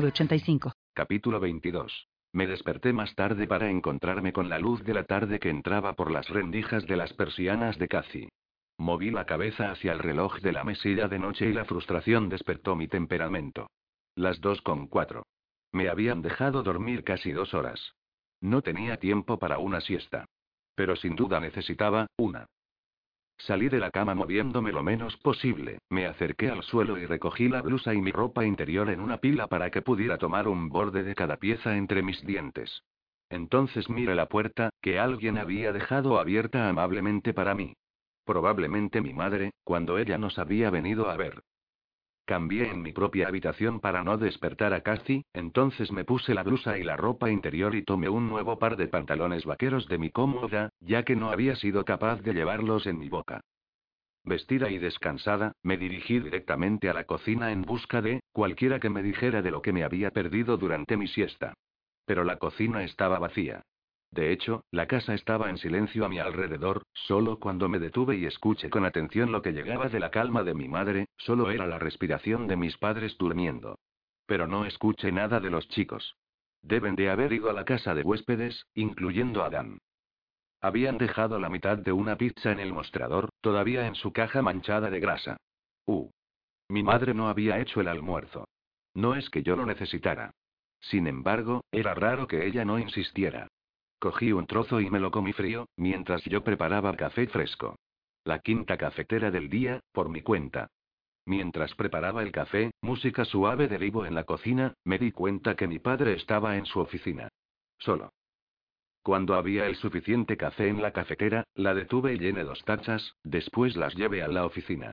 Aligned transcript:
906985. 0.00 0.72
Capítulo 0.94 1.40
22. 1.40 2.08
Me 2.32 2.46
desperté 2.46 2.92
más 2.92 3.14
tarde 3.14 3.46
para 3.46 3.70
encontrarme 3.70 4.32
con 4.32 4.48
la 4.48 4.58
luz 4.58 4.82
de 4.84 4.94
la 4.94 5.04
tarde 5.04 5.38
que 5.38 5.50
entraba 5.50 5.94
por 5.94 6.10
las 6.10 6.28
rendijas 6.28 6.86
de 6.86 6.96
las 6.96 7.12
persianas 7.12 7.78
de 7.78 7.88
Cathy. 7.88 8.28
Moví 8.78 9.10
la 9.10 9.26
cabeza 9.26 9.70
hacia 9.70 9.92
el 9.92 9.98
reloj 9.98 10.40
de 10.40 10.52
la 10.52 10.64
mesilla 10.64 11.08
de 11.08 11.18
noche 11.18 11.46
y 11.46 11.52
la 11.52 11.64
frustración 11.64 12.28
despertó 12.28 12.76
mi 12.76 12.88
temperamento. 12.88 13.68
Las 14.14 14.40
dos 14.40 14.62
con 14.62 14.86
cuatro. 14.86 15.24
Me 15.72 15.88
habían 15.88 16.22
dejado 16.22 16.62
dormir 16.62 17.04
casi 17.04 17.32
dos 17.32 17.52
horas. 17.52 17.92
No 18.40 18.62
tenía 18.62 18.96
tiempo 18.96 19.38
para 19.38 19.58
una 19.58 19.80
siesta. 19.80 20.24
Pero 20.74 20.96
sin 20.96 21.14
duda 21.14 21.40
necesitaba 21.40 22.06
una. 22.16 22.46
Salí 23.46 23.70
de 23.70 23.80
la 23.80 23.90
cama 23.90 24.14
moviéndome 24.14 24.70
lo 24.70 24.82
menos 24.82 25.16
posible, 25.16 25.78
me 25.88 26.04
acerqué 26.04 26.50
al 26.50 26.62
suelo 26.62 26.98
y 26.98 27.06
recogí 27.06 27.48
la 27.48 27.62
blusa 27.62 27.94
y 27.94 28.02
mi 28.02 28.12
ropa 28.12 28.44
interior 28.44 28.90
en 28.90 29.00
una 29.00 29.16
pila 29.16 29.46
para 29.46 29.70
que 29.70 29.80
pudiera 29.80 30.18
tomar 30.18 30.46
un 30.46 30.68
borde 30.68 31.02
de 31.04 31.14
cada 31.14 31.38
pieza 31.38 31.76
entre 31.76 32.02
mis 32.02 32.22
dientes. 32.26 32.82
Entonces 33.30 33.88
miré 33.88 34.14
la 34.14 34.26
puerta, 34.26 34.70
que 34.82 34.98
alguien 34.98 35.38
había 35.38 35.72
dejado 35.72 36.18
abierta 36.18 36.68
amablemente 36.68 37.32
para 37.32 37.54
mí. 37.54 37.74
Probablemente 38.26 39.00
mi 39.00 39.14
madre, 39.14 39.52
cuando 39.64 39.96
ella 39.96 40.18
nos 40.18 40.38
había 40.38 40.68
venido 40.68 41.08
a 41.08 41.16
ver. 41.16 41.42
Cambié 42.30 42.70
en 42.70 42.80
mi 42.80 42.92
propia 42.92 43.26
habitación 43.26 43.80
para 43.80 44.04
no 44.04 44.16
despertar 44.16 44.72
a 44.72 44.82
Cathy, 44.82 45.24
entonces 45.32 45.90
me 45.90 46.04
puse 46.04 46.32
la 46.32 46.44
blusa 46.44 46.78
y 46.78 46.84
la 46.84 46.96
ropa 46.96 47.28
interior 47.28 47.74
y 47.74 47.82
tomé 47.82 48.08
un 48.08 48.28
nuevo 48.28 48.56
par 48.56 48.76
de 48.76 48.86
pantalones 48.86 49.44
vaqueros 49.44 49.88
de 49.88 49.98
mi 49.98 50.10
cómoda, 50.10 50.70
ya 50.78 51.02
que 51.02 51.16
no 51.16 51.32
había 51.32 51.56
sido 51.56 51.84
capaz 51.84 52.22
de 52.22 52.32
llevarlos 52.32 52.86
en 52.86 53.00
mi 53.00 53.08
boca. 53.08 53.40
Vestida 54.22 54.70
y 54.70 54.78
descansada, 54.78 55.54
me 55.64 55.76
dirigí 55.76 56.20
directamente 56.20 56.88
a 56.88 56.94
la 56.94 57.02
cocina 57.02 57.50
en 57.50 57.62
busca 57.62 58.00
de 58.00 58.20
cualquiera 58.30 58.78
que 58.78 58.90
me 58.90 59.02
dijera 59.02 59.42
de 59.42 59.50
lo 59.50 59.60
que 59.60 59.72
me 59.72 59.82
había 59.82 60.12
perdido 60.12 60.56
durante 60.56 60.96
mi 60.96 61.08
siesta. 61.08 61.54
Pero 62.04 62.22
la 62.22 62.36
cocina 62.36 62.84
estaba 62.84 63.18
vacía. 63.18 63.64
De 64.10 64.32
hecho, 64.32 64.64
la 64.72 64.86
casa 64.86 65.14
estaba 65.14 65.50
en 65.50 65.58
silencio 65.58 66.04
a 66.04 66.08
mi 66.08 66.18
alrededor, 66.18 66.82
solo 66.92 67.38
cuando 67.38 67.68
me 67.68 67.78
detuve 67.78 68.16
y 68.16 68.26
escuché 68.26 68.68
con 68.68 68.84
atención 68.84 69.30
lo 69.30 69.40
que 69.40 69.52
llegaba 69.52 69.88
de 69.88 70.00
la 70.00 70.10
calma 70.10 70.42
de 70.42 70.54
mi 70.54 70.68
madre, 70.68 71.06
solo 71.16 71.50
era 71.50 71.66
la 71.66 71.78
respiración 71.78 72.48
de 72.48 72.56
mis 72.56 72.76
padres 72.76 73.16
durmiendo. 73.18 73.78
Pero 74.26 74.48
no 74.48 74.64
escuché 74.64 75.12
nada 75.12 75.38
de 75.38 75.50
los 75.50 75.68
chicos. 75.68 76.16
Deben 76.62 76.96
de 76.96 77.08
haber 77.08 77.32
ido 77.32 77.50
a 77.50 77.52
la 77.52 77.64
casa 77.64 77.94
de 77.94 78.02
huéspedes, 78.02 78.66
incluyendo 78.74 79.44
a 79.44 79.50
Dan. 79.50 79.78
Habían 80.60 80.98
dejado 80.98 81.38
la 81.38 81.48
mitad 81.48 81.78
de 81.78 81.92
una 81.92 82.16
pizza 82.16 82.50
en 82.50 82.60
el 82.60 82.72
mostrador, 82.72 83.30
todavía 83.40 83.86
en 83.86 83.94
su 83.94 84.12
caja 84.12 84.42
manchada 84.42 84.90
de 84.90 85.00
grasa. 85.00 85.36
Uh. 85.86 86.10
Mi 86.68 86.82
madre 86.82 87.14
no 87.14 87.28
había 87.28 87.58
hecho 87.60 87.80
el 87.80 87.88
almuerzo. 87.88 88.46
No 88.94 89.14
es 89.14 89.30
que 89.30 89.42
yo 89.42 89.56
lo 89.56 89.64
necesitara. 89.66 90.32
Sin 90.80 91.06
embargo, 91.06 91.64
era 91.70 91.94
raro 91.94 92.26
que 92.26 92.46
ella 92.46 92.64
no 92.64 92.78
insistiera. 92.78 93.48
Cogí 94.00 94.32
un 94.32 94.46
trozo 94.46 94.80
y 94.80 94.88
me 94.88 94.98
lo 94.98 95.10
comí 95.10 95.34
frío, 95.34 95.68
mientras 95.76 96.24
yo 96.24 96.42
preparaba 96.42 96.96
café 96.96 97.26
fresco. 97.26 97.76
La 98.24 98.38
quinta 98.38 98.78
cafetera 98.78 99.30
del 99.30 99.50
día, 99.50 99.80
por 99.92 100.08
mi 100.08 100.22
cuenta. 100.22 100.68
Mientras 101.26 101.74
preparaba 101.74 102.22
el 102.22 102.32
café, 102.32 102.70
música 102.80 103.26
suave 103.26 103.68
de 103.68 103.76
vivo 103.76 104.06
en 104.06 104.14
la 104.14 104.24
cocina, 104.24 104.72
me 104.84 104.98
di 104.98 105.12
cuenta 105.12 105.54
que 105.54 105.68
mi 105.68 105.78
padre 105.80 106.14
estaba 106.14 106.56
en 106.56 106.64
su 106.64 106.80
oficina. 106.80 107.28
Solo. 107.78 108.10
Cuando 109.02 109.34
había 109.34 109.66
el 109.66 109.76
suficiente 109.76 110.38
café 110.38 110.68
en 110.68 110.80
la 110.80 110.92
cafetera, 110.92 111.44
la 111.54 111.74
detuve 111.74 112.14
y 112.14 112.18
llené 112.18 112.42
dos 112.42 112.64
tachas, 112.64 113.16
después 113.22 113.76
las 113.76 113.94
llevé 113.96 114.22
a 114.22 114.28
la 114.28 114.46
oficina. 114.46 114.92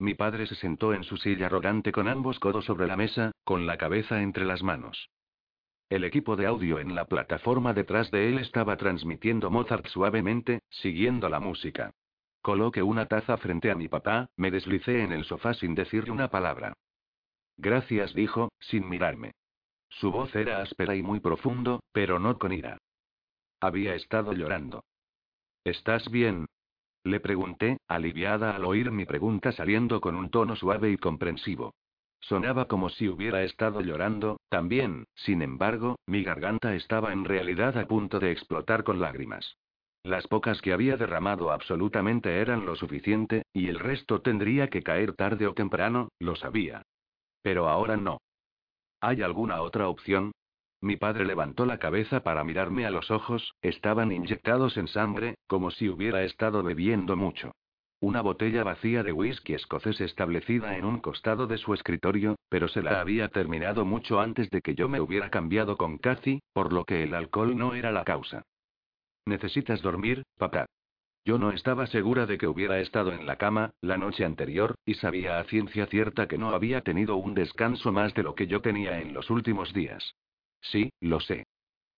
Mi 0.00 0.14
padre 0.14 0.48
se 0.48 0.56
sentó 0.56 0.94
en 0.94 1.04
su 1.04 1.16
silla 1.16 1.46
arrogante 1.46 1.92
con 1.92 2.08
ambos 2.08 2.40
codos 2.40 2.64
sobre 2.64 2.88
la 2.88 2.96
mesa, 2.96 3.30
con 3.44 3.66
la 3.66 3.78
cabeza 3.78 4.20
entre 4.20 4.44
las 4.44 4.64
manos. 4.64 5.10
El 5.88 6.04
equipo 6.04 6.36
de 6.36 6.46
audio 6.46 6.80
en 6.80 6.94
la 6.94 7.06
plataforma 7.06 7.72
detrás 7.72 8.10
de 8.10 8.28
él 8.28 8.38
estaba 8.38 8.76
transmitiendo 8.76 9.50
Mozart 9.50 9.86
suavemente, 9.86 10.60
siguiendo 10.68 11.30
la 11.30 11.40
música. 11.40 11.94
Coloqué 12.42 12.82
una 12.82 13.06
taza 13.06 13.38
frente 13.38 13.70
a 13.70 13.74
mi 13.74 13.88
papá, 13.88 14.28
me 14.36 14.50
deslicé 14.50 15.02
en 15.02 15.12
el 15.12 15.24
sofá 15.24 15.54
sin 15.54 15.74
decirle 15.74 16.10
una 16.10 16.28
palabra. 16.28 16.74
Gracias, 17.56 18.14
dijo, 18.14 18.52
sin 18.60 18.88
mirarme. 18.88 19.32
Su 19.88 20.12
voz 20.12 20.34
era 20.36 20.60
áspera 20.60 20.94
y 20.94 21.02
muy 21.02 21.20
profundo, 21.20 21.80
pero 21.92 22.18
no 22.18 22.38
con 22.38 22.52
ira. 22.52 22.76
Había 23.58 23.94
estado 23.94 24.34
llorando. 24.34 24.84
¿Estás 25.64 26.10
bien? 26.10 26.46
Le 27.02 27.18
pregunté, 27.18 27.78
aliviada 27.88 28.54
al 28.54 28.66
oír 28.66 28.90
mi 28.90 29.06
pregunta 29.06 29.52
saliendo 29.52 30.02
con 30.02 30.14
un 30.16 30.30
tono 30.30 30.54
suave 30.54 30.90
y 30.90 30.98
comprensivo. 30.98 31.74
Sonaba 32.20 32.66
como 32.66 32.88
si 32.88 33.08
hubiera 33.08 33.42
estado 33.42 33.80
llorando, 33.80 34.40
también, 34.48 35.06
sin 35.14 35.42
embargo, 35.42 35.96
mi 36.06 36.22
garganta 36.22 36.74
estaba 36.74 37.12
en 37.12 37.24
realidad 37.24 37.78
a 37.78 37.86
punto 37.86 38.18
de 38.18 38.32
explotar 38.32 38.84
con 38.84 39.00
lágrimas. 39.00 39.56
Las 40.02 40.26
pocas 40.26 40.60
que 40.62 40.72
había 40.72 40.96
derramado 40.96 41.50
absolutamente 41.50 42.40
eran 42.40 42.64
lo 42.64 42.76
suficiente, 42.76 43.42
y 43.52 43.68
el 43.68 43.78
resto 43.78 44.20
tendría 44.20 44.68
que 44.68 44.82
caer 44.82 45.14
tarde 45.14 45.46
o 45.46 45.54
temprano, 45.54 46.08
lo 46.18 46.36
sabía. 46.36 46.82
Pero 47.42 47.68
ahora 47.68 47.96
no. 47.96 48.18
¿Hay 49.00 49.22
alguna 49.22 49.62
otra 49.62 49.88
opción? 49.88 50.32
Mi 50.80 50.96
padre 50.96 51.24
levantó 51.24 51.66
la 51.66 51.78
cabeza 51.78 52.22
para 52.22 52.44
mirarme 52.44 52.86
a 52.86 52.90
los 52.90 53.10
ojos, 53.10 53.54
estaban 53.62 54.12
inyectados 54.12 54.76
en 54.76 54.88
sangre, 54.88 55.34
como 55.46 55.70
si 55.70 55.88
hubiera 55.88 56.22
estado 56.22 56.62
bebiendo 56.62 57.16
mucho. 57.16 57.52
Una 58.00 58.20
botella 58.20 58.62
vacía 58.62 59.02
de 59.02 59.12
whisky 59.12 59.54
escocés 59.54 60.00
establecida 60.00 60.76
en 60.76 60.84
un 60.84 61.00
costado 61.00 61.48
de 61.48 61.58
su 61.58 61.74
escritorio, 61.74 62.36
pero 62.48 62.68
se 62.68 62.80
la 62.80 63.00
había 63.00 63.28
terminado 63.28 63.84
mucho 63.84 64.20
antes 64.20 64.48
de 64.50 64.60
que 64.62 64.76
yo 64.76 64.88
me 64.88 65.00
hubiera 65.00 65.30
cambiado 65.30 65.76
con 65.76 65.98
Cathy, 65.98 66.40
por 66.52 66.72
lo 66.72 66.84
que 66.84 67.02
el 67.02 67.12
alcohol 67.12 67.56
no 67.56 67.74
era 67.74 67.90
la 67.90 68.04
causa. 68.04 68.44
¿Necesitas 69.26 69.82
dormir, 69.82 70.22
papá? 70.36 70.66
Yo 71.24 71.38
no 71.38 71.50
estaba 71.50 71.88
segura 71.88 72.24
de 72.24 72.38
que 72.38 72.46
hubiera 72.46 72.78
estado 72.78 73.12
en 73.12 73.26
la 73.26 73.36
cama, 73.36 73.72
la 73.80 73.98
noche 73.98 74.24
anterior, 74.24 74.76
y 74.86 74.94
sabía 74.94 75.40
a 75.40 75.44
ciencia 75.44 75.86
cierta 75.86 76.28
que 76.28 76.38
no 76.38 76.50
había 76.50 76.82
tenido 76.82 77.16
un 77.16 77.34
descanso 77.34 77.90
más 77.90 78.14
de 78.14 78.22
lo 78.22 78.36
que 78.36 78.46
yo 78.46 78.62
tenía 78.62 79.00
en 79.00 79.12
los 79.12 79.28
últimos 79.28 79.74
días. 79.74 80.14
Sí, 80.60 80.90
lo 81.00 81.18
sé. 81.18 81.46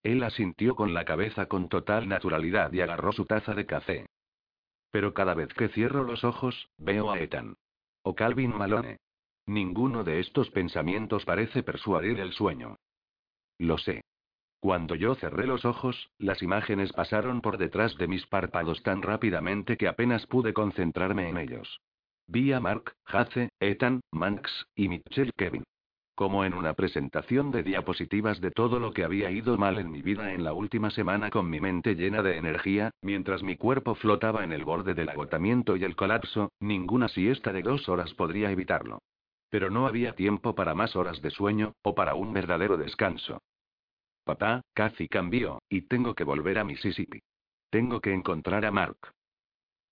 Él 0.02 0.22
asintió 0.22 0.74
con 0.74 0.94
la 0.94 1.04
cabeza 1.04 1.44
con 1.44 1.68
total 1.68 2.08
naturalidad 2.08 2.72
y 2.72 2.80
agarró 2.80 3.12
su 3.12 3.26
taza 3.26 3.54
de 3.54 3.66
café. 3.66 4.06
Pero 4.90 5.14
cada 5.14 5.34
vez 5.34 5.52
que 5.54 5.68
cierro 5.68 6.04
los 6.04 6.24
ojos, 6.24 6.70
veo 6.78 7.10
a 7.10 7.18
Ethan. 7.18 7.56
O 8.02 8.14
Calvin 8.14 8.56
Malone. 8.56 8.98
Ninguno 9.46 10.04
de 10.04 10.20
estos 10.20 10.50
pensamientos 10.50 11.24
parece 11.24 11.62
persuadir 11.62 12.20
el 12.20 12.32
sueño. 12.32 12.76
Lo 13.58 13.78
sé. 13.78 14.02
Cuando 14.60 14.94
yo 14.94 15.14
cerré 15.14 15.46
los 15.46 15.64
ojos, 15.64 16.10
las 16.18 16.42
imágenes 16.42 16.92
pasaron 16.92 17.40
por 17.40 17.56
detrás 17.56 17.96
de 17.96 18.08
mis 18.08 18.26
párpados 18.26 18.82
tan 18.82 19.02
rápidamente 19.02 19.76
que 19.76 19.88
apenas 19.88 20.26
pude 20.26 20.52
concentrarme 20.52 21.28
en 21.28 21.38
ellos. 21.38 21.80
Vi 22.26 22.52
a 22.52 22.60
Mark, 22.60 22.94
Hace, 23.06 23.48
Ethan, 23.58 24.00
Max, 24.12 24.66
y 24.74 24.88
Michelle 24.88 25.32
Kevin 25.36 25.64
como 26.20 26.44
en 26.44 26.52
una 26.52 26.74
presentación 26.74 27.50
de 27.50 27.62
diapositivas 27.62 28.42
de 28.42 28.50
todo 28.50 28.78
lo 28.78 28.92
que 28.92 29.04
había 29.04 29.30
ido 29.30 29.56
mal 29.56 29.78
en 29.78 29.90
mi 29.90 30.02
vida 30.02 30.34
en 30.34 30.44
la 30.44 30.52
última 30.52 30.90
semana 30.90 31.30
con 31.30 31.48
mi 31.48 31.60
mente 31.60 31.94
llena 31.94 32.20
de 32.20 32.36
energía, 32.36 32.90
mientras 33.00 33.42
mi 33.42 33.56
cuerpo 33.56 33.94
flotaba 33.94 34.44
en 34.44 34.52
el 34.52 34.62
borde 34.62 34.92
del 34.92 35.08
agotamiento 35.08 35.78
y 35.78 35.84
el 35.84 35.96
colapso, 35.96 36.52
ninguna 36.60 37.08
siesta 37.08 37.54
de 37.54 37.62
dos 37.62 37.88
horas 37.88 38.12
podría 38.12 38.50
evitarlo. 38.50 39.00
Pero 39.48 39.70
no 39.70 39.86
había 39.86 40.14
tiempo 40.14 40.54
para 40.54 40.74
más 40.74 40.94
horas 40.94 41.22
de 41.22 41.30
sueño, 41.30 41.72
o 41.80 41.94
para 41.94 42.14
un 42.14 42.34
verdadero 42.34 42.76
descanso. 42.76 43.40
Papá, 44.22 44.60
Cathy 44.74 45.08
cambió, 45.08 45.62
y 45.70 45.88
tengo 45.88 46.14
que 46.14 46.24
volver 46.24 46.58
a 46.58 46.64
Mississippi. 46.64 47.22
Tengo 47.70 48.02
que 48.02 48.12
encontrar 48.12 48.66
a 48.66 48.70
Mark. 48.70 48.98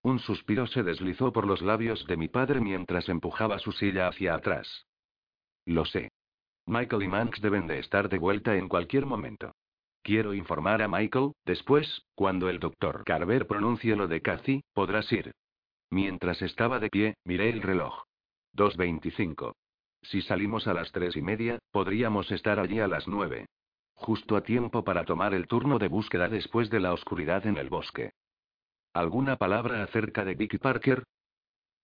Un 0.03 0.19
suspiro 0.19 0.67
se 0.67 0.83
deslizó 0.83 1.33
por 1.33 1.47
los 1.47 1.63
labios 1.63 2.05
de 2.05 2.17
mi 2.17 2.27
padre 2.27 2.61
mientras 2.61 3.09
empujaba 3.09 3.57
su 3.57 3.71
silla 3.71 4.07
hacia 4.07 4.35
atrás. 4.35 4.85
Lo 5.65 5.85
sé. 5.85 6.11
Michael 6.69 7.01
y 7.01 7.07
Max 7.07 7.41
deben 7.41 7.65
de 7.65 7.79
estar 7.79 8.09
de 8.09 8.19
vuelta 8.19 8.55
en 8.55 8.69
cualquier 8.69 9.07
momento. 9.07 9.55
Quiero 10.03 10.35
informar 10.35 10.83
a 10.83 10.87
Michael, 10.87 11.31
después, 11.43 12.03
cuando 12.13 12.47
el 12.47 12.59
doctor 12.59 13.03
Carver 13.05 13.47
pronuncie 13.47 13.95
lo 13.95 14.07
de 14.07 14.21
Cathy, 14.21 14.61
podrás 14.73 15.11
ir. 15.11 15.33
Mientras 15.89 16.43
estaba 16.43 16.79
de 16.79 16.89
pie, 16.89 17.15
miré 17.25 17.49
el 17.49 17.63
reloj. 17.63 18.03
2.25. 18.55 19.53
Si 20.03 20.21
salimos 20.21 20.67
a 20.67 20.75
las 20.75 20.91
tres 20.91 21.17
y 21.17 21.23
media, 21.23 21.57
podríamos 21.71 22.31
estar 22.31 22.59
allí 22.59 22.79
a 22.79 22.87
las 22.87 23.07
nueve. 23.07 23.47
Justo 23.95 24.37
a 24.37 24.41
tiempo 24.41 24.83
para 24.83 25.05
tomar 25.05 25.33
el 25.33 25.47
turno 25.47 25.79
de 25.79 25.87
búsqueda 25.87 26.29
después 26.29 26.69
de 26.69 26.79
la 26.79 26.93
oscuridad 26.93 27.47
en 27.47 27.57
el 27.57 27.69
bosque. 27.69 28.11
¿Alguna 28.93 29.37
palabra 29.37 29.83
acerca 29.83 30.23
de 30.23 30.35
Vicky 30.35 30.59
Parker? 30.59 31.03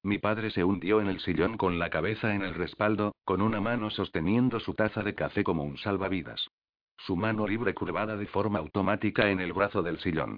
Mi 0.05 0.19
padre 0.19 0.51
se 0.51 0.63
hundió 0.63 1.01
en 1.01 1.07
el 1.07 1.19
sillón 1.19 1.57
con 1.57 1.79
la 1.79 1.89
cabeza 1.89 2.35
en 2.35 2.43
el 2.43 2.53
respaldo, 2.53 3.15
con 3.23 3.41
una 3.41 3.59
mano 3.59 3.89
sosteniendo 3.89 4.59
su 4.59 4.75
taza 4.75 5.01
de 5.01 5.15
café 5.15 5.43
como 5.43 5.63
un 5.63 5.79
salvavidas. 5.79 6.47
Su 6.95 7.15
mano 7.15 7.47
libre 7.47 7.73
curvada 7.73 8.15
de 8.15 8.27
forma 8.27 8.59
automática 8.59 9.31
en 9.31 9.39
el 9.39 9.51
brazo 9.51 9.81
del 9.81 9.97
sillón. 9.97 10.37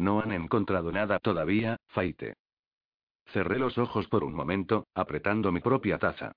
No 0.00 0.20
han 0.20 0.32
encontrado 0.32 0.90
nada 0.90 1.20
todavía, 1.20 1.76
Faite. 1.90 2.34
Cerré 3.26 3.60
los 3.60 3.78
ojos 3.78 4.08
por 4.08 4.24
un 4.24 4.34
momento, 4.34 4.88
apretando 4.96 5.52
mi 5.52 5.60
propia 5.60 5.98
taza. 5.98 6.32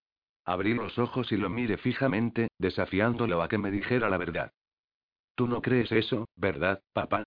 Abrí 0.46 0.76
los 0.76 1.00
ojos 1.00 1.32
y 1.32 1.38
lo 1.38 1.50
miré 1.50 1.78
fijamente, 1.80 2.50
desafiándolo 2.60 3.42
a 3.42 3.48
que 3.48 3.58
me 3.58 3.72
dijera 3.72 4.08
la 4.08 4.20
verdad. 4.20 4.52
Tú 5.34 5.48
no 5.48 5.64
crees 5.64 5.92
eso, 5.92 6.28
¿verdad, 6.36 6.80
papá? 6.94 7.24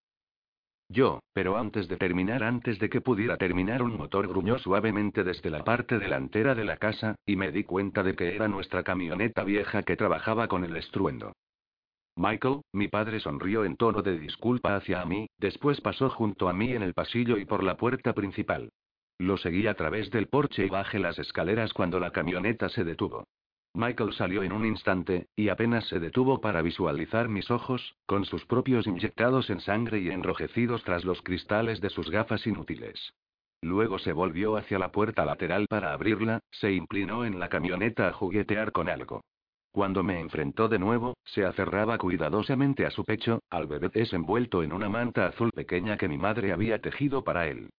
Yo, 0.91 1.21
pero 1.35 1.59
antes 1.59 1.87
de 1.87 1.99
terminar, 1.99 2.43
antes 2.43 2.79
de 2.79 2.89
que 2.89 3.03
pudiera 3.03 3.37
terminar, 3.37 3.83
un 3.83 3.97
motor 3.97 4.27
gruñó 4.27 4.59
suavemente 4.59 5.23
desde 5.23 5.51
la 5.51 5.63
parte 5.63 5.99
delantera 5.99 6.55
de 6.55 6.65
la 6.65 6.79
casa, 6.79 7.15
y 7.27 7.37
me 7.37 7.53
di 7.53 7.65
cuenta 7.65 8.03
de 8.03 8.17
que 8.17 8.35
era 8.35 8.49
nuestra 8.49 8.83
camioneta 8.83 9.45
vieja 9.45 9.83
que 9.83 9.97
trabajaba 9.97 10.49
con 10.49 10.65
el 10.65 10.77
estruendo. 10.77 11.35
Michael, 12.17 12.63
mi 12.73 12.89
padre 12.89 13.21
sonrió 13.21 13.65
en 13.65 13.77
tono 13.77 14.03
de 14.03 14.19
disculpa 14.19 14.77
hacia 14.77 15.05
mí, 15.05 15.29
después 15.39 15.81
pasó 15.83 16.09
junto 16.09 16.49
a 16.49 16.55
mí 16.55 16.73
en 16.73 16.83
el 16.83 16.95
pasillo 16.95 17.37
y 17.37 17.45
por 17.45 17.63
la 17.63 17.77
puerta 17.77 18.15
principal. 18.15 18.71
Lo 19.19 19.37
seguí 19.37 19.67
a 19.67 19.75
través 19.75 20.11
del 20.11 20.27
porche 20.29 20.65
y 20.65 20.69
bajé 20.69 20.99
las 20.99 21.19
escaleras 21.19 21.73
cuando 21.75 22.01
la 22.01 22.13
camioneta 22.13 22.69
se 22.71 22.85
detuvo. 22.85 23.25
Michael 23.79 24.13
salió 24.13 24.43
en 24.43 24.51
un 24.51 24.67
instante, 24.67 25.29
y 25.37 25.51
apenas 25.51 25.87
se 25.87 26.01
detuvo 26.01 26.41
para 26.41 26.63
visualizar 26.63 27.29
mis 27.29 27.49
ojos, 27.49 27.95
con 28.07 28.25
sus 28.25 28.45
propios 28.45 28.89
inyectados 28.89 29.51
en 29.51 29.61
sangre 29.61 30.01
y 30.01 30.09
enrojecidos 30.09 30.83
tras 30.83 31.05
los 31.05 31.23
cristales 31.23 31.81
de 31.81 31.89
sus 31.89 32.11
gafas 32.11 32.45
inútiles. 32.45 33.15
Luego 33.63 34.01
se 34.01 34.13
volvió 34.13 34.57
hacia 34.57 34.81
la 34.81 34.91
puerta 34.91 35.25
lateral 35.25 35.69
para 35.69 35.93
abrirla, 35.93 36.41
se 36.51 36.73
inclinó 36.73 37.25
en 37.25 37.39
la 37.39 37.49
camioneta 37.49 38.09
a 38.09 38.13
juguetear 38.13 38.73
con 38.73 38.89
algo. 38.89 39.21
Cuando 39.71 40.03
me 40.03 40.19
enfrentó 40.19 40.69
de 40.69 40.81
nuevo, 40.81 41.17
se 41.25 41.45
aferraba 41.45 41.99
cuidadosamente 41.99 42.85
a 42.85 42.91
su 42.91 43.05
pecho, 43.05 43.45
al 43.49 43.69
bebé 43.69 43.91
desenvuelto 43.91 44.65
en 44.65 44.73
una 44.73 44.89
manta 44.89 45.27
azul 45.27 45.53
pequeña 45.53 45.97
que 45.97 46.09
mi 46.09 46.19
madre 46.19 46.53
había 46.53 46.81
tejido 46.81 47.23
para 47.23 47.47
él. 47.47 47.71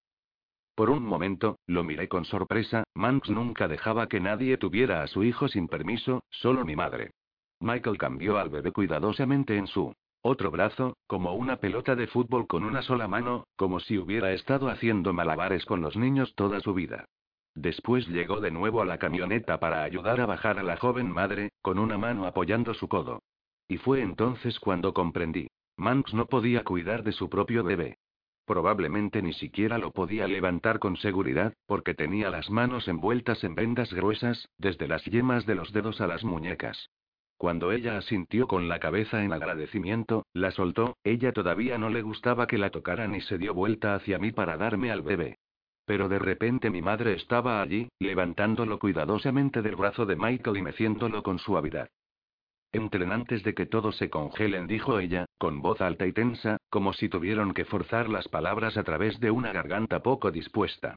Por 0.80 0.92
un 0.92 1.04
momento, 1.04 1.60
lo 1.68 1.84
miré 1.84 2.08
con 2.08 2.24
sorpresa, 2.24 2.86
Manx 2.96 3.30
nunca 3.30 3.68
dejaba 3.68 4.08
que 4.08 4.22
nadie 4.22 4.56
tuviera 4.56 5.04
a 5.04 5.08
su 5.08 5.26
hijo 5.26 5.50
sin 5.50 5.68
permiso, 5.68 6.24
solo 6.30 6.64
mi 6.64 6.78
madre. 6.78 7.12
Michael 7.60 7.98
cambió 7.98 8.38
al 8.38 8.48
bebé 8.48 8.72
cuidadosamente 8.72 9.58
en 9.58 9.68
su 9.68 9.94
otro 10.22 10.52
brazo, 10.52 10.96
como 11.06 11.34
una 11.34 11.58
pelota 11.58 11.98
de 11.98 12.08
fútbol 12.08 12.48
con 12.48 12.64
una 12.64 12.82
sola 12.82 13.10
mano, 13.10 13.44
como 13.58 13.82
si 13.82 13.98
hubiera 13.98 14.32
estado 14.32 14.70
haciendo 14.70 15.12
malabares 15.12 15.66
con 15.66 15.82
los 15.82 15.98
niños 15.98 16.34
toda 16.36 16.62
su 16.62 16.74
vida. 16.74 17.04
Después 17.56 18.08
llegó 18.08 18.40
de 18.40 18.52
nuevo 18.52 18.82
a 18.82 18.86
la 18.86 19.00
camioneta 19.00 19.60
para 19.60 19.84
ayudar 19.84 20.22
a 20.22 20.28
bajar 20.28 20.60
a 20.60 20.64
la 20.64 20.78
joven 20.78 21.12
madre, 21.12 21.50
con 21.62 21.78
una 21.78 21.98
mano 21.98 22.26
apoyando 22.26 22.74
su 22.74 22.88
codo. 22.88 23.22
Y 23.68 23.80
fue 23.80 24.02
entonces 24.02 24.58
cuando 24.62 24.94
comprendí. 24.94 25.50
Manx 25.76 26.14
no 26.14 26.28
podía 26.28 26.64
cuidar 26.64 27.04
de 27.04 27.12
su 27.12 27.30
propio 27.30 27.66
bebé. 27.66 27.98
Probablemente 28.50 29.22
ni 29.22 29.34
siquiera 29.34 29.78
lo 29.78 29.92
podía 29.92 30.28
levantar 30.28 30.80
con 30.80 30.98
seguridad, 30.98 31.54
porque 31.68 31.94
tenía 31.94 32.32
las 32.32 32.50
manos 32.50 32.88
envueltas 32.88 33.44
en 33.44 33.54
vendas 33.54 33.94
gruesas, 33.94 34.50
desde 34.58 34.88
las 34.88 35.06
yemas 35.06 35.46
de 35.46 35.54
los 35.54 35.72
dedos 35.72 36.02
a 36.02 36.08
las 36.08 36.24
muñecas. 36.24 36.90
Cuando 37.38 37.72
ella 37.72 38.00
asintió 38.00 38.48
con 38.48 38.68
la 38.68 38.80
cabeza 38.80 39.24
en 39.24 39.34
agradecimiento, 39.34 40.26
la 40.34 40.50
soltó, 40.50 40.98
ella 41.04 41.32
todavía 41.32 41.78
no 41.78 41.92
le 41.92 42.02
gustaba 42.02 42.48
que 42.48 42.58
la 42.58 42.72
tocaran 42.72 43.14
y 43.14 43.22
se 43.22 43.38
dio 43.38 43.54
vuelta 43.54 43.94
hacia 43.94 44.18
mí 44.18 44.32
para 44.32 44.58
darme 44.58 44.90
al 44.90 45.04
bebé. 45.04 45.38
Pero 45.86 46.10
de 46.10 46.18
repente 46.18 46.72
mi 46.72 46.82
madre 46.82 47.14
estaba 47.14 47.62
allí, 47.62 47.88
levantándolo 48.00 48.80
cuidadosamente 48.80 49.62
del 49.62 49.76
brazo 49.76 50.08
de 50.08 50.16
Michael 50.16 50.58
y 50.58 50.64
meciéndolo 50.64 51.22
con 51.22 51.38
suavidad. 51.38 51.88
Entren 52.72 53.12
antes 53.12 53.44
de 53.44 53.56
que 53.56 53.66
todos 53.66 53.98
se 53.98 54.10
congelen, 54.10 54.68
dijo 54.68 55.00
ella, 55.00 55.26
con 55.40 55.62
voz 55.62 55.82
alta 55.82 56.06
y 56.06 56.14
tensa, 56.14 56.58
como 56.70 56.94
si 56.94 57.10
tuvieran 57.10 57.54
que 57.54 57.66
forzar 57.66 58.10
las 58.10 58.28
palabras 58.28 58.78
a 58.78 58.84
través 58.84 59.20
de 59.20 59.32
una 59.32 59.52
garganta 59.52 60.04
poco 60.04 60.30
dispuesta. 60.32 60.96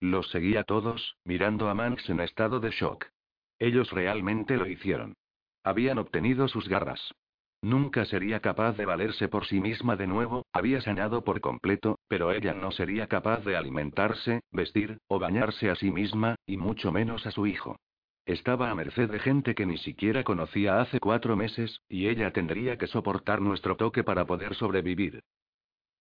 Los 0.00 0.30
seguía 0.30 0.64
todos, 0.64 1.16
mirando 1.24 1.68
a 1.68 1.74
Manx 1.74 2.08
en 2.08 2.20
estado 2.20 2.58
de 2.58 2.70
shock. 2.70 3.06
Ellos 3.58 3.90
realmente 3.92 4.56
lo 4.56 4.66
hicieron. 4.66 5.14
Habían 5.62 5.98
obtenido 5.98 6.48
sus 6.48 6.68
garras. 6.68 7.12
Nunca 7.62 8.06
sería 8.06 8.40
capaz 8.40 8.72
de 8.78 8.86
valerse 8.86 9.28
por 9.28 9.44
sí 9.44 9.60
misma 9.60 9.94
de 9.94 10.06
nuevo, 10.06 10.46
había 10.52 10.80
sanado 10.80 11.22
por 11.22 11.42
completo, 11.42 11.98
pero 12.08 12.32
ella 12.32 12.54
no 12.54 12.70
sería 12.70 13.06
capaz 13.06 13.44
de 13.44 13.56
alimentarse, 13.56 14.40
vestir, 14.50 14.98
o 15.08 15.18
bañarse 15.18 15.70
a 15.70 15.76
sí 15.76 15.90
misma, 15.90 16.36
y 16.46 16.56
mucho 16.56 16.90
menos 16.90 17.26
a 17.26 17.30
su 17.30 17.46
hijo. 17.46 17.76
Estaba 18.30 18.70
a 18.70 18.76
merced 18.76 19.10
de 19.10 19.18
gente 19.18 19.56
que 19.56 19.66
ni 19.66 19.76
siquiera 19.76 20.22
conocía 20.22 20.80
hace 20.80 21.00
cuatro 21.00 21.34
meses, 21.34 21.80
y 21.88 22.06
ella 22.06 22.30
tendría 22.30 22.78
que 22.78 22.86
soportar 22.86 23.40
nuestro 23.40 23.74
toque 23.74 24.04
para 24.04 24.24
poder 24.24 24.54
sobrevivir. 24.54 25.24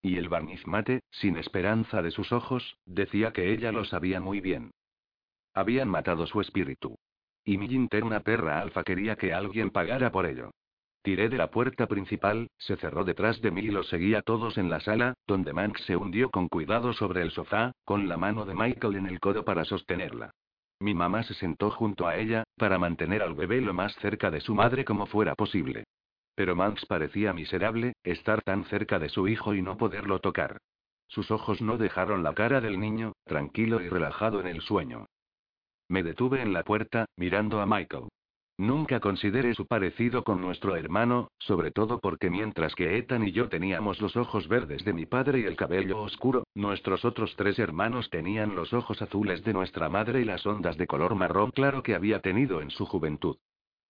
Y 0.04 0.18
el 0.18 0.30
barniz 0.30 0.68
mate, 0.68 1.02
sin 1.10 1.38
esperanza 1.38 2.04
de 2.04 2.12
sus 2.12 2.32
ojos, 2.32 2.78
decía 2.86 3.34
que 3.34 3.52
ella 3.52 3.72
lo 3.72 3.84
sabía 3.84 4.20
muy 4.20 4.42
bien. 4.42 4.70
Habían 5.56 5.90
matado 5.90 6.28
su 6.28 6.40
espíritu. 6.40 7.00
Y 7.44 7.58
mi 7.58 7.66
interna 7.66 8.20
perra 8.20 8.62
alfa 8.62 8.84
quería 8.84 9.16
que 9.16 9.34
alguien 9.34 9.72
pagara 9.72 10.12
por 10.12 10.28
ello. 10.28 10.52
Tiré 11.02 11.30
de 11.30 11.38
la 11.38 11.50
puerta 11.50 11.88
principal, 11.88 12.48
se 12.60 12.76
cerró 12.76 13.06
detrás 13.06 13.42
de 13.42 13.50
mí 13.50 13.62
y 13.62 13.72
lo 13.72 13.82
seguía 13.82 14.22
todos 14.22 14.60
en 14.60 14.70
la 14.70 14.82
sala, 14.82 15.16
donde 15.26 15.52
Max 15.52 15.82
se 15.88 15.96
hundió 15.96 16.30
con 16.30 16.48
cuidado 16.48 16.94
sobre 16.94 17.24
el 17.24 17.32
sofá, 17.32 17.72
con 17.86 18.08
la 18.08 18.18
mano 18.18 18.46
de 18.46 18.54
Michael 18.54 18.98
en 18.98 19.08
el 19.08 19.20
codo 19.20 19.44
para 19.44 19.66
sostenerla. 19.66 20.32
Mi 20.82 20.94
mamá 20.94 21.24
se 21.24 21.34
sentó 21.34 21.72
junto 21.72 22.08
a 22.08 22.16
ella, 22.16 22.44
para 22.56 22.80
mantener 22.80 23.22
al 23.22 23.34
bebé 23.34 23.60
lo 23.60 23.74
más 23.74 23.94
cerca 23.96 24.32
de 24.32 24.40
su 24.40 24.56
madre 24.56 24.86
como 24.86 25.08
fuera 25.08 25.36
posible. 25.36 25.84
Pero 26.36 26.56
Max 26.56 26.86
parecía 26.86 27.34
miserable, 27.34 27.94
estar 28.04 28.42
tan 28.42 28.64
cerca 28.66 28.98
de 28.98 29.10
su 29.10 29.28
hijo 29.28 29.54
y 29.54 29.62
no 29.62 29.78
poderlo 29.78 30.20
tocar. 30.20 30.60
Sus 31.08 31.32
ojos 31.32 31.62
no 31.62 31.78
dejaron 31.78 32.24
la 32.24 32.34
cara 32.34 32.62
del 32.62 32.80
niño, 32.80 33.14
tranquilo 33.26 33.82
y 33.82 33.90
relajado 33.90 34.40
en 34.40 34.48
el 34.48 34.62
sueño. 34.62 35.08
Me 35.90 36.04
detuve 36.04 36.42
en 36.42 36.54
la 36.54 36.64
puerta, 36.64 37.08
mirando 37.18 37.60
a 37.60 37.66
Michael. 37.66 38.08
Nunca 38.60 39.00
consideré 39.00 39.54
su 39.54 39.68
parecido 39.68 40.26
con 40.26 40.42
nuestro 40.42 40.76
hermano, 40.76 41.32
sobre 41.40 41.72
todo 41.72 42.02
porque 42.02 42.30
mientras 42.30 42.76
que 42.76 42.98
Ethan 42.98 43.26
y 43.26 43.32
yo 43.32 43.48
teníamos 43.48 44.02
los 44.02 44.18
ojos 44.18 44.50
verdes 44.50 44.84
de 44.84 44.92
mi 44.92 45.06
padre 45.06 45.40
y 45.40 45.46
el 45.46 45.56
cabello 45.56 46.02
oscuro, 46.02 46.44
nuestros 46.56 47.06
otros 47.06 47.34
tres 47.38 47.58
hermanos 47.58 48.10
tenían 48.10 48.56
los 48.56 48.74
ojos 48.74 49.02
azules 49.02 49.46
de 49.46 49.54
nuestra 49.54 49.88
madre 49.88 50.20
y 50.20 50.26
las 50.26 50.46
ondas 50.46 50.76
de 50.76 50.88
color 50.88 51.16
marrón 51.16 51.52
claro 51.52 51.84
que 51.84 51.96
había 51.96 52.20
tenido 52.20 52.62
en 52.62 52.70
su 52.70 52.86
juventud. 52.86 53.38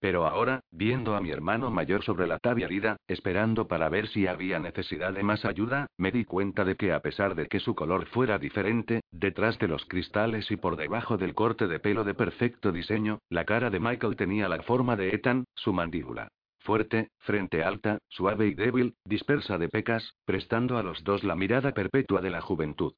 Pero 0.02 0.26
ahora, 0.26 0.62
viendo 0.72 1.16
a 1.16 1.22
mi 1.22 1.30
hermano 1.30 1.72
mayor 1.72 2.04
sobre 2.04 2.26
la 2.26 2.40
tabla 2.40 2.66
herida, 2.66 2.98
esperando 3.08 3.68
para 3.68 3.90
ver 3.90 4.08
si 4.08 4.28
había 4.28 4.58
necesidad 4.58 5.14
de 5.14 5.24
más 5.24 5.44
ayuda, 5.44 5.88
me 5.98 6.12
di 6.12 6.24
cuenta 6.24 6.64
de 6.64 6.76
que 6.76 6.94
a 6.94 7.02
pesar 7.02 7.36
de 7.36 7.48
que 7.48 7.60
su 7.60 7.76
color 7.76 8.06
fuera 8.06 8.40
diferente, 8.40 9.02
detrás 9.12 9.60
de 9.60 9.68
los 9.68 9.84
cristales 9.86 10.52
y 10.52 10.56
por 10.56 10.78
debajo 10.78 11.18
del 11.18 11.36
corte 11.36 11.68
de 11.68 11.80
pelo 11.80 12.06
de 12.06 12.14
perfecto 12.14 12.72
diseño, 12.72 13.20
la 13.30 13.44
cara 13.44 13.70
de 13.70 13.82
Michael 13.82 14.16
tenía 14.16 14.48
la 14.48 14.64
forma 14.64 14.96
de 14.96 15.10
Ethan, 15.10 15.44
su 15.54 15.74
mandíbula. 15.74 16.30
Fuerte, 16.60 17.10
frente 17.18 17.64
alta, 17.64 17.98
suave 18.08 18.48
y 18.48 18.54
débil, 18.54 18.96
dispersa 19.04 19.58
de 19.58 19.68
pecas, 19.68 20.14
prestando 20.24 20.78
a 20.78 20.84
los 20.84 21.04
dos 21.04 21.26
la 21.26 21.36
mirada 21.36 21.74
perpetua 21.74 22.22
de 22.22 22.30
la 22.30 22.42
juventud. 22.42 22.94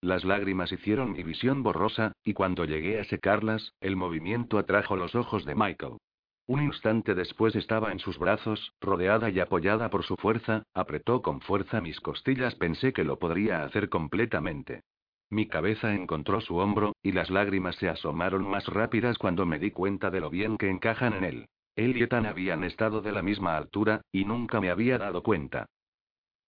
Las 0.00 0.24
lágrimas 0.24 0.70
hicieron 0.70 1.12
mi 1.12 1.22
visión 1.24 1.62
borrosa, 1.62 2.12
y 2.24 2.32
cuando 2.32 2.64
llegué 2.64 3.00
a 3.00 3.04
secarlas, 3.04 3.72
el 3.80 3.96
movimiento 3.96 4.58
atrajo 4.58 4.96
los 4.96 5.14
ojos 5.14 5.44
de 5.44 5.54
Michael. 5.54 5.98
Un 6.46 6.62
instante 6.62 7.14
después 7.14 7.54
estaba 7.54 7.92
en 7.92 7.98
sus 7.98 8.18
brazos, 8.18 8.72
rodeada 8.80 9.30
y 9.30 9.38
apoyada 9.40 9.90
por 9.90 10.04
su 10.04 10.16
fuerza, 10.16 10.64
apretó 10.74 11.22
con 11.22 11.40
fuerza 11.40 11.80
mis 11.80 12.00
costillas, 12.00 12.54
pensé 12.56 12.92
que 12.92 13.04
lo 13.04 13.18
podría 13.18 13.64
hacer 13.64 13.88
completamente. 13.88 14.82
Mi 15.30 15.46
cabeza 15.46 15.94
encontró 15.94 16.40
su 16.40 16.56
hombro, 16.56 16.94
y 17.02 17.12
las 17.12 17.30
lágrimas 17.30 17.76
se 17.76 17.88
asomaron 17.88 18.46
más 18.46 18.66
rápidas 18.66 19.16
cuando 19.18 19.46
me 19.46 19.58
di 19.58 19.70
cuenta 19.70 20.10
de 20.10 20.20
lo 20.20 20.28
bien 20.28 20.58
que 20.58 20.68
encajan 20.68 21.14
en 21.14 21.24
él. 21.24 21.46
Él 21.74 21.96
y 21.96 22.02
Ethan 22.02 22.26
habían 22.26 22.64
estado 22.64 23.00
de 23.00 23.12
la 23.12 23.22
misma 23.22 23.56
altura, 23.56 24.02
y 24.12 24.24
nunca 24.24 24.60
me 24.60 24.70
había 24.70 24.98
dado 24.98 25.22
cuenta. 25.22 25.66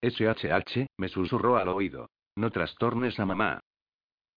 SHH, 0.02 0.86
me 0.98 1.08
susurró 1.08 1.56
al 1.56 1.68
oído. 1.68 2.10
No 2.36 2.50
trastornes 2.50 3.18
a 3.18 3.24
mamá. 3.24 3.60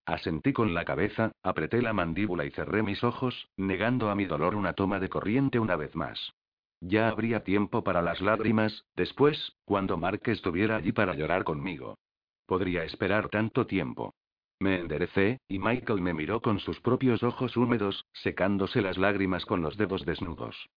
Asentí 0.07 0.53
con 0.53 0.73
la 0.73 0.85
cabeza, 0.85 1.33
apreté 1.43 1.81
la 1.81 1.91
mandíbula 1.91 2.45
y 2.45 2.51
cerré 2.51 2.81
mis 2.81 3.03
ojos, 3.03 3.49
negando 3.57 4.09
a 4.09 4.15
mi 4.15 4.23
dolor 4.23 4.55
una 4.55 4.71
toma 4.71 5.01
de 5.01 5.09
corriente 5.09 5.59
una 5.59 5.75
vez 5.75 5.93
más. 5.97 6.33
Ya 6.79 7.09
habría 7.09 7.43
tiempo 7.43 7.83
para 7.83 8.01
las 8.01 8.21
lágrimas, 8.21 8.85
después, 8.95 9.57
cuando 9.65 9.97
Mark 9.97 10.21
estuviera 10.27 10.77
allí 10.77 10.93
para 10.93 11.13
llorar 11.13 11.43
conmigo. 11.43 11.97
Podría 12.45 12.85
esperar 12.85 13.27
tanto 13.27 13.67
tiempo. 13.67 14.13
Me 14.59 14.79
enderecé, 14.79 15.41
y 15.49 15.59
Michael 15.59 15.99
me 15.99 16.13
miró 16.13 16.41
con 16.41 16.59
sus 16.59 16.79
propios 16.79 17.21
ojos 17.21 17.57
húmedos, 17.57 18.05
secándose 18.13 18.81
las 18.81 18.97
lágrimas 18.97 19.45
con 19.45 19.61
los 19.61 19.75
dedos 19.75 20.05
desnudos. 20.05 20.69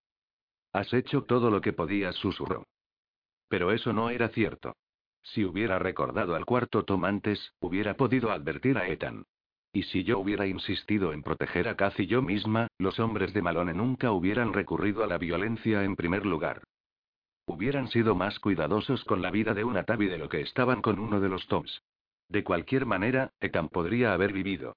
Has 0.73 0.93
hecho 0.93 1.23
todo 1.23 1.53
lo 1.53 1.61
que 1.61 1.73
podías, 1.73 2.17
susurró. 2.17 2.65
Pero 3.49 3.71
eso 3.71 3.93
no 3.93 4.11
era 4.11 4.29
cierto. 4.31 4.75
Si 5.23 5.45
hubiera 5.45 5.79
recordado 5.79 6.35
al 6.35 6.45
cuarto 6.45 6.85
Tom 6.85 7.05
antes, 7.05 7.53
hubiera 7.61 7.95
podido 7.95 8.31
advertir 8.31 8.79
a 8.79 8.89
Ethan. 8.89 9.25
Y 9.73 9.85
si 9.85 10.03
yo 10.03 10.19
hubiera 10.19 10.47
insistido 10.47 11.13
en 11.13 11.23
proteger 11.23 11.69
a 11.69 11.77
Cathy 11.77 12.07
yo 12.07 12.23
misma, 12.23 12.67
los 12.79 12.99
hombres 12.99 13.33
de 13.33 13.43
Malone 13.43 13.73
nunca 13.73 14.11
hubieran 14.11 14.53
recurrido 14.53 15.05
a 15.05 15.07
la 15.07 15.19
violencia 15.19 15.85
en 15.85 15.95
primer 15.95 16.27
lugar. 16.27 16.65
Hubieran 17.47 17.89
sido 17.89 18.15
más 18.15 18.39
cuidadosos 18.41 19.05
con 19.05 19.23
la 19.23 19.31
vida 19.31 19.55
de 19.55 19.65
una 19.65 19.85
Tabi 19.85 20.07
de 20.07 20.19
lo 20.19 20.29
que 20.29 20.41
estaban 20.41 20.83
con 20.83 20.99
uno 20.99 21.21
de 21.21 21.29
los 21.29 21.47
Toms. 21.47 21.83
De 22.29 22.43
cualquier 22.43 22.87
manera, 22.87 23.33
Ethan 23.41 23.69
podría 23.69 24.13
haber 24.13 24.33
vivido. 24.33 24.77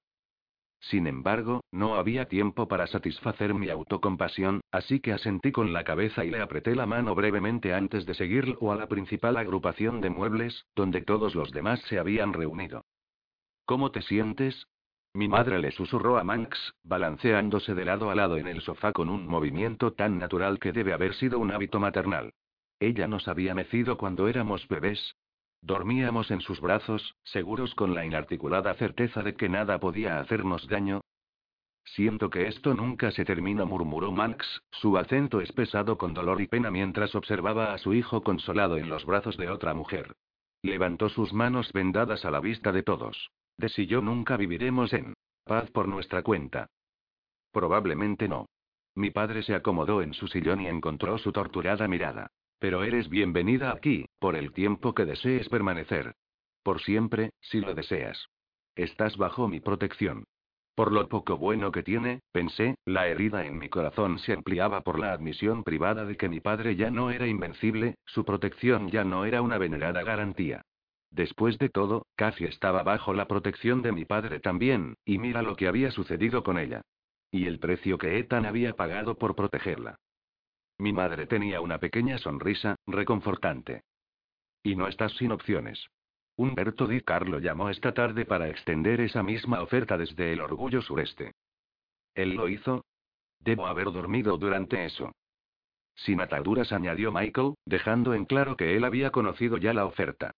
Sin 0.90 1.06
embargo, 1.06 1.62
no 1.72 1.94
había 1.94 2.26
tiempo 2.26 2.68
para 2.68 2.86
satisfacer 2.86 3.54
mi 3.54 3.70
autocompasión, 3.70 4.60
así 4.70 5.00
que 5.00 5.12
asentí 5.12 5.50
con 5.50 5.72
la 5.72 5.82
cabeza 5.82 6.26
y 6.26 6.30
le 6.30 6.42
apreté 6.42 6.74
la 6.74 6.84
mano 6.84 7.14
brevemente 7.14 7.72
antes 7.72 8.04
de 8.04 8.12
seguirlo 8.12 8.70
a 8.70 8.76
la 8.76 8.86
principal 8.86 9.38
agrupación 9.38 10.02
de 10.02 10.10
muebles, 10.10 10.66
donde 10.76 11.00
todos 11.00 11.34
los 11.34 11.50
demás 11.52 11.80
se 11.88 11.98
habían 11.98 12.34
reunido. 12.34 12.84
¿Cómo 13.64 13.92
te 13.92 14.02
sientes? 14.02 14.66
Mi 15.14 15.26
madre 15.26 15.58
le 15.58 15.70
susurró 15.70 16.18
a 16.18 16.24
Manx, 16.24 16.74
balanceándose 16.82 17.74
de 17.74 17.86
lado 17.86 18.10
a 18.10 18.14
lado 18.14 18.36
en 18.36 18.46
el 18.46 18.60
sofá 18.60 18.92
con 18.92 19.08
un 19.08 19.26
movimiento 19.26 19.94
tan 19.94 20.18
natural 20.18 20.58
que 20.58 20.72
debe 20.72 20.92
haber 20.92 21.14
sido 21.14 21.38
un 21.38 21.50
hábito 21.50 21.80
maternal. 21.80 22.34
Ella 22.78 23.08
nos 23.08 23.26
había 23.26 23.54
mecido 23.54 23.96
cuando 23.96 24.28
éramos 24.28 24.68
bebés. 24.68 25.16
Dormíamos 25.64 26.30
en 26.30 26.42
sus 26.42 26.60
brazos, 26.60 27.16
seguros 27.24 27.74
con 27.74 27.94
la 27.94 28.04
inarticulada 28.04 28.74
certeza 28.74 29.22
de 29.22 29.34
que 29.34 29.48
nada 29.48 29.80
podía 29.80 30.20
hacernos 30.20 30.68
daño. 30.68 31.00
Siento 31.86 32.28
que 32.28 32.48
esto 32.48 32.74
nunca 32.74 33.10
se 33.12 33.24
termina, 33.24 33.64
murmuró 33.64 34.12
Max, 34.12 34.62
su 34.70 34.98
acento 34.98 35.40
es 35.40 35.52
pesado 35.52 35.96
con 35.96 36.12
dolor 36.12 36.42
y 36.42 36.48
pena 36.48 36.70
mientras 36.70 37.14
observaba 37.14 37.72
a 37.72 37.78
su 37.78 37.94
hijo 37.94 38.22
consolado 38.22 38.76
en 38.76 38.90
los 38.90 39.06
brazos 39.06 39.38
de 39.38 39.48
otra 39.48 39.72
mujer. 39.72 40.12
Levantó 40.60 41.08
sus 41.08 41.32
manos 41.32 41.72
vendadas 41.72 42.26
a 42.26 42.30
la 42.30 42.40
vista 42.40 42.70
de 42.70 42.82
todos. 42.82 43.30
De 43.56 43.70
si 43.70 43.86
yo 43.86 44.02
nunca 44.02 44.36
viviremos 44.36 44.92
en 44.92 45.14
paz 45.44 45.70
por 45.70 45.88
nuestra 45.88 46.22
cuenta. 46.22 46.66
Probablemente 47.52 48.28
no. 48.28 48.50
Mi 48.94 49.10
padre 49.10 49.42
se 49.42 49.54
acomodó 49.54 50.02
en 50.02 50.12
su 50.12 50.26
sillón 50.26 50.60
y 50.60 50.66
encontró 50.66 51.16
su 51.16 51.32
torturada 51.32 51.88
mirada. 51.88 52.30
Pero 52.58 52.82
eres 52.82 53.08
bienvenida 53.08 53.72
aquí, 53.72 54.06
por 54.24 54.36
el 54.36 54.54
tiempo 54.54 54.94
que 54.94 55.04
desees 55.04 55.50
permanecer. 55.50 56.14
Por 56.62 56.80
siempre, 56.80 57.34
si 57.42 57.60
lo 57.60 57.74
deseas. 57.74 58.30
Estás 58.74 59.18
bajo 59.18 59.48
mi 59.48 59.60
protección. 59.60 60.24
Por 60.74 60.92
lo 60.92 61.06
poco 61.10 61.36
bueno 61.36 61.70
que 61.72 61.82
tiene, 61.82 62.20
pensé, 62.32 62.76
la 62.86 63.06
herida 63.06 63.44
en 63.44 63.58
mi 63.58 63.68
corazón 63.68 64.18
se 64.20 64.32
ampliaba 64.32 64.80
por 64.80 64.98
la 64.98 65.12
admisión 65.12 65.62
privada 65.62 66.06
de 66.06 66.16
que 66.16 66.30
mi 66.30 66.40
padre 66.40 66.74
ya 66.74 66.90
no 66.90 67.10
era 67.10 67.26
invencible, 67.26 67.96
su 68.06 68.24
protección 68.24 68.88
ya 68.88 69.04
no 69.04 69.26
era 69.26 69.42
una 69.42 69.58
venerada 69.58 70.02
garantía. 70.02 70.62
Después 71.10 71.58
de 71.58 71.68
todo, 71.68 72.06
Cathy 72.16 72.46
estaba 72.46 72.82
bajo 72.82 73.12
la 73.12 73.28
protección 73.28 73.82
de 73.82 73.92
mi 73.92 74.06
padre 74.06 74.40
también, 74.40 74.94
y 75.04 75.18
mira 75.18 75.42
lo 75.42 75.54
que 75.54 75.68
había 75.68 75.90
sucedido 75.90 76.42
con 76.42 76.58
ella. 76.58 76.80
Y 77.30 77.44
el 77.44 77.58
precio 77.58 77.98
que 77.98 78.18
Ethan 78.20 78.46
había 78.46 78.72
pagado 78.72 79.18
por 79.18 79.36
protegerla. 79.36 79.96
Mi 80.78 80.94
madre 80.94 81.26
tenía 81.26 81.60
una 81.60 81.76
pequeña 81.76 82.16
sonrisa, 82.16 82.76
reconfortante. 82.86 83.82
Y 84.64 84.74
no 84.74 84.88
estás 84.88 85.12
sin 85.12 85.30
opciones. 85.30 85.86
Humberto 86.36 86.88
Di 86.88 87.00
Carlo 87.02 87.38
llamó 87.38 87.70
esta 87.70 87.94
tarde 87.94 88.24
para 88.24 88.48
extender 88.48 89.00
esa 89.00 89.22
misma 89.22 89.62
oferta 89.62 89.96
desde 89.96 90.32
el 90.32 90.40
Orgullo 90.40 90.82
Sureste. 90.82 91.32
¿Él 92.14 92.34
lo 92.34 92.48
hizo? 92.48 92.84
Debo 93.38 93.68
haber 93.68 93.92
dormido 93.92 94.36
durante 94.36 94.84
eso. 94.84 95.12
Sin 95.94 96.20
ataduras, 96.20 96.72
añadió 96.72 97.12
Michael, 97.12 97.54
dejando 97.66 98.14
en 98.14 98.24
claro 98.24 98.56
que 98.56 98.74
él 98.74 98.84
había 98.84 99.10
conocido 99.10 99.58
ya 99.58 99.72
la 99.72 99.84
oferta. 99.84 100.32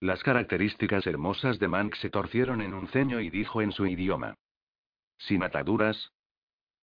Las 0.00 0.22
características 0.22 1.06
hermosas 1.06 1.58
de 1.58 1.68
Mank 1.68 1.96
se 1.96 2.08
torcieron 2.08 2.62
en 2.62 2.72
un 2.72 2.88
ceño 2.88 3.20
y 3.20 3.28
dijo 3.28 3.60
en 3.60 3.72
su 3.72 3.86
idioma. 3.86 4.36
Sin 5.18 5.42
ataduras, 5.42 6.12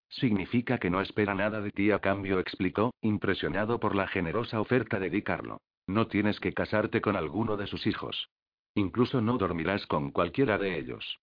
Significa 0.10 0.78
que 0.78 0.90
no 0.90 1.02
espera 1.02 1.36
nada 1.36 1.60
de 1.62 1.72
ti 1.72 1.92
a 1.92 2.00
cambio, 2.00 2.40
explicó, 2.40 2.94
impresionado 3.02 3.80
por 3.80 3.96
la 3.96 4.08
generosa 4.08 4.62
oferta 4.62 5.00
de 5.00 5.10
Di 5.10 5.22
Carlo. 5.22 5.60
No 5.88 6.08
tienes 6.08 6.40
que 6.40 6.54
casarte 6.54 7.02
con 7.02 7.16
alguno 7.16 7.58
de 7.58 7.68
sus 7.68 7.88
hijos. 7.88 8.30
Incluso 8.76 9.22
no 9.22 9.38
dormirás 9.38 9.88
con 9.88 10.12
cualquiera 10.12 10.58
de 10.58 10.78
ellos. 10.78 11.20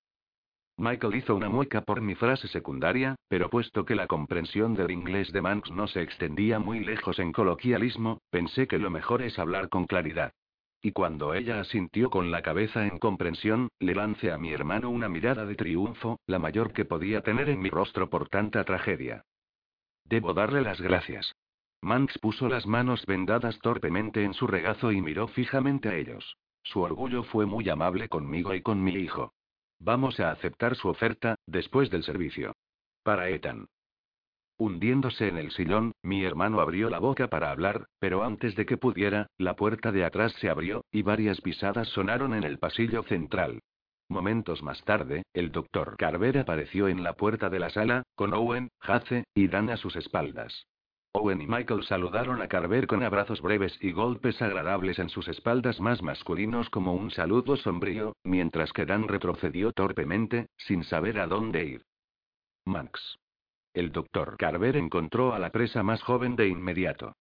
Michael 0.76 1.14
hizo 1.14 1.36
una 1.36 1.48
mueca 1.48 1.82
por 1.82 2.00
mi 2.00 2.16
frase 2.16 2.48
secundaria, 2.48 3.14
pero 3.28 3.48
puesto 3.48 3.84
que 3.84 3.94
la 3.94 4.08
comprensión 4.08 4.74
del 4.74 4.90
inglés 4.90 5.30
de 5.30 5.40
Manx 5.40 5.70
no 5.70 5.86
se 5.86 6.02
extendía 6.02 6.58
muy 6.58 6.80
lejos 6.80 7.20
en 7.20 7.30
coloquialismo, 7.30 8.18
pensé 8.30 8.66
que 8.66 8.78
lo 8.78 8.90
mejor 8.90 9.22
es 9.22 9.38
hablar 9.38 9.68
con 9.68 9.86
claridad. 9.86 10.32
Y 10.82 10.90
cuando 10.90 11.32
ella 11.32 11.60
asintió 11.60 12.10
con 12.10 12.32
la 12.32 12.42
cabeza 12.42 12.86
en 12.86 12.98
comprensión, 12.98 13.68
le 13.78 13.94
lancé 13.94 14.32
a 14.32 14.38
mi 14.38 14.52
hermano 14.52 14.90
una 14.90 15.08
mirada 15.08 15.46
de 15.46 15.54
triunfo, 15.54 16.18
la 16.26 16.40
mayor 16.40 16.72
que 16.72 16.84
podía 16.84 17.20
tener 17.20 17.48
en 17.50 17.60
mi 17.60 17.70
rostro 17.70 18.10
por 18.10 18.28
tanta 18.28 18.64
tragedia. 18.64 19.24
Debo 20.04 20.34
darle 20.34 20.60
las 20.60 20.80
gracias. 20.80 21.32
Manx 21.84 22.18
puso 22.18 22.48
las 22.48 22.66
manos 22.66 23.04
vendadas 23.04 23.58
torpemente 23.58 24.24
en 24.24 24.32
su 24.32 24.46
regazo 24.46 24.90
y 24.90 25.02
miró 25.02 25.28
fijamente 25.28 25.90
a 25.90 25.94
ellos. 25.94 26.38
Su 26.62 26.80
orgullo 26.80 27.24
fue 27.24 27.44
muy 27.44 27.68
amable 27.68 28.08
conmigo 28.08 28.54
y 28.54 28.62
con 28.62 28.82
mi 28.82 28.94
hijo. 28.94 29.34
Vamos 29.80 30.18
a 30.18 30.30
aceptar 30.30 30.76
su 30.76 30.88
oferta, 30.88 31.36
después 31.46 31.90
del 31.90 32.02
servicio. 32.02 32.54
Para 33.02 33.28
Ethan. 33.28 33.66
Hundiéndose 34.56 35.28
en 35.28 35.36
el 35.36 35.50
sillón, 35.50 35.92
mi 36.02 36.24
hermano 36.24 36.60
abrió 36.60 36.88
la 36.88 37.00
boca 37.00 37.28
para 37.28 37.50
hablar, 37.50 37.84
pero 37.98 38.24
antes 38.24 38.56
de 38.56 38.64
que 38.64 38.78
pudiera, 38.78 39.26
la 39.36 39.54
puerta 39.54 39.92
de 39.92 40.06
atrás 40.06 40.32
se 40.40 40.48
abrió, 40.48 40.86
y 40.90 41.02
varias 41.02 41.42
pisadas 41.42 41.88
sonaron 41.88 42.32
en 42.32 42.44
el 42.44 42.58
pasillo 42.58 43.02
central. 43.02 43.60
Momentos 44.08 44.62
más 44.62 44.82
tarde, 44.84 45.24
el 45.34 45.52
doctor 45.52 45.98
Carver 45.98 46.38
apareció 46.38 46.88
en 46.88 47.02
la 47.02 47.12
puerta 47.12 47.50
de 47.50 47.58
la 47.58 47.68
sala, 47.68 48.04
con 48.14 48.32
Owen, 48.32 48.70
Hace, 48.80 49.24
y 49.34 49.48
Dan 49.48 49.68
a 49.68 49.76
sus 49.76 49.96
espaldas. 49.96 50.66
Owen 51.16 51.40
y 51.40 51.46
Michael 51.46 51.84
saludaron 51.84 52.42
a 52.42 52.48
Carver 52.48 52.88
con 52.88 53.04
abrazos 53.04 53.40
breves 53.40 53.78
y 53.80 53.92
golpes 53.92 54.42
agradables 54.42 54.98
en 54.98 55.08
sus 55.08 55.28
espaldas 55.28 55.78
más 55.78 56.02
masculinos 56.02 56.68
como 56.70 56.92
un 56.92 57.12
saludo 57.12 57.56
sombrío, 57.56 58.16
mientras 58.24 58.72
que 58.72 58.84
Dan 58.84 59.06
retrocedió 59.06 59.70
torpemente, 59.70 60.48
sin 60.56 60.82
saber 60.82 61.20
a 61.20 61.28
dónde 61.28 61.64
ir. 61.66 61.84
Max. 62.64 63.20
El 63.74 63.92
doctor 63.92 64.36
Carver 64.36 64.76
encontró 64.76 65.34
a 65.34 65.38
la 65.38 65.50
presa 65.50 65.84
más 65.84 66.02
joven 66.02 66.34
de 66.34 66.48
inmediato. 66.48 67.14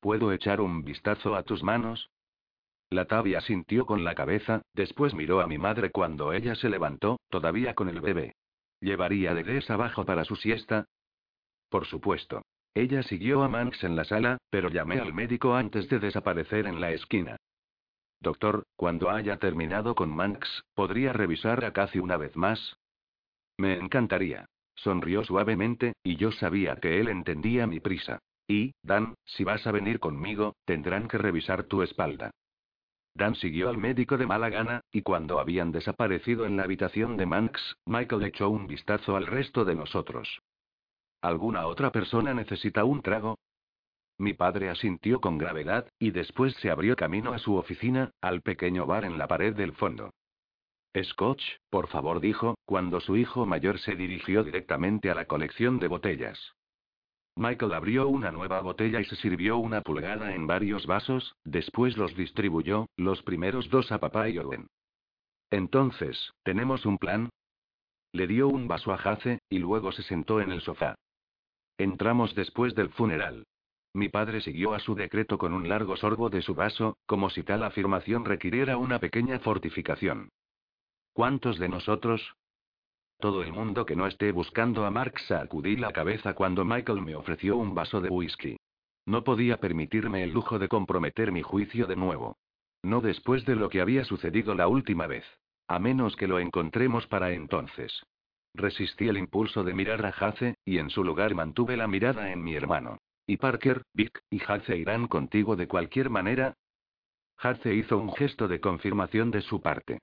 ¿Puedo 0.00 0.30
echar 0.30 0.60
un 0.60 0.84
vistazo 0.84 1.36
a 1.36 1.42
tus 1.42 1.62
manos? 1.62 2.10
La 2.90 3.06
tabia 3.06 3.40
sintió 3.40 3.86
con 3.86 4.04
la 4.04 4.14
cabeza, 4.14 4.60
después 4.74 5.14
miró 5.14 5.40
a 5.40 5.46
mi 5.46 5.56
madre 5.56 5.90
cuando 5.90 6.34
ella 6.34 6.54
se 6.54 6.68
levantó, 6.68 7.18
todavía 7.30 7.74
con 7.74 7.88
el 7.88 8.02
bebé. 8.02 8.34
¿Llevaría 8.78 9.32
Dedés 9.32 9.70
abajo 9.70 10.04
para 10.04 10.26
su 10.26 10.36
siesta? 10.36 10.84
Por 11.70 11.86
supuesto. 11.86 12.42
Ella 12.76 13.02
siguió 13.02 13.42
a 13.42 13.48
Manx 13.48 13.84
en 13.84 13.96
la 13.96 14.04
sala, 14.04 14.36
pero 14.50 14.68
llamé 14.68 15.00
al 15.00 15.14
médico 15.14 15.54
antes 15.54 15.88
de 15.88 15.98
desaparecer 15.98 16.66
en 16.66 16.78
la 16.78 16.90
esquina. 16.90 17.38
Doctor, 18.20 18.64
cuando 18.76 19.08
haya 19.08 19.38
terminado 19.38 19.94
con 19.94 20.14
Manx, 20.14 20.62
¿podría 20.74 21.14
revisar 21.14 21.64
a 21.64 21.72
Cathy 21.72 22.00
una 22.00 22.18
vez 22.18 22.36
más? 22.36 22.76
Me 23.56 23.78
encantaría. 23.78 24.44
Sonrió 24.74 25.24
suavemente, 25.24 25.94
y 26.02 26.16
yo 26.16 26.32
sabía 26.32 26.76
que 26.76 27.00
él 27.00 27.08
entendía 27.08 27.66
mi 27.66 27.80
prisa. 27.80 28.18
Y, 28.46 28.74
Dan, 28.82 29.14
si 29.24 29.42
vas 29.42 29.66
a 29.66 29.72
venir 29.72 29.98
conmigo, 29.98 30.54
tendrán 30.66 31.08
que 31.08 31.16
revisar 31.16 31.64
tu 31.64 31.80
espalda. 31.80 32.30
Dan 33.14 33.36
siguió 33.36 33.70
al 33.70 33.78
médico 33.78 34.18
de 34.18 34.26
mala 34.26 34.50
gana, 34.50 34.82
y 34.92 35.00
cuando 35.00 35.40
habían 35.40 35.72
desaparecido 35.72 36.44
en 36.44 36.58
la 36.58 36.64
habitación 36.64 37.16
de 37.16 37.24
Manx, 37.24 37.76
Michael 37.86 38.24
echó 38.24 38.50
un 38.50 38.66
vistazo 38.66 39.16
al 39.16 39.26
resto 39.26 39.64
de 39.64 39.76
nosotros. 39.76 40.42
¿Alguna 41.20 41.66
otra 41.66 41.90
persona 41.90 42.34
necesita 42.34 42.84
un 42.84 43.02
trago? 43.02 43.38
Mi 44.18 44.32
padre 44.32 44.70
asintió 44.70 45.20
con 45.20 45.36
gravedad, 45.36 45.88
y 45.98 46.10
después 46.10 46.54
se 46.54 46.70
abrió 46.70 46.96
camino 46.96 47.32
a 47.32 47.38
su 47.38 47.56
oficina, 47.56 48.10
al 48.20 48.40
pequeño 48.42 48.86
bar 48.86 49.04
en 49.04 49.18
la 49.18 49.28
pared 49.28 49.54
del 49.54 49.72
fondo. 49.72 50.10
Scotch, 51.02 51.42
por 51.68 51.88
favor, 51.88 52.20
dijo, 52.20 52.56
cuando 52.64 53.00
su 53.00 53.16
hijo 53.16 53.44
mayor 53.44 53.78
se 53.78 53.94
dirigió 53.94 54.44
directamente 54.44 55.10
a 55.10 55.14
la 55.14 55.26
colección 55.26 55.78
de 55.78 55.88
botellas. 55.88 56.54
Michael 57.36 57.74
abrió 57.74 58.08
una 58.08 58.32
nueva 58.32 58.60
botella 58.60 59.00
y 59.00 59.04
se 59.04 59.16
sirvió 59.16 59.58
una 59.58 59.82
pulgada 59.82 60.34
en 60.34 60.46
varios 60.46 60.86
vasos, 60.86 61.36
después 61.44 61.98
los 61.98 62.16
distribuyó, 62.16 62.86
los 62.96 63.22
primeros 63.22 63.68
dos 63.68 63.92
a 63.92 64.00
papá 64.00 64.30
y 64.30 64.38
Owen. 64.38 64.68
Entonces, 65.50 66.32
¿tenemos 66.42 66.86
un 66.86 66.96
plan? 66.96 67.28
Le 68.12 68.26
dio 68.26 68.48
un 68.48 68.66
vaso 68.66 68.90
a 68.92 68.96
Jace, 68.96 69.40
y 69.50 69.58
luego 69.58 69.92
se 69.92 70.02
sentó 70.02 70.40
en 70.40 70.50
el 70.50 70.62
sofá. 70.62 70.94
Entramos 71.78 72.34
después 72.34 72.74
del 72.74 72.88
funeral. 72.90 73.44
Mi 73.92 74.08
padre 74.08 74.40
siguió 74.40 74.74
a 74.74 74.78
su 74.78 74.94
decreto 74.94 75.38
con 75.38 75.52
un 75.52 75.68
largo 75.68 75.96
sorbo 75.96 76.30
de 76.30 76.42
su 76.42 76.54
vaso, 76.54 76.96
como 77.06 77.30
si 77.30 77.42
tal 77.42 77.62
afirmación 77.62 78.24
requiriera 78.24 78.76
una 78.76 78.98
pequeña 78.98 79.38
fortificación. 79.38 80.30
¿Cuántos 81.12 81.58
de 81.58 81.68
nosotros? 81.68 82.34
Todo 83.18 83.42
el 83.42 83.52
mundo 83.52 83.86
que 83.86 83.96
no 83.96 84.06
esté 84.06 84.32
buscando 84.32 84.84
a 84.84 84.90
Mark 84.90 85.18
sacudí 85.20 85.76
la 85.76 85.92
cabeza 85.92 86.34
cuando 86.34 86.64
Michael 86.64 87.00
me 87.00 87.14
ofreció 87.14 87.56
un 87.56 87.74
vaso 87.74 88.00
de 88.00 88.10
whisky. 88.10 88.56
No 89.06 89.24
podía 89.24 89.58
permitirme 89.58 90.22
el 90.22 90.32
lujo 90.32 90.58
de 90.58 90.68
comprometer 90.68 91.32
mi 91.32 91.42
juicio 91.42 91.86
de 91.86 91.96
nuevo. 91.96 92.36
No 92.82 93.00
después 93.00 93.44
de 93.46 93.56
lo 93.56 93.70
que 93.70 93.80
había 93.80 94.04
sucedido 94.04 94.54
la 94.54 94.68
última 94.68 95.06
vez. 95.06 95.24
A 95.68 95.78
menos 95.78 96.16
que 96.16 96.28
lo 96.28 96.38
encontremos 96.38 97.06
para 97.06 97.32
entonces. 97.32 98.04
Resistí 98.56 99.06
el 99.06 99.18
impulso 99.18 99.64
de 99.64 99.74
mirar 99.74 100.06
a 100.06 100.08
Hace, 100.08 100.54
y 100.64 100.78
en 100.78 100.88
su 100.88 101.04
lugar 101.04 101.34
mantuve 101.34 101.76
la 101.76 101.86
mirada 101.86 102.32
en 102.32 102.42
mi 102.42 102.54
hermano. 102.54 102.98
¿Y 103.26 103.36
Parker, 103.36 103.82
Vic 103.92 104.22
y 104.30 104.40
Hace 104.42 104.78
irán 104.78 105.08
contigo 105.08 105.56
de 105.56 105.68
cualquier 105.68 106.08
manera? 106.08 106.54
Hace 107.36 107.74
hizo 107.74 107.98
un 107.98 108.14
gesto 108.14 108.48
de 108.48 108.60
confirmación 108.60 109.30
de 109.30 109.42
su 109.42 109.60
parte. 109.60 109.98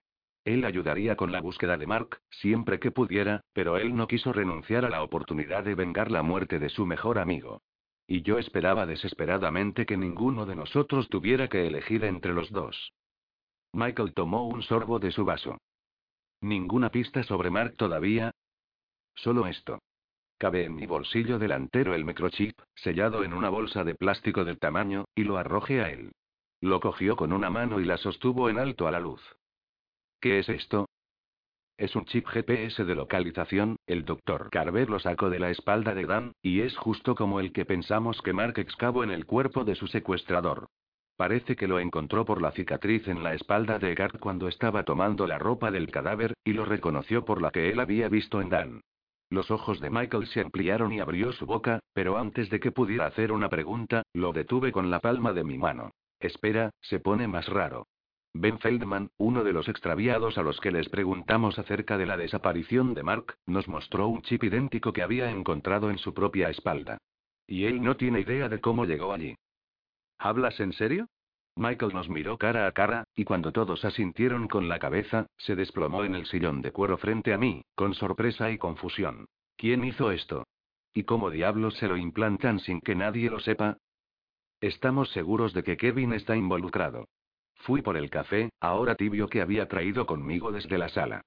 Él 0.46 0.66
ayudaría 0.66 1.16
con 1.16 1.32
la 1.32 1.42
búsqueda 1.42 1.78
de 1.78 1.88
Mark, 1.88 2.20
siempre 2.30 2.80
que 2.80 2.92
pudiera, 2.92 3.42
pero 3.54 3.78
él 3.78 3.96
no 3.96 4.08
quiso 4.08 4.32
renunciar 4.32 4.86
a 4.86 4.90
la 4.90 5.02
oportunidad 5.02 5.64
de 5.64 5.74
vengar 5.74 6.12
la 6.12 6.22
muerte 6.22 6.60
de 6.60 6.70
su 6.70 6.86
mejor 6.86 7.18
amigo. 7.18 7.64
Y 8.06 8.22
yo 8.22 8.38
esperaba 8.38 8.86
desesperadamente 8.86 9.88
que 9.88 9.98
ninguno 9.98 10.46
de 10.46 10.56
nosotros 10.56 11.10
tuviera 11.10 11.48
que 11.48 11.66
elegir 11.66 12.04
entre 12.04 12.34
los 12.34 12.52
dos. 12.52 12.94
Michael 13.72 14.14
tomó 14.14 14.48
un 14.48 14.62
sorbo 14.62 15.00
de 15.00 15.12
su 15.12 15.26
vaso. 15.26 15.58
¿Ninguna 16.42 16.90
pista 16.90 17.24
sobre 17.24 17.50
Mark 17.50 17.76
todavía? 17.78 18.32
Solo 19.16 19.48
esto. 19.48 19.80
Cabe 20.38 20.66
en 20.66 20.76
mi 20.76 20.86
bolsillo 20.86 21.40
delantero 21.40 21.94
el 21.96 22.06
microchip, 22.06 22.60
sellado 22.76 23.24
en 23.24 23.34
una 23.34 23.50
bolsa 23.50 23.84
de 23.84 23.96
plástico 23.96 24.44
del 24.44 24.60
tamaño, 24.60 25.06
y 25.16 25.24
lo 25.24 25.38
arrojé 25.38 25.82
a 25.82 25.90
él. 25.90 26.12
Lo 26.60 26.80
cogió 26.80 27.16
con 27.16 27.34
una 27.34 27.50
mano 27.50 27.80
y 27.80 27.86
la 27.86 27.98
sostuvo 27.98 28.50
en 28.50 28.58
alto 28.60 28.88
a 28.88 28.92
la 28.92 29.00
luz. 29.00 29.22
¿Qué 30.20 30.40
es 30.40 30.50
esto? 30.50 30.88
Es 31.78 31.96
un 31.96 32.06
chip 32.06 32.28
GPS 32.28 32.86
de 32.86 32.96
localización, 32.96 33.78
el 33.88 34.06
doctor 34.06 34.50
Carver 34.52 34.90
lo 34.90 35.00
sacó 35.00 35.30
de 35.30 35.40
la 35.40 35.50
espalda 35.50 35.96
de 35.96 36.06
Dan, 36.06 36.34
y 36.42 36.62
es 36.62 36.78
justo 36.78 37.16
como 37.16 37.40
el 37.40 37.52
que 37.52 37.66
pensamos 37.66 38.22
que 38.22 38.34
Mark 38.34 38.60
excavó 38.60 39.04
en 39.04 39.12
el 39.12 39.26
cuerpo 39.26 39.64
de 39.64 39.76
su 39.76 39.88
secuestrador. 39.88 40.68
Parece 41.16 41.56
que 41.56 41.68
lo 41.68 41.80
encontró 41.80 42.26
por 42.26 42.42
la 42.42 42.52
cicatriz 42.52 43.08
en 43.08 43.24
la 43.24 43.34
espalda 43.34 43.80
de 43.80 43.96
Gart 43.96 44.20
cuando 44.20 44.48
estaba 44.48 44.84
tomando 44.84 45.28
la 45.28 45.40
ropa 45.40 45.72
del 45.72 45.90
cadáver, 45.90 46.34
y 46.44 46.54
lo 46.54 46.66
reconoció 46.66 47.26
por 47.26 47.42
la 47.42 47.52
que 47.52 47.70
él 47.70 47.80
había 47.80 48.08
visto 48.08 48.42
en 48.42 48.50
Dan. 48.50 48.82
Los 49.34 49.50
ojos 49.50 49.80
de 49.80 49.90
Michael 49.90 50.28
se 50.28 50.42
ampliaron 50.42 50.94
y 50.94 51.00
abrió 51.00 51.32
su 51.32 51.48
boca, 51.48 51.80
pero 51.94 52.20
antes 52.20 52.52
de 52.52 52.60
que 52.60 52.72
pudiera 52.72 53.08
hacer 53.08 53.32
una 53.32 53.50
pregunta, 53.50 54.04
lo 54.14 54.32
detuve 54.32 54.72
con 54.72 54.92
la 54.92 55.00
palma 55.00 55.34
de 55.34 55.44
mi 55.44 55.58
mano. 55.58 55.90
Espera, 56.20 56.70
se 56.82 57.00
pone 57.00 57.28
más 57.28 57.48
raro. 57.48 57.88
Ben 58.36 58.60
Feldman, 58.60 59.10
uno 59.18 59.44
de 59.44 59.52
los 59.52 59.68
extraviados 59.70 60.38
a 60.38 60.44
los 60.44 60.60
que 60.60 60.70
les 60.70 60.88
preguntamos 60.88 61.58
acerca 61.58 61.98
de 61.98 62.06
la 62.06 62.16
desaparición 62.16 62.94
de 62.94 63.02
Mark, 63.02 63.36
nos 63.48 63.68
mostró 63.68 64.08
un 64.08 64.22
chip 64.22 64.44
idéntico 64.44 64.94
que 64.94 65.02
había 65.02 65.32
encontrado 65.32 65.90
en 65.90 65.98
su 65.98 66.14
propia 66.14 66.52
espalda. 66.52 67.00
Y 67.48 67.66
él 67.66 67.82
no 67.82 67.98
tiene 67.98 68.20
idea 68.20 68.50
de 68.50 68.62
cómo 68.62 68.86
llegó 68.86 69.14
allí. 69.14 69.36
¿Hablas 70.20 70.60
en 70.60 70.74
serio? 70.74 71.08
Michael 71.56 71.94
nos 71.94 72.10
miró 72.10 72.38
cara 72.38 72.66
a 72.66 72.72
cara, 72.72 73.04
y 73.16 73.26
cuando 73.26 73.52
todos 73.52 73.86
asintieron 73.86 74.48
con 74.48 74.68
la 74.68 74.80
cabeza, 74.80 75.28
se 75.38 75.56
desplomó 75.56 76.04
en 76.04 76.16
el 76.16 76.26
sillón 76.26 76.62
de 76.62 76.72
cuero 76.72 76.98
frente 76.98 77.34
a 77.34 77.38
mí, 77.38 77.64
con 77.76 77.94
sorpresa 77.94 78.50
y 78.50 78.58
confusión. 78.58 79.28
¿Quién 79.56 79.84
hizo 79.84 80.12
esto? 80.12 80.46
¿Y 80.94 81.04
cómo 81.04 81.30
diablos 81.30 81.76
se 81.78 81.88
lo 81.88 81.98
implantan 81.98 82.60
sin 82.60 82.82
que 82.82 82.96
nadie 82.96 83.30
lo 83.30 83.40
sepa? 83.40 83.78
Estamos 84.62 85.10
seguros 85.12 85.54
de 85.54 85.64
que 85.64 85.78
Kevin 85.78 86.14
está 86.14 86.36
involucrado. 86.36 87.08
Fui 87.56 87.82
por 87.82 87.98
el 87.98 88.10
café, 88.10 88.50
ahora 88.60 88.96
tibio 88.96 89.28
que 89.28 89.42
había 89.42 89.68
traído 89.68 90.06
conmigo 90.06 90.52
desde 90.52 90.78
la 90.78 90.90
sala. 90.90 91.22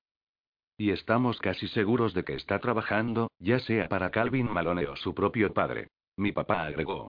Y 0.77 0.91
estamos 0.91 1.39
casi 1.39 1.69
seguros 1.69 2.15
de 2.15 2.25
que 2.25 2.35
está 2.35 2.59
trabajando, 2.59 3.31
ya 3.39 3.59
sea 3.59 3.89
para 3.89 4.11
Calvin 4.11 4.53
Malone 4.53 4.87
o 4.87 4.97
su 4.97 5.15
propio 5.15 5.53
padre. 5.55 5.89
Mi 6.17 6.33
papá 6.33 6.67
agregó. 6.67 7.09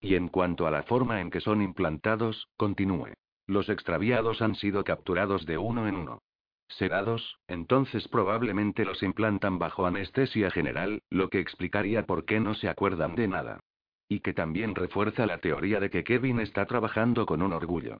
Y 0.00 0.14
en 0.14 0.28
cuanto 0.28 0.66
a 0.66 0.70
la 0.70 0.82
forma 0.82 1.20
en 1.20 1.30
que 1.30 1.40
son 1.40 1.62
implantados, 1.62 2.48
continúe. 2.56 3.12
Los 3.46 3.68
extraviados 3.68 4.42
han 4.42 4.54
sido 4.56 4.84
capturados 4.84 5.46
de 5.46 5.58
uno 5.58 5.86
en 5.86 5.96
uno. 5.96 6.22
Sedados, 6.68 7.38
entonces 7.46 8.08
probablemente 8.08 8.84
los 8.84 9.02
implantan 9.02 9.58
bajo 9.58 9.86
anestesia 9.86 10.50
general, 10.50 11.02
lo 11.10 11.30
que 11.30 11.38
explicaría 11.38 12.06
por 12.06 12.24
qué 12.24 12.40
no 12.40 12.54
se 12.54 12.68
acuerdan 12.68 13.14
de 13.14 13.28
nada. 13.28 13.60
Y 14.08 14.20
que 14.20 14.34
también 14.34 14.74
refuerza 14.74 15.26
la 15.26 15.38
teoría 15.38 15.80
de 15.80 15.90
que 15.90 16.04
Kevin 16.04 16.40
está 16.40 16.66
trabajando 16.66 17.24
con 17.24 17.40
un 17.42 17.52
orgullo. 17.52 17.98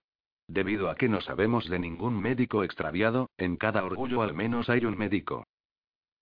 Debido 0.48 0.90
a 0.90 0.96
que 0.96 1.09
no 1.09 1.20
sabemos 1.20 1.68
de 1.68 1.78
ningún 1.78 2.20
médico 2.20 2.62
extraviado, 2.62 3.30
en 3.37 3.56
cada 3.56 3.85
orgullo 3.85 4.22
al 4.22 4.35
menos 4.35 4.68
hay 4.68 4.85
un 4.85 4.96
médico. 4.96 5.44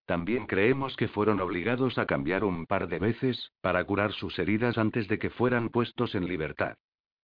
También 0.07 0.47
creemos 0.47 0.97
que 0.97 1.09
fueron 1.09 1.41
obligados 1.41 1.97
a 1.99 2.07
cambiar 2.07 2.45
un 2.45 2.67
par 2.67 2.89
de 2.89 2.99
veces, 2.99 3.53
para 3.63 3.85
curar 3.85 4.13
sus 4.13 4.39
heridas 4.39 4.77
antes 4.77 5.09
de 5.09 5.19
que 5.19 5.31
fueran 5.31 5.71
puestos 5.71 6.15
en 6.15 6.27
libertad. 6.27 6.77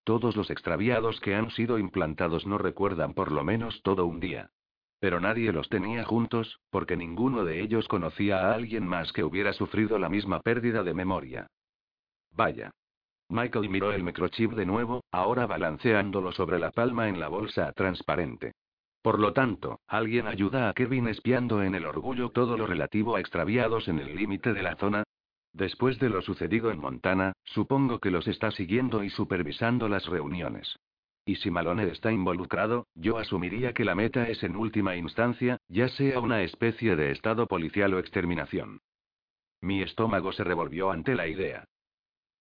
Todos 0.04 0.34
los 0.34 0.50
extraviados 0.50 1.20
que 1.20 1.34
han 1.34 1.50
sido 1.50 1.78
implantados 1.78 2.46
no 2.46 2.56
recuerdan 2.56 3.12
por 3.12 3.32
lo 3.32 3.44
menos 3.44 3.82
todo 3.82 4.06
un 4.06 4.18
día. 4.18 4.50
Pero 4.98 5.20
nadie 5.20 5.52
los 5.52 5.68
tenía 5.68 6.04
juntos, 6.04 6.60
porque 6.70 6.96
ninguno 6.96 7.44
de 7.44 7.60
ellos 7.60 7.86
conocía 7.86 8.40
a 8.40 8.54
alguien 8.54 8.86
más 8.86 9.12
que 9.12 9.24
hubiera 9.24 9.52
sufrido 9.52 9.98
la 9.98 10.08
misma 10.08 10.40
pérdida 10.40 10.82
de 10.82 10.94
memoria. 10.94 11.46
Vaya. 12.32 12.70
Michael 13.28 13.68
miró 13.68 13.92
el 13.92 14.02
microchip 14.02 14.52
de 14.52 14.66
nuevo, 14.66 15.04
ahora 15.12 15.46
balanceándolo 15.46 16.32
sobre 16.32 16.58
la 16.58 16.70
palma 16.70 17.08
en 17.08 17.20
la 17.20 17.28
bolsa 17.28 17.72
transparente. 17.72 18.52
Por 19.02 19.18
lo 19.18 19.32
tanto, 19.32 19.80
alguien 19.86 20.26
ayuda 20.26 20.68
a 20.68 20.74
Kevin 20.74 21.08
espiando 21.08 21.62
en 21.62 21.74
el 21.74 21.86
orgullo 21.86 22.30
todo 22.30 22.58
lo 22.58 22.66
relativo 22.66 23.16
a 23.16 23.20
extraviados 23.20 23.88
en 23.88 23.98
el 23.98 24.14
límite 24.14 24.52
de 24.52 24.62
la 24.62 24.76
zona. 24.76 25.04
Después 25.52 25.98
de 25.98 26.10
lo 26.10 26.20
sucedido 26.20 26.70
en 26.70 26.80
Montana, 26.80 27.32
supongo 27.44 27.98
que 27.98 28.10
los 28.10 28.28
está 28.28 28.50
siguiendo 28.50 29.02
y 29.02 29.10
supervisando 29.10 29.88
las 29.88 30.06
reuniones. 30.06 30.78
Y 31.24 31.36
si 31.36 31.50
Malone 31.50 31.84
está 31.90 32.12
involucrado, 32.12 32.86
yo 32.94 33.18
asumiría 33.18 33.72
que 33.72 33.84
la 33.84 33.94
meta 33.94 34.28
es 34.28 34.42
en 34.42 34.56
última 34.56 34.96
instancia, 34.96 35.58
ya 35.68 35.88
sea 35.88 36.20
una 36.20 36.42
especie 36.42 36.94
de 36.94 37.10
estado 37.10 37.46
policial 37.46 37.94
o 37.94 37.98
exterminación. 37.98 38.80
Mi 39.62 39.82
estómago 39.82 40.32
se 40.32 40.44
revolvió 40.44 40.90
ante 40.90 41.14
la 41.14 41.26
idea. 41.26 41.64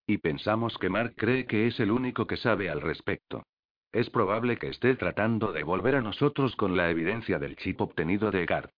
Y 0.07 0.17
pensamos 0.17 0.77
que 0.77 0.89
Mark 0.89 1.13
cree 1.15 1.45
que 1.45 1.67
es 1.67 1.79
el 1.79 1.91
único 1.91 2.25
que 2.27 2.37
sabe 2.37 2.69
al 2.69 2.81
respecto. 2.81 3.43
Es 3.91 4.09
probable 4.09 4.57
que 4.57 4.67
esté 4.67 4.95
tratando 4.95 5.51
de 5.51 5.63
volver 5.63 5.95
a 5.95 6.01
nosotros 6.01 6.55
con 6.55 6.77
la 6.77 6.89
evidencia 6.89 7.39
del 7.39 7.55
chip 7.55 7.81
obtenido 7.81 8.29
de 8.29 8.45
Gard. 8.45 8.69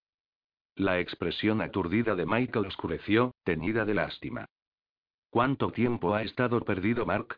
La 0.75 0.99
expresión 0.99 1.61
aturdida 1.61 2.15
de 2.15 2.25
Michael 2.25 2.67
oscureció, 2.67 3.33
teñida 3.43 3.83
de 3.83 3.93
lástima. 3.93 4.45
¿Cuánto 5.29 5.71
tiempo 5.71 6.15
ha 6.15 6.23
estado 6.23 6.61
perdido 6.61 7.05
Mark? 7.05 7.37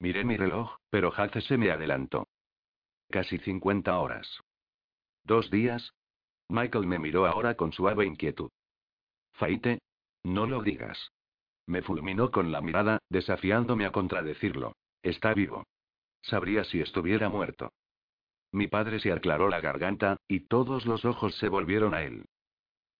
Miré 0.00 0.24
mi 0.24 0.36
reloj, 0.36 0.76
pero 0.90 1.12
Hace 1.14 1.40
se 1.42 1.56
me 1.56 1.70
adelantó. 1.70 2.26
Casi 3.08 3.38
50 3.38 3.98
horas. 3.98 4.40
¿Dos 5.24 5.50
días? 5.50 5.92
Michael 6.48 6.86
me 6.86 6.98
miró 6.98 7.26
ahora 7.26 7.54
con 7.54 7.72
suave 7.72 8.06
inquietud. 8.06 8.50
Faite. 9.34 9.80
No 10.24 10.46
lo 10.46 10.62
digas. 10.62 11.12
Me 11.66 11.82
fulminó 11.82 12.30
con 12.30 12.50
la 12.50 12.60
mirada, 12.60 12.98
desafiándome 13.08 13.86
a 13.86 13.92
contradecirlo. 13.92 14.74
Está 15.02 15.34
vivo. 15.34 15.64
Sabría 16.22 16.64
si 16.64 16.80
estuviera 16.80 17.28
muerto. 17.28 17.72
Mi 18.52 18.66
padre 18.66 19.00
se 19.00 19.12
aclaró 19.12 19.48
la 19.48 19.60
garganta, 19.60 20.16
y 20.26 20.40
todos 20.40 20.86
los 20.86 21.04
ojos 21.04 21.34
se 21.36 21.48
volvieron 21.48 21.94
a 21.94 22.02
él. 22.02 22.24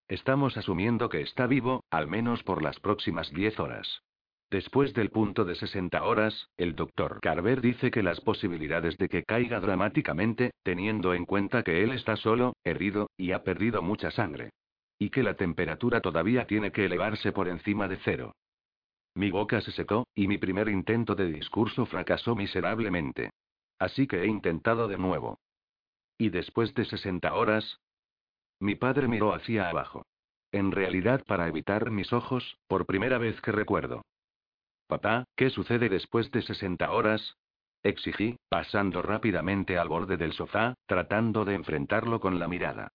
Estamos 0.09 0.57
asumiendo 0.57 1.09
que 1.09 1.21
está 1.21 1.47
vivo, 1.47 1.85
al 1.91 2.09
menos 2.09 2.43
por 2.43 2.63
las 2.63 2.81
próximas 2.81 3.31
diez 3.33 3.59
horas. 3.61 4.03
Después 4.51 4.93
del 4.95 5.11
punto 5.11 5.45
de 5.45 5.55
60 5.55 6.03
horas, 6.03 6.49
el 6.57 6.75
doctor 6.75 7.21
Carver 7.21 7.61
dice 7.61 7.93
que 7.93 8.03
las 8.03 8.21
posibilidades 8.21 8.99
de 8.99 9.09
que 9.09 9.23
caiga 9.23 9.61
dramáticamente, 9.61 10.51
teniendo 10.65 11.15
en 11.15 11.25
cuenta 11.25 11.63
que 11.63 11.85
él 11.85 11.93
está 11.93 12.17
solo, 12.17 12.55
herido, 12.65 13.11
y 13.17 13.31
ha 13.31 13.45
perdido 13.45 13.83
mucha 13.83 14.11
sangre. 14.11 14.51
Y 14.99 15.11
que 15.11 15.23
la 15.23 15.35
temperatura 15.35 16.01
todavía 16.01 16.47
tiene 16.47 16.73
que 16.73 16.87
elevarse 16.87 17.31
por 17.31 17.49
encima 17.49 17.87
de 17.87 17.99
cero. 17.99 18.35
Mi 19.15 19.31
boca 19.31 19.61
se 19.61 19.73
secó, 19.73 20.07
y 20.15 20.29
mi 20.29 20.39
primer 20.39 20.69
intento 20.69 21.15
de 21.15 21.27
discurso 21.33 21.87
fracasó 21.87 22.35
miserablemente. 22.35 23.31
Así 23.79 24.07
que 24.07 24.23
he 24.23 24.27
intentado 24.27 24.89
de 24.89 24.99
nuevo. 24.99 25.39
¿Y 26.19 26.29
después 26.31 26.75
de 26.75 26.85
60 26.85 27.35
horas? 27.35 27.79
Mi 28.61 28.75
padre 28.75 29.09
miró 29.09 29.35
hacia 29.35 29.69
abajo. 29.69 30.05
En 30.53 30.71
realidad 30.71 31.25
para 31.27 31.49
evitar 31.49 31.91
mis 31.91 32.13
ojos, 32.13 32.59
por 32.67 32.87
primera 32.87 33.19
vez 33.19 33.41
que 33.41 33.53
recuerdo. 33.53 34.03
Papá, 34.87 35.25
¿qué 35.37 35.51
sucede 35.51 35.89
después 35.89 36.31
de 36.31 36.43
60 36.43 36.91
horas? 36.91 37.37
Exigí, 37.83 38.37
pasando 38.49 39.01
rápidamente 39.01 39.79
al 39.79 39.89
borde 39.89 40.17
del 40.17 40.33
sofá, 40.33 40.75
tratando 40.87 41.45
de 41.45 41.55
enfrentarlo 41.55 42.21
con 42.21 42.39
la 42.39 42.49
mirada. 42.49 42.91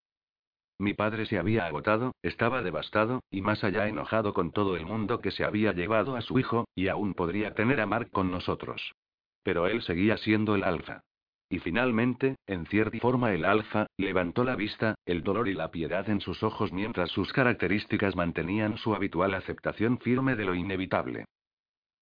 Mi 0.78 0.92
padre 0.92 1.24
se 1.26 1.38
había 1.38 1.64
agotado, 1.66 2.14
estaba 2.22 2.62
devastado, 2.62 3.22
y 3.30 3.40
más 3.40 3.64
allá 3.64 3.88
enojado 3.88 4.34
con 4.34 4.52
todo 4.52 4.76
el 4.76 4.84
mundo 4.84 5.20
que 5.20 5.30
se 5.30 5.44
había 5.44 5.72
llevado 5.72 6.16
a 6.16 6.20
su 6.20 6.38
hijo, 6.38 6.66
y 6.74 6.88
aún 6.88 7.14
podría 7.14 7.54
tener 7.54 7.80
a 7.80 7.86
Mark 7.86 8.10
con 8.10 8.30
nosotros. 8.30 8.94
Pero 9.42 9.66
él 9.66 9.82
seguía 9.82 10.18
siendo 10.18 10.54
el 10.54 10.64
alfa. 10.64 11.00
Y 11.48 11.60
finalmente, 11.60 12.36
en 12.46 12.66
cierta 12.66 12.98
forma 12.98 13.32
el 13.32 13.44
alfa, 13.44 13.86
levantó 13.96 14.42
la 14.44 14.56
vista, 14.56 14.96
el 15.06 15.22
dolor 15.22 15.48
y 15.48 15.54
la 15.54 15.70
piedad 15.70 16.08
en 16.10 16.20
sus 16.20 16.42
ojos 16.42 16.72
mientras 16.72 17.10
sus 17.10 17.32
características 17.32 18.16
mantenían 18.16 18.76
su 18.78 18.94
habitual 18.94 19.32
aceptación 19.34 19.98
firme 19.98 20.34
de 20.34 20.44
lo 20.44 20.54
inevitable. 20.54 21.24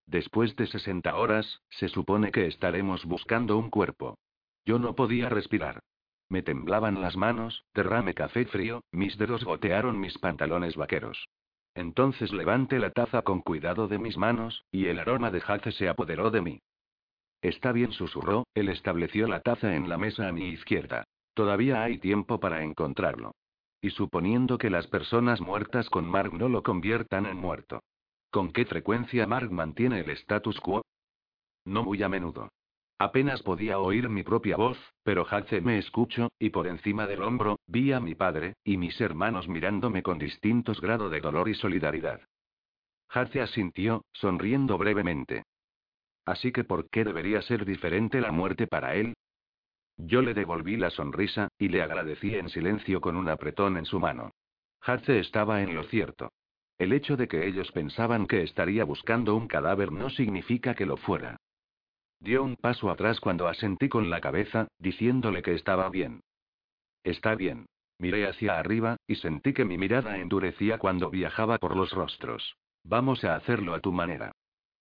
Después 0.07 0.57
de 0.57 0.67
60 0.67 1.15
horas, 1.15 1.61
se 1.71 1.89
supone 1.89 2.33
que 2.33 2.47
estaremos 2.47 3.05
buscando 3.05 3.59
un 3.59 3.71
cuerpo. 3.71 4.17
Yo 4.65 4.79
no 4.79 4.95
podía 4.95 5.29
respirar. 5.29 5.81
Me 6.35 6.43
temblaban 6.43 7.01
las 7.01 7.17
manos, 7.17 7.65
derrame 7.75 8.13
café 8.13 8.45
frío, 8.47 8.83
mis 8.91 9.17
dedos 9.19 9.45
gotearon 9.45 10.01
mis 10.01 10.19
pantalones 10.19 10.75
vaqueros. 10.75 11.29
Entonces 11.77 12.33
levanté 12.33 12.81
la 12.81 12.91
taza 12.91 13.23
con 13.23 13.41
cuidado 13.41 13.87
de 13.87 14.01
mis 14.01 14.17
manos, 14.17 14.65
y 14.73 14.87
el 14.87 14.99
aroma 14.99 15.31
de 15.31 15.41
jace 15.41 15.71
se 15.71 15.89
apoderó 15.89 16.33
de 16.33 16.41
mí. 16.41 16.61
Está 17.41 17.71
bien, 17.71 17.93
susurró, 17.93 18.49
él 18.53 18.69
estableció 18.69 19.29
la 19.29 19.43
taza 19.43 19.77
en 19.77 19.89
la 19.89 19.97
mesa 19.97 20.27
a 20.27 20.33
mi 20.33 20.49
izquierda. 20.49 21.05
Todavía 21.35 21.85
hay 21.85 21.99
tiempo 21.99 22.41
para 22.41 22.65
encontrarlo. 22.65 23.37
Y 23.81 23.91
suponiendo 23.91 24.59
que 24.59 24.71
las 24.71 24.89
personas 24.89 25.41
muertas 25.41 25.89
con 25.89 26.05
Mark 26.05 26.33
no 26.33 26.49
lo 26.49 26.65
conviertan 26.65 27.27
en 27.27 27.37
muerto. 27.37 27.79
¿Con 28.33 28.53
qué 28.53 28.65
frecuencia 28.65 29.25
Mark 29.29 29.53
mantiene 29.53 30.01
el 30.01 30.11
status 30.11 30.59
quo? 30.59 30.83
No 31.65 31.85
muy 31.85 32.03
a 32.03 32.09
menudo. 32.09 32.49
Apenas 32.99 33.43
podía 33.43 33.79
oír 33.79 34.09
mi 34.09 34.23
propia 34.23 34.57
voz, 34.57 34.79
pero 35.03 35.27
Hace 35.29 35.61
me 35.61 35.79
escuchó, 35.79 36.31
y 36.39 36.51
por 36.51 36.67
encima 36.67 37.07
del 37.07 37.23
hombro, 37.23 37.59
vi 37.67 37.93
a 37.93 38.01
mi 38.01 38.15
padre, 38.15 38.55
y 38.63 38.77
mis 38.77 39.01
hermanos 39.01 39.49
mirándome 39.49 40.03
con 40.03 40.19
distintos 40.19 40.81
grados 40.81 41.11
de 41.11 41.21
dolor 41.21 41.49
y 41.49 41.55
solidaridad. 41.55 42.21
Hace 43.09 43.41
asintió, 43.41 44.05
sonriendo 44.13 44.79
brevemente. 44.79 45.43
Así 46.25 46.53
que 46.53 46.65
¿por 46.65 46.89
qué 46.89 47.05
debería 47.05 47.43
ser 47.43 47.65
diferente 47.65 48.21
la 48.21 48.33
muerte 48.33 48.67
para 48.67 48.95
él? 48.95 49.15
Yo 49.97 50.23
le 50.23 50.35
devolví 50.35 50.77
la 50.77 50.91
sonrisa, 50.91 51.49
y 51.59 51.69
le 51.69 51.83
agradecí 51.83 52.35
en 52.35 52.49
silencio 52.49 53.01
con 53.01 53.17
un 53.17 53.29
apretón 53.29 53.77
en 53.77 53.85
su 53.85 54.01
mano. 54.01 54.31
Hace 54.81 55.19
estaba 55.19 55.63
en 55.63 55.75
lo 55.75 55.85
cierto. 55.85 56.31
El 56.79 56.93
hecho 56.93 57.17
de 57.17 57.29
que 57.29 57.47
ellos 57.47 57.71
pensaban 57.73 58.27
que 58.27 58.43
estaría 58.43 58.85
buscando 58.85 59.35
un 59.37 59.49
cadáver 59.49 59.93
no 59.93 60.11
significa 60.11 60.75
que 60.75 60.87
lo 60.87 60.97
fuera. 60.97 61.39
Dio 62.25 62.43
un 62.43 62.57
paso 62.57 62.91
atrás 62.91 63.21
cuando 63.21 63.49
asentí 63.49 63.91
con 63.91 64.09
la 64.09 64.23
cabeza, 64.23 64.69
diciéndole 64.79 65.43
que 65.43 65.53
estaba 65.53 65.91
bien. 65.91 66.23
Está 67.03 67.35
bien. 67.35 67.67
Miré 67.99 68.27
hacia 68.27 68.59
arriba, 68.59 68.97
y 69.07 69.17
sentí 69.17 69.53
que 69.53 69.67
mi 69.67 69.77
mirada 69.77 70.17
endurecía 70.17 70.79
cuando 70.79 71.11
viajaba 71.11 71.59
por 71.59 71.77
los 71.77 71.93
rostros. 71.93 72.57
Vamos 72.83 73.25
a 73.25 73.35
hacerlo 73.35 73.75
a 73.75 73.81
tu 73.81 73.93
manera. 73.93 74.33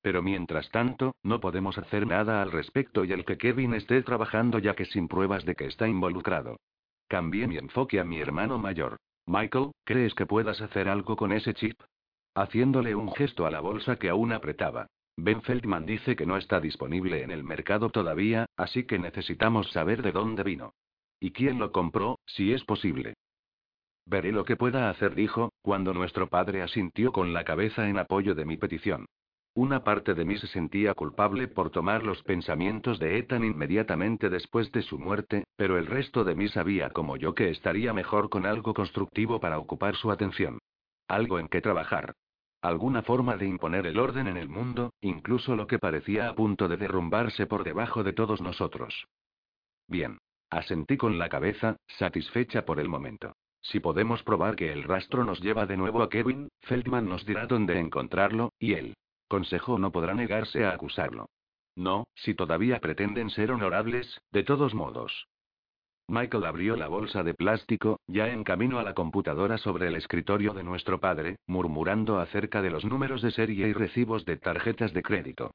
Pero 0.02 0.24
mientras 0.24 0.70
tanto, 0.72 1.18
no 1.22 1.42
podemos 1.42 1.78
hacer 1.78 2.08
nada 2.08 2.42
al 2.42 2.50
respecto 2.50 3.04
y 3.04 3.12
el 3.12 3.26
que 3.26 3.38
Kevin 3.38 3.74
esté 3.74 4.02
trabajando 4.04 4.60
ya 4.60 4.74
que 4.74 4.86
sin 4.86 5.10
pruebas 5.10 5.44
de 5.44 5.56
que 5.56 5.66
está 5.66 5.86
involucrado. 5.86 6.62
Cambié 7.10 7.46
mi 7.48 7.58
enfoque 7.58 8.00
a 8.00 8.06
mi 8.06 8.22
hermano 8.22 8.58
mayor. 8.58 8.96
Michael, 9.26 9.72
¿crees 9.84 10.16
que 10.16 10.26
puedas 10.26 10.62
hacer 10.62 10.88
algo 10.88 11.18
con 11.18 11.34
ese 11.34 11.54
chip? 11.54 11.78
Haciéndole 12.36 12.96
un 12.96 13.14
gesto 13.14 13.46
a 13.46 13.52
la 13.52 13.60
bolsa 13.60 13.98
que 13.98 14.08
aún 14.08 14.32
apretaba. 14.32 14.88
Ben 15.16 15.42
Feldman 15.42 15.86
dice 15.86 16.16
que 16.16 16.26
no 16.26 16.38
está 16.38 16.60
disponible 16.60 17.22
en 17.22 17.32
el 17.32 17.44
mercado 17.44 17.90
todavía, 17.90 18.48
así 18.58 18.86
que 18.86 18.98
necesitamos 18.98 19.72
saber 19.72 20.02
de 20.02 20.12
dónde 20.12 20.44
vino. 20.44 20.74
¿Y 21.20 21.32
quién 21.32 21.60
lo 21.60 21.72
compró, 21.72 22.20
si 22.26 22.52
es 22.52 22.64
posible? 22.64 23.14
Veré 24.06 24.32
lo 24.32 24.44
que 24.44 24.58
pueda 24.58 24.90
hacer, 24.90 25.16
dijo, 25.16 25.54
cuando 25.62 25.94
nuestro 25.94 26.28
padre 26.28 26.62
asintió 26.62 27.12
con 27.12 27.32
la 27.32 27.44
cabeza 27.44 27.88
en 27.88 27.98
apoyo 27.98 28.36
de 28.36 28.46
mi 28.46 28.58
petición. 28.58 29.06
Una 29.56 29.84
parte 29.84 30.16
de 30.16 30.26
mí 30.26 30.36
se 30.38 30.48
sentía 30.48 30.96
culpable 30.96 31.48
por 31.48 31.70
tomar 31.70 32.04
los 32.04 32.24
pensamientos 32.24 32.98
de 32.98 33.20
Ethan 33.20 33.44
inmediatamente 33.44 34.30
después 34.30 34.72
de 34.72 34.82
su 34.82 34.98
muerte, 34.98 35.44
pero 35.56 35.78
el 35.78 35.86
resto 35.86 36.24
de 36.24 36.34
mí 36.34 36.50
sabía 36.50 36.90
como 36.90 37.18
yo 37.18 37.36
que 37.36 37.52
estaría 37.52 37.94
mejor 37.94 38.30
con 38.30 38.48
algo 38.48 38.74
constructivo 38.74 39.40
para 39.40 39.60
ocupar 39.60 39.96
su 39.96 40.12
atención. 40.12 40.58
Algo 41.08 41.38
en 41.38 41.48
que 41.50 41.62
trabajar. 41.62 42.16
Alguna 42.64 43.02
forma 43.02 43.36
de 43.36 43.46
imponer 43.46 43.86
el 43.88 44.00
orden 44.00 44.26
en 44.28 44.38
el 44.38 44.48
mundo, 44.48 44.94
incluso 45.02 45.54
lo 45.58 45.68
que 45.68 45.80
parecía 45.80 46.30
a 46.30 46.34
punto 46.34 46.70
de 46.70 46.78
derrumbarse 46.78 47.46
por 47.46 47.66
debajo 47.66 48.06
de 48.06 48.14
todos 48.14 48.40
nosotros. 48.40 49.06
Bien. 49.86 50.18
Asentí 50.50 50.96
con 50.96 51.20
la 51.20 51.28
cabeza, 51.28 51.76
satisfecha 52.00 52.64
por 52.64 52.80
el 52.80 52.88
momento. 52.88 53.34
Si 53.62 53.82
podemos 53.82 54.24
probar 54.24 54.56
que 54.56 54.72
el 54.72 54.84
rastro 54.84 55.26
nos 55.26 55.42
lleva 55.42 55.66
de 55.66 55.76
nuevo 55.76 56.02
a 56.02 56.10
Kevin, 56.10 56.48
Feldman 56.62 57.10
nos 57.10 57.26
dirá 57.26 57.48
dónde 57.48 57.78
encontrarlo, 57.78 58.54
y 58.58 58.76
él. 58.76 58.94
Consejo 59.28 59.78
no 59.78 59.92
podrá 59.92 60.14
negarse 60.14 60.64
a 60.64 60.72
acusarlo. 60.72 61.26
No, 61.76 62.06
si 62.16 62.34
todavía 62.34 62.80
pretenden 62.80 63.30
ser 63.30 63.52
honorables, 63.52 64.22
de 64.32 64.44
todos 64.44 64.74
modos. 64.74 65.28
Michael 66.08 66.46
abrió 66.46 66.76
la 66.76 66.88
bolsa 66.88 67.24
de 67.24 67.34
plástico, 67.34 68.00
ya 68.08 68.28
en 68.30 68.44
camino 68.44 68.78
a 68.80 68.84
la 68.84 68.94
computadora 68.94 69.58
sobre 69.58 69.88
el 69.88 69.96
escritorio 69.96 70.54
de 70.54 70.64
nuestro 70.64 71.00
padre, 71.00 71.38
murmurando 71.48 72.20
acerca 72.20 72.62
de 72.62 72.70
los 72.70 72.84
números 72.84 73.22
de 73.22 73.32
serie 73.32 73.68
y 73.68 73.74
recibos 73.74 74.26
de 74.26 74.38
tarjetas 74.38 74.94
de 74.94 75.02
crédito. 75.02 75.52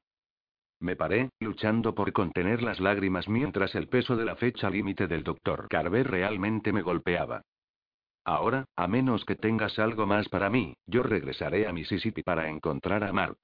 Me 0.81 0.95
paré, 0.95 1.29
luchando 1.39 1.93
por 1.93 2.13
contener 2.13 2.63
las 2.63 2.79
lágrimas 2.79 3.27
mientras 3.27 3.75
el 3.75 3.89
peso 3.89 4.15
de 4.15 4.25
la 4.25 4.35
fecha 4.35 4.69
límite 4.69 5.07
del 5.07 5.23
doctor 5.23 5.67
Carver 5.69 6.09
realmente 6.09 6.71
me 6.71 6.81
golpeaba. 6.81 7.41
Ahora, 8.23 8.65
a 8.75 8.87
menos 8.87 9.25
que 9.25 9.35
tengas 9.35 9.77
algo 9.77 10.05
más 10.05 10.29
para 10.29 10.49
mí, 10.49 10.75
yo 10.85 11.03
regresaré 11.03 11.67
a 11.67 11.73
Mississippi 11.73 12.23
para 12.23 12.49
encontrar 12.49 13.03
a 13.03 13.11
Mark. 13.11 13.37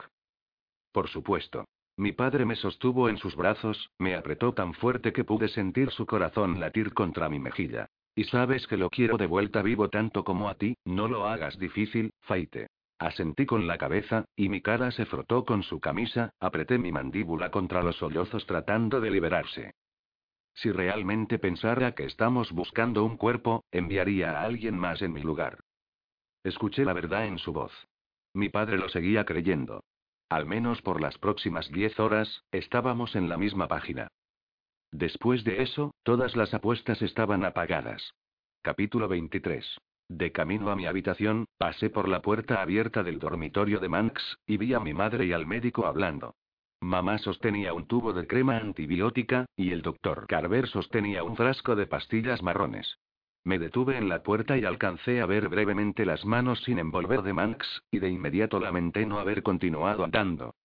Por 0.91 1.09
supuesto. 1.09 1.65
Mi 1.97 2.11
padre 2.11 2.45
me 2.45 2.55
sostuvo 2.55 3.07
en 3.07 3.17
sus 3.17 3.35
brazos, 3.35 3.89
me 3.99 4.15
apretó 4.15 4.53
tan 4.53 4.73
fuerte 4.73 5.13
que 5.13 5.23
pude 5.23 5.47
sentir 5.47 5.91
su 5.91 6.05
corazón 6.05 6.59
latir 6.59 6.93
contra 6.93 7.29
mi 7.29 7.39
mejilla. 7.39 7.89
Y 8.15 8.25
sabes 8.25 8.67
que 8.67 8.77
lo 8.77 8.89
quiero 8.89 9.17
de 9.17 9.27
vuelta 9.27 9.61
vivo 9.61 9.89
tanto 9.89 10.23
como 10.23 10.49
a 10.49 10.55
ti, 10.55 10.77
no 10.83 11.07
lo 11.07 11.27
hagas 11.27 11.57
difícil, 11.57 12.11
Faite. 12.21 12.67
Asentí 12.97 13.45
con 13.45 13.67
la 13.67 13.77
cabeza, 13.77 14.25
y 14.35 14.49
mi 14.49 14.61
cara 14.61 14.91
se 14.91 15.05
frotó 15.05 15.45
con 15.45 15.63
su 15.63 15.79
camisa, 15.79 16.31
apreté 16.39 16.77
mi 16.77 16.91
mandíbula 16.91 17.51
contra 17.51 17.83
los 17.83 17.97
sollozos 17.97 18.45
tratando 18.45 19.01
de 19.01 19.11
liberarse. 19.11 19.73
Si 20.53 20.71
realmente 20.71 21.37
pensara 21.37 21.93
que 21.93 22.05
estamos 22.05 22.51
buscando 22.51 23.03
un 23.03 23.17
cuerpo, 23.17 23.65
enviaría 23.71 24.39
a 24.39 24.43
alguien 24.43 24.77
más 24.77 25.01
en 25.01 25.11
mi 25.11 25.21
lugar. 25.21 25.59
Escuché 26.43 26.85
la 26.85 26.93
verdad 26.93 27.25
en 27.25 27.37
su 27.37 27.51
voz. 27.51 27.73
Mi 28.33 28.49
padre 28.49 28.77
lo 28.77 28.87
seguía 28.87 29.25
creyendo. 29.25 29.83
Al 30.29 30.45
menos 30.45 30.81
por 30.81 31.01
las 31.01 31.17
próximas 31.17 31.69
diez 31.71 31.99
horas, 31.99 32.43
estábamos 32.51 33.15
en 33.15 33.29
la 33.29 33.37
misma 33.37 33.67
página. 33.67 34.07
Después 34.91 35.43
de 35.43 35.61
eso, 35.61 35.91
todas 36.03 36.35
las 36.35 36.53
apuestas 36.53 37.01
estaban 37.01 37.45
apagadas. 37.45 38.13
Capítulo 38.61 39.07
23. 39.07 39.77
De 40.09 40.31
camino 40.31 40.71
a 40.71 40.75
mi 40.75 40.85
habitación, 40.85 41.45
pasé 41.57 41.89
por 41.89 42.07
la 42.07 42.21
puerta 42.21 42.61
abierta 42.61 43.03
del 43.03 43.19
dormitorio 43.19 43.79
de 43.79 43.89
Manx, 43.89 44.37
y 44.47 44.57
vi 44.57 44.73
a 44.73 44.79
mi 44.79 44.93
madre 44.93 45.25
y 45.25 45.33
al 45.33 45.45
médico 45.45 45.85
hablando. 45.85 46.35
Mamá 46.81 47.17
sostenía 47.17 47.73
un 47.73 47.87
tubo 47.87 48.13
de 48.13 48.27
crema 48.27 48.57
antibiótica, 48.57 49.45
y 49.55 49.71
el 49.71 49.81
doctor 49.81 50.25
Carver 50.27 50.67
sostenía 50.67 51.23
un 51.23 51.35
frasco 51.35 51.75
de 51.75 51.87
pastillas 51.87 52.41
marrones. 52.41 52.97
Me 53.45 53.59
detuve 53.59 53.95
en 53.95 54.09
la 54.09 54.23
puerta 54.23 54.57
y 54.57 54.65
alcancé 54.65 55.21
a 55.21 55.27
ver 55.27 55.49
brevemente 55.49 56.03
las 56.03 56.25
manos 56.25 56.63
sin 56.63 56.79
envolver 56.79 57.21
de 57.21 57.31
Manx, 57.31 57.83
y 57.91 57.99
de 57.99 58.09
inmediato 58.09 58.59
lamenté 58.59 59.05
no 59.05 59.19
haber 59.19 59.43
continuado 59.43 60.03
andando. 60.03 60.55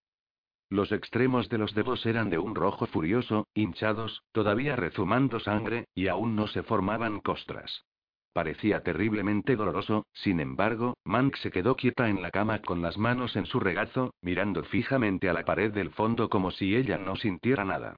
Los 0.70 0.90
extremos 0.90 1.50
de 1.50 1.58
los 1.58 1.74
dedos 1.74 2.06
eran 2.06 2.30
de 2.30 2.38
un 2.38 2.54
rojo 2.54 2.86
furioso, 2.86 3.48
hinchados, 3.52 4.22
todavía 4.32 4.76
rezumando 4.76 5.40
sangre, 5.40 5.88
y 5.94 6.08
aún 6.08 6.36
no 6.36 6.46
se 6.46 6.62
formaban 6.62 7.20
costras. 7.20 7.84
Parecía 8.32 8.82
terriblemente 8.82 9.56
doloroso, 9.56 10.06
sin 10.14 10.40
embargo, 10.40 10.96
Manx 11.04 11.40
se 11.40 11.50
quedó 11.50 11.76
quieta 11.76 12.08
en 12.08 12.22
la 12.22 12.30
cama 12.30 12.60
con 12.60 12.80
las 12.80 12.96
manos 12.96 13.36
en 13.36 13.44
su 13.44 13.60
regazo, 13.60 14.14
mirando 14.22 14.62
fijamente 14.62 15.28
a 15.28 15.34
la 15.34 15.44
pared 15.44 15.72
del 15.72 15.90
fondo 15.90 16.30
como 16.30 16.50
si 16.50 16.74
ella 16.74 16.96
no 16.96 17.16
sintiera 17.16 17.64
nada. 17.66 17.96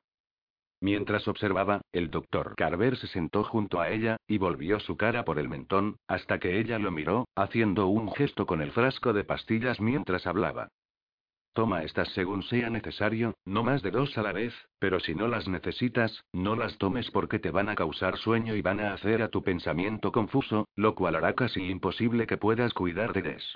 Mientras 0.82 1.28
observaba, 1.28 1.80
el 1.92 2.10
doctor 2.10 2.56
Carver 2.56 2.96
se 2.96 3.06
sentó 3.06 3.44
junto 3.44 3.80
a 3.80 3.90
ella, 3.90 4.16
y 4.26 4.38
volvió 4.38 4.80
su 4.80 4.96
cara 4.96 5.24
por 5.24 5.38
el 5.38 5.48
mentón, 5.48 5.94
hasta 6.08 6.40
que 6.40 6.58
ella 6.58 6.80
lo 6.80 6.90
miró, 6.90 7.28
haciendo 7.36 7.86
un 7.86 8.12
gesto 8.12 8.46
con 8.46 8.60
el 8.60 8.72
frasco 8.72 9.12
de 9.12 9.22
pastillas 9.22 9.80
mientras 9.80 10.26
hablaba. 10.26 10.70
Toma 11.52 11.84
estas 11.84 12.08
según 12.14 12.42
sea 12.42 12.68
necesario, 12.68 13.34
no 13.44 13.62
más 13.62 13.82
de 13.82 13.92
dos 13.92 14.18
a 14.18 14.22
la 14.22 14.32
vez, 14.32 14.52
pero 14.80 14.98
si 14.98 15.14
no 15.14 15.28
las 15.28 15.46
necesitas, 15.46 16.24
no 16.32 16.56
las 16.56 16.76
tomes 16.78 17.12
porque 17.12 17.38
te 17.38 17.52
van 17.52 17.68
a 17.68 17.76
causar 17.76 18.16
sueño 18.16 18.56
y 18.56 18.60
van 18.60 18.80
a 18.80 18.92
hacer 18.92 19.22
a 19.22 19.28
tu 19.28 19.44
pensamiento 19.44 20.10
confuso, 20.10 20.66
lo 20.74 20.96
cual 20.96 21.14
hará 21.14 21.34
casi 21.34 21.62
imposible 21.62 22.26
que 22.26 22.38
puedas 22.38 22.74
cuidar 22.74 23.12
de 23.12 23.22
Des. 23.22 23.54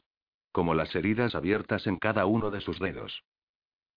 Como 0.53 0.75
las 0.75 0.95
heridas 0.95 1.35
abiertas 1.35 1.89
en 1.89 1.97
cada 1.97 2.25
uno 2.25 2.53
de 2.53 2.61
sus 2.61 2.79
dedos. 2.79 3.25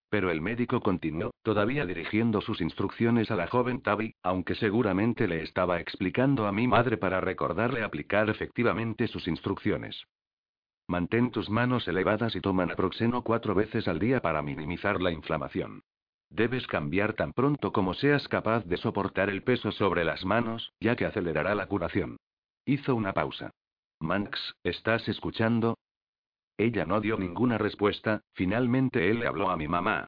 Pero 0.09 0.31
el 0.31 0.41
médico 0.41 0.81
continuó, 0.81 1.31
todavía 1.43 1.85
dirigiendo 1.85 2.41
sus 2.41 2.61
instrucciones 2.61 3.29
a 3.29 3.35
la 3.35 3.47
joven 3.47 3.81
Tavi, 3.81 4.15
aunque 4.23 4.55
seguramente 4.55 5.27
le 5.27 5.43
estaba 5.43 5.79
explicando 5.79 6.47
a 6.47 6.51
mi 6.51 6.67
madre 6.67 6.97
para 6.97 7.21
recordarle 7.21 7.83
aplicar 7.83 8.29
efectivamente 8.29 9.07
sus 9.07 9.27
instrucciones. 9.27 10.03
Mantén 10.87 11.29
tus 11.29 11.51
manos 11.51 11.87
elevadas 11.87 12.35
y 12.35 12.41
toma 12.41 12.65
naproxeno 12.65 13.23
cuatro 13.23 13.53
veces 13.53 13.87
al 13.87 13.99
día 13.99 14.21
para 14.21 14.41
minimizar 14.41 14.99
la 14.99 15.11
inflamación. 15.11 15.83
Debes 16.31 16.65
cambiar 16.65 17.13
tan 17.13 17.33
pronto 17.33 17.71
como 17.71 17.93
seas 17.93 18.27
capaz 18.27 18.65
de 18.65 18.77
soportar 18.77 19.29
el 19.29 19.43
peso 19.43 19.71
sobre 19.71 20.03
las 20.03 20.25
manos, 20.25 20.73
ya 20.79 20.95
que 20.95 21.05
acelerará 21.05 21.53
la 21.53 21.67
curación. 21.67 22.17
Hizo 22.65 22.95
una 22.95 23.13
pausa. 23.13 23.51
Manx, 23.99 24.55
¿estás 24.63 25.07
escuchando? 25.07 25.75
Ella 26.59 26.83
no 26.83 26.99
dio 26.99 27.17
ninguna 27.17 27.57
respuesta, 27.57 28.21
finalmente 28.33 29.09
él 29.09 29.21
le 29.21 29.27
habló 29.27 29.49
a 29.49 29.55
mi 29.55 29.69
mamá. 29.69 30.07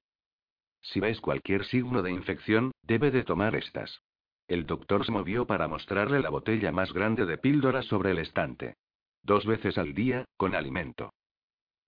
Si 0.81 0.99
ves 0.99 1.21
cualquier 1.21 1.63
signo 1.63 2.01
de 2.01 2.11
infección, 2.11 2.73
debe 2.81 3.09
de 3.09 3.23
tomar 3.23 3.55
estas. 3.55 4.01
El 4.49 4.65
doctor 4.65 5.05
se 5.05 5.13
movió 5.13 5.47
para 5.47 5.69
mostrarle 5.69 6.19
la 6.19 6.29
botella 6.29 6.73
más 6.73 6.91
grande 6.91 7.25
de 7.25 7.37
píldora 7.37 7.83
sobre 7.83 8.11
el 8.11 8.19
estante. 8.19 8.75
Dos 9.23 9.45
veces 9.45 9.77
al 9.77 9.93
día, 9.93 10.25
con 10.35 10.53
alimento. 10.53 11.13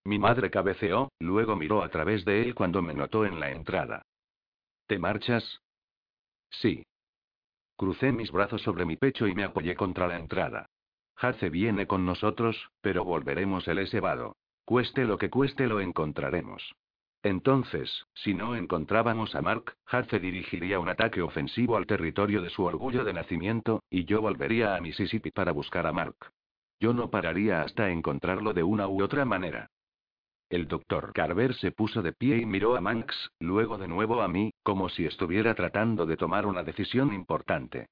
Mi 0.06 0.18
madre 0.18 0.50
cabeceó, 0.50 1.12
luego 1.20 1.58
miró 1.58 1.84
a 1.84 1.90
través 1.90 2.24
de 2.24 2.42
él 2.42 2.56
cuando 2.56 2.82
me 2.82 2.94
notó 2.94 3.26
en 3.26 3.42
la 3.42 3.52
entrada. 3.52 4.04
¿Te 4.88 4.98
marchas? 4.98 5.60
Sí. 6.50 6.86
Crucé 7.76 8.14
mis 8.14 8.32
brazos 8.32 8.62
sobre 8.62 8.86
mi 8.86 8.96
pecho 8.96 9.28
y 9.28 9.36
me 9.36 9.44
apoyé 9.44 9.76
contra 9.76 10.08
la 10.08 10.18
entrada. 10.18 10.68
Hace 11.18 11.50
viene 11.50 11.86
con 11.86 12.06
nosotros, 12.06 12.70
pero 12.80 13.04
volveremos 13.04 13.68
el 13.68 13.80
esevado. 13.80 14.38
Cueste 14.66 15.06
lo 15.06 15.18
que 15.18 15.30
cueste 15.30 15.68
lo 15.68 15.80
encontraremos. 15.80 16.74
Entonces, 17.22 18.06
si 18.14 18.34
no 18.34 18.56
encontrábamos 18.56 19.34
a 19.36 19.42
Mark, 19.42 19.76
Hace 19.86 20.20
dirigiría 20.20 20.80
un 20.80 20.90
ataque 20.90 21.22
ofensivo 21.22 21.78
al 21.78 21.86
territorio 21.86 22.42
de 22.42 22.50
su 22.50 22.64
orgullo 22.64 23.04
de 23.04 23.14
nacimiento, 23.14 23.84
y 23.90 24.06
yo 24.06 24.22
volvería 24.22 24.76
a 24.76 24.82
Mississippi 24.82 25.32
para 25.32 25.52
buscar 25.52 25.86
a 25.88 25.94
Mark. 25.94 26.16
Yo 26.80 26.94
no 26.94 27.10
pararía 27.10 27.62
hasta 27.62 27.90
encontrarlo 27.92 28.54
de 28.54 28.64
una 28.64 28.88
u 28.88 29.02
otra 29.04 29.24
manera. 29.24 29.70
El 30.50 30.68
doctor 30.68 31.14
Carver 31.14 31.56
se 31.56 31.72
puso 31.72 32.02
de 32.02 32.14
pie 32.14 32.38
y 32.38 32.46
miró 32.46 32.76
a 32.76 32.82
Manx, 32.82 33.32
luego 33.40 33.78
de 33.78 33.88
nuevo 33.88 34.22
a 34.22 34.28
mí, 34.28 34.52
como 34.64 34.90
si 34.90 35.06
estuviera 35.06 35.56
tratando 35.56 36.06
de 36.06 36.18
tomar 36.18 36.46
una 36.46 36.64
decisión 36.64 37.14
importante. 37.14 37.88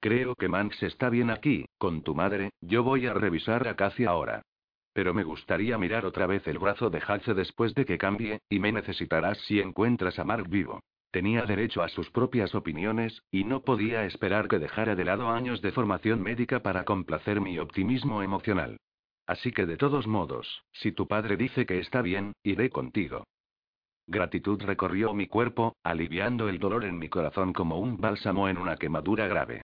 Creo 0.00 0.34
que 0.34 0.48
Manx 0.48 0.82
está 0.82 1.08
bien 1.08 1.30
aquí, 1.30 1.66
con 1.78 2.02
tu 2.02 2.14
madre, 2.14 2.50
yo 2.60 2.82
voy 2.82 3.06
a 3.06 3.14
revisar 3.14 3.66
a 3.68 3.76
Cassie 3.76 4.06
ahora. 4.06 4.42
Pero 4.92 5.14
me 5.14 5.24
gustaría 5.24 5.78
mirar 5.78 6.04
otra 6.04 6.26
vez 6.26 6.46
el 6.46 6.58
brazo 6.58 6.90
de 6.90 7.02
Hace 7.06 7.34
después 7.34 7.74
de 7.74 7.84
que 7.84 7.98
cambie, 7.98 8.40
y 8.48 8.58
me 8.58 8.72
necesitarás 8.72 9.38
si 9.46 9.60
encuentras 9.60 10.18
a 10.18 10.24
Mark 10.24 10.48
vivo. 10.48 10.80
Tenía 11.10 11.42
derecho 11.42 11.82
a 11.82 11.88
sus 11.88 12.10
propias 12.10 12.54
opiniones, 12.54 13.22
y 13.30 13.44
no 13.44 13.62
podía 13.62 14.04
esperar 14.04 14.48
que 14.48 14.58
dejara 14.58 14.94
de 14.94 15.04
lado 15.04 15.28
años 15.28 15.60
de 15.60 15.72
formación 15.72 16.22
médica 16.22 16.60
para 16.60 16.84
complacer 16.84 17.40
mi 17.40 17.58
optimismo 17.58 18.22
emocional. 18.22 18.78
Así 19.26 19.52
que 19.52 19.66
de 19.66 19.76
todos 19.76 20.06
modos, 20.06 20.64
si 20.72 20.92
tu 20.92 21.06
padre 21.06 21.36
dice 21.36 21.64
que 21.64 21.78
está 21.78 22.02
bien, 22.02 22.32
iré 22.42 22.70
contigo. 22.70 23.24
Gratitud 24.06 24.60
recorrió 24.62 25.14
mi 25.14 25.26
cuerpo, 25.26 25.76
aliviando 25.84 26.48
el 26.48 26.58
dolor 26.58 26.84
en 26.84 26.98
mi 26.98 27.08
corazón 27.08 27.52
como 27.52 27.78
un 27.78 27.98
bálsamo 27.98 28.48
en 28.48 28.58
una 28.58 28.76
quemadura 28.76 29.26
grave. 29.28 29.61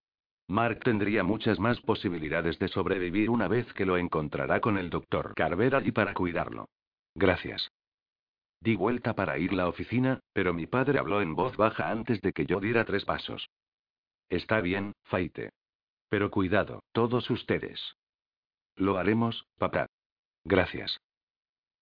Mark 0.48 0.80
tendría 0.80 1.22
muchas 1.24 1.58
más 1.60 1.78
posibilidades 1.82 2.58
de 2.58 2.68
sobrevivir 2.68 3.28
una 3.28 3.48
vez 3.48 3.70
que 3.74 3.84
lo 3.84 3.98
encontrará 3.98 4.60
con 4.60 4.78
el 4.78 4.88
doctor 4.88 5.34
Carver 5.34 5.74
allí 5.74 5.92
para 5.92 6.14
cuidarlo. 6.14 6.70
Gracias. 7.14 7.70
Di 8.60 8.74
vuelta 8.74 9.14
para 9.14 9.38
ir 9.38 9.52
a 9.52 9.56
la 9.56 9.68
oficina, 9.68 10.20
pero 10.32 10.54
mi 10.54 10.66
padre 10.66 10.98
habló 10.98 11.20
en 11.20 11.34
voz 11.34 11.56
baja 11.56 11.90
antes 11.90 12.22
de 12.22 12.32
que 12.32 12.46
yo 12.46 12.60
diera 12.60 12.86
tres 12.86 13.04
pasos. 13.04 13.50
Está 14.30 14.62
bien, 14.62 14.94
Faite. 15.04 15.50
Pero 16.08 16.30
cuidado, 16.30 16.82
todos 16.92 17.28
ustedes. 17.28 17.80
Lo 18.74 18.96
haremos, 18.96 19.46
papá. 19.58 19.86
Gracias. 20.44 20.98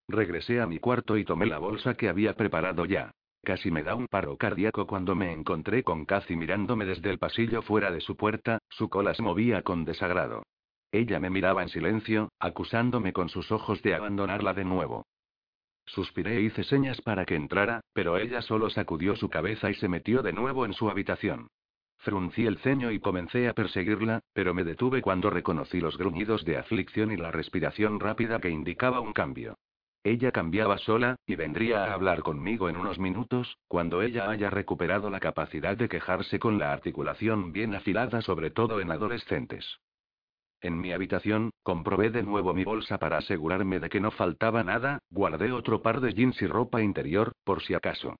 Regresé 0.09 0.61
a 0.61 0.67
mi 0.67 0.81
cuarto 0.81 1.17
y 1.17 1.25
tomé 1.25 1.47
la 1.47 1.59
bolsa 1.59 1.95
que 1.95 2.09
había 2.09 2.35
preparado 2.35 2.85
ya. 2.85 3.13
Casi 3.47 3.71
me 3.71 3.85
da 3.85 3.95
un 3.95 4.09
paro 4.09 4.37
cardíaco 4.37 4.89
cuando 4.89 5.15
me 5.15 5.31
encontré 5.33 5.85
con 5.85 6.05
Cathy 6.05 6.35
mirándome 6.35 6.85
desde 6.85 7.11
el 7.11 7.21
pasillo 7.21 7.63
fuera 7.63 7.93
de 7.93 8.01
su 8.01 8.17
puerta, 8.17 8.59
su 8.69 8.89
cola 8.89 9.15
se 9.15 9.23
movía 9.23 9.63
con 9.63 9.85
desagrado. 9.85 10.43
Ella 10.91 11.21
me 11.21 11.31
miraba 11.31 11.63
en 11.63 11.69
silencio, 11.69 12.33
acusándome 12.41 13.13
con 13.13 13.29
sus 13.29 13.53
ojos 13.53 13.81
de 13.83 13.95
abandonarla 13.95 14.53
de 14.53 14.65
nuevo. 14.65 15.07
Suspiré 15.85 16.39
e 16.39 16.41
hice 16.41 16.65
señas 16.65 17.01
para 17.03 17.25
que 17.25 17.37
entrara, 17.37 17.83
pero 17.93 18.19
ella 18.19 18.43
solo 18.43 18.69
sacudió 18.69 19.15
su 19.15 19.31
cabeza 19.31 19.71
y 19.71 19.75
se 19.75 19.87
metió 19.87 20.23
de 20.23 20.33
nuevo 20.33 20.67
en 20.67 20.73
su 20.73 20.91
habitación. 20.91 21.47
Fruncí 21.99 22.47
el 22.47 22.59
ceño 22.59 22.91
y 22.91 22.99
comencé 22.99 23.47
a 23.47 23.53
perseguirla, 23.53 24.23
pero 24.33 24.55
me 24.55 24.65
detuve 24.65 25.03
cuando 25.03 25.31
reconocí 25.31 25.81
los 25.81 25.97
gruñidos 25.97 26.45
de 26.45 26.57
aflicción 26.57 27.13
y 27.13 27.17
la 27.17 27.31
respiración 27.31 28.01
rápida 28.01 28.41
que 28.41 28.51
indicaba 28.51 28.99
un 28.99 29.13
cambio. 29.13 29.55
Ella 30.07 30.31
cambiaba 30.31 30.79
sola, 30.79 31.17
y 31.27 31.35
vendría 31.35 31.83
a 31.83 31.93
hablar 31.93 32.23
conmigo 32.23 32.69
en 32.69 32.77
unos 32.77 32.97
minutos, 32.97 33.59
cuando 33.67 34.03
ella 34.03 34.31
haya 34.31 34.51
recuperado 34.51 35.11
la 35.11 35.19
capacidad 35.19 35.77
de 35.77 35.89
quejarse 35.89 36.39
con 36.39 36.59
la 36.59 36.73
articulación 36.73 37.51
bien 37.51 37.75
afilada, 37.75 38.21
sobre 38.23 38.53
todo 38.53 38.79
en 38.79 38.93
adolescentes. 38.93 39.81
En 40.61 40.81
mi 40.81 40.93
habitación, 40.93 41.51
comprobé 41.65 42.11
de 42.11 42.23
nuevo 42.23 42.55
mi 42.55 42.63
bolsa 42.63 42.99
para 42.99 43.19
asegurarme 43.19 43.81
de 43.81 43.89
que 43.89 43.99
no 43.99 44.13
faltaba 44.13 44.63
nada, 44.63 45.01
guardé 45.11 45.51
otro 45.51 45.83
par 45.83 46.01
de 46.01 46.15
jeans 46.15 46.41
y 46.41 46.47
ropa 46.47 46.83
interior, 46.83 47.33
por 47.43 47.61
si 47.65 47.75
acaso. 47.75 48.15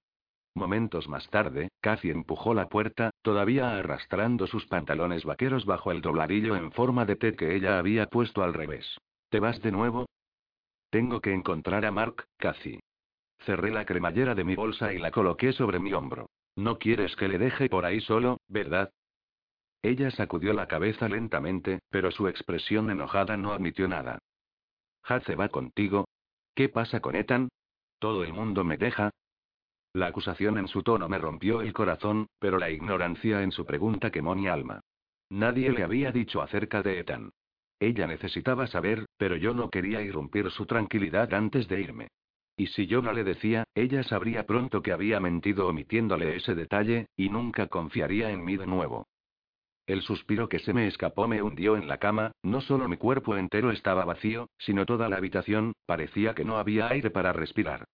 Momentos 0.57 1.09
más 1.09 1.31
tarde, 1.31 1.69
Cathy 1.81 2.11
empujó 2.11 2.53
la 2.53 2.69
puerta, 2.69 3.11
todavía 3.23 3.79
arrastrando 3.79 4.49
sus 4.49 4.67
pantalones 4.67 5.25
vaqueros 5.25 5.65
bajo 5.65 5.93
el 5.93 6.01
dobladillo 6.01 6.57
en 6.57 6.73
forma 6.73 7.05
de 7.05 7.15
T 7.15 7.37
que 7.37 7.55
ella 7.55 7.79
había 7.79 8.07
puesto 8.07 8.43
al 8.43 8.55
revés. 8.55 8.99
¿Te 9.31 9.39
vas 9.39 9.63
de 9.63 9.71
nuevo? 9.71 10.07
Tengo 10.91 11.21
que 11.21 11.33
encontrar 11.33 11.85
a 11.85 11.91
Mark, 11.91 12.27
Cathy. 12.37 12.81
Cerré 13.41 13.71
la 13.71 13.85
cremallera 13.85 14.35
de 14.35 14.45
mi 14.45 14.55
bolsa 14.55 14.93
y 14.93 14.99
la 14.99 15.11
coloqué 15.11 15.53
sobre 15.53 15.79
mi 15.79 15.93
hombro. 15.93 16.31
No 16.57 16.79
quieres 16.79 17.15
que 17.17 17.29
le 17.29 17.39
deje 17.39 17.69
por 17.69 17.85
ahí 17.85 18.01
solo, 18.01 18.39
¿verdad? 18.49 18.91
Ella 19.83 20.11
sacudió 20.11 20.53
la 20.53 20.67
cabeza 20.67 21.09
lentamente, 21.09 21.81
pero 21.91 22.11
su 22.11 22.29
expresión 22.29 22.91
enojada 22.91 23.37
no 23.37 23.53
admitió 23.53 23.87
nada. 23.89 24.19
Hace 25.05 25.37
va 25.37 25.49
contigo. 25.49 26.09
¿Qué 26.55 26.69
pasa 26.69 27.01
con 27.01 27.15
Ethan? 27.15 27.49
¿Todo 27.99 28.25
el 28.25 28.33
mundo 28.33 28.65
me 28.65 28.79
deja? 28.79 29.11
La 29.93 30.09
acusación 30.09 30.59
en 30.59 30.69
su 30.69 30.83
tono 30.83 31.09
me 31.09 31.19
rompió 31.19 31.61
el 31.61 31.73
corazón, 31.73 32.27
pero 32.39 32.59
la 32.59 32.71
ignorancia 32.71 33.43
en 33.43 33.53
su 33.53 33.65
pregunta 33.65 34.11
quemó 34.11 34.35
mi 34.35 34.49
alma. 34.49 34.81
Nadie 35.31 35.71
le 35.71 35.83
había 35.83 36.13
dicho 36.13 36.43
acerca 36.43 36.83
de 36.83 37.01
Ethan. 37.01 37.31
Ella 37.79 38.07
necesitaba 38.07 38.67
saber, 38.67 39.07
pero 39.17 39.37
yo 39.37 39.55
no 39.55 39.71
quería 39.71 40.03
irrumpir 40.03 40.51
su 40.51 40.67
tranquilidad 40.67 41.33
antes 41.35 41.69
de 41.69 41.81
irme. 41.81 42.09
Y 42.57 42.69
si 42.69 42.87
yo 42.87 43.03
no 43.03 43.13
le 43.13 43.23
decía, 43.23 43.65
ella 43.75 44.03
sabría 44.03 44.47
pronto 44.47 44.81
que 44.83 44.93
había 44.93 45.21
mentido 45.21 45.69
omitiéndole 45.69 46.37
ese 46.37 46.55
detalle, 46.55 47.07
y 47.17 47.29
nunca 47.29 47.67
confiaría 47.67 48.31
en 48.31 48.45
mí 48.45 48.57
de 48.57 48.67
nuevo. 48.67 49.07
El 49.87 50.03
suspiro 50.03 50.49
que 50.49 50.59
se 50.59 50.73
me 50.73 50.89
escapó 50.89 51.29
me 51.29 51.43
hundió 51.43 51.77
en 51.77 51.87
la 51.87 51.99
cama, 51.99 52.33
no 52.43 52.61
solo 52.61 52.89
mi 52.89 52.97
cuerpo 52.97 53.37
entero 53.37 53.71
estaba 53.71 54.05
vacío, 54.05 54.49
sino 54.59 54.87
toda 54.87 55.09
la 55.09 55.17
habitación, 55.17 55.75
parecía 55.85 56.35
que 56.35 56.45
no 56.45 56.57
había 56.57 56.89
aire 56.89 57.11
para 57.11 57.33
respirar. 57.33 57.85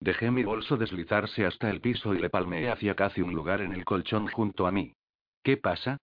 Dejé 0.00 0.30
mi 0.30 0.44
bolso 0.44 0.76
deslizarse 0.76 1.44
hasta 1.44 1.68
el 1.68 1.80
piso 1.80 2.14
y 2.14 2.18
le 2.18 2.30
palmeé 2.30 2.70
hacia 2.70 2.94
casi 2.94 3.20
un 3.20 3.34
lugar 3.34 3.60
en 3.60 3.72
el 3.72 3.84
colchón 3.84 4.28
junto 4.28 4.66
a 4.66 4.72
mí. 4.72 4.94
¿Qué 5.42 5.56
pasa? 5.56 5.98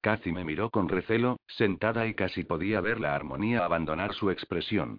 Cathy 0.00 0.32
me 0.32 0.44
miró 0.44 0.70
con 0.70 0.88
recelo, 0.88 1.38
sentada 1.46 2.06
y 2.06 2.14
casi 2.14 2.44
podía 2.44 2.80
ver 2.80 3.00
la 3.00 3.14
armonía 3.14 3.64
abandonar 3.64 4.14
su 4.14 4.30
expresión. 4.30 4.98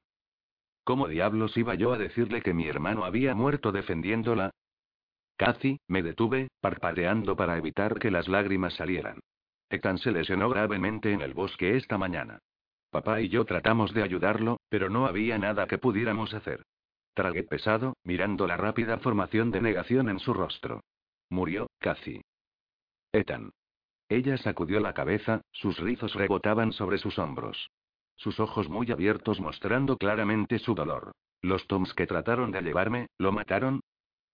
¿Cómo 0.84 1.08
diablos 1.08 1.58
iba 1.58 1.76
yo 1.76 1.94
a 1.94 1.98
decirle 1.98 2.42
que 2.42 2.54
mi 2.54 2.68
hermano 2.68 3.06
había 3.06 3.36
muerto 3.36 3.72
defendiéndola? 3.72 4.52
Cathy, 5.38 5.80
me 5.88 6.02
detuve, 6.02 6.50
parpadeando 6.62 7.36
para 7.36 7.58
evitar 7.58 8.00
que 8.00 8.12
las 8.12 8.28
lágrimas 8.28 8.74
salieran. 8.74 9.20
Ethan 9.70 9.98
se 9.98 10.12
lesionó 10.12 10.50
gravemente 10.50 11.12
en 11.12 11.22
el 11.22 11.34
bosque 11.34 11.76
esta 11.76 11.98
mañana. 11.98 12.40
Papá 12.90 13.22
y 13.22 13.30
yo 13.30 13.46
tratamos 13.46 13.94
de 13.94 14.02
ayudarlo, 14.02 14.62
pero 14.70 14.90
no 14.90 15.06
había 15.06 15.38
nada 15.38 15.68
que 15.68 15.78
pudiéramos 15.78 16.34
hacer. 16.34 16.64
Tragué 17.14 17.44
pesado, 17.44 17.96
mirando 18.04 18.48
la 18.48 18.58
rápida 18.58 18.98
formación 19.00 19.52
de 19.52 19.62
negación 19.62 20.10
en 20.10 20.20
su 20.20 20.34
rostro. 20.34 20.82
Murió, 21.30 21.68
Cathy. 21.80 22.22
Ethan. 23.12 23.52
Ella 24.10 24.38
sacudió 24.38 24.80
la 24.80 24.94
cabeza, 24.94 25.42
sus 25.52 25.78
rizos 25.80 26.14
rebotaban 26.14 26.72
sobre 26.72 26.98
sus 26.98 27.20
hombros. 27.20 27.70
Sus 28.16 28.40
ojos 28.40 28.70
muy 28.70 28.90
abiertos 28.92 29.40
mostrando 29.40 29.98
claramente 29.98 30.60
su 30.60 30.74
dolor. 30.74 31.12
¿Los 31.42 31.68
Toms 31.68 31.94
que 31.94 32.08
trataron 32.08 32.52
de 32.52 32.62
llevarme, 32.62 33.08
lo 33.18 33.32
mataron? 33.32 33.82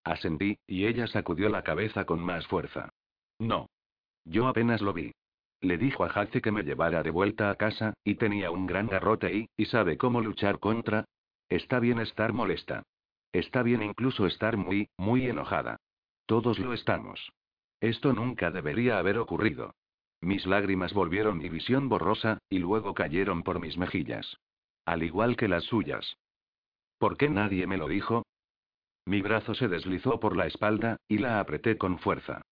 Asentí, 0.03 0.57
y 0.67 0.86
ella 0.86 1.07
sacudió 1.07 1.49
la 1.49 1.63
cabeza 1.63 2.05
con 2.05 2.19
más 2.19 2.45
fuerza. 2.47 2.89
No. 3.39 3.69
Yo 4.25 4.47
apenas 4.47 4.81
lo 4.81 4.93
vi. 4.93 5.12
Le 5.59 5.77
dijo 5.77 6.03
a 6.03 6.07
Hace 6.07 6.41
que 6.41 6.51
me 6.51 6.63
llevara 6.63 7.03
de 7.03 7.09
vuelta 7.09 7.49
a 7.49 7.55
casa, 7.55 7.93
y 8.03 8.15
tenía 8.15 8.51
un 8.51 8.67
gran 8.67 8.88
garrote 8.88 9.33
y, 9.33 9.49
y 9.57 9.65
sabe 9.65 9.97
cómo 9.97 10.21
luchar 10.21 10.59
contra. 10.59 11.05
Está 11.49 11.79
bien 11.79 11.99
estar 11.99 12.31
molesta. 12.31 12.83
Está 13.31 13.63
bien 13.63 13.81
incluso 13.81 14.27
estar 14.27 14.57
muy, 14.57 14.89
muy 14.97 15.27
enojada. 15.27 15.77
Todos 16.25 16.59
lo 16.59 16.73
estamos. 16.73 17.31
Esto 17.84 18.13
nunca 18.13 18.50
debería 18.50 18.98
haber 18.98 19.17
ocurrido. 19.17 19.76
Mis 20.22 20.46
lágrimas 20.46 20.93
volvieron 20.93 21.38
mi 21.38 21.50
visión 21.50 21.89
borrosa, 21.89 22.38
y 22.48 22.60
luego 22.60 22.93
cayeron 22.93 23.43
por 23.43 23.60
mis 23.60 23.78
mejillas. 23.78 24.38
Al 24.86 25.04
igual 25.04 25.36
que 25.36 25.50
las 25.50 25.65
suyas. 25.65 26.15
¿Por 26.98 27.17
qué 27.17 27.28
nadie 27.28 27.67
me 27.67 27.76
lo 27.76 27.89
dijo? 27.89 28.24
Mi 29.06 29.22
brazo 29.22 29.54
se 29.54 29.67
deslizó 29.67 30.22
por 30.22 30.38
la 30.38 30.48
espalda, 30.48 30.96
y 31.10 31.17
la 31.17 31.41
apreté 31.41 31.78
con 31.78 32.00
fuerza. 32.00 32.43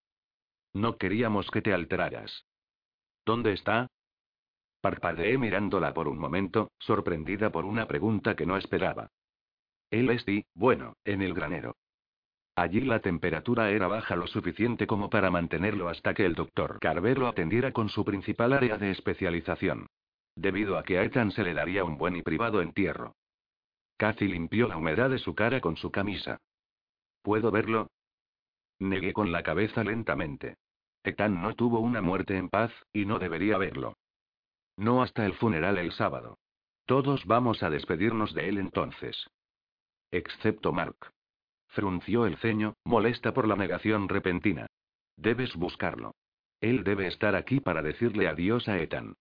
No 0.74 0.98
queríamos 0.98 1.50
que 1.50 1.62
te 1.62 1.72
alteraras. 1.72 2.46
¿Dónde 3.26 3.54
está? 3.54 3.88
Parpadeé 4.82 5.38
mirándola 5.38 5.94
por 5.94 6.10
un 6.10 6.18
momento, 6.18 6.72
sorprendida 6.78 7.54
por 7.54 7.64
una 7.64 7.88
pregunta 7.88 8.36
que 8.36 8.46
no 8.46 8.58
esperaba. 8.58 9.08
Él 9.92 10.10
es 10.10 10.26
bueno, 10.54 10.98
en 11.06 11.22
el 11.22 11.34
granero. 11.34 11.78
Allí 12.56 12.82
la 12.82 13.00
temperatura 13.00 13.72
era 13.72 13.88
baja 13.88 14.16
lo 14.16 14.28
suficiente 14.28 14.86
como 14.86 15.10
para 15.10 15.32
mantenerlo 15.32 15.88
hasta 15.88 16.14
que 16.14 16.26
el 16.26 16.36
doctor 16.36 16.80
Carver 16.80 17.18
lo 17.18 17.28
atendiera 17.28 17.72
con 17.72 17.90
su 17.90 18.04
principal 18.04 18.54
área 18.54 18.78
de 18.78 18.92
especialización. 18.92 19.88
Debido 20.36 20.78
a 20.78 20.84
que 20.84 20.98
a 20.98 21.04
Ethan 21.04 21.32
se 21.32 21.44
le 21.44 21.54
daría 21.54 21.84
un 21.84 21.98
buen 21.98 22.16
y 22.16 22.22
privado 22.22 22.62
entierro. 22.62 23.16
Cathy 23.98 24.28
limpió 24.28 24.68
la 24.68 24.78
humedad 24.78 25.10
de 25.10 25.20
su 25.20 25.36
cara 25.36 25.62
con 25.62 25.78
su 25.78 25.92
camisa. 25.92 26.40
¿Puedo 27.22 27.52
verlo? 27.52 27.88
Negué 28.80 29.14
con 29.14 29.32
la 29.32 29.44
cabeza 29.44 29.84
lentamente. 29.84 30.56
Ethan 31.04 31.42
no 31.42 31.56
tuvo 31.56 31.80
una 31.80 32.02
muerte 32.02 32.36
en 32.36 32.50
paz, 32.50 32.72
y 32.92 33.06
no 33.06 33.20
debería 33.20 33.58
verlo. 33.58 33.96
No 34.78 35.04
hasta 35.04 35.26
el 35.26 35.34
funeral 35.34 35.78
el 35.78 35.92
sábado. 35.92 36.40
Todos 36.86 37.26
vamos 37.26 37.64
a 37.64 37.70
despedirnos 37.70 38.34
de 38.34 38.50
él 38.50 38.58
entonces. 38.58 39.30
Excepto 40.12 40.74
Mark. 40.74 41.14
Frunció 41.72 42.26
el 42.26 42.36
ceño, 42.38 42.76
molesta 42.84 43.34
por 43.34 43.48
la 43.48 43.56
negación 43.56 44.10
repentina. 44.10 44.68
Debes 45.16 45.56
buscarlo. 45.56 46.16
Él 46.60 46.84
debe 46.84 47.08
estar 47.08 47.34
aquí 47.34 47.62
para 47.62 47.82
decirle 47.82 48.28
adiós 48.28 48.68
a 48.68 48.78
Ethan. 48.78 49.16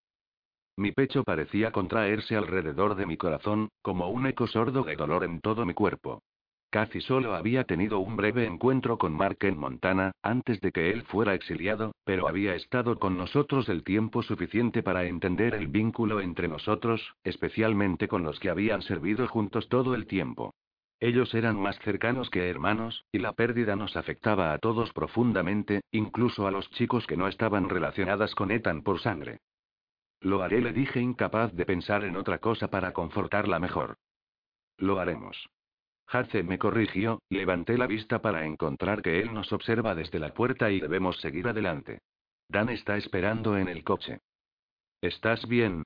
Mi 0.77 0.91
pecho 0.91 1.23
parecía 1.23 1.71
contraerse 1.71 2.35
alrededor 2.35 2.97
de 2.97 3.07
mi 3.07 3.17
corazón, 3.17 3.69
como 3.83 4.09
un 4.09 4.27
eco 4.27 4.49
sordo 4.49 4.83
de 4.83 4.97
dolor 4.97 5.23
en 5.23 5.41
todo 5.41 5.65
mi 5.65 5.75
cuerpo. 5.75 6.23
Casi 6.71 7.01
solo 7.01 7.35
había 7.35 7.65
tenido 7.65 8.01
un 8.01 8.17
breve 8.17 8.47
encuentro 8.47 8.99
con 8.99 9.13
Mark 9.13 9.39
en 9.43 9.57
Montana, 9.57 10.13
antes 10.23 10.61
de 10.61 10.73
que 10.73 10.91
él 10.91 11.03
fuera 11.03 11.35
exiliado, 11.35 11.93
pero 12.05 12.27
había 12.27 12.57
estado 12.57 12.99
con 12.99 13.17
nosotros 13.17 13.69
el 13.69 13.85
tiempo 13.85 14.23
suficiente 14.23 14.83
para 14.83 15.05
entender 15.05 15.55
el 15.55 15.69
vínculo 15.69 16.21
entre 16.21 16.49
nosotros, 16.49 17.15
especialmente 17.23 18.09
con 18.09 18.25
los 18.25 18.41
que 18.41 18.51
habían 18.51 18.83
servido 18.83 19.29
juntos 19.29 19.69
todo 19.69 19.95
el 19.95 20.07
tiempo. 20.07 20.55
Ellos 21.01 21.35
eran 21.35 21.59
más 21.59 21.79
cercanos 21.79 22.29
que 22.29 22.51
hermanos, 22.51 23.07
y 23.11 23.19
la 23.19 23.33
pérdida 23.33 23.75
nos 23.75 23.97
afectaba 23.97 24.53
a 24.53 24.59
todos 24.59 24.93
profundamente, 24.93 25.81
incluso 25.91 26.47
a 26.47 26.51
los 26.51 26.71
chicos 26.73 27.07
que 27.07 27.17
no 27.17 27.27
estaban 27.27 27.71
relacionadas 27.71 28.35
con 28.35 28.51
Ethan 28.51 28.83
por 28.83 29.01
sangre. 29.01 29.41
Lo 30.21 30.43
haré, 30.43 30.61
le 30.61 30.75
dije 30.75 31.01
incapaz 31.01 31.55
de 31.55 31.65
pensar 31.65 32.05
en 32.05 32.17
otra 32.17 32.39
cosa 32.39 32.69
para 32.69 32.93
confortarla 32.93 33.59
mejor. 33.59 33.97
Lo 34.77 35.01
haremos. 35.01 35.49
Hace 36.07 36.43
me 36.43 36.59
corrigió, 36.59 37.23
levanté 37.31 37.79
la 37.79 37.87
vista 37.87 38.21
para 38.21 38.45
encontrar 38.45 39.01
que 39.01 39.21
él 39.21 39.33
nos 39.33 39.53
observa 39.53 39.95
desde 39.95 40.19
la 40.19 40.35
puerta 40.35 40.71
y 40.71 40.81
debemos 40.81 41.19
seguir 41.21 41.49
adelante. 41.49 42.01
Dan 42.49 42.69
está 42.69 42.99
esperando 42.99 43.57
en 43.57 43.69
el 43.69 43.85
coche. 43.85 44.19
¿Estás 45.01 45.49
bien? 45.49 45.85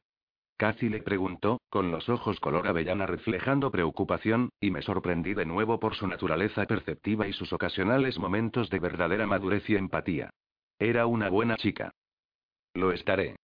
Cathy 0.56 0.88
le 0.88 1.02
preguntó, 1.02 1.60
con 1.68 1.90
los 1.90 2.08
ojos 2.08 2.38
color 2.38 2.68
avellana 2.68 3.06
reflejando 3.06 3.72
preocupación, 3.72 4.50
y 4.60 4.70
me 4.70 4.82
sorprendí 4.82 5.34
de 5.34 5.46
nuevo 5.46 5.80
por 5.80 5.96
su 5.96 6.06
naturaleza 6.06 6.64
perceptiva 6.66 7.26
y 7.26 7.32
sus 7.32 7.52
ocasionales 7.52 8.18
momentos 8.18 8.70
de 8.70 8.78
verdadera 8.78 9.26
madurez 9.26 9.68
y 9.68 9.74
empatía. 9.74 10.30
Era 10.78 11.06
una 11.06 11.28
buena 11.28 11.56
chica. 11.56 11.90
Lo 12.74 12.92
estaré. 12.92 13.36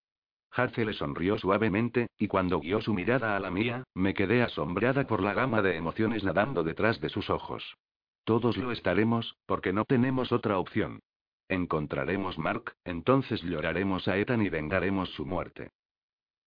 Hace 0.53 0.85
le 0.85 0.93
sonrió 0.93 1.39
suavemente, 1.39 2.09
y 2.19 2.29
cuando 2.29 2.61
guió 2.61 2.81
su 2.81 2.95
mirada 2.95 3.37
a 3.37 3.41
la 3.41 3.51
mía, 3.51 3.85
me 3.95 4.15
quedé 4.15 4.43
asombrada 4.43 5.07
por 5.07 5.23
la 5.23 5.35
gama 5.35 5.63
de 5.63 5.77
emociones 5.77 6.23
nadando 6.25 6.63
detrás 6.63 7.01
de 7.01 7.09
sus 7.09 7.29
ojos. 7.31 7.77
Todos 8.25 8.57
lo 8.57 8.71
estaremos, 8.71 9.37
porque 9.47 9.73
no 9.73 9.85
tenemos 9.85 10.31
otra 10.33 10.59
opción. 10.59 11.01
Encontraremos 11.49 12.39
Mark, 12.39 12.75
entonces 12.85 13.43
lloraremos 13.43 14.07
a 14.07 14.17
Ethan 14.17 14.43
y 14.43 14.49
vengaremos 14.49 15.11
su 15.11 15.27
muerte. 15.27 15.71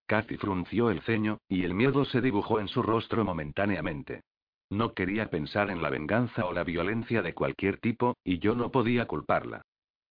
Cathy 0.05 0.37
frunció 0.37 0.89
el 0.89 1.01
ceño, 1.01 1.39
y 1.47 1.63
el 1.63 1.73
miedo 1.73 2.05
se 2.05 2.21
dibujó 2.21 2.59
en 2.59 2.67
su 2.67 2.83
rostro 2.83 3.23
momentáneamente. 3.23 4.21
No 4.69 4.93
quería 4.93 5.29
pensar 5.29 5.69
en 5.69 5.81
la 5.81 5.89
venganza 5.89 6.45
o 6.45 6.53
la 6.53 6.63
violencia 6.63 7.21
de 7.21 7.33
cualquier 7.33 7.79
tipo, 7.79 8.17
y 8.23 8.39
yo 8.39 8.55
no 8.55 8.71
podía 8.71 9.05
culparla. 9.05 9.61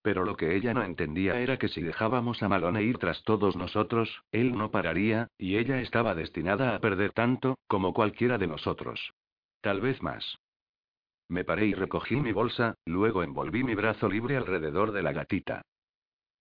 Pero 0.03 0.25
lo 0.25 0.37
que 0.37 0.57
ella 0.57 0.75
no 0.75 0.83
entendía 0.83 1.39
era 1.41 1.59
que 1.59 1.69
si 1.69 1.81
dejábamos 1.81 2.43
a 2.43 2.49
Malone 2.49 2.83
ir 2.83 2.99
tras 2.99 3.23
todos 3.23 3.57
nosotros, 3.57 4.23
él 4.33 4.57
no 4.57 4.71
pararía, 4.71 5.29
y 5.39 5.57
ella 5.57 5.81
estaba 5.81 6.15
destinada 6.15 6.75
a 6.75 6.81
perder 6.81 7.13
tanto, 7.13 7.59
como 7.69 7.93
cualquiera 7.93 8.39
de 8.39 8.49
nosotros. 8.49 9.13
Tal 9.61 9.81
vez 9.81 10.03
más. 10.03 10.39
Me 11.29 11.45
paré 11.45 11.67
y 11.67 11.75
recogí 11.75 12.17
mi 12.17 12.33
bolsa, 12.33 12.75
luego 12.85 13.23
envolví 13.23 13.63
mi 13.63 13.75
brazo 13.75 14.09
libre 14.09 14.37
alrededor 14.37 14.93
de 14.93 15.03
la 15.03 15.13
gatita. 15.13 15.63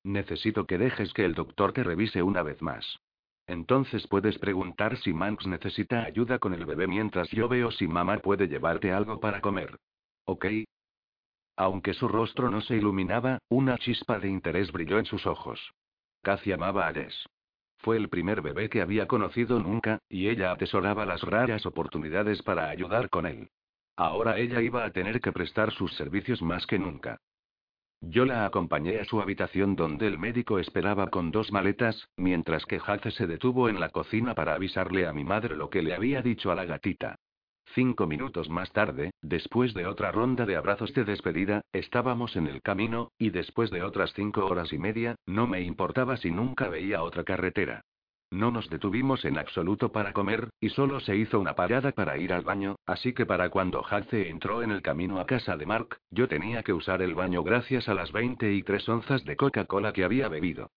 Necesito 0.03 0.65
que 0.65 0.79
dejes 0.79 1.13
que 1.13 1.23
el 1.23 1.35
doctor 1.35 1.71
te 1.71 1.83
revise 1.83 2.23
una 2.23 2.41
vez 2.41 2.61
más. 2.61 2.99
Entonces 3.51 4.07
puedes 4.07 4.39
preguntar 4.39 4.95
si 4.99 5.11
Manx 5.11 5.45
necesita 5.45 6.05
ayuda 6.05 6.39
con 6.39 6.53
el 6.53 6.65
bebé 6.65 6.87
mientras 6.87 7.29
yo 7.31 7.49
veo 7.49 7.69
si 7.69 7.85
mamá 7.85 8.17
puede 8.19 8.47
llevarte 8.47 8.93
algo 8.93 9.19
para 9.19 9.41
comer. 9.41 9.77
¿Ok? 10.23 10.45
Aunque 11.57 11.93
su 11.93 12.07
rostro 12.07 12.49
no 12.49 12.61
se 12.61 12.77
iluminaba, 12.77 13.39
una 13.49 13.77
chispa 13.77 14.19
de 14.19 14.29
interés 14.29 14.71
brilló 14.71 14.99
en 14.99 15.05
sus 15.05 15.27
ojos. 15.27 15.59
Casi 16.21 16.53
amaba 16.53 16.87
a 16.87 16.93
Jess. 16.93 17.27
Fue 17.79 17.97
el 17.97 18.07
primer 18.07 18.41
bebé 18.41 18.69
que 18.69 18.81
había 18.81 19.05
conocido 19.05 19.59
nunca, 19.59 19.99
y 20.07 20.29
ella 20.29 20.53
atesoraba 20.53 21.05
las 21.05 21.21
raras 21.21 21.65
oportunidades 21.65 22.41
para 22.43 22.69
ayudar 22.69 23.09
con 23.09 23.25
él. 23.25 23.49
Ahora 23.97 24.37
ella 24.37 24.61
iba 24.61 24.85
a 24.85 24.91
tener 24.91 25.19
que 25.19 25.33
prestar 25.33 25.73
sus 25.73 25.93
servicios 25.97 26.41
más 26.41 26.65
que 26.65 26.79
nunca. 26.79 27.19
Yo 28.01 28.25
la 28.25 28.45
acompañé 28.45 28.99
a 28.99 29.05
su 29.05 29.21
habitación 29.21 29.75
donde 29.75 30.07
el 30.07 30.17
médico 30.17 30.57
esperaba 30.57 31.11
con 31.11 31.29
dos 31.29 31.51
maletas, 31.51 32.09
mientras 32.17 32.65
que 32.65 32.81
Hace 32.83 33.11
se 33.11 33.27
detuvo 33.27 33.69
en 33.69 33.79
la 33.79 33.89
cocina 33.89 34.33
para 34.33 34.55
avisarle 34.55 35.05
a 35.05 35.13
mi 35.13 35.23
madre 35.23 35.55
lo 35.55 35.69
que 35.69 35.83
le 35.83 35.93
había 35.93 36.21
dicho 36.21 36.51
a 36.51 36.55
la 36.55 36.65
gatita. 36.65 37.19
Cinco 37.75 38.07
minutos 38.07 38.49
más 38.49 38.71
tarde, 38.73 39.11
después 39.21 39.73
de 39.73 39.85
otra 39.85 40.11
ronda 40.11 40.45
de 40.45 40.55
abrazos 40.55 40.93
de 40.93 41.05
despedida, 41.05 41.61
estábamos 41.71 42.35
en 42.35 42.47
el 42.47 42.61
camino, 42.61 43.11
y 43.17 43.29
después 43.29 43.69
de 43.69 43.83
otras 43.83 44.11
cinco 44.13 44.45
horas 44.45 44.73
y 44.73 44.79
media, 44.79 45.15
no 45.25 45.47
me 45.47 45.61
importaba 45.61 46.17
si 46.17 46.31
nunca 46.31 46.67
veía 46.69 47.03
otra 47.03 47.23
carretera. 47.23 47.83
No 48.31 48.49
nos 48.49 48.69
detuvimos 48.69 49.25
en 49.25 49.37
absoluto 49.37 49.91
para 49.91 50.13
comer, 50.13 50.49
y 50.61 50.69
solo 50.69 51.01
se 51.01 51.17
hizo 51.17 51.37
una 51.37 51.53
parada 51.53 51.91
para 51.91 52.17
ir 52.17 52.31
al 52.31 52.43
baño, 52.43 52.77
así 52.85 53.11
que 53.11 53.25
para 53.25 53.49
cuando 53.49 53.85
Hace 53.85 54.29
entró 54.29 54.63
en 54.63 54.71
el 54.71 54.81
camino 54.81 55.19
a 55.19 55.25
casa 55.25 55.57
de 55.57 55.65
Mark, 55.65 55.99
yo 56.11 56.29
tenía 56.29 56.63
que 56.63 56.71
usar 56.71 57.01
el 57.01 57.13
baño 57.13 57.43
gracias 57.43 57.89
a 57.89 57.93
las 57.93 58.13
23 58.13 58.87
onzas 58.87 59.25
de 59.25 59.35
Coca-Cola 59.35 59.91
que 59.91 60.05
había 60.05 60.29
bebido. 60.29 60.71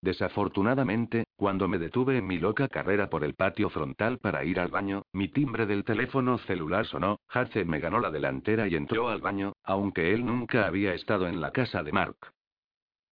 Desafortunadamente, 0.00 1.26
cuando 1.36 1.68
me 1.68 1.78
detuve 1.78 2.18
en 2.18 2.26
mi 2.26 2.40
loca 2.40 2.66
carrera 2.66 3.08
por 3.08 3.22
el 3.22 3.34
patio 3.34 3.70
frontal 3.70 4.18
para 4.18 4.44
ir 4.44 4.58
al 4.58 4.68
baño, 4.68 5.04
mi 5.12 5.28
timbre 5.28 5.66
del 5.66 5.84
teléfono 5.84 6.38
celular 6.38 6.86
sonó, 6.86 7.20
Hace 7.28 7.64
me 7.64 7.78
ganó 7.78 8.00
la 8.00 8.10
delantera 8.10 8.66
y 8.66 8.74
entró 8.74 9.08
al 9.08 9.20
baño, 9.20 9.52
aunque 9.62 10.12
él 10.12 10.26
nunca 10.26 10.66
había 10.66 10.94
estado 10.94 11.28
en 11.28 11.40
la 11.40 11.52
casa 11.52 11.84
de 11.84 11.92
Mark. 11.92 12.16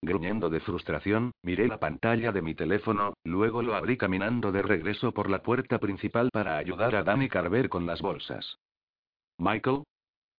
Gruñendo 0.02 0.48
de 0.48 0.60
frustración, 0.60 1.32
miré 1.42 1.68
la 1.68 1.78
pantalla 1.78 2.32
de 2.32 2.40
mi 2.40 2.54
teléfono, 2.54 3.14
luego 3.24 3.60
lo 3.62 3.74
abrí 3.74 3.98
caminando 3.98 4.50
de 4.50 4.62
regreso 4.62 5.12
por 5.12 5.28
la 5.28 5.42
puerta 5.42 5.78
principal 5.78 6.30
para 6.32 6.56
ayudar 6.56 6.94
a 6.96 7.02
Danny 7.02 7.28
Carver 7.28 7.68
con 7.68 7.86
las 7.86 8.00
bolsas. 8.00 8.56
Michael? 9.38 9.84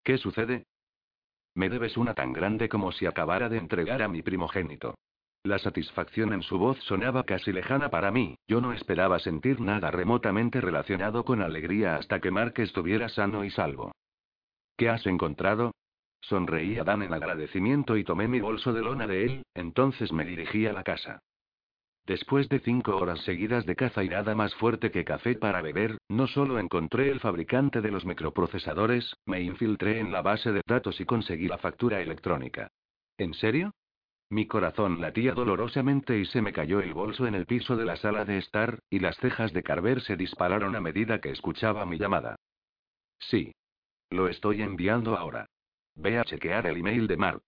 ¿Qué 0.04 0.18
sucede? 0.18 0.66
Me 1.54 1.70
debes 1.70 1.96
una 1.98 2.16
tan 2.16 2.34
grande 2.34 2.70
como 2.70 2.92
si 2.92 3.06
acabara 3.06 3.50
de 3.50 3.58
entregar 3.58 4.02
a 4.02 4.08
mi 4.08 4.24
primogénito. 4.24 4.96
La 5.44 5.60
satisfacción 5.60 6.34
en 6.34 6.42
su 6.42 6.58
voz 6.58 6.80
sonaba 6.84 7.24
casi 7.24 7.52
lejana 7.52 7.90
para 7.90 8.12
mí, 8.12 8.38
yo 8.48 8.62
no 8.62 8.74
esperaba 8.74 9.20
sentir 9.20 9.60
nada 9.60 9.92
remotamente 9.92 10.62
relacionado 10.62 11.26
con 11.26 11.42
alegría 11.42 11.96
hasta 11.96 12.20
que 12.20 12.32
Mark 12.32 12.54
estuviera 12.58 13.10
sano 13.10 13.44
y 13.44 13.52
salvo. 13.52 13.92
¿Qué 14.78 14.90
has 14.90 15.06
encontrado? 15.06 15.72
Sonreí 16.22 16.78
a 16.78 16.84
Dan 16.84 17.02
en 17.02 17.14
agradecimiento 17.14 17.98
y 17.98 18.04
tomé 18.04 18.28
mi 18.28 18.40
bolso 18.40 18.74
de 18.74 18.82
lona 18.82 19.08
de 19.08 19.26
él, 19.26 19.44
entonces 19.54 20.12
me 20.12 20.26
dirigí 20.26 20.66
a 20.68 20.74
la 20.74 20.84
casa. 20.84 21.20
Después 22.06 22.50
de 22.50 22.60
cinco 22.60 22.98
horas 22.98 23.22
seguidas 23.22 23.66
de 23.66 23.76
caza 23.76 24.04
y 24.04 24.10
nada 24.10 24.34
más 24.34 24.56
fuerte 24.56 24.92
que 24.92 25.06
café 25.06 25.36
para 25.36 25.62
beber, 25.62 25.98
no 26.10 26.28
solo 26.28 26.58
encontré 26.58 27.10
el 27.12 27.20
fabricante 27.20 27.82
de 27.82 27.92
los 27.92 28.06
microprocesadores, 28.06 29.16
me 29.26 29.42
infiltré 29.42 30.00
en 30.00 30.12
la 30.12 30.22
base 30.22 30.52
de 30.52 30.62
datos 30.66 31.00
y 31.00 31.06
conseguí 31.06 31.48
la 31.48 31.60
factura 31.60 32.02
electrónica. 32.02 32.72
¿En 33.18 33.34
serio? 33.34 33.74
Mi 34.30 34.48
corazón 34.48 35.02
latía 35.02 35.34
dolorosamente 35.34 36.18
y 36.18 36.26
se 36.26 36.42
me 36.42 36.54
cayó 36.54 36.80
el 36.80 36.94
bolso 36.94 37.28
en 37.28 37.36
el 37.36 37.46
piso 37.46 37.76
de 37.76 37.86
la 37.86 37.98
sala 37.98 38.26
de 38.26 38.38
estar, 38.38 38.80
y 38.90 39.00
las 39.00 39.18
cejas 39.18 39.54
de 39.54 39.62
Carver 39.62 40.02
se 40.02 40.16
dispararon 40.16 40.76
a 40.76 40.82
medida 40.82 41.20
que 41.20 41.32
escuchaba 41.32 41.86
mi 41.86 41.98
llamada. 41.98 42.36
Sí. 43.20 43.54
Lo 44.10 44.28
estoy 44.28 44.62
enviando 44.62 45.18
ahora. 45.18 45.48
Ve 46.02 46.18
a 46.18 46.24
chequear 46.24 46.66
el 46.66 46.78
email 46.78 47.06
de 47.06 47.16
Mark. 47.16 47.44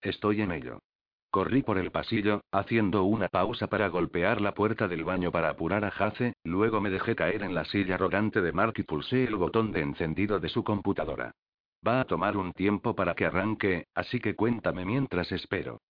Estoy 0.00 0.40
en 0.40 0.50
ello. 0.50 0.80
Corrí 1.30 1.62
por 1.62 1.78
el 1.78 1.92
pasillo, 1.92 2.40
haciendo 2.50 3.04
una 3.04 3.28
pausa 3.28 3.68
para 3.68 3.86
golpear 3.86 4.40
la 4.40 4.52
puerta 4.52 4.88
del 4.88 5.04
baño 5.04 5.30
para 5.30 5.50
apurar 5.50 5.84
a 5.84 5.92
Jace, 5.92 6.34
luego 6.42 6.80
me 6.80 6.90
dejé 6.90 7.14
caer 7.14 7.44
en 7.44 7.54
la 7.54 7.64
silla 7.64 7.94
arrogante 7.94 8.40
de 8.40 8.50
Mark 8.50 8.74
y 8.78 8.82
pulsé 8.82 9.22
el 9.22 9.36
botón 9.36 9.70
de 9.70 9.80
encendido 9.80 10.40
de 10.40 10.48
su 10.48 10.64
computadora. 10.64 11.36
Va 11.86 12.00
a 12.00 12.04
tomar 12.04 12.36
un 12.36 12.52
tiempo 12.52 12.96
para 12.96 13.14
que 13.14 13.26
arranque, 13.26 13.86
así 13.94 14.18
que 14.18 14.34
cuéntame 14.34 14.84
mientras 14.84 15.30
espero. 15.30 15.80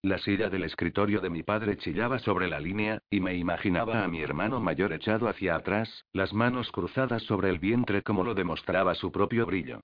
La 0.00 0.16
silla 0.16 0.48
del 0.48 0.64
escritorio 0.64 1.20
de 1.20 1.28
mi 1.28 1.42
padre 1.42 1.76
chillaba 1.76 2.18
sobre 2.18 2.48
la 2.48 2.60
línea, 2.60 3.02
y 3.10 3.20
me 3.20 3.34
imaginaba 3.34 4.04
a 4.04 4.08
mi 4.08 4.22
hermano 4.22 4.58
mayor 4.58 4.94
echado 4.94 5.28
hacia 5.28 5.54
atrás, 5.54 6.06
las 6.14 6.32
manos 6.32 6.72
cruzadas 6.72 7.22
sobre 7.24 7.50
el 7.50 7.58
vientre 7.58 8.00
como 8.00 8.24
lo 8.24 8.34
demostraba 8.34 8.94
su 8.94 9.12
propio 9.12 9.44
brillo. 9.44 9.80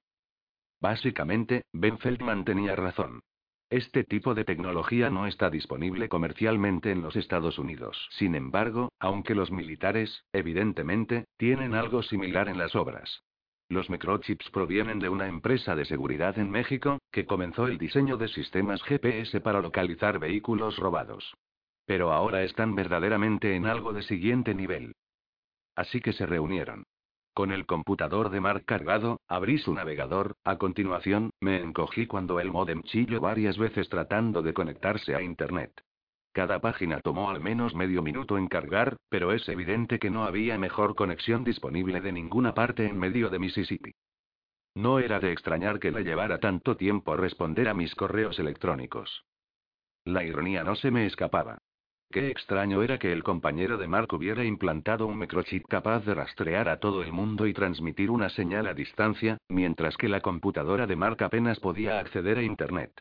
Básicamente, 0.80 1.64
Ben 1.72 1.98
Feldman 1.98 2.44
tenía 2.44 2.74
razón. 2.74 3.20
Este 3.70 4.02
tipo 4.02 4.34
de 4.34 4.44
tecnología 4.44 5.10
no 5.10 5.26
está 5.26 5.48
disponible 5.48 6.08
comercialmente 6.08 6.90
en 6.90 7.02
los 7.02 7.14
Estados 7.14 7.58
Unidos. 7.58 8.08
Sin 8.10 8.34
embargo, 8.34 8.90
aunque 8.98 9.36
los 9.36 9.52
militares, 9.52 10.24
evidentemente, 10.32 11.26
tienen 11.36 11.74
algo 11.74 12.02
similar 12.02 12.48
en 12.48 12.58
las 12.58 12.74
obras. 12.74 13.22
Los 13.68 13.88
microchips 13.88 14.50
provienen 14.50 14.98
de 14.98 15.08
una 15.08 15.28
empresa 15.28 15.76
de 15.76 15.84
seguridad 15.84 16.36
en 16.40 16.50
México, 16.50 16.98
que 17.12 17.26
comenzó 17.26 17.68
el 17.68 17.78
diseño 17.78 18.16
de 18.16 18.26
sistemas 18.26 18.82
GPS 18.82 19.40
para 19.40 19.60
localizar 19.60 20.18
vehículos 20.18 20.76
robados. 20.76 21.36
Pero 21.86 22.12
ahora 22.12 22.42
están 22.42 22.74
verdaderamente 22.74 23.54
en 23.54 23.66
algo 23.66 23.92
de 23.92 24.02
siguiente 24.02 24.54
nivel. 24.56 24.96
Así 25.76 26.00
que 26.00 26.12
se 26.12 26.26
reunieron. 26.26 26.82
Con 27.34 27.52
el 27.52 27.64
computador 27.64 28.30
de 28.30 28.40
Mark 28.40 28.64
cargado, 28.64 29.20
abrí 29.28 29.58
su 29.58 29.72
navegador, 29.72 30.36
a 30.44 30.58
continuación, 30.58 31.30
me 31.40 31.60
encogí 31.60 32.06
cuando 32.06 32.40
el 32.40 32.50
modem 32.50 32.82
chilló 32.82 33.20
varias 33.20 33.56
veces 33.56 33.88
tratando 33.88 34.42
de 34.42 34.52
conectarse 34.52 35.14
a 35.14 35.22
Internet. 35.22 35.80
Cada 36.32 36.60
página 36.60 37.00
tomó 37.00 37.30
al 37.30 37.40
menos 37.40 37.74
medio 37.74 38.02
minuto 38.02 38.38
en 38.38 38.46
cargar, 38.46 38.96
pero 39.08 39.32
es 39.32 39.48
evidente 39.48 39.98
que 39.98 40.10
no 40.10 40.24
había 40.24 40.58
mejor 40.58 40.94
conexión 40.94 41.42
disponible 41.44 42.00
de 42.00 42.12
ninguna 42.12 42.54
parte 42.54 42.86
en 42.86 42.98
medio 42.98 43.30
de 43.30 43.38
Mississippi. 43.38 43.92
No 44.74 45.00
era 45.00 45.18
de 45.18 45.32
extrañar 45.32 45.80
que 45.80 45.90
le 45.90 46.04
llevara 46.04 46.38
tanto 46.38 46.76
tiempo 46.76 47.16
responder 47.16 47.68
a 47.68 47.74
mis 47.74 47.94
correos 47.94 48.38
electrónicos. 48.38 49.24
La 50.04 50.24
ironía 50.24 50.62
no 50.62 50.76
se 50.76 50.90
me 50.90 51.06
escapaba. 51.06 51.58
Qué 52.12 52.28
extraño 52.28 52.82
era 52.82 52.98
que 52.98 53.12
el 53.12 53.22
compañero 53.22 53.78
de 53.78 53.86
Mark 53.86 54.12
hubiera 54.12 54.44
implantado 54.44 55.06
un 55.06 55.16
microchip 55.16 55.68
capaz 55.68 56.04
de 56.04 56.14
rastrear 56.14 56.68
a 56.68 56.80
todo 56.80 57.04
el 57.04 57.12
mundo 57.12 57.46
y 57.46 57.54
transmitir 57.54 58.10
una 58.10 58.28
señal 58.30 58.66
a 58.66 58.74
distancia, 58.74 59.38
mientras 59.48 59.96
que 59.96 60.08
la 60.08 60.20
computadora 60.20 60.88
de 60.88 60.96
Mark 60.96 61.22
apenas 61.22 61.60
podía 61.60 62.00
acceder 62.00 62.38
a 62.38 62.42
Internet. 62.42 63.00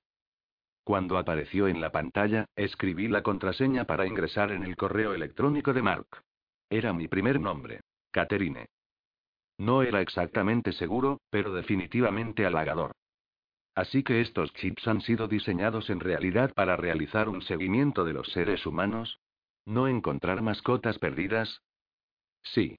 Cuando 0.83 1.17
apareció 1.17 1.67
en 1.67 1.81
la 1.81 1.91
pantalla, 1.91 2.45
escribí 2.55 3.07
la 3.07 3.23
contraseña 3.23 3.85
para 3.85 4.05
ingresar 4.05 4.51
en 4.51 4.63
el 4.63 4.75
correo 4.75 5.15
electrónico 5.15 5.73
de 5.73 5.81
Mark. 5.81 6.07
Era 6.69 6.93
mi 6.93 7.07
primer 7.07 7.39
nombre. 7.39 7.81
Catherine. 8.11 8.67
No 9.57 9.81
era 9.81 10.01
exactamente 10.01 10.71
seguro, 10.71 11.19
pero 11.31 11.51
definitivamente 11.51 12.45
halagador. 12.45 12.91
Así 13.79 14.03
que 14.03 14.19
estos 14.19 14.51
chips 14.55 14.85
han 14.89 14.99
sido 14.99 15.29
diseñados 15.29 15.89
en 15.89 16.01
realidad 16.01 16.51
para 16.53 16.75
realizar 16.75 17.29
un 17.29 17.41
seguimiento 17.41 18.03
de 18.03 18.11
los 18.11 18.27
seres 18.33 18.65
humanos. 18.65 19.21
¿No 19.65 19.87
encontrar 19.87 20.41
mascotas 20.41 20.99
perdidas? 20.99 21.61
Sí. 22.43 22.77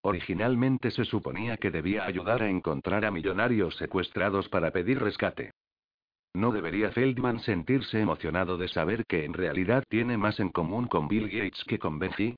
Originalmente 0.00 0.90
se 0.90 1.04
suponía 1.04 1.58
que 1.58 1.70
debía 1.70 2.06
ayudar 2.06 2.42
a 2.42 2.48
encontrar 2.48 3.04
a 3.04 3.10
millonarios 3.10 3.76
secuestrados 3.76 4.48
para 4.48 4.70
pedir 4.70 4.98
rescate. 5.00 5.50
¿No 6.32 6.50
debería 6.50 6.92
Feldman 6.92 7.40
sentirse 7.40 8.00
emocionado 8.00 8.56
de 8.56 8.68
saber 8.68 9.04
que 9.04 9.26
en 9.26 9.34
realidad 9.34 9.84
tiene 9.86 10.16
más 10.16 10.40
en 10.40 10.48
común 10.48 10.88
con 10.88 11.08
Bill 11.08 11.28
Gates 11.28 11.62
que 11.64 11.78
con 11.78 11.98
Benji? 11.98 12.36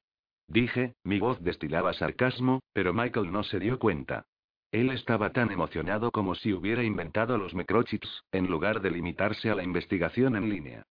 Dije, 0.48 0.94
mi 1.04 1.20
voz 1.20 1.40
destilaba 1.44 1.92
sarcasmo, 1.92 2.58
pero 2.72 2.92
Michael 2.92 3.30
no 3.30 3.44
se 3.44 3.61
dio 3.61 3.78
cuenta. 3.78 4.24
Él 4.72 4.90
estaba 4.90 5.32
tan 5.32 5.50
emocionado 5.50 6.12
como 6.12 6.34
si 6.34 6.52
hubiera 6.52 6.84
inventado 6.84 7.36
los 7.38 7.54
microchips, 7.54 8.24
en 8.30 8.46
lugar 8.46 8.80
de 8.80 8.92
limitarse 8.92 9.50
a 9.50 9.54
la 9.54 9.64
investigación 9.64 10.36
en 10.36 10.48
línea. 10.48 10.86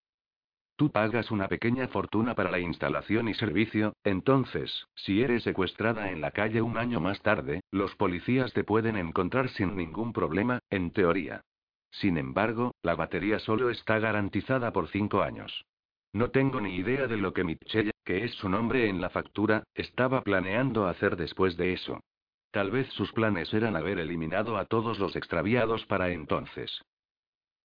Tú 0.76 0.92
pagas 0.92 1.30
una 1.32 1.48
pequeña 1.48 1.88
fortuna 1.90 2.36
para 2.36 2.52
la 2.52 2.60
instalación 2.60 3.28
y 3.28 3.34
servicio, 3.34 3.94
entonces, 4.04 4.88
si 4.96 5.22
eres 5.22 5.44
secuestrada 5.44 6.10
en 6.10 6.22
la 6.22 6.32
calle 6.32 6.62
un 6.62 6.78
año 6.78 7.00
más 7.00 7.22
tarde, 7.22 7.62
los 7.72 7.96
policías 7.96 8.54
te 8.54 8.64
pueden 8.64 8.96
encontrar 8.96 9.50
sin 9.50 9.76
ningún 9.76 10.14
problema, 10.14 10.60
en 10.70 10.92
teoría. 10.92 11.42
Sin 11.92 12.18
embargo, 12.18 12.76
la 12.82 12.96
batería 12.96 13.40
solo 13.40 13.70
está 13.70 14.00
garantizada 14.00 14.72
por 14.72 14.88
cinco 14.90 15.22
años. 15.22 15.66
No 16.14 16.32
tengo 16.32 16.62
ni 16.62 16.76
idea 16.76 17.08
de 17.08 17.18
lo 17.18 17.34
que 17.34 17.44
Mitchell, 17.44 17.92
que 18.04 18.24
es 18.24 18.32
su 18.36 18.50
nombre 18.50 18.90
en 18.90 19.02
la 19.02 19.10
factura, 19.10 19.64
estaba 19.74 20.22
planeando 20.22 20.88
hacer 20.88 21.16
después 21.18 21.58
de 21.58 21.74
eso. 21.74 22.00
Tal 22.52 22.72
vez 22.72 22.88
sus 22.94 23.12
planes 23.12 23.54
eran 23.54 23.76
haber 23.76 24.00
eliminado 24.00 24.58
a 24.58 24.66
todos 24.66 24.98
los 25.00 25.16
extraviados 25.16 25.86
para 25.86 26.10
entonces. 26.10 26.82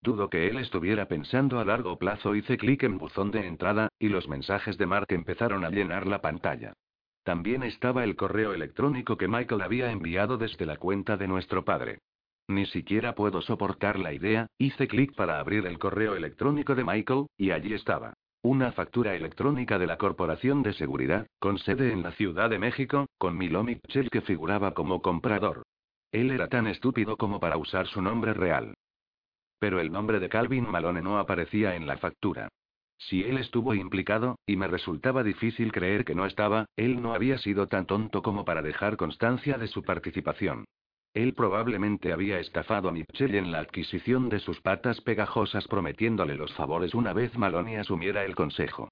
Dudo 0.03 0.29
que 0.29 0.49
él 0.49 0.59
estuviera 0.59 1.09
pensando 1.09 1.59
a 1.59 1.65
largo 1.65 1.99
plazo. 1.99 2.35
Hice 2.35 2.59
clic 2.59 2.83
en 2.83 2.99
buzón 2.99 3.31
de 3.31 3.47
entrada, 3.47 3.89
y 3.99 4.11
los 4.11 4.29
mensajes 4.29 4.77
de 4.77 4.85
Mark 4.85 5.07
empezaron 5.09 5.65
a 5.65 5.71
llenar 5.71 6.07
la 6.07 6.21
pantalla. 6.21 6.75
También 7.23 7.63
estaba 7.63 8.05
el 8.05 8.15
correo 8.15 8.53
electrónico 8.53 9.17
que 9.17 9.29
Michael 9.29 9.63
había 9.63 9.91
enviado 9.91 10.37
desde 10.37 10.67
la 10.67 10.77
cuenta 10.77 11.17
de 11.17 11.27
nuestro 11.27 11.65
padre. 11.65 12.01
Ni 12.49 12.67
siquiera 12.67 13.15
puedo 13.15 13.41
soportar 13.41 13.99
la 13.99 14.13
idea, 14.13 14.49
hice 14.59 14.87
clic 14.87 15.15
para 15.15 15.41
abrir 15.41 15.65
el 15.65 15.79
correo 15.79 16.15
electrónico 16.15 16.75
de 16.75 16.85
Michael, 16.85 17.27
y 17.39 17.53
allí 17.53 17.73
estaba. 17.73 18.13
Una 18.45 18.73
factura 18.73 19.15
electrónica 19.15 19.79
de 19.79 19.87
la 19.87 19.97
Corporación 19.97 20.63
de 20.63 20.75
Seguridad, 20.75 21.27
con 21.39 21.57
sede 21.57 21.93
en 21.93 22.03
la 22.03 22.13
Ciudad 22.13 22.51
de 22.51 22.59
México, 22.59 23.07
con 23.17 23.39
Milo 23.39 23.65
Mitchell 23.65 24.11
que 24.11 24.21
figuraba 24.21 24.75
como 24.75 25.01
comprador. 25.01 25.63
Él 26.13 26.31
era 26.31 26.47
tan 26.49 26.67
estúpido 26.67 27.17
como 27.17 27.41
para 27.41 27.57
usar 27.57 27.87
su 27.87 28.03
nombre 28.03 28.35
real. 28.35 28.75
Pero 29.59 29.81
el 29.81 29.91
nombre 29.91 30.21
de 30.21 30.29
Calvin 30.29 30.71
Malone 30.71 31.01
no 31.01 31.19
aparecía 31.19 31.75
en 31.75 31.87
la 31.87 31.97
factura. 31.97 32.51
Si 32.99 33.23
él 33.23 33.39
estuvo 33.39 33.75
implicado, 33.75 34.37
y 34.45 34.57
me 34.57 34.69
resultaba 34.69 35.23
difícil 35.23 35.73
creer 35.73 36.05
que 36.05 36.15
no 36.15 36.27
estaba, 36.27 36.67
él 36.77 37.01
no 37.01 37.15
había 37.15 37.39
sido 37.39 37.67
tan 37.67 37.87
tonto 37.87 38.21
como 38.21 38.45
para 38.45 38.61
dejar 38.61 38.99
constancia 38.99 39.57
de 39.57 39.69
su 39.69 39.83
participación. 39.83 40.67
Él 41.15 41.33
probablemente 41.35 42.13
había 42.13 42.41
estafado 42.41 42.89
a 42.89 42.93
Mitchell 42.93 43.37
en 43.37 43.53
la 43.53 43.61
adquisición 43.61 44.29
de 44.29 44.41
sus 44.41 44.61
patas 44.61 45.01
pegajosas 45.01 45.69
prometiéndole 45.69 46.35
los 46.35 46.53
favores 46.55 46.93
una 46.93 47.13
vez 47.13 47.39
Maloney 47.39 47.77
asumiera 47.77 48.25
el 48.25 48.35
consejo. 48.35 48.89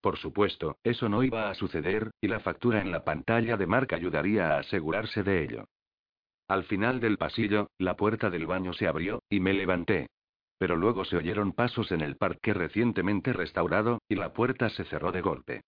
Por 0.00 0.18
supuesto, 0.18 0.78
eso 0.84 1.08
no 1.08 1.24
iba 1.24 1.50
a 1.50 1.54
suceder, 1.54 2.12
y 2.20 2.28
la 2.28 2.38
factura 2.38 2.80
en 2.80 2.92
la 2.92 3.04
pantalla 3.04 3.56
de 3.56 3.66
Mark 3.66 3.92
ayudaría 3.92 4.54
a 4.54 4.58
asegurarse 4.60 5.24
de 5.24 5.42
ello. 5.42 5.64
Al 6.48 6.64
final 6.64 7.00
del 7.00 7.18
pasillo, 7.18 7.70
la 7.78 7.96
puerta 7.96 8.30
del 8.30 8.46
baño 8.46 8.72
se 8.72 8.86
abrió, 8.86 9.22
y 9.28 9.40
me 9.40 9.52
levanté. 9.52 10.08
Pero 10.58 10.76
luego 10.76 11.04
se 11.04 11.16
oyeron 11.16 11.52
pasos 11.52 11.90
en 11.90 12.02
el 12.02 12.16
parque 12.16 12.54
recientemente 12.54 13.32
restaurado, 13.32 14.00
y 14.08 14.14
la 14.14 14.32
puerta 14.32 14.70
se 14.70 14.84
cerró 14.84 15.10
de 15.10 15.22
golpe. 15.22 15.62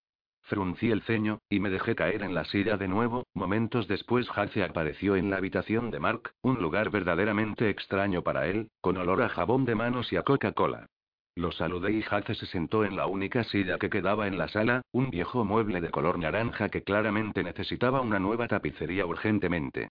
Fruncí 0.45 0.91
el 0.91 1.01
ceño, 1.03 1.39
y 1.49 1.59
me 1.59 1.71
dejé 1.71 1.95
caer 1.95 2.23
en 2.23 2.35
la 2.35 2.45
silla 2.45 2.77
de 2.77 2.87
nuevo. 2.87 3.25
Momentos 3.33 3.89
después, 3.89 4.29
Hace 4.35 4.63
apareció 4.63 5.17
en 5.17 5.31
la 5.31 5.39
habitación 5.39 5.91
de 5.91 6.01
Mark, 6.01 6.33
un 6.43 6.61
lugar 6.61 6.91
verdaderamente 6.91 7.71
extraño 7.71 8.23
para 8.23 8.47
él, 8.47 8.69
con 8.83 8.99
olor 8.99 9.23
a 9.23 9.31
jabón 9.31 9.65
de 9.65 9.75
manos 9.75 10.13
y 10.13 10.17
a 10.17 10.23
Coca-Cola. 10.23 10.87
Lo 11.35 11.51
saludé 11.51 11.93
y 11.93 12.05
Hace 12.09 12.35
se 12.35 12.45
sentó 12.45 12.85
en 12.85 12.95
la 12.95 13.07
única 13.07 13.43
silla 13.45 13.79
que 13.79 13.89
quedaba 13.89 14.27
en 14.29 14.37
la 14.37 14.49
sala, 14.49 14.83
un 14.93 15.09
viejo 15.09 15.47
mueble 15.47 15.81
de 15.81 15.91
color 15.91 16.19
naranja 16.19 16.69
que 16.69 16.83
claramente 16.83 17.43
necesitaba 17.43 18.03
una 18.03 18.19
nueva 18.19 18.47
tapicería 18.47 19.07
urgentemente. 19.07 19.89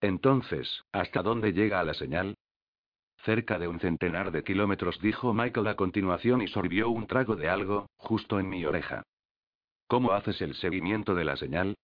Entonces, 0.00 0.84
¿hasta 0.92 1.20
dónde 1.22 1.52
llega 1.52 1.82
la 1.82 1.94
señal? 1.94 2.36
Cerca 3.24 3.58
de 3.58 3.66
un 3.66 3.80
centenar 3.80 4.30
de 4.30 4.44
kilómetros, 4.44 5.00
dijo 5.00 5.34
Michael 5.34 5.66
a 5.66 5.74
continuación 5.74 6.42
y 6.42 6.46
sorbió 6.46 6.90
un 6.90 7.08
trago 7.08 7.34
de 7.34 7.48
algo, 7.48 7.88
justo 7.96 8.38
en 8.38 8.48
mi 8.48 8.64
oreja. 8.64 9.02
¿Cómo 9.86 10.12
haces 10.12 10.40
el 10.40 10.54
seguimiento 10.54 11.14
de 11.14 11.24
la 11.24 11.36
señal? 11.36 11.76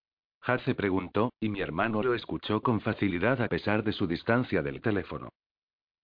Hace 0.43 0.75
preguntó, 0.75 1.33
y 1.39 1.49
mi 1.49 1.61
hermano 1.61 2.03
lo 2.03 2.15
escuchó 2.15 2.63
con 2.63 2.81
facilidad 2.81 3.43
a 3.43 3.49
pesar 3.49 3.85
de 3.85 3.93
su 3.93 4.07
distancia 4.07 4.63
del 4.63 4.81
teléfono. 4.81 5.29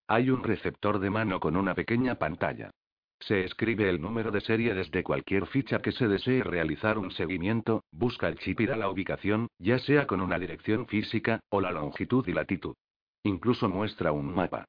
Hay 0.07 0.29
un 0.29 0.43
receptor 0.43 0.99
de 0.99 1.09
mano 1.09 1.39
con 1.39 1.55
una 1.55 1.73
pequeña 1.73 2.15
pantalla. 2.15 2.71
Se 3.19 3.45
escribe 3.45 3.89
el 3.89 4.01
número 4.01 4.29
de 4.29 4.41
serie 4.41 4.73
desde 4.73 5.03
cualquier 5.03 5.47
ficha 5.47 5.79
que 5.79 5.93
se 5.93 6.07
desee 6.07 6.43
realizar 6.43 6.97
un 6.97 7.11
seguimiento, 7.11 7.83
busca 7.91 8.27
el 8.27 8.37
chip 8.39 8.59
y 8.59 8.65
da 8.65 8.75
la 8.75 8.89
ubicación, 8.89 9.47
ya 9.57 9.79
sea 9.79 10.05
con 10.05 10.19
una 10.19 10.37
dirección 10.37 10.85
física, 10.85 11.39
o 11.49 11.61
la 11.61 11.71
longitud 11.71 12.27
y 12.27 12.33
latitud. 12.33 12.75
Incluso 13.23 13.69
muestra 13.69 14.11
un 14.11 14.35
mapa. 14.35 14.65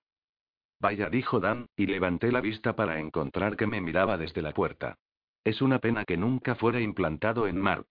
Vaya, 0.80 1.10
dijo 1.10 1.40
Dan, 1.40 1.66
y 1.76 1.86
levanté 1.86 2.30
la 2.30 2.40
vista 2.40 2.76
para 2.76 3.00
encontrar 3.00 3.56
que 3.56 3.66
me 3.66 3.80
miraba 3.80 4.16
desde 4.16 4.42
la 4.42 4.52
puerta. 4.52 4.96
Es 5.46 5.62
una 5.62 5.78
pena 5.78 6.04
que 6.04 6.16
nunca 6.16 6.56
fuera 6.56 6.80
implantado 6.80 7.46
en 7.46 7.60
Mark. 7.60 7.86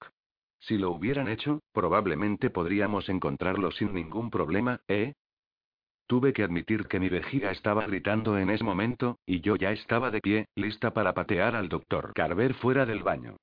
Si 0.60 0.78
lo 0.78 0.92
hubieran 0.92 1.30
hecho, 1.30 1.62
probablemente 1.72 2.50
podríamos 2.50 3.08
encontrarlo 3.08 3.72
sin 3.72 3.94
ningún 3.94 4.30
problema, 4.30 4.82
¿eh? 4.90 5.14
Tuve 6.06 6.34
que 6.34 6.44
admitir 6.44 6.86
que 6.88 7.00
mi 7.00 7.08
vejiga 7.08 7.52
estaba 7.52 7.88
gritando 7.88 8.38
en 8.38 8.50
ese 8.50 8.66
momento, 8.66 9.20
y 9.26 9.40
yo 9.40 9.56
ya 9.56 9.72
estaba 9.72 10.12
de 10.12 10.20
pie, 10.20 10.50
lista 10.56 10.94
para 10.94 11.14
patear 11.14 11.56
al 11.56 11.70
doctor 11.70 12.12
Carver 12.14 12.56
fuera 12.56 12.86
del 12.86 13.04
baño. 13.04 13.38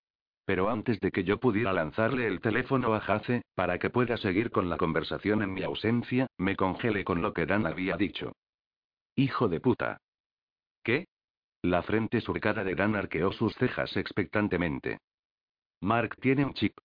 Pero 0.44 0.68
antes 0.68 1.00
de 1.00 1.10
que 1.10 1.24
yo 1.24 1.40
pudiera 1.40 1.72
lanzarle 1.72 2.26
el 2.26 2.42
teléfono 2.42 2.92
a 2.92 2.98
Hace, 2.98 3.40
para 3.54 3.78
que 3.78 3.88
pueda 3.88 4.18
seguir 4.18 4.50
con 4.50 4.68
la 4.68 4.76
conversación 4.76 5.40
en 5.40 5.54
mi 5.54 5.62
ausencia, 5.62 6.26
me 6.36 6.54
congelé 6.54 7.02
con 7.02 7.22
lo 7.22 7.32
que 7.32 7.46
Dan 7.46 7.64
había 7.64 7.96
dicho. 7.96 8.32
Hijo 9.16 9.48
de 9.48 9.60
puta. 9.60 9.96
¿Qué? 10.84 11.06
La 11.62 11.82
frente 11.82 12.20
surcada 12.20 12.64
de 12.64 12.74
Dan 12.74 12.96
arqueó 12.96 13.30
sus 13.32 13.54
cejas 13.54 13.96
expectantemente. 13.96 14.98
Mark 15.80 16.16
tiene 16.20 16.44
un 16.44 16.54
chip. 16.54 16.76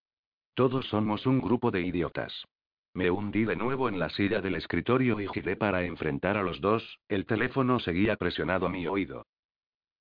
Todos 0.55 0.87
somos 0.87 1.25
un 1.27 1.41
grupo 1.41 1.71
de 1.71 1.81
idiotas. 1.81 2.45
Me 2.93 3.11
hundí 3.11 3.45
de 3.45 3.57
nuevo 3.57 3.89
en 3.89 3.99
la 3.99 4.11
silla 4.11 4.41
del 4.41 4.55
escritorio 4.55 5.19
y 5.21 5.29
giré 5.29 5.57
para 5.57 5.85
enfrentar 5.85 6.37
a 6.37 6.43
los 6.43 6.61
dos, 6.61 6.99
el 7.09 7.25
teléfono 7.25 7.79
seguía 7.79 8.17
presionado 8.17 8.67
a 8.67 8.71
mi 8.71 8.87
oído. 8.87 9.27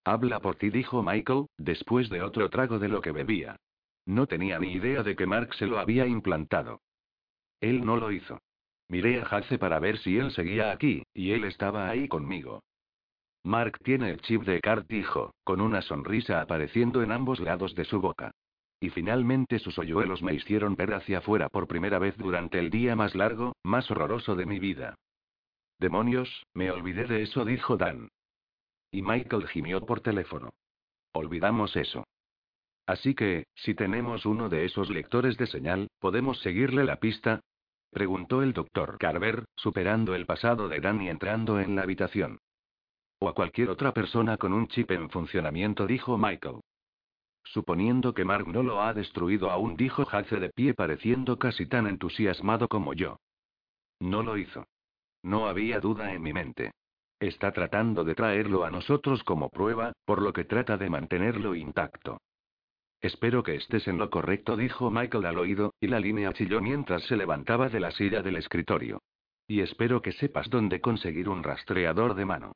Habla 0.03 0.39
por 0.39 0.55
ti, 0.55 0.69
dijo 0.69 1.03
Michael, 1.03 1.47
después 1.57 2.09
de 2.09 2.21
otro 2.21 2.49
trago 2.49 2.78
de 2.78 2.89
lo 2.89 3.01
que 3.01 3.11
bebía. 3.11 3.57
No 4.05 4.28
tenía 4.28 4.59
ni 4.59 4.73
idea 4.73 5.03
de 5.03 5.15
que 5.15 5.26
Mark 5.26 5.55
se 5.55 5.67
lo 5.67 5.80
había 5.80 6.05
implantado. 6.05 6.82
Él 7.59 7.86
no 7.86 7.97
lo 7.97 8.11
hizo. 8.11 8.39
Miré 8.88 9.21
a 9.21 9.23
Hace 9.23 9.57
para 9.57 9.80
ver 9.80 9.97
si 9.99 10.17
él 10.17 10.32
seguía 10.32 10.71
aquí, 10.71 11.03
y 11.13 11.32
él 11.32 11.45
estaba 11.45 11.89
ahí 11.89 12.07
conmigo. 12.07 12.61
Mark 13.46 13.78
tiene 13.84 14.10
el 14.10 14.22
chip 14.22 14.41
de 14.41 14.60
Cart, 14.60 14.88
dijo, 14.88 15.36
con 15.43 15.62
una 15.62 15.84
sonrisa 15.84 16.41
apareciendo 16.41 17.04
en 17.04 17.12
ambos 17.12 17.39
lados 17.39 17.76
de 17.76 17.86
su 17.86 18.02
boca. 18.02 18.32
Y 18.80 18.89
finalmente 18.89 19.60
sus 19.60 19.78
hoyuelos 19.78 20.24
me 20.24 20.34
hicieron 20.34 20.76
ver 20.76 20.96
hacia 20.96 21.20
afuera 21.20 21.48
por 21.50 21.68
primera 21.68 22.00
vez 22.00 22.18
durante 22.18 22.58
el 22.58 22.72
día 22.72 22.96
más 22.96 23.14
largo, 23.14 23.56
más 23.62 23.89
horroroso 23.91 24.36
de 24.36 24.48
mi 24.48 24.58
vida. 24.58 24.96
Demonios, 25.78 26.48
me 26.56 26.72
olvidé 26.72 27.06
de 27.06 27.22
eso, 27.22 27.46
dijo 27.46 27.78
Dan. 27.78 28.10
Y 28.89 29.04
Michael 29.04 29.48
gimió 29.48 29.86
por 29.86 30.02
teléfono. 30.02 30.50
Olvidamos 31.14 31.76
eso. 31.76 32.04
Así 32.88 33.14
que, 33.14 33.46
si 33.54 33.76
tenemos 33.76 34.26
uno 34.26 34.50
de 34.50 34.66
esos 34.66 34.89
lectores 34.89 35.38
de 35.38 35.46
señal, 35.46 35.88
¿podemos 36.00 36.39
seguirle 36.39 36.84
la 36.84 36.96
pista? 36.96 37.41
Preguntó 37.91 38.41
el 38.41 38.54
doctor 38.54 38.98
Carver, 38.98 39.46
superando 39.56 40.16
el 40.16 40.26
pasado 40.26 40.68
de 40.68 40.80
Dan 40.80 41.00
y 41.04 41.10
entrando 41.10 41.60
en 41.60 41.76
la 41.76 41.84
habitación. 41.84 42.39
O 43.20 43.30
a 43.30 43.34
cualquier 43.34 43.70
otra 43.70 43.93
persona 43.93 44.38
con 44.38 44.53
un 44.53 44.68
chip 44.68 44.91
en 44.91 45.09
funcionamiento, 45.09 45.88
dijo 45.88 46.18
Michael. 46.18 46.61
Suponiendo 47.43 48.13
que 48.13 48.26
Mark 48.26 48.47
no 48.47 48.63
lo 48.63 48.82
ha 48.82 48.93
destruido 48.93 49.51
aún, 49.51 49.78
dijo 49.78 50.05
Hace 50.11 50.39
de 50.39 50.49
pie 50.49 50.74
pareciendo 50.74 51.38
casi 51.38 51.68
tan 51.68 51.88
entusiasmado 51.88 52.68
como 52.68 52.93
yo. 52.93 53.18
No 53.99 54.24
lo 54.24 54.38
hizo. 54.38 54.66
No 55.24 55.47
había 55.47 55.80
duda 55.80 56.13
en 56.13 56.22
mi 56.22 56.34
mente. 56.34 56.72
Está 57.20 57.51
tratando 57.51 58.03
de 58.03 58.16
traerlo 58.16 58.66
a 58.66 58.72
nosotros 58.72 59.24
como 59.24 59.49
prueba, 59.49 59.93
por 60.05 60.22
lo 60.22 60.34
que 60.34 60.43
trata 60.43 60.78
de 60.78 60.89
mantenerlo 60.89 61.55
intacto. 61.55 62.20
Espero 63.01 63.43
que 63.43 63.55
estés 63.55 63.88
en 63.88 63.97
lo 63.97 64.09
correcto, 64.09 64.57
dijo 64.57 64.89
Michael 64.89 65.26
al 65.26 65.38
oído, 65.38 65.74
y 65.80 65.88
la 65.88 65.99
línea 65.99 66.34
chilló 66.34 66.61
mientras 66.61 67.03
se 67.03 67.16
levantaba 67.16 67.70
de 67.70 67.80
la 67.80 67.91
silla 67.91 68.22
del 68.22 68.36
escritorio. 68.36 69.01
Y 69.47 69.61
espero 69.61 70.01
que 70.01 70.11
sepas 70.11 70.49
dónde 70.49 70.82
conseguir 70.82 71.30
un 71.30 71.43
rastreador 71.43 72.16
de 72.16 72.26
mano. 72.26 72.53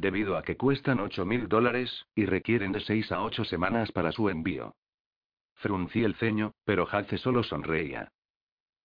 Debido 0.00 0.36
a 0.36 0.42
que 0.44 0.56
cuestan 0.56 1.00
8 1.00 1.24
mil 1.24 1.48
dólares, 1.48 2.06
y 2.14 2.24
requieren 2.24 2.70
de 2.70 2.78
6 2.78 3.10
a 3.10 3.20
8 3.24 3.44
semanas 3.44 3.90
para 3.90 4.12
su 4.12 4.28
envío. 4.28 4.76
Fruncí 5.56 6.04
el 6.04 6.14
ceño, 6.14 6.52
pero 6.64 6.86
Hace 6.88 7.18
solo 7.18 7.42
sonreía. 7.42 8.12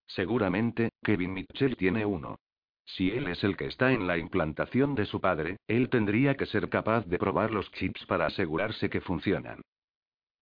Seguramente, 0.07 0.89
Kevin 1.03 1.35
Mitchell 1.35 1.77
tiene 1.77 2.03
uno. 2.03 2.39
Si 2.83 3.11
él 3.11 3.27
es 3.27 3.43
el 3.43 3.55
que 3.57 3.67
está 3.67 3.91
en 3.93 4.07
la 4.07 4.17
implantación 4.17 4.95
de 4.95 5.05
su 5.05 5.21
padre, 5.21 5.57
él 5.67 5.89
tendría 5.89 6.35
que 6.35 6.47
ser 6.47 6.67
capaz 6.67 7.05
de 7.05 7.19
probar 7.19 7.51
los 7.51 7.71
chips 7.73 8.03
para 8.07 8.25
asegurarse 8.25 8.89
que 8.89 8.99
funcionan. 8.99 9.61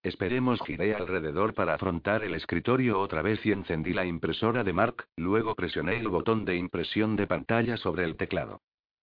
Esperemos, 0.04 0.62
giré 0.66 0.96
alrededor 0.96 1.54
para 1.54 1.74
afrontar 1.74 2.24
el 2.24 2.34
escritorio 2.34 2.98
otra 3.02 3.22
vez 3.22 3.46
y 3.46 3.52
encendí 3.52 3.92
la 3.94 4.06
impresora 4.06 4.64
de 4.64 4.72
Mark, 4.72 5.06
luego 5.18 5.54
presioné 5.54 5.98
el 5.98 6.08
botón 6.08 6.46
de 6.46 6.56
impresión 6.56 7.18
de 7.18 7.28
pantalla 7.28 7.76
sobre 7.76 8.06
el 8.06 8.16
teclado. 8.16 8.62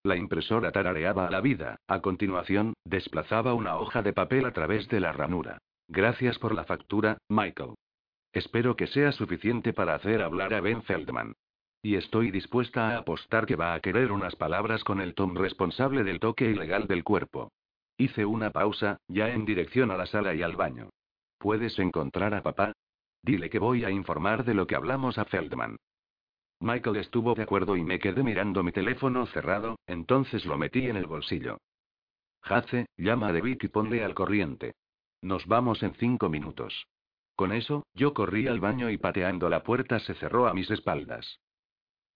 La 0.08 0.16
impresora 0.16 0.72
tarareaba 0.72 1.30
la 1.30 1.42
vida, 1.42 1.76
a 1.86 2.00
continuación, 2.00 2.72
desplazaba 2.86 3.52
una 3.52 3.76
hoja 3.76 4.00
de 4.00 4.14
papel 4.14 4.46
a 4.46 4.54
través 4.54 4.88
de 4.88 5.00
la 5.00 5.12
ranura. 5.12 5.58
Gracias 5.86 6.38
por 6.38 6.54
la 6.54 6.64
factura, 6.64 7.18
Michael. 7.28 7.74
Espero 8.32 8.74
que 8.74 8.86
sea 8.86 9.12
suficiente 9.12 9.74
para 9.74 9.94
hacer 9.94 10.22
hablar 10.22 10.54
a 10.54 10.62
Ben 10.62 10.82
Feldman. 10.82 11.34
Y 11.82 11.96
estoy 11.96 12.30
dispuesta 12.30 12.88
a 12.88 12.96
apostar 12.96 13.44
que 13.44 13.56
va 13.56 13.74
a 13.74 13.80
querer 13.80 14.10
unas 14.10 14.34
palabras 14.34 14.82
con 14.82 15.02
el 15.02 15.12
Tom 15.14 15.36
responsable 15.36 16.04
del 16.04 16.20
toque 16.20 16.46
ilegal 16.46 16.86
del 16.86 17.04
cuerpo. 17.04 17.52
Hice 17.98 18.24
una 18.24 18.50
pausa, 18.50 18.96
ya 19.08 19.28
en 19.28 19.44
dirección 19.44 19.90
a 19.90 19.98
la 19.98 20.06
sala 20.06 20.34
y 20.34 20.40
al 20.40 20.56
baño. 20.56 20.88
¿Puedes 21.36 21.78
encontrar 21.78 22.32
a 22.32 22.42
papá? 22.42 22.72
Dile 23.22 23.50
que 23.50 23.58
voy 23.58 23.84
a 23.84 23.90
informar 23.90 24.46
de 24.46 24.54
lo 24.54 24.66
que 24.66 24.74
hablamos 24.74 25.18
a 25.18 25.26
Feldman. 25.26 25.76
Michael 26.60 26.96
estuvo 26.96 27.34
de 27.34 27.42
acuerdo 27.42 27.76
y 27.76 27.82
me 27.82 27.98
quedé 27.98 28.22
mirando 28.22 28.62
mi 28.62 28.72
teléfono 28.72 29.26
cerrado, 29.26 29.78
entonces 29.86 30.44
lo 30.44 30.58
metí 30.58 30.86
en 30.86 30.96
el 30.96 31.06
bolsillo. 31.06 31.58
Hace, 32.42 32.86
llama 32.96 33.28
a 33.28 33.32
David 33.32 33.58
y 33.62 33.68
ponle 33.68 34.04
al 34.04 34.14
corriente. 34.14 34.74
Nos 35.22 35.46
vamos 35.46 35.82
en 35.82 35.94
cinco 35.94 36.28
minutos. 36.28 36.86
Con 37.36 37.52
eso, 37.52 37.86
yo 37.94 38.14
corrí 38.14 38.48
al 38.48 38.58
baño 38.58 38.90
y 38.90 38.98
pateando 38.98 39.48
la 39.48 39.62
puerta 39.62 40.00
se 40.00 40.14
cerró 40.14 40.48
a 40.48 40.54
mis 40.54 40.70
espaldas. 40.70 41.38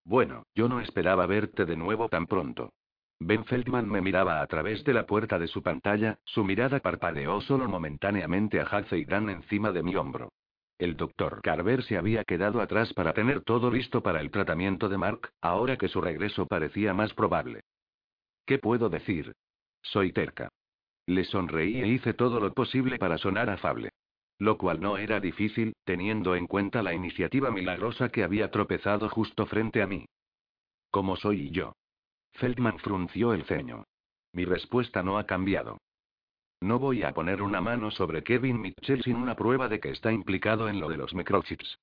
Bueno, 0.05 0.45
yo 0.55 0.69
no 0.69 0.81
esperaba 0.81 1.27
verte 1.27 1.65
de 1.65 1.77
nuevo 1.77 2.09
tan 2.09 2.27
pronto. 2.27 2.73
Ben 3.21 3.45
Feldman 3.45 3.89
me 3.89 4.01
miraba 4.01 4.41
a 4.41 4.47
través 4.49 4.83
de 4.83 4.93
la 4.93 5.07
puerta 5.07 5.39
de 5.39 5.47
su 5.47 5.63
pantalla, 5.63 6.19
su 6.25 6.43
mirada 6.43 6.81
parpadeó 6.81 7.41
solo 7.41 7.69
momentáneamente 7.69 8.61
a 8.61 8.65
Haze 8.65 8.99
y 8.99 9.05
Dan 9.05 9.31
encima 9.31 9.71
de 9.71 9.85
mi 9.85 9.95
hombro. 9.95 10.33
El 10.83 10.97
doctor 10.97 11.43
Carver 11.43 11.85
se 11.85 11.97
había 11.97 12.25
quedado 12.25 12.61
atrás 12.61 12.93
para 12.93 13.13
tener 13.13 13.43
todo 13.43 13.71
listo 13.71 14.03
para 14.03 14.21
el 14.21 14.33
tratamiento 14.33 14.89
de 14.89 14.99
Mark, 14.99 15.31
ahora 15.41 15.77
que 15.77 15.87
su 15.87 16.01
regreso 16.01 16.49
parecía 16.49 16.93
más 16.93 17.15
probable. 17.15 17.61
¿Qué 18.47 18.59
puedo 18.59 18.89
decir? 18.89 19.33
Soy 19.81 20.11
terca. 20.13 20.49
Le 21.07 21.23
sonreí 21.23 21.81
e 21.81 21.87
hice 21.87 22.15
todo 22.15 22.41
lo 22.41 22.53
posible 22.53 22.99
para 22.99 23.17
sonar 23.17 23.49
afable. 23.49 23.91
Lo 24.41 24.59
cual 24.59 24.81
no 24.81 24.99
era 24.99 25.21
difícil, 25.21 25.73
teniendo 25.85 26.35
en 26.35 26.49
cuenta 26.49 26.83
la 26.83 26.93
iniciativa 26.93 27.53
milagrosa 27.53 28.09
que 28.09 28.25
había 28.25 28.51
tropezado 28.51 29.09
justo 29.09 29.47
frente 29.47 29.83
a 29.83 29.87
mí. 29.87 30.07
Como 30.91 31.15
soy 31.15 31.51
yo. 31.51 31.77
Feldman 32.33 32.81
frunció 32.81 33.35
el 33.35 33.45
ceño. 33.45 33.85
Mi 34.33 34.45
respuesta 34.45 35.05
no 35.05 35.17
ha 35.17 35.27
cambiado. 35.27 35.79
No 36.63 36.79
voy 36.79 37.03
a 37.03 37.13
poner 37.13 37.43
una 37.43 37.61
mano 37.61 37.91
sobre 37.91 38.23
Kevin 38.23 38.61
Mitchell 38.61 39.03
sin 39.03 39.17
una 39.17 39.35
prueba 39.35 39.69
de 39.69 39.81
que 39.81 39.91
está 39.91 40.13
implicado 40.13 40.69
en 40.69 40.79
lo 40.79 40.89
de 40.89 40.97
los 40.97 41.13
microchips. 41.13 41.81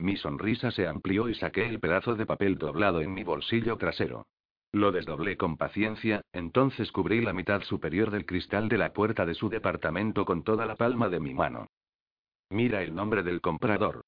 Mi 0.00 0.16
sonrisa 0.16 0.72
se 0.72 0.88
amplió 0.88 1.28
y 1.28 1.36
saqué 1.36 1.68
el 1.68 1.78
pedazo 1.78 2.16
de 2.16 2.26
papel 2.26 2.58
doblado 2.58 3.00
en 3.00 3.14
mi 3.14 3.22
bolsillo 3.22 3.76
trasero. 3.76 4.26
Lo 4.72 4.90
desdoblé 4.90 5.36
con 5.36 5.56
paciencia, 5.56 6.20
entonces 6.32 6.90
cubrí 6.90 7.20
la 7.20 7.32
mitad 7.32 7.62
superior 7.62 8.10
del 8.10 8.26
cristal 8.26 8.68
de 8.68 8.78
la 8.78 8.92
puerta 8.92 9.24
de 9.24 9.34
su 9.34 9.48
departamento 9.48 10.24
con 10.24 10.42
toda 10.42 10.66
la 10.66 10.74
palma 10.74 11.08
de 11.08 11.20
mi 11.20 11.32
mano. 11.32 11.68
Mira 12.50 12.82
el 12.82 12.96
nombre 12.96 13.22
del 13.22 13.40
comprador. 13.40 14.02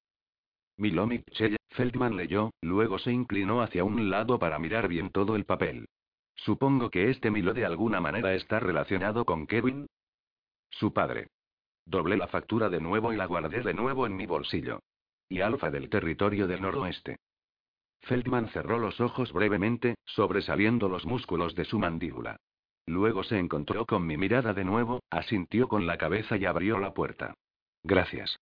Milomik 0.75 1.23
Chelle, 1.31 1.55
Feldman 1.69 2.17
leyó, 2.17 2.51
luego 2.61 2.99
se 2.99 3.13
inclinó 3.13 3.61
hacia 3.61 3.85
un 3.85 4.09
lado 4.09 4.39
para 4.39 4.59
mirar 4.59 4.89
bien 4.89 5.09
todo 5.09 5.37
el 5.37 5.45
papel. 5.45 5.85
Supongo 6.35 6.89
que 6.89 7.09
este 7.09 7.31
Milo 7.31 7.53
de 7.53 7.65
alguna 7.65 8.01
manera 8.01 8.33
está 8.33 8.59
relacionado 8.59 9.25
con 9.25 9.47
Kevin. 9.47 9.87
Su 10.69 10.93
padre. 10.93 11.27
Doblé 11.85 12.17
la 12.17 12.27
factura 12.27 12.69
de 12.69 12.81
nuevo 12.81 13.13
y 13.13 13.15
la 13.15 13.25
guardé 13.25 13.61
de 13.61 13.73
nuevo 13.73 14.05
en 14.05 14.15
mi 14.15 14.25
bolsillo. 14.25 14.79
Y 15.29 15.41
Alfa 15.41 15.71
del 15.71 15.89
territorio 15.89 16.47
del 16.47 16.61
noroeste. 16.61 17.17
Feldman 18.01 18.49
cerró 18.49 18.77
los 18.77 19.01
ojos 19.01 19.31
brevemente, 19.31 19.95
sobresaliendo 20.05 20.87
los 20.89 21.05
músculos 21.05 21.55
de 21.55 21.65
su 21.65 21.79
mandíbula. 21.79 22.37
Luego 22.85 23.23
se 23.23 23.39
encontró 23.39 23.85
con 23.85 24.05
mi 24.05 24.15
mirada 24.15 24.53
de 24.53 24.63
nuevo, 24.63 25.01
asintió 25.09 25.67
con 25.67 25.87
la 25.87 25.97
cabeza 25.97 26.37
y 26.37 26.45
abrió 26.45 26.77
la 26.77 26.93
puerta. 26.93 27.33
Gracias. 27.83 28.37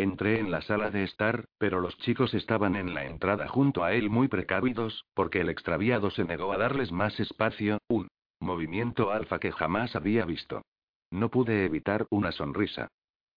Entré 0.00 0.38
en 0.38 0.52
la 0.52 0.62
sala 0.62 0.92
de 0.92 1.02
estar, 1.02 1.46
pero 1.58 1.80
los 1.80 1.98
chicos 1.98 2.32
estaban 2.32 2.76
en 2.76 2.94
la 2.94 3.04
entrada 3.04 3.48
junto 3.48 3.82
a 3.82 3.94
él 3.94 4.10
muy 4.10 4.28
precavidos, 4.28 5.04
porque 5.12 5.40
el 5.40 5.48
extraviado 5.48 6.10
se 6.12 6.22
negó 6.22 6.52
a 6.52 6.56
darles 6.56 6.92
más 6.92 7.18
espacio, 7.18 7.78
un 7.88 8.06
movimiento 8.38 9.10
alfa 9.10 9.40
que 9.40 9.50
jamás 9.50 9.96
había 9.96 10.24
visto. 10.24 10.62
No 11.10 11.30
pude 11.30 11.64
evitar 11.64 12.06
una 12.10 12.30
sonrisa. 12.30 12.86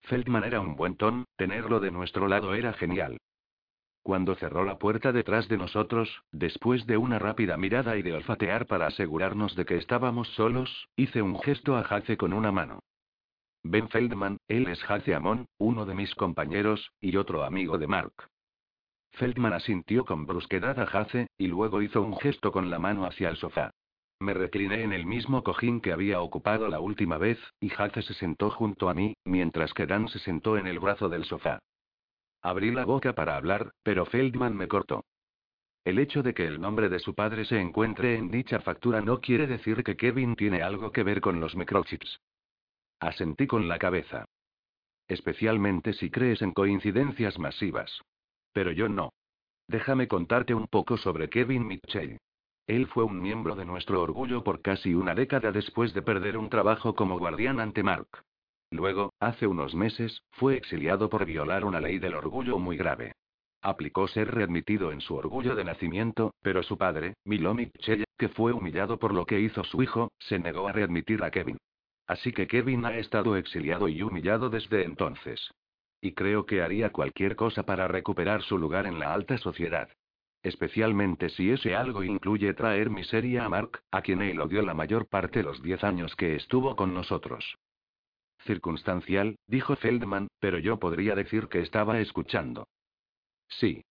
Feldman 0.04 0.44
era 0.44 0.62
un 0.62 0.76
buen 0.76 0.98
ton, 0.98 1.26
tenerlo 1.36 1.80
de 1.80 1.90
nuestro 1.90 2.28
lado 2.28 2.54
era 2.54 2.74
genial. 2.74 3.18
Cuando 4.04 4.36
cerró 4.36 4.64
la 4.64 4.78
puerta 4.78 5.12
detrás 5.12 5.48
de 5.48 5.58
nosotros, 5.58 6.22
después 6.32 6.86
de 6.86 6.98
una 6.98 7.18
rápida 7.18 7.58
mirada 7.58 7.98
y 7.98 8.04
de 8.04 8.14
olfatear 8.14 8.68
para 8.68 8.86
asegurarnos 8.86 9.56
de 9.56 9.66
que 9.66 9.78
estábamos 9.78 10.28
solos, 10.36 10.90
hice 10.96 11.24
un 11.24 11.40
gesto 11.42 11.76
a 11.76 11.82
Hace 11.82 12.18
con 12.18 12.34
una 12.34 12.52
mano. 12.52 12.82
Ben 13.64 13.90
Feldman, 13.90 14.38
él 14.48 14.68
es 14.68 14.84
Hace 14.90 15.14
Amon, 15.14 15.46
uno 15.60 15.86
de 15.86 15.94
mis 15.94 16.16
compañeros, 16.16 16.92
y 17.00 17.16
otro 17.16 17.44
amigo 17.44 17.78
de 17.78 17.88
Mark. 17.88 18.14
Feldman 19.12 19.54
asintió 19.54 20.04
con 20.04 20.26
brusquedad 20.26 20.80
a 20.80 20.84
Hace, 20.84 21.28
y 21.38 21.48
luego 21.48 21.82
hizo 21.82 22.02
un 22.02 22.18
gesto 22.18 22.52
con 22.52 22.72
la 22.72 22.80
mano 22.80 23.06
hacia 23.06 23.30
el 23.30 23.38
sofá. 23.38 23.72
Me 24.20 24.34
recliné 24.34 24.82
en 24.82 24.94
el 24.94 25.06
mismo 25.06 25.44
cojín 25.44 25.80
que 25.80 25.92
había 25.92 26.22
ocupado 26.22 26.68
la 26.70 26.80
última 26.80 27.18
vez, 27.18 27.40
y 27.60 27.72
Hace 27.78 28.02
se 28.02 28.16
sentó 28.16 28.50
junto 28.50 28.90
a 28.90 28.94
mí, 28.96 29.14
mientras 29.26 29.74
que 29.74 29.86
Dan 29.86 30.08
se 30.08 30.20
sentó 30.20 30.58
en 30.58 30.66
el 30.66 30.80
brazo 30.80 31.08
del 31.08 31.26
sofá. 31.26 31.60
Abrí 32.42 32.72
la 32.72 32.86
boca 32.86 33.14
para 33.14 33.36
hablar, 33.36 33.74
pero 33.84 34.06
Feldman 34.06 34.56
me 34.56 34.68
cortó. 34.68 35.06
El 35.84 36.00
hecho 36.00 36.24
de 36.24 36.34
que 36.34 36.46
el 36.46 36.60
nombre 36.60 36.90
de 36.90 37.00
su 37.00 37.14
padre 37.14 37.46
se 37.46 37.60
encuentre 37.60 38.16
en 38.16 38.32
dicha 38.32 38.60
factura 38.60 39.02
no 39.02 39.20
quiere 39.20 39.46
decir 39.46 39.84
que 39.84 39.96
Kevin 39.96 40.36
tiene 40.36 40.64
algo 40.64 40.92
que 40.92 41.04
ver 41.04 41.22
con 41.22 41.40
los 41.40 41.56
microchips. 41.56 42.20
Asentí 43.02 43.48
con 43.48 43.68
la 43.68 43.80
cabeza. 43.80 44.26
Especialmente 45.08 45.94
si 45.94 46.12
crees 46.12 46.44
en 46.44 46.54
coincidencias 46.54 47.40
masivas. 47.40 48.00
Pero 48.54 48.72
yo 48.72 48.90
no. 48.90 49.12
Déjame 49.68 50.08
contarte 50.08 50.54
un 50.54 50.68
poco 50.68 50.98
sobre 50.98 51.28
Kevin 51.28 51.66
Mitchell. 51.66 52.20
Él 52.68 52.86
fue 52.88 53.04
un 53.04 53.20
miembro 53.20 53.56
de 53.56 53.66
nuestro 53.66 54.02
orgullo 54.04 54.44
por 54.44 54.62
casi 54.62 54.94
una 54.94 55.16
década 55.16 55.52
después 55.52 55.96
de 55.96 56.04
perder 56.04 56.38
un 56.38 56.50
trabajo 56.50 56.94
como 56.94 57.18
guardián 57.18 57.60
ante 57.60 57.82
Mark. 57.82 58.08
Luego, 58.70 59.14
hace 59.20 59.48
unos 59.48 59.74
meses, 59.74 60.22
fue 60.34 60.56
exiliado 60.56 61.10
por 61.10 61.26
violar 61.26 61.66
una 61.66 61.82
ley 61.82 61.98
del 61.98 62.14
orgullo 62.14 62.60
muy 62.60 62.78
grave. 62.78 63.14
Aplicó 63.64 64.08
ser 64.08 64.30
readmitido 64.30 64.92
en 64.92 65.02
su 65.02 65.16
orgullo 65.16 65.56
de 65.56 65.64
nacimiento, 65.64 66.36
pero 66.44 66.62
su 66.62 66.78
padre, 66.78 67.16
Milo 67.26 67.56
Mitchell, 67.56 68.06
que 68.16 68.30
fue 68.30 68.54
humillado 68.54 69.00
por 69.00 69.12
lo 69.12 69.26
que 69.26 69.40
hizo 69.40 69.64
su 69.64 69.82
hijo, 69.82 70.12
se 70.20 70.38
negó 70.38 70.68
a 70.68 70.72
readmitir 70.72 71.24
a 71.24 71.32
Kevin. 71.32 71.58
Así 72.12 72.34
que 72.34 72.46
Kevin 72.46 72.84
ha 72.84 72.98
estado 72.98 73.38
exiliado 73.38 73.88
y 73.88 74.02
humillado 74.02 74.50
desde 74.50 74.84
entonces. 74.84 75.50
Y 76.02 76.12
creo 76.12 76.46
que 76.46 76.62
haría 76.62 76.92
cualquier 76.92 77.38
cosa 77.38 77.64
para 77.64 77.88
recuperar 77.88 78.42
su 78.42 78.58
lugar 78.58 78.86
en 78.86 79.00
la 79.00 79.14
alta 79.14 79.38
sociedad. 79.38 79.88
Especialmente 80.44 81.30
si 81.30 81.52
ese 81.52 81.74
algo 81.74 82.04
incluye 82.04 82.54
traer 82.54 82.90
miseria 82.90 83.46
a 83.46 83.50
Mark, 83.50 83.82
a 83.92 84.02
quien 84.02 84.22
él 84.22 84.42
odió 84.42 84.62
la 84.62 84.74
mayor 84.74 85.08
parte 85.08 85.40
de 85.40 85.46
los 85.46 85.64
diez 85.64 85.86
años 85.86 86.14
que 86.18 86.36
estuvo 86.36 86.76
con 86.76 86.94
nosotros. 86.94 87.58
Circunstancial, 88.46 89.38
dijo 89.48 89.78
Feldman, 89.78 90.28
pero 90.42 90.60
yo 90.60 90.80
podría 90.80 91.16
decir 91.16 91.48
que 91.48 91.62
estaba 91.62 92.02
escuchando. 92.02 92.68
Sí. 93.48 93.86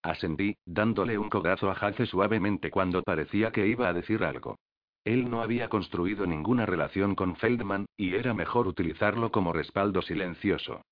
Asentí, 0.00 0.56
dándole 0.64 1.18
un 1.18 1.28
codazo 1.28 1.68
a 1.70 1.72
Hace 1.72 2.06
suavemente 2.06 2.70
cuando 2.70 3.02
parecía 3.02 3.50
que 3.50 3.66
iba 3.66 3.88
a 3.88 3.92
decir 3.92 4.22
algo. 4.22 4.58
Él 5.04 5.30
no 5.30 5.42
había 5.42 5.68
construido 5.68 6.26
ninguna 6.26 6.64
relación 6.64 7.14
con 7.14 7.36
Feldman, 7.36 7.86
y 7.96 8.14
era 8.14 8.32
mejor 8.32 8.66
utilizarlo 8.66 9.30
como 9.30 9.52
respaldo 9.52 10.00
silencioso. 10.00 10.82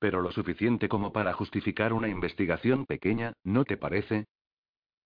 Pero 0.00 0.22
lo 0.22 0.32
suficiente 0.32 0.88
como 0.88 1.12
para 1.12 1.32
justificar 1.34 1.92
una 1.92 2.08
investigación 2.08 2.84
pequeña, 2.84 3.34
¿no 3.44 3.64
te 3.64 3.76
parece? 3.76 4.26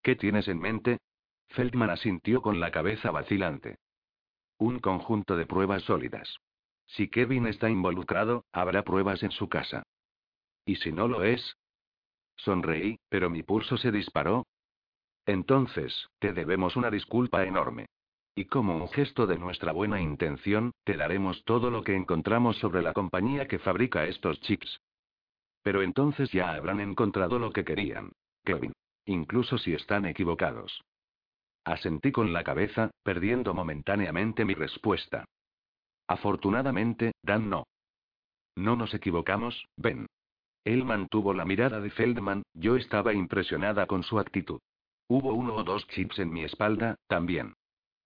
¿Qué 0.03 0.17
tienes 0.17 0.49
en 0.49 0.61
mente? 0.61 0.99
Feldman 1.49 1.91
asintió 1.91 2.41
con 2.41 2.59
la 2.59 2.71
cabeza 2.71 3.11
vacilante. 3.11 3.77
Un 4.59 4.79
conjunto 4.79 5.37
de 5.37 5.47
pruebas 5.47 5.83
sólidas. 5.83 6.39
Si 6.87 7.09
Kevin 7.09 7.47
está 7.47 7.69
involucrado, 7.69 8.45
habrá 8.53 8.83
pruebas 8.83 9.23
en 9.23 9.31
su 9.31 9.49
casa. 9.49 9.83
¿Y 10.65 10.77
si 10.77 10.93
no 10.93 11.09
lo 11.09 11.23
es? 11.23 11.57
Sonreí, 12.37 12.99
pero 13.09 13.31
mi 13.31 13.43
pulso 13.43 13.77
se 13.77 13.93
disparó. 13.93 14.47
Entonces, 15.27 16.09
te 16.19 16.33
debemos 16.33 16.77
una 16.77 16.91
disculpa 16.91 17.45
enorme. 17.45 17.87
Y 18.37 18.47
como 18.47 18.76
un 18.76 18.89
gesto 18.89 19.26
de 19.26 19.39
nuestra 19.39 19.72
buena 19.72 20.01
intención, 20.01 20.72
te 20.85 20.97
daremos 20.97 21.45
todo 21.45 21.70
lo 21.70 21.85
que 21.85 21.95
encontramos 21.95 22.57
sobre 22.59 22.82
la 22.82 22.93
compañía 22.93 23.47
que 23.47 23.61
fabrica 23.61 24.07
estos 24.07 24.41
chips. 24.41 24.80
Pero 25.62 25.82
entonces 25.82 26.30
ya 26.32 26.53
habrán 26.53 26.80
encontrado 26.80 27.39
lo 27.39 27.53
que 27.53 27.64
querían, 27.64 28.12
Kevin. 28.45 28.72
Incluso 29.07 29.57
si 29.59 29.72
están 29.72 30.05
equivocados. 30.05 30.82
Asentí 31.64 32.12
con 32.12 32.32
la 32.32 32.43
cabeza, 32.43 32.91
perdiendo 33.03 33.55
momentáneamente 33.55 34.45
mi 34.45 34.55
respuesta. 34.55 35.24
Afortunadamente, 36.09 37.12
Dan 37.22 37.49
no. 37.49 37.64
No 38.57 38.76
nos 38.76 38.95
equivocamos, 38.95 39.66
Ben. 39.76 40.07
Él 40.64 40.85
mantuvo 40.85 41.35
la 41.35 41.45
mirada 41.45 41.80
de 41.80 41.91
Feldman, 41.91 42.43
yo 42.55 42.76
estaba 42.76 43.12
impresionada 43.12 43.87
con 43.87 44.03
su 44.03 44.18
actitud. 44.18 44.61
Hubo 45.09 45.35
uno 45.35 45.57
o 45.57 45.64
dos 45.64 45.87
chips 45.89 46.18
en 46.18 46.32
mi 46.32 46.43
espalda, 46.45 46.97
también. 47.07 47.55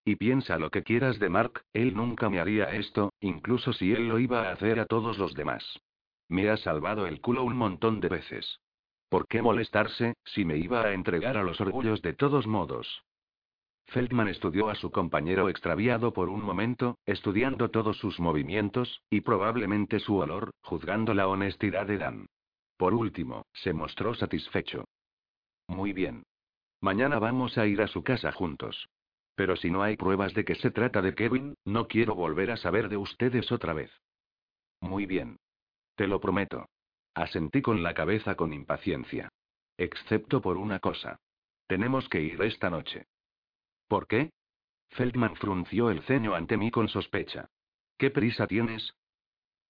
Y 0.09 0.17
piensa 0.17 0.59
lo 0.59 0.71
que 0.71 0.83
quieras 0.83 1.19
de 1.19 1.29
Mark, 1.29 1.65
él 1.75 1.95
nunca 1.95 2.31
me 2.31 2.41
haría 2.41 2.75
esto, 2.75 3.13
incluso 3.21 3.75
si 3.75 3.93
él 3.93 4.09
lo 4.09 4.19
iba 4.19 4.49
a 4.49 4.53
hacer 4.53 4.81
a 4.81 4.87
todos 4.87 5.19
los 5.19 5.35
demás. 5.35 5.63
Me 6.31 6.49
ha 6.49 6.57
salvado 6.57 7.07
el 7.07 7.21
culo 7.21 7.45
un 7.45 7.55
montón 7.55 8.01
de 8.01 8.09
veces. 8.09 8.59
¿Por 9.11 9.29
qué 9.29 9.43
molestarse, 9.43 10.15
si 10.25 10.47
me 10.47 10.57
iba 10.57 10.81
a 10.81 10.95
entregar 10.95 11.37
a 11.37 11.43
los 11.43 11.61
orgullos 11.61 12.01
de 12.01 12.15
todos 12.15 12.47
modos? 12.47 13.05
Feldman 13.89 14.29
estudió 14.29 14.71
a 14.71 14.77
su 14.77 14.91
compañero 14.91 15.51
extraviado 15.51 16.15
por 16.15 16.31
un 16.31 16.43
momento, 16.43 16.97
estudiando 17.05 17.71
todos 17.71 17.99
sus 17.99 18.19
movimientos, 18.19 19.03
y 19.11 19.21
probablemente 19.21 20.01
su 20.01 20.17
olor, 20.17 20.53
juzgando 20.63 21.13
la 21.13 21.29
honestidad 21.29 21.87
de 21.87 21.99
Dan. 21.99 22.27
Por 22.79 22.95
último, 22.95 23.45
se 23.53 23.75
mostró 23.75 24.15
satisfecho. 24.15 24.87
Muy 25.67 25.93
bien. 25.93 26.23
Mañana 26.81 27.19
vamos 27.19 27.59
a 27.59 27.67
ir 27.67 27.83
a 27.83 27.89
su 27.89 28.03
casa 28.03 28.33
juntos. 28.33 28.89
Pero 29.39 29.55
si 29.55 29.71
no 29.71 29.85
hay 29.85 29.97
pruebas 29.97 30.35
de 30.35 30.45
que 30.45 30.57
se 30.57 30.73
trata 30.73 31.01
de 31.01 31.15
Kevin, 31.15 31.55
no 31.65 31.87
quiero 31.87 32.17
volver 32.17 32.51
a 32.51 32.57
saber 32.57 32.89
de 32.89 32.97
ustedes 32.97 33.53
otra 33.53 33.73
vez. 33.73 33.93
Muy 34.81 35.07
bien. 35.07 35.39
Te 35.95 36.09
lo 36.09 36.19
prometo. 36.19 36.67
Asentí 37.15 37.63
con 37.63 37.85
la 37.85 37.95
cabeza 37.95 38.35
con 38.35 38.53
impaciencia. 38.53 39.29
Excepto 39.77 40.41
por 40.41 40.57
una 40.57 40.81
cosa. 40.81 41.21
Tenemos 41.69 42.09
que 42.09 42.21
ir 42.21 42.43
esta 42.43 42.69
noche. 42.69 43.07
¿Por 43.87 44.09
qué? 44.09 44.33
Feldman 44.89 45.37
frunció 45.37 45.93
el 45.93 46.03
ceño 46.03 46.35
ante 46.35 46.57
mí 46.57 46.73
con 46.73 46.89
sospecha. 46.89 47.49
¿Qué 47.97 48.11
prisa 48.11 48.49
tienes? 48.49 48.93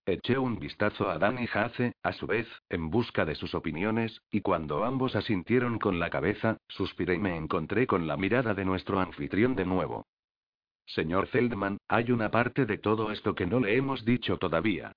Eché 0.08 0.38
un 0.38 0.58
vistazo 0.58 1.10
a 1.10 1.18
Dan 1.18 1.38
y 1.38 1.46
Hace, 1.52 1.92
a 2.02 2.14
su 2.14 2.26
vez, 2.26 2.48
en 2.70 2.88
busca 2.88 3.26
de 3.26 3.34
sus 3.34 3.54
opiniones, 3.54 4.22
y 4.30 4.40
cuando 4.40 4.82
ambos 4.82 5.14
asintieron 5.14 5.78
con 5.78 5.98
la 5.98 6.08
cabeza, 6.08 6.56
suspiré 6.66 7.16
y 7.16 7.18
me 7.18 7.36
encontré 7.36 7.86
con 7.86 8.06
la 8.06 8.16
mirada 8.16 8.54
de 8.54 8.64
nuestro 8.64 9.00
anfitrión 9.00 9.54
de 9.54 9.66
nuevo. 9.66 10.06
Señor 10.86 11.26
Feldman, 11.26 11.76
hay 11.88 12.10
una 12.10 12.30
parte 12.30 12.64
de 12.64 12.78
todo 12.78 13.12
esto 13.12 13.34
que 13.34 13.44
no 13.44 13.60
le 13.60 13.76
hemos 13.76 14.02
dicho 14.06 14.38
todavía. 14.38 14.92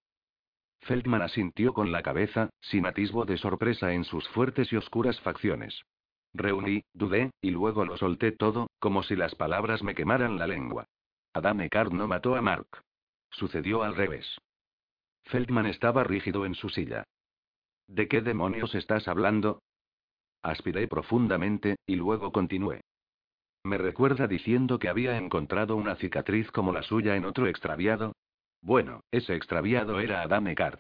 Feldman 0.79 1.23
asintió 1.23 1.73
con 1.73 1.91
la 1.91 2.03
cabeza, 2.03 2.49
sin 2.61 2.85
atisbo 2.85 3.25
de 3.25 3.35
sorpresa 3.35 3.91
en 3.91 4.05
sus 4.05 4.25
fuertes 4.29 4.71
y 4.71 4.77
oscuras 4.77 5.19
facciones. 5.19 5.81
Reuní, 6.33 6.85
dudé, 6.93 7.31
y 7.41 7.51
luego 7.51 7.83
lo 7.83 7.97
solté 7.97 8.31
todo, 8.31 8.69
como 8.79 9.03
si 9.03 9.17
las 9.17 9.35
palabras 9.35 9.83
me 9.83 9.93
quemaran 9.93 10.39
la 10.39 10.47
lengua. 10.47 10.85
Adame 11.33 11.69
Card 11.69 11.91
no 11.91 12.07
mató 12.07 12.37
a 12.37 12.41
Mark. 12.41 12.81
Sucedió 13.29 13.83
al 13.83 13.97
revés. 13.97 14.37
Feldman 15.25 15.65
estaba 15.65 16.03
rígido 16.03 16.45
en 16.45 16.55
su 16.55 16.69
silla. 16.69 17.03
¿De 17.87 18.07
qué 18.07 18.21
demonios 18.21 18.75
estás 18.75 19.07
hablando? 19.07 19.61
Aspiré 20.43 20.87
profundamente, 20.87 21.77
y 21.85 21.95
luego 21.95 22.31
continué. 22.31 22.81
¿Me 23.63 23.77
recuerda 23.77 24.27
diciendo 24.27 24.79
que 24.79 24.89
había 24.89 25.17
encontrado 25.17 25.75
una 25.75 25.95
cicatriz 25.95 26.49
como 26.51 26.71
la 26.71 26.81
suya 26.81 27.15
en 27.15 27.25
otro 27.25 27.47
extraviado? 27.47 28.13
Bueno, 28.61 29.01
ese 29.11 29.35
extraviado 29.35 29.99
era 29.99 30.21
Adam 30.21 30.47
Eckhart. 30.47 30.79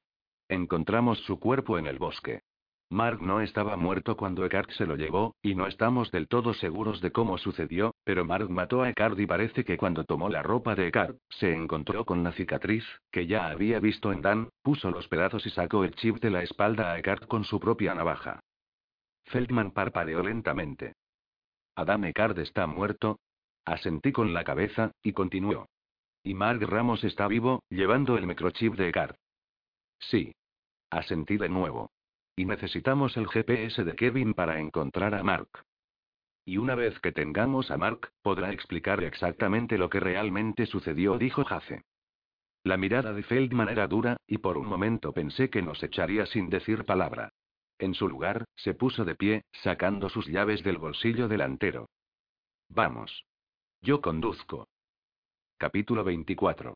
Encontramos 0.49 1.19
su 1.19 1.39
cuerpo 1.39 1.77
en 1.77 1.85
el 1.85 1.99
bosque. 1.99 2.41
Mark 2.89 3.21
no 3.21 3.39
estaba 3.39 3.77
muerto 3.77 4.17
cuando 4.17 4.45
Eckhart 4.45 4.71
se 4.71 4.85
lo 4.85 4.95
llevó, 4.95 5.35
y 5.41 5.55
no 5.55 5.67
estamos 5.67 6.11
del 6.11 6.27
todo 6.27 6.53
seguros 6.53 7.01
de 7.01 7.11
cómo 7.11 7.37
sucedió, 7.37 7.90
pero 8.03 8.25
Mark 8.25 8.49
mató 8.49 8.81
a 8.81 8.89
Eckhart 8.89 9.19
y 9.19 9.27
parece 9.27 9.63
que 9.63 9.77
cuando 9.77 10.03
tomó 10.03 10.29
la 10.29 10.41
ropa 10.41 10.75
de 10.75 10.87
Eckhart, 10.87 11.17
se 11.29 11.53
encontró 11.53 12.03
con 12.05 12.23
la 12.23 12.31
cicatriz, 12.31 12.83
que 13.11 13.27
ya 13.27 13.47
había 13.47 13.79
visto 13.79 14.11
en 14.11 14.21
Dan, 14.21 14.49
puso 14.63 14.89
los 14.89 15.07
pedazos 15.07 15.45
y 15.45 15.51
sacó 15.51 15.83
el 15.83 15.93
chip 15.95 16.17
de 16.19 16.31
la 16.31 16.41
espalda 16.41 16.91
a 16.91 16.99
Eckhart 16.99 17.27
con 17.27 17.43
su 17.43 17.59
propia 17.59 17.93
navaja. 17.93 18.39
Feldman 19.25 19.71
parpadeó 19.71 20.23
lentamente. 20.23 20.93
Adam 21.75 22.05
Eckhart 22.05 22.37
está 22.39 22.67
muerto. 22.67 23.19
Asentí 23.65 24.11
con 24.11 24.33
la 24.33 24.43
cabeza, 24.43 24.91
y 25.03 25.13
continuó. 25.13 25.67
Y 26.23 26.33
Mark 26.33 26.61
Ramos 26.61 27.03
está 27.03 27.27
vivo, 27.27 27.63
llevando 27.69 28.17
el 28.17 28.25
microchip 28.25 28.73
de 28.75 28.89
Eckhart. 28.89 29.15
Sí. 29.99 30.33
Asentí 30.89 31.37
de 31.37 31.49
nuevo. 31.49 31.91
Y 32.35 32.45
necesitamos 32.45 33.15
el 33.17 33.27
GPS 33.27 33.83
de 33.83 33.95
Kevin 33.95 34.33
para 34.33 34.59
encontrar 34.59 35.13
a 35.13 35.23
Mark. 35.23 35.47
Y 36.45 36.57
una 36.57 36.75
vez 36.75 36.99
que 36.99 37.11
tengamos 37.11 37.71
a 37.71 37.77
Mark, 37.77 38.11
podrá 38.21 38.51
explicar 38.51 39.03
exactamente 39.03 39.77
lo 39.77 39.89
que 39.89 39.99
realmente 39.99 40.65
sucedió, 40.65 41.17
dijo 41.17 41.43
Jace. 41.43 41.83
La 42.63 42.77
mirada 42.77 43.13
de 43.13 43.23
Feldman 43.23 43.69
era 43.69 43.87
dura, 43.87 44.17
y 44.27 44.37
por 44.37 44.57
un 44.57 44.67
momento 44.67 45.13
pensé 45.13 45.49
que 45.49 45.61
nos 45.61 45.81
echaría 45.83 46.25
sin 46.25 46.49
decir 46.49 46.85
palabra. 46.85 47.29
En 47.79 47.95
su 47.95 48.07
lugar, 48.07 48.45
se 48.55 48.75
puso 48.75 49.05
de 49.05 49.15
pie, 49.15 49.41
sacando 49.63 50.09
sus 50.09 50.27
llaves 50.27 50.63
del 50.63 50.77
bolsillo 50.77 51.27
delantero. 51.27 51.89
Vamos. 52.69 53.25
Yo 53.81 54.01
conduzco. 54.01 54.67
Capítulo 55.57 56.03
24. 56.03 56.75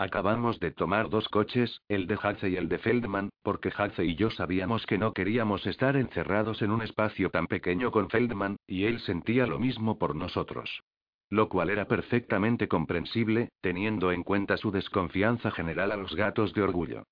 Acabamos 0.00 0.60
de 0.60 0.70
tomar 0.70 1.10
dos 1.10 1.28
coches, 1.28 1.82
el 1.88 2.06
de 2.06 2.16
Haze 2.22 2.50
y 2.50 2.56
el 2.56 2.68
de 2.68 2.78
Feldman, 2.78 3.30
porque 3.42 3.72
Haze 3.76 4.04
y 4.04 4.14
yo 4.14 4.30
sabíamos 4.30 4.86
que 4.86 4.96
no 4.96 5.12
queríamos 5.12 5.66
estar 5.66 5.96
encerrados 5.96 6.62
en 6.62 6.70
un 6.70 6.82
espacio 6.82 7.30
tan 7.30 7.48
pequeño 7.48 7.90
con 7.90 8.08
Feldman, 8.08 8.58
y 8.68 8.84
él 8.84 9.00
sentía 9.00 9.44
lo 9.48 9.58
mismo 9.58 9.98
por 9.98 10.14
nosotros. 10.14 10.84
Lo 11.30 11.48
cual 11.48 11.68
era 11.68 11.88
perfectamente 11.88 12.68
comprensible, 12.68 13.48
teniendo 13.60 14.12
en 14.12 14.22
cuenta 14.22 14.56
su 14.56 14.70
desconfianza 14.70 15.50
general 15.50 15.90
a 15.90 15.96
los 15.96 16.14
gatos 16.14 16.54
de 16.54 16.62
orgullo. 16.62 17.02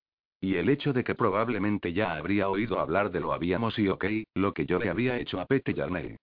Y 0.40 0.54
el 0.54 0.68
hecho 0.68 0.92
de 0.92 1.02
que 1.02 1.16
probablemente 1.16 1.92
ya 1.92 2.14
habría 2.14 2.48
oído 2.48 2.78
hablar 2.78 3.10
de 3.10 3.18
lo 3.18 3.32
habíamos 3.32 3.80
y 3.80 3.88
ok, 3.88 4.04
lo 4.36 4.54
que 4.54 4.64
yo 4.64 4.78
le 4.78 4.90
había 4.90 5.18
hecho 5.18 5.40
a 5.40 5.46
Pete 5.46 5.74
Yarney. 5.74 6.18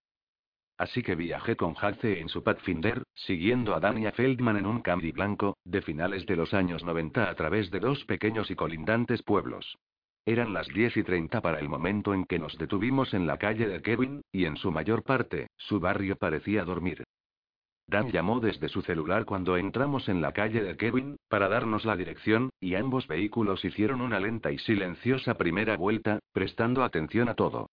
Así 0.76 1.02
que 1.02 1.14
viajé 1.14 1.56
con 1.56 1.74
Hace 1.80 2.20
en 2.20 2.28
su 2.28 2.42
Pathfinder, 2.42 3.04
siguiendo 3.14 3.74
a 3.74 3.80
Dania 3.80 4.10
Feldman 4.10 4.56
en 4.56 4.66
un 4.66 4.82
Camry 4.82 5.12
blanco, 5.12 5.56
de 5.64 5.82
finales 5.82 6.26
de 6.26 6.34
los 6.34 6.52
años 6.52 6.82
90 6.82 7.30
a 7.30 7.34
través 7.34 7.70
de 7.70 7.78
dos 7.78 8.04
pequeños 8.04 8.50
y 8.50 8.56
colindantes 8.56 9.22
pueblos. 9.22 9.78
Eran 10.26 10.52
las 10.52 10.66
10 10.68 10.96
y 10.96 11.02
30 11.04 11.40
para 11.42 11.60
el 11.60 11.68
momento 11.68 12.12
en 12.12 12.24
que 12.24 12.38
nos 12.38 12.56
detuvimos 12.58 13.14
en 13.14 13.26
la 13.26 13.38
calle 13.38 13.68
de 13.68 13.82
Kevin, 13.82 14.22
y 14.32 14.46
en 14.46 14.56
su 14.56 14.72
mayor 14.72 15.04
parte, 15.04 15.48
su 15.56 15.78
barrio 15.78 16.16
parecía 16.16 16.64
dormir. 16.64 17.04
Dan 17.86 18.10
llamó 18.10 18.40
desde 18.40 18.70
su 18.70 18.80
celular 18.80 19.26
cuando 19.26 19.58
entramos 19.58 20.08
en 20.08 20.22
la 20.22 20.32
calle 20.32 20.62
de 20.62 20.76
Kevin, 20.76 21.16
para 21.28 21.48
darnos 21.48 21.84
la 21.84 21.96
dirección, 21.96 22.50
y 22.58 22.74
ambos 22.74 23.06
vehículos 23.06 23.64
hicieron 23.64 24.00
una 24.00 24.18
lenta 24.18 24.50
y 24.50 24.58
silenciosa 24.58 25.34
primera 25.34 25.76
vuelta, 25.76 26.18
prestando 26.32 26.82
atención 26.82 27.28
a 27.28 27.34
todo. 27.34 27.68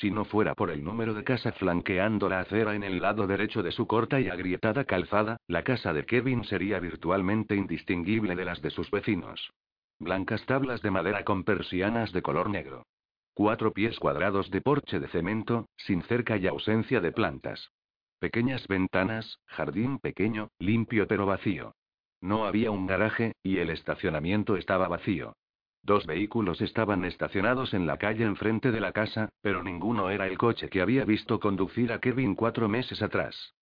Si 0.00 0.10
no 0.10 0.26
fuera 0.26 0.54
por 0.54 0.70
el 0.70 0.84
número 0.84 1.14
de 1.14 1.24
casa 1.24 1.52
flanqueando 1.52 2.28
la 2.28 2.40
acera 2.40 2.74
en 2.74 2.82
el 2.82 3.00
lado 3.00 3.26
derecho 3.26 3.62
de 3.62 3.72
su 3.72 3.86
corta 3.86 4.20
y 4.20 4.28
agrietada 4.28 4.84
calzada, 4.84 5.38
la 5.46 5.64
casa 5.64 5.94
de 5.94 6.04
Kevin 6.04 6.44
sería 6.44 6.78
virtualmente 6.80 7.56
indistinguible 7.56 8.36
de 8.36 8.44
las 8.44 8.60
de 8.60 8.68
sus 8.68 8.90
vecinos. 8.90 9.54
Blancas 9.98 10.44
tablas 10.44 10.82
de 10.82 10.90
madera 10.90 11.24
con 11.24 11.44
persianas 11.44 12.12
de 12.12 12.20
color 12.20 12.50
negro. 12.50 12.84
Cuatro 13.32 13.72
pies 13.72 13.98
cuadrados 13.98 14.50
de 14.50 14.60
porche 14.60 15.00
de 15.00 15.08
cemento, 15.08 15.70
sin 15.76 16.02
cerca 16.02 16.36
y 16.36 16.46
ausencia 16.46 17.00
de 17.00 17.12
plantas. 17.12 17.70
Pequeñas 18.18 18.68
ventanas, 18.68 19.38
jardín 19.46 19.98
pequeño, 19.98 20.50
limpio 20.58 21.06
pero 21.06 21.24
vacío. 21.24 21.74
No 22.20 22.44
había 22.44 22.70
un 22.70 22.86
garaje, 22.86 23.32
y 23.42 23.58
el 23.58 23.70
estacionamiento 23.70 24.58
estaba 24.58 24.88
vacío. 24.88 25.36
Dos 25.86 26.04
vehículos 26.04 26.60
estaban 26.62 27.04
estacionados 27.04 27.72
en 27.72 27.86
la 27.86 27.96
calle 27.96 28.24
enfrente 28.24 28.72
de 28.72 28.80
la 28.80 28.90
casa, 28.90 29.28
pero 29.40 29.62
ninguno 29.62 30.10
era 30.10 30.26
el 30.26 30.36
coche 30.36 30.68
que 30.68 30.80
había 30.80 31.04
visto 31.04 31.38
conducir 31.38 31.92
a 31.92 32.00
Kevin 32.00 32.34
cuatro 32.34 32.68
meses 32.68 33.02
atrás. 33.02 33.54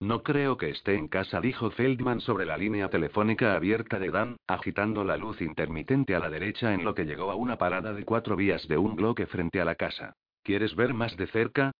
No 0.00 0.22
creo 0.22 0.56
que 0.56 0.70
esté 0.70 0.94
en 0.94 1.08
casa, 1.08 1.42
dijo 1.42 1.70
Feldman 1.70 2.22
sobre 2.22 2.46
la 2.46 2.56
línea 2.56 2.88
telefónica 2.88 3.54
abierta 3.54 3.98
de 3.98 4.10
Dan, 4.10 4.38
agitando 4.46 5.04
la 5.04 5.18
luz 5.18 5.42
intermitente 5.42 6.14
a 6.14 6.20
la 6.20 6.30
derecha 6.30 6.72
en 6.72 6.86
lo 6.86 6.94
que 6.94 7.04
llegó 7.04 7.30
a 7.30 7.34
una 7.34 7.58
parada 7.58 7.92
de 7.92 8.06
cuatro 8.06 8.34
vías 8.34 8.66
de 8.66 8.78
un 8.78 8.96
bloque 8.96 9.26
frente 9.26 9.60
a 9.60 9.66
la 9.66 9.74
casa. 9.74 10.14
¿Quieres 10.42 10.74
ver 10.74 10.94
más 10.94 11.18
de 11.18 11.26
cerca? 11.26 11.70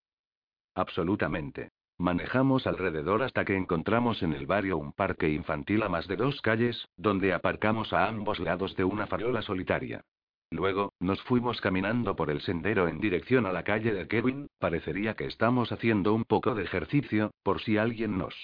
Absolutamente. 0.75 1.71
Manejamos 1.99 2.67
alrededor 2.67 3.23
hasta 3.23 3.45
que 3.45 3.57
encontramos 3.57 4.23
en 4.23 4.33
el 4.33 4.47
barrio 4.47 4.79
un 4.79 4.93
parque 4.93 5.29
infantil 5.29 5.83
a 5.83 5.89
más 5.89 6.09
de 6.09 6.17
dos 6.17 6.41
calles, 6.41 6.89
donde 6.97 7.33
aparcamos 7.33 7.93
a 7.93 8.09
ambos 8.09 8.41
lados 8.41 8.75
de 8.77 8.85
una 8.85 9.07
farola 9.07 9.43
solitaria. 9.43 10.03
Luego, 10.51 10.93
nos 11.01 11.23
fuimos 11.23 11.61
caminando 11.61 12.15
por 12.15 12.31
el 12.31 12.43
sendero 12.43 12.87
en 12.87 13.01
dirección 13.01 13.47
a 13.47 13.53
la 13.53 13.63
calle 13.63 13.95
de 13.95 14.07
Kevin, 14.07 14.49
parecería 14.59 15.15
que 15.15 15.27
estamos 15.27 15.73
haciendo 15.73 16.13
un 16.13 16.25
poco 16.25 16.55
de 16.55 16.65
ejercicio, 16.65 17.31
por 17.43 17.63
si 17.63 17.79
alguien 17.79 18.19
nos 18.19 18.35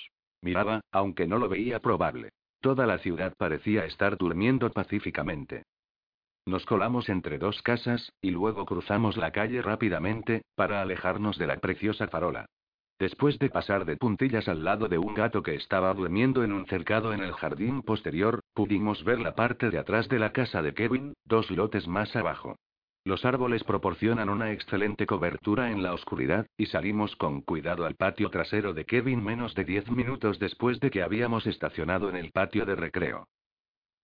miraba, 0.40 0.80
aunque 0.90 1.26
no 1.26 1.38
lo 1.38 1.48
veía 1.48 1.80
probable. 1.80 2.30
Toda 2.60 2.86
la 2.86 2.98
ciudad 2.98 3.34
parecía 3.36 3.84
estar 3.84 4.16
durmiendo 4.16 4.70
pacíficamente. 4.70 5.64
Nos 6.46 6.64
colamos 6.64 7.10
entre 7.10 7.38
dos 7.38 7.60
casas, 7.60 8.10
y 8.22 8.30
luego 8.30 8.64
cruzamos 8.64 9.18
la 9.18 9.30
calle 9.30 9.60
rápidamente, 9.60 10.42
para 10.54 10.80
alejarnos 10.80 11.36
de 11.36 11.46
la 11.46 11.58
preciosa 11.58 12.08
farola. 12.08 12.46
Después 12.98 13.38
de 13.38 13.48
pasar 13.48 13.84
de 13.84 13.96
puntillas 13.96 14.48
al 14.48 14.64
lado 14.64 14.88
de 14.88 14.98
un 14.98 15.14
gato 15.14 15.40
que 15.42 15.54
estaba 15.54 15.94
durmiendo 15.94 16.42
en 16.42 16.52
un 16.52 16.66
cercado 16.66 17.12
en 17.12 17.20
el 17.20 17.32
jardín 17.32 17.82
posterior, 17.82 18.40
pudimos 18.54 19.04
ver 19.04 19.20
la 19.20 19.36
parte 19.36 19.70
de 19.70 19.78
atrás 19.78 20.08
de 20.08 20.18
la 20.18 20.32
casa 20.32 20.62
de 20.62 20.74
Kevin, 20.74 21.14
dos 21.24 21.48
lotes 21.52 21.86
más 21.86 22.16
abajo. 22.16 22.56
Los 23.04 23.24
árboles 23.24 23.62
proporcionan 23.62 24.28
una 24.28 24.50
excelente 24.50 25.06
cobertura 25.06 25.70
en 25.70 25.82
la 25.82 25.94
oscuridad, 25.94 26.46
y 26.56 26.66
salimos 26.66 27.14
con 27.14 27.40
cuidado 27.42 27.86
al 27.86 27.94
patio 27.94 28.30
trasero 28.30 28.74
de 28.74 28.84
Kevin 28.84 29.22
menos 29.22 29.54
de 29.54 29.64
diez 29.64 29.88
minutos 29.88 30.40
después 30.40 30.80
de 30.80 30.90
que 30.90 31.02
habíamos 31.02 31.46
estacionado 31.46 32.10
en 32.10 32.16
el 32.16 32.32
patio 32.32 32.66
de 32.66 32.74
recreo. 32.74 33.28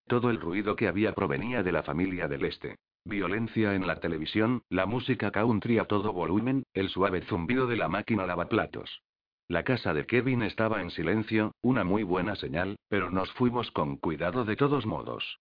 Todo 0.07 0.31
el 0.31 0.41
ruido 0.41 0.77
que 0.77 0.89
había 0.89 1.15
provenía 1.15 1.63
de 1.63 1.73
la 1.73 1.83
familia 1.83 2.29
del 2.29 2.45
este. 2.45 2.77
Violencia 3.05 3.75
en 3.75 3.87
la 3.87 4.01
televisión, 4.01 4.63
la 4.69 4.87
música 4.87 5.31
country 5.31 5.79
a 5.79 5.85
todo 5.85 6.13
volumen, 6.13 6.65
el 6.75 6.89
suave 6.89 7.23
zumbido 7.23 7.67
de 7.67 7.77
la 7.77 7.89
máquina 7.89 8.27
lavaplatos. 8.27 9.03
La 9.49 9.63
casa 9.63 9.93
de 9.93 10.07
Kevin 10.07 10.43
estaba 10.43 10.81
en 10.81 10.91
silencio, 10.91 11.53
una 11.61 11.85
muy 11.85 12.03
buena 12.03 12.35
señal, 12.35 12.77
pero 12.89 13.11
nos 13.11 13.31
fuimos 13.33 13.71
con 13.71 13.97
cuidado 13.97 14.45
de 14.45 14.57
todos 14.57 14.87
modos. 14.87 15.39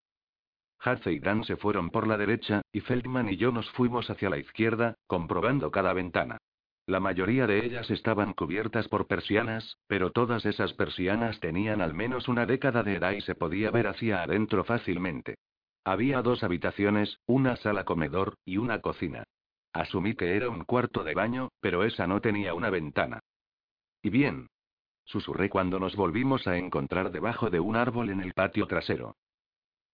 Hace 0.79 1.13
y 1.13 1.19
Dan 1.19 1.45
se 1.45 1.55
fueron 1.55 1.89
por 1.89 2.07
la 2.07 2.17
derecha, 2.17 2.61
y 2.73 2.81
Feldman 2.81 3.29
y 3.29 3.37
yo 3.37 3.53
nos 3.53 3.69
fuimos 3.71 4.09
hacia 4.09 4.29
la 4.29 4.37
izquierda, 4.37 4.95
comprobando 5.07 5.71
cada 5.71 5.93
ventana. 5.93 6.37
La 6.85 6.99
mayoría 6.99 7.47
de 7.47 7.65
ellas 7.65 7.89
estaban 7.89 8.33
cubiertas 8.33 8.89
por 8.89 9.07
persianas, 9.07 9.77
pero 9.87 10.11
todas 10.11 10.45
esas 10.45 10.73
persianas 10.73 11.39
tenían 11.39 11.81
al 11.81 11.93
menos 11.93 12.27
una 12.27 12.45
década 12.45 12.83
de 12.83 12.95
edad 12.95 13.11
y 13.11 13.21
se 13.21 13.35
podía 13.35 13.71
ver 13.71 13.87
hacia 13.87 14.23
adentro 14.23 14.65
fácilmente. 14.65 15.35
Había 15.85 16.21
dos 16.21 16.43
habitaciones, 16.43 17.19
una 17.25 17.55
sala 17.55 17.85
comedor, 17.85 18.35
y 18.43 18.57
una 18.57 18.81
cocina. 18.81 19.23
Asumí 19.71 20.15
que 20.15 20.35
era 20.35 20.49
un 20.49 20.65
cuarto 20.65 21.03
de 21.03 21.13
baño, 21.13 21.49
pero 21.61 21.83
esa 21.83 22.05
no 22.05 22.19
tenía 22.19 22.53
una 22.53 22.69
ventana. 22.69 23.21
¿Y 24.01 24.09
bien? 24.09 24.47
Susurré 25.05 25.49
cuando 25.49 25.79
nos 25.79 25.95
volvimos 25.95 26.47
a 26.47 26.57
encontrar 26.57 27.11
debajo 27.11 27.49
de 27.49 27.59
un 27.59 27.75
árbol 27.77 28.09
en 28.09 28.21
el 28.21 28.33
patio 28.33 28.67
trasero. 28.67 29.15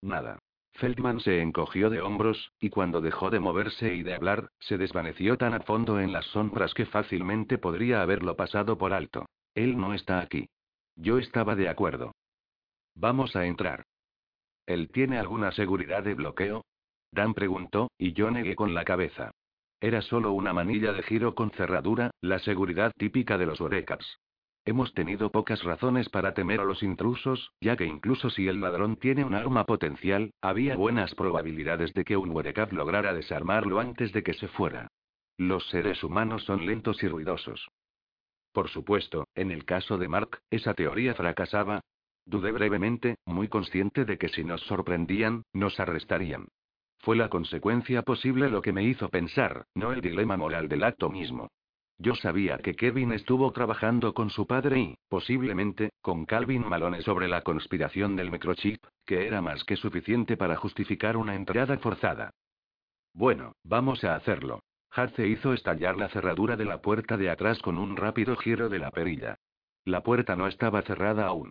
Nada. 0.02 0.40
Feldman 0.74 1.20
se 1.20 1.42
encogió 1.42 1.90
de 1.90 2.02
hombros, 2.02 2.52
y 2.60 2.70
cuando 2.70 3.02
dejó 3.02 3.30
de 3.30 3.40
moverse 3.40 3.94
y 3.94 4.04
de 4.04 4.14
hablar, 4.14 4.50
se 4.60 4.78
desvaneció 4.78 5.38
tan 5.38 5.54
a 5.54 5.60
fondo 5.62 6.00
en 6.00 6.14
las 6.14 6.26
sombras 6.28 6.74
que 6.74 6.86
fácilmente 6.86 7.58
podría 7.58 8.02
haberlo 8.02 8.36
pasado 8.36 8.78
por 8.78 8.94
alto. 8.94 9.26
Él 9.56 9.78
no 9.78 9.94
está 9.94 10.20
aquí. 10.20 10.50
Yo 10.96 11.18
estaba 11.18 11.56
de 11.56 11.70
acuerdo. 11.70 12.14
Vamos 12.96 13.36
a 13.36 13.46
entrar. 13.46 13.86
¿Él 14.66 14.90
tiene 14.90 15.18
alguna 15.18 15.52
seguridad 15.52 16.04
de 16.04 16.14
bloqueo? 16.14 16.66
Dan 17.12 17.34
preguntó, 17.34 17.92
y 17.98 18.14
yo 18.14 18.30
negué 18.30 18.56
con 18.56 18.74
la 18.74 18.86
cabeza. 18.86 19.32
Era 19.82 20.02
solo 20.02 20.34
una 20.34 20.54
manilla 20.54 20.94
de 20.94 21.04
giro 21.04 21.36
con 21.36 21.52
cerradura, 21.52 22.12
la 22.22 22.40
seguridad 22.40 22.92
típica 22.98 23.38
de 23.38 23.46
los 23.46 23.62
Orecaps. 23.62 24.20
Hemos 24.70 24.94
tenido 24.94 25.32
pocas 25.32 25.64
razones 25.64 26.10
para 26.10 26.36
temer 26.36 26.60
a 26.60 26.64
los 26.64 26.84
intrusos, 26.84 27.52
ya 27.60 27.76
que 27.76 27.86
incluso 27.86 28.30
si 28.30 28.48
el 28.48 28.62
ladrón 28.62 28.98
tiene 28.98 29.26
un 29.26 29.34
arma 29.34 29.66
potencial, 29.66 30.32
había 30.42 30.76
buenas 30.76 31.16
probabilidades 31.16 31.92
de 31.96 32.06
que 32.06 32.16
un 32.16 32.38
Orecap 32.38 32.72
lograra 32.72 33.16
desarmarlo 33.16 33.80
antes 33.80 34.14
de 34.14 34.22
que 34.22 34.36
se 34.36 34.48
fuera. 34.48 34.88
Los 35.40 35.68
seres 35.70 36.04
humanos 36.04 36.44
son 36.44 36.68
lentos 36.68 37.02
y 37.02 37.08
ruidosos. 37.08 37.68
Por 38.54 38.70
supuesto, 38.70 39.28
en 39.34 39.50
el 39.50 39.66
caso 39.66 39.98
de 39.98 40.08
Mark, 40.08 40.40
esa 40.52 40.76
teoría 40.76 41.16
fracasaba, 41.16 41.82
Dudé 42.26 42.52
brevemente, 42.52 43.16
muy 43.26 43.48
consciente 43.48 44.06
de 44.06 44.20
que 44.20 44.30
si 44.30 44.44
nos 44.44 44.62
sorprendían, 44.68 45.46
nos 45.52 45.80
arrestarían. 45.80 46.48
Fue 47.00 47.16
la 47.16 47.30
consecuencia 47.30 48.04
posible 48.04 48.52
lo 48.52 48.62
que 48.62 48.72
me 48.72 48.84
hizo 48.84 49.10
pensar, 49.10 49.66
no 49.74 49.94
el 49.94 50.02
dilema 50.02 50.38
moral 50.38 50.70
del 50.70 50.84
acto 50.84 51.10
mismo. 51.10 51.50
Yo 52.02 52.16
sabía 52.16 52.58
que 52.60 52.76
Kevin 52.76 53.12
estuvo 53.12 53.52
trabajando 53.52 54.14
con 54.14 54.30
su 54.30 54.48
padre 54.48 54.80
y, 54.80 54.96
posiblemente, 55.10 55.92
con 56.02 56.26
Calvin 56.26 56.66
Malone 56.66 57.02
sobre 57.02 57.28
la 57.28 57.42
conspiración 57.42 58.16
del 58.16 58.32
microchip, 58.32 58.82
que 59.06 59.28
era 59.28 59.42
más 59.42 59.66
que 59.66 59.76
suficiente 59.76 60.38
para 60.38 60.56
justificar 60.56 61.18
una 61.18 61.36
entrada 61.36 61.78
forzada. 61.78 62.32
Bueno, 63.14 63.52
vamos 63.66 64.06
a 64.06 64.16
hacerlo. 64.16 64.62
Hace 64.92 65.28
hizo 65.28 65.54
estallar 65.54 65.98
la 65.98 66.08
cerradura 66.08 66.56
de 66.56 66.64
la 66.64 66.82
puerta 66.82 67.18
de 67.18 67.30
atrás 67.30 67.60
con 67.60 67.78
un 67.78 67.98
rápido 67.98 68.38
giro 68.38 68.70
de 68.70 68.80
la 68.80 68.92
perilla. 68.92 69.36
La 69.84 70.02
puerta 70.02 70.38
no 70.38 70.48
estaba 70.48 70.82
cerrada 70.84 71.26
aún. 71.26 71.50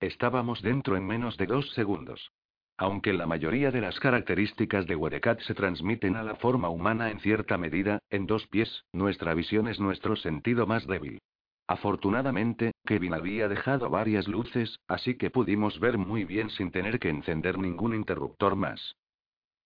Estábamos 0.00 0.62
dentro 0.62 0.96
en 0.96 1.06
menos 1.06 1.36
de 1.36 1.44
dos 1.44 1.70
segundos. 1.74 2.32
Aunque 2.80 3.12
la 3.12 3.26
mayoría 3.26 3.70
de 3.70 3.82
las 3.82 4.00
características 4.00 4.86
de 4.86 4.96
Werecat 4.96 5.38
se 5.40 5.52
transmiten 5.52 6.16
a 6.16 6.22
la 6.22 6.36
forma 6.36 6.70
humana 6.70 7.10
en 7.10 7.20
cierta 7.20 7.58
medida, 7.58 7.98
en 8.08 8.24
dos 8.24 8.46
pies, 8.46 8.86
nuestra 8.90 9.34
visión 9.34 9.68
es 9.68 9.78
nuestro 9.78 10.16
sentido 10.16 10.66
más 10.66 10.86
débil. 10.86 11.20
Afortunadamente, 11.66 12.72
Kevin 12.86 13.12
había 13.12 13.48
dejado 13.48 13.90
varias 13.90 14.26
luces, 14.28 14.78
así 14.88 15.18
que 15.18 15.28
pudimos 15.28 15.78
ver 15.78 15.98
muy 15.98 16.24
bien 16.24 16.48
sin 16.48 16.70
tener 16.70 16.98
que 16.98 17.10
encender 17.10 17.58
ningún 17.58 17.94
interruptor 17.94 18.56
más. 18.56 18.96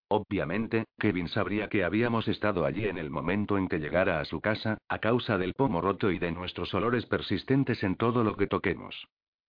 Obviamente, 0.08 0.82
Kevin 0.98 1.28
sabría 1.28 1.68
que 1.68 1.84
habíamos 1.84 2.26
estado 2.26 2.64
allí 2.64 2.88
en 2.88 2.98
el 2.98 3.10
momento 3.10 3.58
en 3.58 3.68
que 3.68 3.78
llegara 3.78 4.18
a 4.18 4.24
su 4.24 4.40
casa, 4.40 4.78
a 4.88 4.98
causa 4.98 5.38
del 5.38 5.54
pomo 5.54 5.80
roto 5.80 6.10
y 6.10 6.18
de 6.18 6.32
nuestros 6.32 6.74
olores 6.74 7.06
persistentes 7.06 7.84
en 7.84 7.94
todo 7.94 8.24
lo 8.24 8.36
que 8.36 8.48
toquemos 8.48 9.06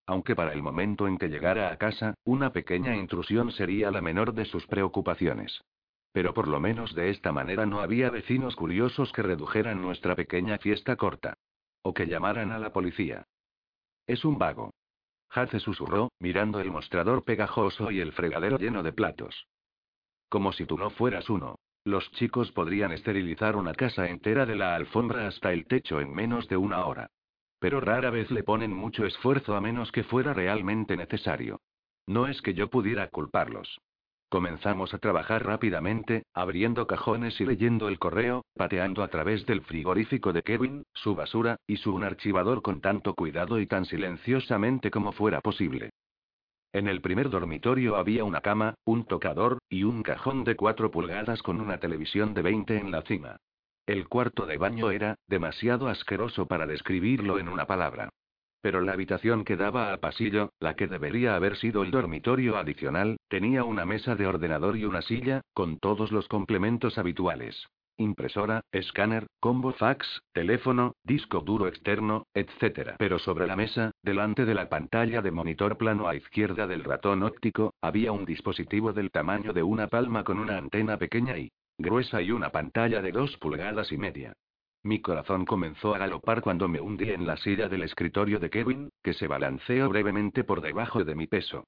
aunque 0.07 0.35
para 0.35 0.53
el 0.53 0.61
momento 0.61 1.07
en 1.07 1.17
que 1.17 1.29
llegara 1.29 1.71
a 1.71 1.77
casa, 1.77 2.15
una 2.23 2.51
pequeña 2.51 2.95
intrusión 2.95 3.51
sería 3.51 3.91
la 3.91 4.01
menor 4.01 4.33
de 4.33 4.45
sus 4.45 4.65
preocupaciones. 4.67 5.63
Pero 6.11 6.33
por 6.33 6.47
lo 6.47 6.59
menos 6.59 6.93
de 6.95 7.09
esta 7.09 7.31
manera 7.31 7.65
no 7.65 7.81
había 7.81 8.09
vecinos 8.09 8.55
curiosos 8.55 9.11
que 9.11 9.23
redujeran 9.23 9.81
nuestra 9.81 10.15
pequeña 10.15 10.57
fiesta 10.59 10.95
corta. 10.95 11.33
O 11.81 11.93
que 11.93 12.07
llamaran 12.07 12.51
a 12.51 12.59
la 12.59 12.71
policía. 12.71 13.25
Es 14.07 14.23
un 14.25 14.37
vago. 14.37 14.73
Hace 15.29 15.59
susurró, 15.59 16.11
mirando 16.19 16.59
el 16.59 16.71
mostrador 16.71 17.23
pegajoso 17.25 17.91
y 17.91 17.99
el 17.99 18.13
fregadero 18.13 18.57
lleno 18.57 18.83
de 18.83 18.93
platos. 18.93 19.47
Como 20.29 20.53
si 20.53 20.65
tú 20.65 20.77
no 20.77 20.89
fueras 20.89 21.29
uno. 21.29 21.55
Los 21.83 22.09
chicos 22.13 22.51
podrían 22.51 22.91
esterilizar 22.91 23.55
una 23.55 23.73
casa 23.73 24.07
entera 24.07 24.45
de 24.45 24.55
la 24.55 24.75
alfombra 24.75 25.27
hasta 25.27 25.51
el 25.51 25.67
techo 25.67 25.99
en 25.99 26.13
menos 26.13 26.47
de 26.47 26.57
una 26.57 26.85
hora. 26.85 27.11
Pero 27.59 27.79
rara 27.79 28.09
vez 28.09 28.29
le 28.31 28.43
ponen 28.43 28.73
mucho 28.73 29.05
esfuerzo 29.05 29.55
a 29.55 29.61
menos 29.61 29.91
que 29.91 30.03
fuera 30.03 30.33
realmente 30.33 30.97
necesario. 30.97 31.61
No 32.07 32.27
es 32.27 32.41
que 32.41 32.53
yo 32.53 32.69
pudiera 32.69 33.07
culparlos. 33.09 33.79
Comenzamos 34.29 34.93
a 34.93 34.97
trabajar 34.97 35.45
rápidamente, 35.45 36.23
abriendo 36.33 36.87
cajones 36.87 37.39
y 37.39 37.45
leyendo 37.45 37.87
el 37.87 37.99
correo, 37.99 38.43
pateando 38.55 39.03
a 39.03 39.07
través 39.07 39.45
del 39.45 39.61
frigorífico 39.61 40.33
de 40.33 40.41
Kevin, 40.41 40.83
su 40.93 41.15
basura, 41.15 41.57
y 41.67 41.77
su 41.77 41.93
un 41.93 42.03
archivador 42.03 42.61
con 42.61 42.81
tanto 42.81 43.13
cuidado 43.13 43.59
y 43.59 43.67
tan 43.67 43.85
silenciosamente 43.85 44.91
como 44.91 45.11
fuera 45.11 45.41
posible. 45.41 45.91
En 46.73 46.89
el 46.89 46.99
primer 46.99 47.29
dormitorio 47.29 47.95
había 47.95 48.25
una 48.25 48.41
cama, 48.41 48.75
un 48.83 49.05
tocador, 49.05 49.59
y 49.69 49.83
un 49.83 50.03
cajón 50.03 50.43
de 50.43 50.55
4 50.55 50.91
pulgadas 50.91 51.41
con 51.41 51.61
una 51.61 51.79
televisión 51.79 52.33
de 52.33 52.41
20 52.41 52.77
en 52.77 52.91
la 52.91 53.03
cima. 53.03 53.37
El 53.87 54.07
cuarto 54.07 54.47
de 54.47 54.57
baño 54.57 54.89
era, 54.89 55.15
demasiado 55.27 55.87
asqueroso 55.87 56.47
para 56.47 56.65
describirlo 56.65 57.37
en 57.37 57.47
una 57.47 57.67
palabra. 57.67 58.09
Pero 58.61 58.81
la 58.81 58.93
habitación 58.93 59.43
que 59.43 59.57
daba 59.57 59.91
al 59.91 59.99
pasillo, 59.99 60.49
la 60.59 60.75
que 60.75 60.87
debería 60.87 61.35
haber 61.35 61.55
sido 61.55 61.83
el 61.83 61.91
dormitorio 61.91 62.57
adicional, 62.57 63.17
tenía 63.27 63.63
una 63.63 63.85
mesa 63.85 64.15
de 64.15 64.25
ordenador 64.25 64.75
y 64.75 64.85
una 64.85 65.03
silla, 65.03 65.41
con 65.53 65.77
todos 65.77 66.11
los 66.11 66.27
complementos 66.27 66.97
habituales. 66.97 67.67
Impresora, 67.97 68.61
escáner, 68.71 69.27
combo 69.39 69.71
fax, 69.71 70.19
teléfono, 70.33 70.95
disco 71.03 71.41
duro 71.41 71.67
externo, 71.67 72.25
etc. 72.33 72.95
Pero 72.97 73.19
sobre 73.19 73.45
la 73.45 73.55
mesa, 73.55 73.91
delante 74.01 74.45
de 74.45 74.55
la 74.55 74.67
pantalla 74.67 75.21
de 75.21 75.29
monitor 75.29 75.77
plano 75.77 76.07
a 76.07 76.15
izquierda 76.15 76.65
del 76.65 76.83
ratón 76.83 77.21
óptico, 77.21 77.75
había 77.81 78.11
un 78.11 78.25
dispositivo 78.25 78.93
del 78.93 79.11
tamaño 79.11 79.53
de 79.53 79.61
una 79.61 79.87
palma 79.87 80.23
con 80.23 80.39
una 80.39 80.57
antena 80.57 80.97
pequeña 80.97 81.37
y 81.37 81.51
gruesa 81.77 82.21
y 82.21 82.31
una 82.31 82.51
pantalla 82.51 83.01
de 83.01 83.11
dos 83.11 83.35
pulgadas 83.37 83.91
y 83.91 83.97
media. 83.97 84.33
Mi 84.83 85.01
corazón 85.01 85.45
comenzó 85.45 85.95
a 85.95 85.97
galopar 85.97 86.41
cuando 86.41 86.67
me 86.67 86.79
hundí 86.79 87.09
en 87.09 87.25
la 87.25 87.37
silla 87.37 87.67
del 87.67 87.83
escritorio 87.83 88.39
de 88.39 88.49
Kevin, 88.49 88.89
que 89.03 89.13
se 89.13 89.27
balanceó 89.27 89.89
brevemente 89.89 90.43
por 90.43 90.61
debajo 90.61 91.03
de 91.03 91.15
mi 91.15 91.27
peso. 91.27 91.63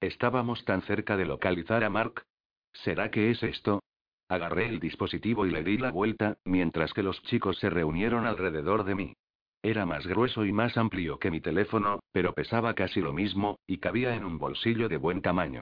Estábamos 0.00 0.64
tan 0.64 0.82
cerca 0.82 1.16
de 1.16 1.26
localizar 1.26 1.84
a 1.84 1.90
Mark. 1.90 2.24
¿Será 2.72 3.10
que 3.10 3.30
es 3.30 3.42
esto? 3.42 3.82
Agarré 4.28 4.68
el 4.68 4.80
dispositivo 4.80 5.46
y 5.46 5.50
le 5.50 5.62
di 5.62 5.76
la 5.76 5.90
vuelta, 5.90 6.38
mientras 6.44 6.94
que 6.94 7.02
los 7.02 7.22
chicos 7.24 7.58
se 7.58 7.68
reunieron 7.68 8.24
alrededor 8.26 8.84
de 8.84 8.94
mí. 8.94 9.14
Era 9.62 9.84
más 9.84 10.06
grueso 10.06 10.44
y 10.44 10.52
más 10.52 10.76
amplio 10.76 11.18
que 11.18 11.30
mi 11.30 11.40
teléfono, 11.40 12.00
pero 12.10 12.32
pesaba 12.32 12.74
casi 12.74 13.00
lo 13.00 13.12
mismo, 13.12 13.58
y 13.66 13.78
cabía 13.78 14.16
en 14.16 14.24
un 14.24 14.38
bolsillo 14.38 14.88
de 14.88 14.96
buen 14.96 15.20
tamaño. 15.20 15.60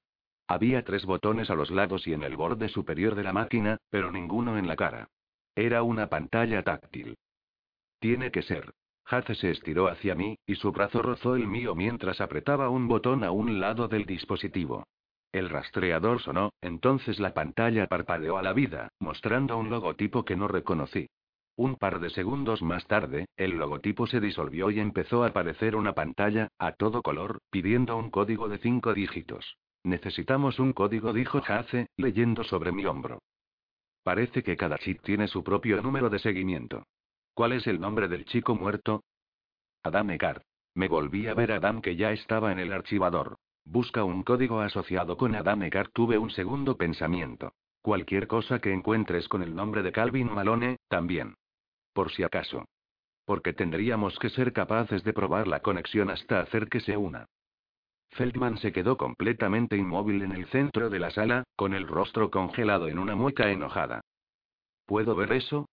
Había 0.51 0.83
tres 0.83 1.07
botones 1.07 1.49
a 1.49 1.55
los 1.55 1.71
lados 1.71 2.09
y 2.09 2.13
en 2.13 2.25
el 2.25 2.35
borde 2.35 2.69
superior 2.69 3.15
de 3.15 3.23
la 3.23 3.33
máquina, 3.33 3.79
pero 3.89 4.11
ninguno 4.11 4.59
en 4.59 4.67
la 4.67 4.75
cara. 4.75 5.07
Era 5.55 5.85
una 5.85 6.09
pantalla 6.09 6.65
táctil. 6.65 7.17
Tiene 8.01 8.33
que 8.33 8.43
ser. 8.43 8.75
Hace 9.05 9.37
se 9.37 9.53
estiró 9.53 9.87
hacia 9.87 10.17
mí, 10.17 10.41
y 10.47 10.57
su 10.57 10.73
brazo 10.73 11.03
rozó 11.03 11.37
el 11.37 11.47
mío 11.47 11.77
mientras 11.77 12.21
apretaba 12.21 12.69
un 12.69 12.89
botón 12.89 13.23
a 13.23 13.31
un 13.31 13.61
lado 13.61 13.87
del 13.87 14.07
dispositivo. 14.07 14.89
El 15.31 15.51
rastreador 15.51 16.21
sonó, 16.21 16.51
entonces 16.61 17.21
la 17.21 17.33
pantalla 17.33 17.87
parpadeó 17.87 18.37
a 18.37 18.43
la 18.43 18.53
vida, 18.53 18.89
mostrando 18.99 19.57
un 19.57 19.71
logotipo 19.71 20.25
que 20.25 20.35
no 20.35 20.49
reconocí. 20.49 21.07
Un 21.55 21.77
par 21.77 22.01
de 22.01 22.11
segundos 22.11 22.61
más 22.61 22.85
tarde, 22.89 23.27
el 23.37 23.53
logotipo 23.53 24.09
se 24.09 24.19
disolvió 24.19 24.73
y 24.73 24.81
empezó 24.81 25.23
a 25.23 25.29
aparecer 25.29 25.77
una 25.77 25.93
pantalla, 25.93 26.49
a 26.59 26.73
todo 26.73 27.03
color, 27.03 27.39
pidiendo 27.51 27.97
un 27.97 28.11
código 28.11 28.49
de 28.49 28.59
cinco 28.59 28.95
dígitos. 28.95 29.57
Necesitamos 29.85 30.59
un 30.59 30.73
código, 30.73 31.13
dijo 31.13 31.41
Hace, 31.47 31.89
leyendo 31.97 32.45
sobre 32.45 32.73
mi 32.73 32.85
hombro. 32.85 33.21
Parece 34.03 34.43
que 34.43 34.57
cada 34.57 34.79
chip 34.79 35.01
tiene 35.03 35.29
su 35.29 35.43
propio 35.43 35.81
número 35.83 36.11
de 36.11 36.19
seguimiento. 36.19 36.85
¿Cuál 37.35 37.53
es 37.53 37.67
el 37.67 37.81
nombre 37.81 38.09
del 38.09 38.25
chico 38.25 38.55
muerto? 38.55 39.03
Adam 39.83 40.11
Eckhart. 40.11 40.43
Me 40.75 40.89
volví 40.89 41.27
a 41.27 41.35
ver 41.35 41.53
a 41.53 41.57
Adam 41.57 41.81
que 41.81 41.97
ya 41.97 42.13
estaba 42.13 42.53
en 42.53 42.59
el 42.59 42.73
archivador. 42.73 43.39
Busca 43.65 44.05
un 44.05 44.23
código 44.23 44.61
asociado 44.61 45.17
con 45.17 45.35
Adam 45.35 45.63
Eckhart. 45.63 45.93
Tuve 45.93 46.19
un 46.19 46.31
segundo 46.31 46.77
pensamiento. 46.77 47.53
Cualquier 47.83 48.27
cosa 48.27 48.59
que 48.59 48.73
encuentres 48.73 49.29
con 49.29 49.43
el 49.43 49.55
nombre 49.55 49.83
de 49.83 49.93
Calvin 49.93 50.33
Malone, 50.33 50.77
también. 50.89 51.37
Por 51.95 52.11
si 52.13 52.23
acaso. 52.23 52.67
Porque 53.25 53.53
tendríamos 53.53 54.19
que 54.19 54.29
ser 54.29 54.53
capaces 54.53 55.03
de 55.05 55.13
probar 55.13 55.47
la 55.47 55.61
conexión 55.61 56.11
hasta 56.11 56.41
hacer 56.41 56.69
que 56.69 56.81
se 56.81 56.97
una. 56.97 57.27
Feldman 58.13 58.59
se 58.59 58.73
quedó 58.73 58.97
completamente 58.97 59.77
inmóvil 59.77 60.23
en 60.23 60.33
el 60.33 60.47
centro 60.47 60.91
de 60.91 60.99
la 60.99 61.11
sala, 61.11 61.45
con 61.57 61.75
el 61.75 61.87
rostro 61.87 62.31
congelado 62.31 62.89
en 62.89 62.99
una 62.99 63.15
mueca 63.15 63.51
enojada. 63.51 64.01
¿Puedo 64.87 65.15
ver 65.15 65.33
eso? 65.33 65.69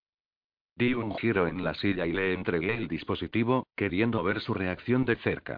Di 0.76 0.94
un 0.94 1.16
giro 1.18 1.48
en 1.48 1.64
la 1.64 1.74
silla 1.74 2.06
y 2.06 2.14
le 2.14 2.34
entregué 2.34 2.76
el 2.76 2.88
dispositivo, 2.88 3.66
queriendo 3.76 4.22
ver 4.22 4.42
su 4.42 4.54
reacción 4.54 5.06
de 5.06 5.16
cerca. 5.16 5.58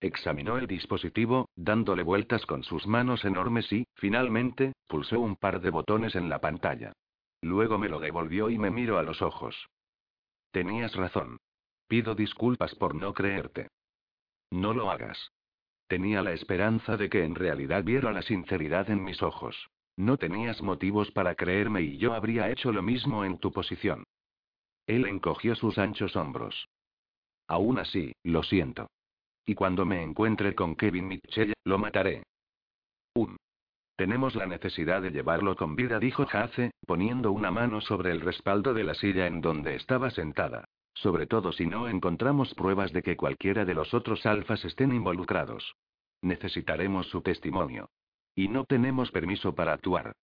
Examinó 0.00 0.56
el 0.56 0.66
dispositivo, 0.66 1.48
dándole 1.56 2.04
vueltas 2.04 2.46
con 2.46 2.62
sus 2.62 2.86
manos 2.86 3.24
enormes 3.24 3.70
y, 3.72 3.84
finalmente, 3.94 4.72
pulsó 4.86 5.18
un 5.18 5.36
par 5.36 5.60
de 5.60 5.70
botones 5.70 6.14
en 6.14 6.28
la 6.28 6.40
pantalla. 6.40 6.92
Luego 7.42 7.78
me 7.78 7.88
lo 7.88 7.98
devolvió 7.98 8.48
y 8.48 8.58
me 8.58 8.70
miró 8.70 8.98
a 8.98 9.02
los 9.02 9.20
ojos. 9.22 9.66
Tenías 10.52 10.94
razón. 10.94 11.38
Pido 11.88 12.14
disculpas 12.14 12.74
por 12.76 12.94
no 12.94 13.12
creerte. 13.12 13.68
No 14.50 14.72
lo 14.72 14.90
hagas. 14.90 15.32
Tenía 15.90 16.22
la 16.22 16.32
esperanza 16.32 16.96
de 16.96 17.10
que 17.10 17.24
en 17.24 17.34
realidad 17.34 17.82
viera 17.82 18.12
la 18.12 18.22
sinceridad 18.22 18.88
en 18.90 19.02
mis 19.02 19.24
ojos. 19.24 19.70
No 19.96 20.18
tenías 20.18 20.62
motivos 20.62 21.10
para 21.10 21.34
creerme 21.34 21.82
y 21.82 21.98
yo 21.98 22.14
habría 22.14 22.48
hecho 22.48 22.70
lo 22.70 22.80
mismo 22.80 23.24
en 23.24 23.38
tu 23.38 23.50
posición. 23.50 24.04
Él 24.86 25.04
encogió 25.08 25.56
sus 25.56 25.78
anchos 25.78 26.14
hombros. 26.14 26.68
Aún 27.48 27.80
así, 27.80 28.12
lo 28.22 28.44
siento. 28.44 28.86
Y 29.44 29.56
cuando 29.56 29.84
me 29.84 30.00
encuentre 30.00 30.54
con 30.54 30.76
Kevin 30.76 31.08
Mitchell, 31.08 31.54
lo 31.64 31.76
mataré. 31.76 32.22
Un. 33.16 33.36
Tenemos 33.96 34.36
la 34.36 34.46
necesidad 34.46 35.02
de 35.02 35.10
llevarlo 35.10 35.56
con 35.56 35.74
vida, 35.74 35.98
dijo 35.98 36.24
Hace, 36.30 36.70
poniendo 36.86 37.32
una 37.32 37.50
mano 37.50 37.80
sobre 37.80 38.12
el 38.12 38.20
respaldo 38.20 38.74
de 38.74 38.84
la 38.84 38.94
silla 38.94 39.26
en 39.26 39.40
donde 39.40 39.74
estaba 39.74 40.12
sentada. 40.12 40.66
Sobre 40.94 41.26
todo 41.26 41.52
si 41.52 41.66
no 41.66 41.88
encontramos 41.88 42.54
pruebas 42.54 42.92
de 42.92 43.02
que 43.02 43.16
cualquiera 43.16 43.64
de 43.64 43.74
los 43.74 43.94
otros 43.94 44.26
alfas 44.26 44.64
estén 44.64 44.92
involucrados. 44.94 45.76
Necesitaremos 46.22 47.06
su 47.08 47.22
testimonio. 47.22 47.90
Y 48.34 48.48
no 48.48 48.64
tenemos 48.64 49.10
permiso 49.10 49.54
para 49.54 49.72
actuar. 49.72 50.14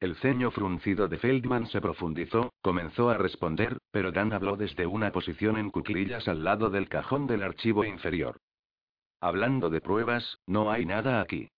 El 0.00 0.16
ceño 0.16 0.50
fruncido 0.50 1.08
de 1.08 1.18
Feldman 1.18 1.66
se 1.68 1.80
profundizó, 1.80 2.52
comenzó 2.60 3.08
a 3.08 3.16
responder, 3.16 3.78
pero 3.90 4.12
Dan 4.12 4.32
habló 4.32 4.56
desde 4.56 4.86
una 4.86 5.12
posición 5.12 5.56
en 5.56 5.70
cuclillas 5.70 6.28
al 6.28 6.44
lado 6.44 6.68
del 6.68 6.88
cajón 6.88 7.26
del 7.26 7.42
archivo 7.42 7.84
inferior. 7.84 8.38
Hablando 9.20 9.70
de 9.70 9.80
pruebas, 9.80 10.38
no 10.46 10.70
hay 10.70 10.84
nada 10.84 11.20
aquí. 11.20 11.48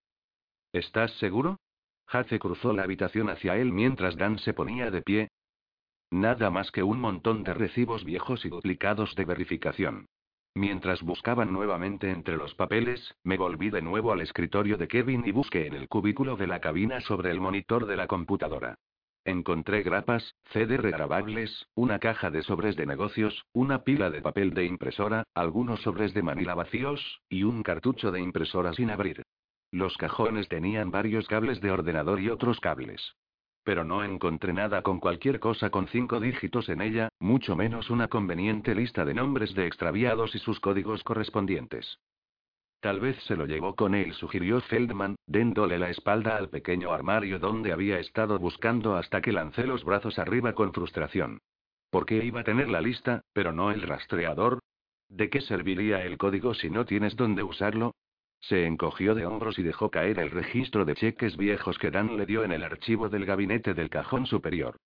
¿Estás 0.72 1.10
seguro? 1.18 1.58
Hace 2.06 2.38
cruzó 2.38 2.72
la 2.72 2.84
habitación 2.84 3.30
hacia 3.30 3.56
él 3.56 3.72
mientras 3.72 4.16
Dan 4.16 4.38
se 4.38 4.54
ponía 4.54 4.90
de 4.92 5.02
pie, 5.02 5.28
Nada 6.10 6.50
más 6.50 6.70
que 6.70 6.84
un 6.84 7.00
montón 7.00 7.42
de 7.42 7.52
recibos 7.52 8.04
viejos 8.04 8.44
y 8.44 8.48
duplicados 8.48 9.14
de 9.16 9.24
verificación. 9.24 10.06
Mientras 10.54 11.02
buscaban 11.02 11.52
nuevamente 11.52 12.10
entre 12.10 12.36
los 12.36 12.54
papeles, 12.54 13.14
me 13.24 13.36
volví 13.36 13.70
de 13.70 13.82
nuevo 13.82 14.12
al 14.12 14.20
escritorio 14.20 14.78
de 14.78 14.88
Kevin 14.88 15.24
y 15.26 15.32
busqué 15.32 15.66
en 15.66 15.74
el 15.74 15.88
cubículo 15.88 16.36
de 16.36 16.46
la 16.46 16.60
cabina 16.60 17.00
sobre 17.00 17.30
el 17.30 17.40
monitor 17.40 17.86
de 17.86 17.96
la 17.96 18.06
computadora. 18.06 18.76
Encontré 19.24 19.82
grapas, 19.82 20.36
CD 20.52 20.76
regrabables, 20.76 21.66
una 21.74 21.98
caja 21.98 22.30
de 22.30 22.42
sobres 22.42 22.76
de 22.76 22.86
negocios, 22.86 23.44
una 23.52 23.82
pila 23.82 24.08
de 24.08 24.22
papel 24.22 24.54
de 24.54 24.64
impresora, 24.64 25.24
algunos 25.34 25.82
sobres 25.82 26.14
de 26.14 26.22
manila 26.22 26.54
vacíos, 26.54 27.20
y 27.28 27.42
un 27.42 27.64
cartucho 27.64 28.12
de 28.12 28.20
impresora 28.20 28.72
sin 28.72 28.90
abrir. 28.90 29.24
Los 29.72 29.96
cajones 29.96 30.48
tenían 30.48 30.92
varios 30.92 31.26
cables 31.26 31.60
de 31.60 31.72
ordenador 31.72 32.20
y 32.20 32.30
otros 32.30 32.60
cables 32.60 33.16
pero 33.66 33.82
no 33.82 34.04
encontré 34.04 34.52
nada 34.52 34.82
con 34.82 35.00
cualquier 35.00 35.40
cosa 35.40 35.70
con 35.70 35.88
cinco 35.88 36.20
dígitos 36.20 36.68
en 36.68 36.80
ella, 36.80 37.08
mucho 37.18 37.56
menos 37.56 37.90
una 37.90 38.06
conveniente 38.06 38.76
lista 38.76 39.04
de 39.04 39.12
nombres 39.12 39.56
de 39.56 39.66
extraviados 39.66 40.36
y 40.36 40.38
sus 40.38 40.60
códigos 40.60 41.02
correspondientes. 41.02 41.98
Tal 42.78 43.00
vez 43.00 43.20
se 43.24 43.34
lo 43.34 43.44
llevó 43.44 43.74
con 43.74 43.96
él, 43.96 44.12
sugirió 44.12 44.60
Feldman, 44.60 45.16
dándole 45.26 45.80
la 45.80 45.90
espalda 45.90 46.36
al 46.36 46.48
pequeño 46.48 46.92
armario 46.92 47.40
donde 47.40 47.72
había 47.72 47.98
estado 47.98 48.38
buscando 48.38 48.94
hasta 48.94 49.20
que 49.20 49.32
lancé 49.32 49.66
los 49.66 49.82
brazos 49.82 50.20
arriba 50.20 50.52
con 50.52 50.72
frustración. 50.72 51.40
¿Por 51.90 52.06
qué 52.06 52.24
iba 52.24 52.42
a 52.42 52.44
tener 52.44 52.68
la 52.68 52.80
lista, 52.80 53.22
pero 53.32 53.52
no 53.52 53.72
el 53.72 53.82
rastreador? 53.82 54.60
¿De 55.08 55.28
qué 55.28 55.40
serviría 55.40 56.04
el 56.04 56.18
código 56.18 56.54
si 56.54 56.70
no 56.70 56.84
tienes 56.84 57.16
dónde 57.16 57.42
usarlo? 57.42 57.96
Se 58.40 58.66
encogió 58.66 59.14
de 59.14 59.26
hombros 59.26 59.58
y 59.58 59.62
dejó 59.62 59.90
caer 59.90 60.18
el 60.18 60.30
registro 60.30 60.84
de 60.84 60.94
cheques 60.94 61.36
viejos 61.36 61.78
que 61.78 61.90
Dan 61.90 62.16
le 62.16 62.26
dio 62.26 62.44
en 62.44 62.52
el 62.52 62.62
archivo 62.62 63.08
del 63.08 63.26
gabinete 63.26 63.74
del 63.74 63.90
cajón 63.90 64.26
superior. 64.26 64.76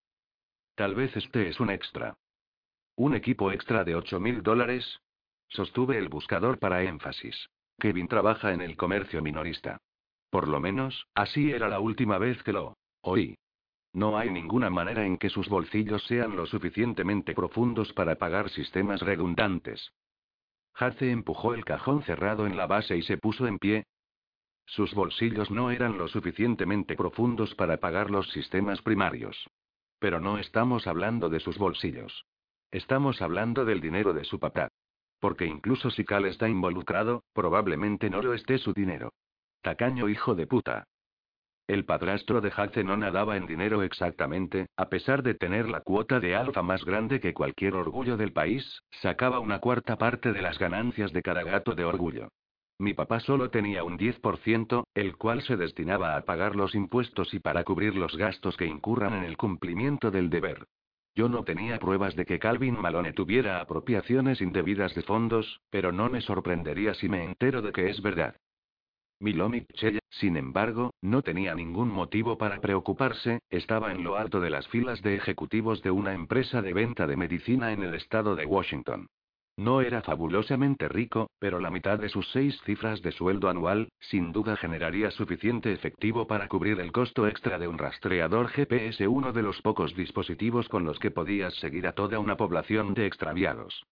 Tal 0.74 0.94
vez 0.94 1.16
este 1.16 1.48
es 1.48 1.60
un 1.60 1.70
extra. 1.70 2.16
¿Un 2.96 3.14
equipo 3.14 3.52
extra 3.52 3.84
de 3.84 3.94
ocho 3.94 4.20
mil 4.20 4.42
dólares? 4.42 5.00
Sostuve 5.48 5.98
el 5.98 6.08
buscador 6.08 6.58
para 6.58 6.82
énfasis. 6.82 7.48
Kevin 7.78 8.08
trabaja 8.08 8.52
en 8.52 8.60
el 8.60 8.76
comercio 8.76 9.22
minorista. 9.22 9.78
Por 10.30 10.46
lo 10.48 10.60
menos, 10.60 11.06
así 11.14 11.50
era 11.50 11.68
la 11.68 11.80
última 11.80 12.18
vez 12.18 12.42
que 12.42 12.52
lo 12.52 12.76
oí. 13.02 13.36
No 13.92 14.16
hay 14.16 14.30
ninguna 14.30 14.70
manera 14.70 15.04
en 15.04 15.18
que 15.18 15.30
sus 15.30 15.48
bolsillos 15.48 16.04
sean 16.04 16.36
lo 16.36 16.46
suficientemente 16.46 17.34
profundos 17.34 17.92
para 17.92 18.14
pagar 18.14 18.48
sistemas 18.50 19.00
redundantes. 19.00 19.92
Hace 20.74 21.10
empujó 21.10 21.54
el 21.54 21.64
cajón 21.64 22.02
cerrado 22.02 22.46
en 22.46 22.56
la 22.56 22.66
base 22.66 22.96
y 22.96 23.02
se 23.02 23.18
puso 23.18 23.46
en 23.46 23.58
pie. 23.58 23.84
Sus 24.66 24.94
bolsillos 24.94 25.50
no 25.50 25.70
eran 25.70 25.98
lo 25.98 26.08
suficientemente 26.08 26.96
profundos 26.96 27.54
para 27.54 27.78
pagar 27.78 28.10
los 28.10 28.30
sistemas 28.30 28.80
primarios. 28.82 29.50
Pero 29.98 30.20
no 30.20 30.38
estamos 30.38 30.86
hablando 30.86 31.28
de 31.28 31.40
sus 31.40 31.58
bolsillos. 31.58 32.24
Estamos 32.70 33.20
hablando 33.20 33.64
del 33.64 33.80
dinero 33.80 34.14
de 34.14 34.24
su 34.24 34.38
papá. 34.38 34.68
Porque 35.18 35.44
incluso 35.44 35.90
si 35.90 36.04
Cal 36.04 36.24
está 36.24 36.48
involucrado, 36.48 37.24
probablemente 37.34 38.08
no 38.08 38.22
lo 38.22 38.32
esté 38.32 38.58
su 38.58 38.72
dinero. 38.72 39.12
Tacaño 39.60 40.08
hijo 40.08 40.34
de 40.34 40.46
puta. 40.46 40.86
El 41.70 41.84
padrastro 41.84 42.40
de 42.40 42.50
Hace 42.56 42.82
no 42.82 42.96
nadaba 42.96 43.36
en 43.36 43.46
dinero 43.46 43.84
exactamente, 43.84 44.66
a 44.76 44.88
pesar 44.88 45.22
de 45.22 45.34
tener 45.34 45.68
la 45.68 45.82
cuota 45.82 46.18
de 46.18 46.34
alfa 46.34 46.62
más 46.62 46.84
grande 46.84 47.20
que 47.20 47.32
cualquier 47.32 47.76
orgullo 47.76 48.16
del 48.16 48.32
país, 48.32 48.82
sacaba 49.00 49.38
una 49.38 49.60
cuarta 49.60 49.96
parte 49.96 50.32
de 50.32 50.42
las 50.42 50.58
ganancias 50.58 51.12
de 51.12 51.22
cada 51.22 51.44
gato 51.44 51.76
de 51.76 51.84
orgullo. 51.84 52.26
Mi 52.80 52.92
papá 52.92 53.20
solo 53.20 53.50
tenía 53.50 53.84
un 53.84 53.98
10%, 53.98 54.82
el 54.94 55.16
cual 55.16 55.42
se 55.42 55.56
destinaba 55.56 56.16
a 56.16 56.22
pagar 56.22 56.56
los 56.56 56.74
impuestos 56.74 57.32
y 57.34 57.38
para 57.38 57.62
cubrir 57.62 57.94
los 57.94 58.16
gastos 58.16 58.56
que 58.56 58.66
incurran 58.66 59.14
en 59.14 59.22
el 59.22 59.36
cumplimiento 59.36 60.10
del 60.10 60.28
deber. 60.28 60.66
Yo 61.14 61.28
no 61.28 61.44
tenía 61.44 61.78
pruebas 61.78 62.16
de 62.16 62.26
que 62.26 62.40
Calvin 62.40 62.80
Malone 62.80 63.12
tuviera 63.12 63.60
apropiaciones 63.60 64.40
indebidas 64.40 64.92
de 64.96 65.02
fondos, 65.02 65.60
pero 65.70 65.92
no 65.92 66.10
me 66.10 66.20
sorprendería 66.20 66.94
si 66.94 67.08
me 67.08 67.22
entero 67.22 67.62
de 67.62 67.70
que 67.70 67.90
es 67.90 68.02
verdad. 68.02 68.34
Milomik 69.20 69.66
sin 70.08 70.36
embargo, 70.36 70.94
no 71.02 71.22
tenía 71.22 71.54
ningún 71.54 71.88
motivo 71.88 72.36
para 72.36 72.60
preocuparse, 72.60 73.40
estaba 73.48 73.92
en 73.92 74.02
lo 74.02 74.16
alto 74.16 74.40
de 74.40 74.50
las 74.50 74.66
filas 74.68 75.02
de 75.02 75.14
ejecutivos 75.14 75.82
de 75.82 75.90
una 75.90 76.14
empresa 76.14 76.62
de 76.62 76.72
venta 76.72 77.06
de 77.06 77.16
medicina 77.16 77.72
en 77.72 77.82
el 77.82 77.94
estado 77.94 78.34
de 78.34 78.46
Washington. 78.46 79.08
No 79.56 79.82
era 79.82 80.02
fabulosamente 80.02 80.88
rico, 80.88 81.30
pero 81.38 81.60
la 81.60 81.70
mitad 81.70 81.98
de 81.98 82.08
sus 82.08 82.30
seis 82.30 82.58
cifras 82.64 83.02
de 83.02 83.12
sueldo 83.12 83.48
anual, 83.48 83.90
sin 84.00 84.32
duda 84.32 84.56
generaría 84.56 85.10
suficiente 85.10 85.72
efectivo 85.72 86.26
para 86.26 86.48
cubrir 86.48 86.80
el 86.80 86.92
costo 86.92 87.26
extra 87.26 87.58
de 87.58 87.68
un 87.68 87.76
rastreador 87.76 88.48
GPS, 88.48 89.06
uno 89.06 89.32
de 89.32 89.42
los 89.42 89.60
pocos 89.60 89.94
dispositivos 89.94 90.68
con 90.68 90.84
los 90.84 90.98
que 90.98 91.10
podías 91.10 91.54
seguir 91.56 91.86
a 91.86 91.92
toda 91.92 92.18
una 92.18 92.36
población 92.36 92.94
de 92.94 93.06
extraviados. 93.06 93.84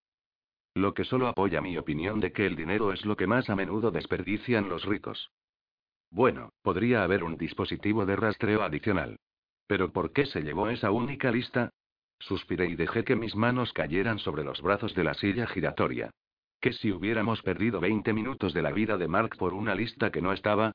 Lo 0.78 0.94
que 0.94 1.02
solo 1.02 1.26
apoya 1.26 1.60
mi 1.60 1.76
opinión 1.76 2.20
de 2.20 2.30
que 2.30 2.46
el 2.46 2.54
dinero 2.54 2.92
es 2.92 3.04
lo 3.04 3.16
que 3.16 3.26
más 3.26 3.50
a 3.50 3.56
menudo 3.56 3.90
desperdician 3.90 4.68
los 4.68 4.84
ricos. 4.84 5.32
Bueno, 6.08 6.52
podría 6.62 7.02
haber 7.02 7.24
un 7.24 7.36
dispositivo 7.36 8.06
de 8.06 8.14
rastreo 8.14 8.62
adicional. 8.62 9.18
Pero 9.66 9.90
¿por 9.90 10.12
qué 10.12 10.24
se 10.26 10.40
llevó 10.40 10.68
esa 10.68 10.92
única 10.92 11.32
lista? 11.32 11.70
Suspiré 12.20 12.66
y 12.66 12.76
dejé 12.76 13.02
que 13.02 13.16
mis 13.16 13.34
manos 13.34 13.72
cayeran 13.72 14.20
sobre 14.20 14.44
los 14.44 14.62
brazos 14.62 14.94
de 14.94 15.02
la 15.02 15.14
silla 15.14 15.48
giratoria. 15.48 16.12
¿Qué 16.60 16.72
si 16.72 16.92
hubiéramos 16.92 17.42
perdido 17.42 17.80
20 17.80 18.12
minutos 18.12 18.54
de 18.54 18.62
la 18.62 18.70
vida 18.70 18.96
de 18.96 19.08
Mark 19.08 19.36
por 19.36 19.54
una 19.54 19.74
lista 19.74 20.12
que 20.12 20.22
no 20.22 20.32
estaba? 20.32 20.70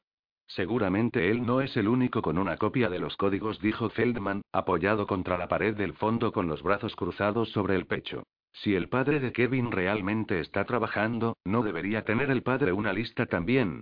Seguramente 0.47 1.31
él 1.31 1.45
no 1.45 1.61
es 1.61 1.77
el 1.77 1.87
único 1.87 2.21
con 2.21 2.37
una 2.37 2.57
copia 2.57 2.89
de 2.89 2.99
los 2.99 3.15
códigos, 3.15 3.57
dijo 3.61 3.89
Feldman, 3.89 4.41
apoyado 4.51 5.07
contra 5.07 5.37
la 5.37 5.47
pared 5.47 5.77
del 5.77 5.93
fondo 5.93 6.33
con 6.33 6.49
los 6.49 6.61
brazos 6.61 6.93
cruzados 6.97 7.51
sobre 7.51 7.77
el 7.77 7.85
pecho. 7.85 8.23
Si 8.53 8.75
el 8.75 8.87
padre 8.87 9.19
de 9.19 9.33
Kevin 9.33 9.71
realmente 9.71 10.39
está 10.39 10.63
trabajando, 10.65 11.37
¿no 11.43 11.63
debería 11.63 12.05
tener 12.05 12.29
el 12.29 12.43
padre 12.43 12.71
una 12.71 12.93
lista 12.93 13.25
también? 13.25 13.81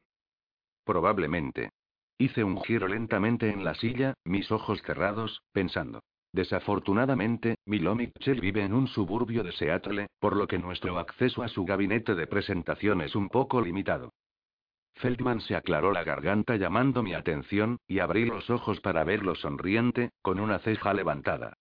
Probablemente. 0.85 1.69
Hice 2.17 2.43
un 2.43 2.61
giro 2.61 2.87
lentamente 2.87 3.49
en 3.49 3.63
la 3.63 3.75
silla, 3.75 4.13
mis 4.23 4.51
ojos 4.51 4.81
cerrados, 4.83 5.41
pensando. 5.51 6.01
Desafortunadamente, 6.33 7.55
Milo 7.65 7.93
Mitchell 7.93 8.39
vive 8.39 8.63
en 8.63 8.73
un 8.73 8.87
suburbio 8.87 9.43
de 9.43 9.51
Seattle, 9.51 10.07
por 10.19 10.37
lo 10.37 10.47
que 10.47 10.57
nuestro 10.57 10.97
acceso 10.97 11.43
a 11.43 11.49
su 11.49 11.65
gabinete 11.65 12.15
de 12.15 12.27
presentación 12.27 13.01
es 13.01 13.15
un 13.15 13.27
poco 13.27 13.59
limitado. 13.59 14.13
Feldman 14.95 15.41
se 15.41 15.55
aclaró 15.55 15.91
la 15.91 16.03
garganta 16.03 16.55
llamando 16.55 17.03
mi 17.03 17.13
atención, 17.13 17.77
y 17.87 17.99
abrí 17.99 18.25
los 18.25 18.49
ojos 18.49 18.79
para 18.79 19.03
verlo 19.03 19.35
sonriente, 19.35 20.11
con 20.21 20.39
una 20.39 20.59
ceja 20.59 20.93
levantada. 20.93 21.57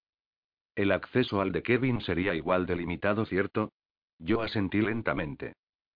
El 0.80 0.92
acceso 0.92 1.42
al 1.42 1.52
de 1.52 1.62
Kevin 1.62 2.00
sería 2.00 2.34
igual 2.34 2.64
de 2.64 2.74
limitado, 2.74 3.26
¿cierto? 3.26 3.70
Yo 4.18 4.40
asentí 4.40 4.80
lentamente. 4.80 5.52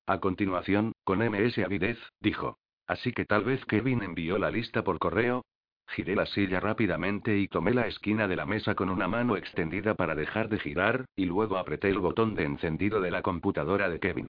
A 0.06 0.20
continuación, 0.20 0.92
con 1.04 1.20
MS 1.20 1.56
avidez, 1.64 1.96
dijo. 2.20 2.58
Así 2.86 3.10
que 3.12 3.24
tal 3.24 3.44
vez 3.44 3.64
Kevin 3.64 4.02
envió 4.02 4.36
la 4.36 4.50
lista 4.50 4.84
por 4.84 4.98
correo. 4.98 5.46
Giré 5.88 6.14
la 6.14 6.26
silla 6.26 6.60
rápidamente 6.60 7.38
y 7.38 7.48
tomé 7.48 7.72
la 7.72 7.86
esquina 7.86 8.28
de 8.28 8.36
la 8.36 8.44
mesa 8.44 8.74
con 8.74 8.90
una 8.90 9.08
mano 9.08 9.38
extendida 9.38 9.94
para 9.94 10.14
dejar 10.14 10.50
de 10.50 10.58
girar, 10.58 11.06
y 11.16 11.24
luego 11.24 11.56
apreté 11.56 11.88
el 11.88 12.00
botón 12.00 12.34
de 12.34 12.44
encendido 12.44 13.00
de 13.00 13.10
la 13.10 13.22
computadora 13.22 13.88
de 13.88 14.00
Kevin. 14.00 14.26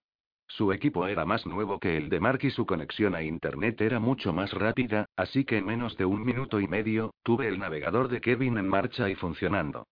Su 0.47 0.71
equipo 0.71 1.05
era 1.05 1.25
más 1.25 1.45
nuevo 1.45 1.81
que 1.81 1.97
el 1.97 2.07
de 2.07 2.21
Mark 2.21 2.39
y 2.43 2.51
su 2.51 2.65
conexión 2.65 3.13
a 3.13 3.23
Internet 3.23 3.81
era 3.81 3.99
mucho 3.99 4.31
más 4.31 4.53
rápida, 4.53 5.05
así 5.17 5.43
que 5.43 5.57
en 5.57 5.65
menos 5.65 5.97
de 5.97 6.05
un 6.05 6.23
minuto 6.23 6.61
y 6.61 6.67
medio, 6.69 7.13
tuve 7.23 7.49
el 7.49 7.59
navegador 7.59 8.07
de 8.07 8.21
Kevin 8.21 8.57
en 8.57 8.69
marcha 8.69 9.09
y 9.09 9.15
funcionando. 9.15 9.85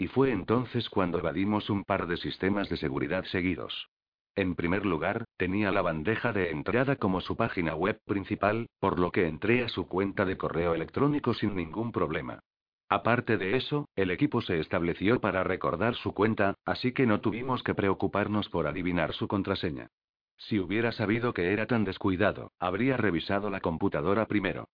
Y 0.00 0.06
fue 0.08 0.32
entonces 0.32 0.88
cuando 0.88 1.18
evadimos 1.18 1.68
un 1.68 1.84
par 1.84 2.06
de 2.06 2.16
sistemas 2.16 2.70
de 2.70 2.78
seguridad 2.78 3.24
seguidos. 3.26 3.90
En 4.34 4.54
primer 4.54 4.86
lugar, 4.86 5.26
tenía 5.36 5.70
la 5.72 5.82
bandeja 5.82 6.32
de 6.32 6.50
entrada 6.50 6.96
como 6.96 7.20
su 7.20 7.36
página 7.36 7.74
web 7.74 8.00
principal, 8.06 8.66
por 8.78 8.98
lo 8.98 9.12
que 9.12 9.26
entré 9.26 9.62
a 9.62 9.68
su 9.68 9.86
cuenta 9.88 10.24
de 10.24 10.38
correo 10.38 10.74
electrónico 10.74 11.34
sin 11.34 11.54
ningún 11.54 11.92
problema. 11.92 12.40
Aparte 12.88 13.36
de 13.36 13.58
eso, 13.58 13.90
el 13.94 14.10
equipo 14.10 14.40
se 14.40 14.58
estableció 14.58 15.20
para 15.20 15.44
recordar 15.44 15.94
su 15.96 16.14
cuenta, 16.14 16.54
así 16.64 16.92
que 16.92 17.04
no 17.04 17.20
tuvimos 17.20 17.62
que 17.62 17.74
preocuparnos 17.74 18.48
por 18.48 18.66
adivinar 18.66 19.12
su 19.12 19.28
contraseña. 19.28 19.90
Si 20.38 20.58
hubiera 20.58 20.92
sabido 20.92 21.34
que 21.34 21.52
era 21.52 21.66
tan 21.66 21.84
descuidado, 21.84 22.52
habría 22.58 22.96
revisado 22.96 23.50
la 23.50 23.60
computadora 23.60 24.24
primero. 24.26 24.70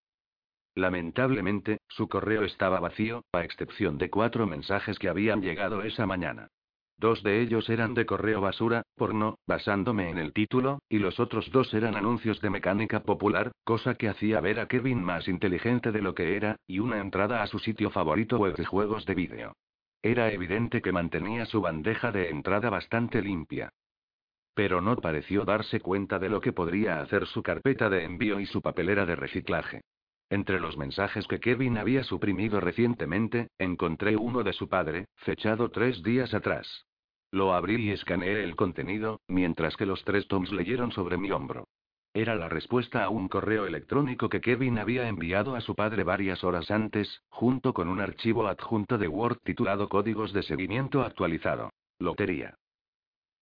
Lamentablemente, 0.77 1.79
su 1.87 2.07
correo 2.07 2.43
estaba 2.43 2.79
vacío, 2.79 3.23
a 3.33 3.43
excepción 3.43 3.97
de 3.97 4.11
cuatro 4.11 4.45
mensajes 4.45 4.99
que 4.99 5.09
habían 5.09 5.41
llegado 5.41 5.81
esa 5.81 6.05
mañana. 6.05 6.49
Dos 6.99 7.23
de 7.23 7.41
ellos 7.41 7.67
eran 7.71 7.95
de 7.95 8.05
correo 8.05 8.41
basura, 8.41 8.83
porno, 8.95 9.39
basándome 9.47 10.11
en 10.11 10.19
el 10.19 10.33
título, 10.33 10.77
y 10.87 10.99
los 10.99 11.19
otros 11.19 11.49
dos 11.51 11.73
eran 11.73 11.95
anuncios 11.95 12.41
de 12.41 12.51
mecánica 12.51 13.01
popular, 13.01 13.53
cosa 13.63 13.95
que 13.95 14.07
hacía 14.07 14.39
ver 14.39 14.59
a 14.59 14.67
Kevin 14.67 15.03
más 15.03 15.27
inteligente 15.27 15.91
de 15.91 16.03
lo 16.03 16.13
que 16.13 16.35
era, 16.35 16.57
y 16.67 16.77
una 16.77 16.99
entrada 16.99 17.41
a 17.41 17.47
su 17.47 17.57
sitio 17.57 17.89
favorito 17.89 18.37
web 18.37 18.55
de 18.55 18.65
juegos 18.65 19.03
de 19.07 19.15
vídeo. 19.15 19.53
Era 20.03 20.31
evidente 20.31 20.83
que 20.83 20.91
mantenía 20.91 21.47
su 21.47 21.59
bandeja 21.59 22.11
de 22.11 22.29
entrada 22.29 22.69
bastante 22.69 23.23
limpia. 23.23 23.69
Pero 24.53 24.79
no 24.81 24.95
pareció 24.97 25.43
darse 25.43 25.79
cuenta 25.79 26.19
de 26.19 26.29
lo 26.29 26.39
que 26.39 26.53
podría 26.53 27.01
hacer 27.01 27.25
su 27.25 27.41
carpeta 27.41 27.89
de 27.89 28.03
envío 28.03 28.39
y 28.39 28.45
su 28.45 28.61
papelera 28.61 29.07
de 29.07 29.15
reciclaje. 29.15 29.81
Entre 30.29 30.59
los 30.59 30.75
mensajes 30.75 31.25
que 31.27 31.39
Kevin 31.39 31.77
había 31.77 32.03
suprimido 32.03 32.59
recientemente, 32.59 33.47
encontré 33.57 34.17
uno 34.17 34.43
de 34.43 34.53
su 34.53 34.67
padre, 34.67 35.05
fechado 35.15 35.69
tres 35.69 36.03
días 36.03 36.33
atrás. 36.33 36.85
Lo 37.31 37.53
abrí 37.53 37.75
y 37.75 37.91
escaneé 37.91 38.43
el 38.43 38.55
contenido, 38.55 39.21
mientras 39.27 39.77
que 39.77 39.85
los 39.85 40.03
tres 40.03 40.27
Toms 40.27 40.51
leyeron 40.51 40.91
sobre 40.91 41.17
mi 41.17 41.31
hombro. 41.31 41.67
Era 42.13 42.35
la 42.35 42.49
respuesta 42.49 43.03
a 43.03 43.09
un 43.09 43.27
correo 43.27 43.65
electrónico 43.65 44.27
que 44.27 44.41
Kevin 44.41 44.79
había 44.79 45.07
enviado 45.07 45.55
a 45.55 45.61
su 45.61 45.75
padre 45.75 46.03
varias 46.03 46.43
horas 46.43 46.71
antes, 46.71 47.21
junto 47.29 47.73
con 47.73 47.87
un 47.87 48.01
archivo 48.01 48.47
adjunto 48.47 48.97
de 48.97 49.07
Word 49.07 49.37
titulado 49.43 49.87
Códigos 49.87 50.33
de 50.33 50.43
Seguimiento 50.43 51.03
Actualizado. 51.03 51.71
Lotería. 51.99 52.57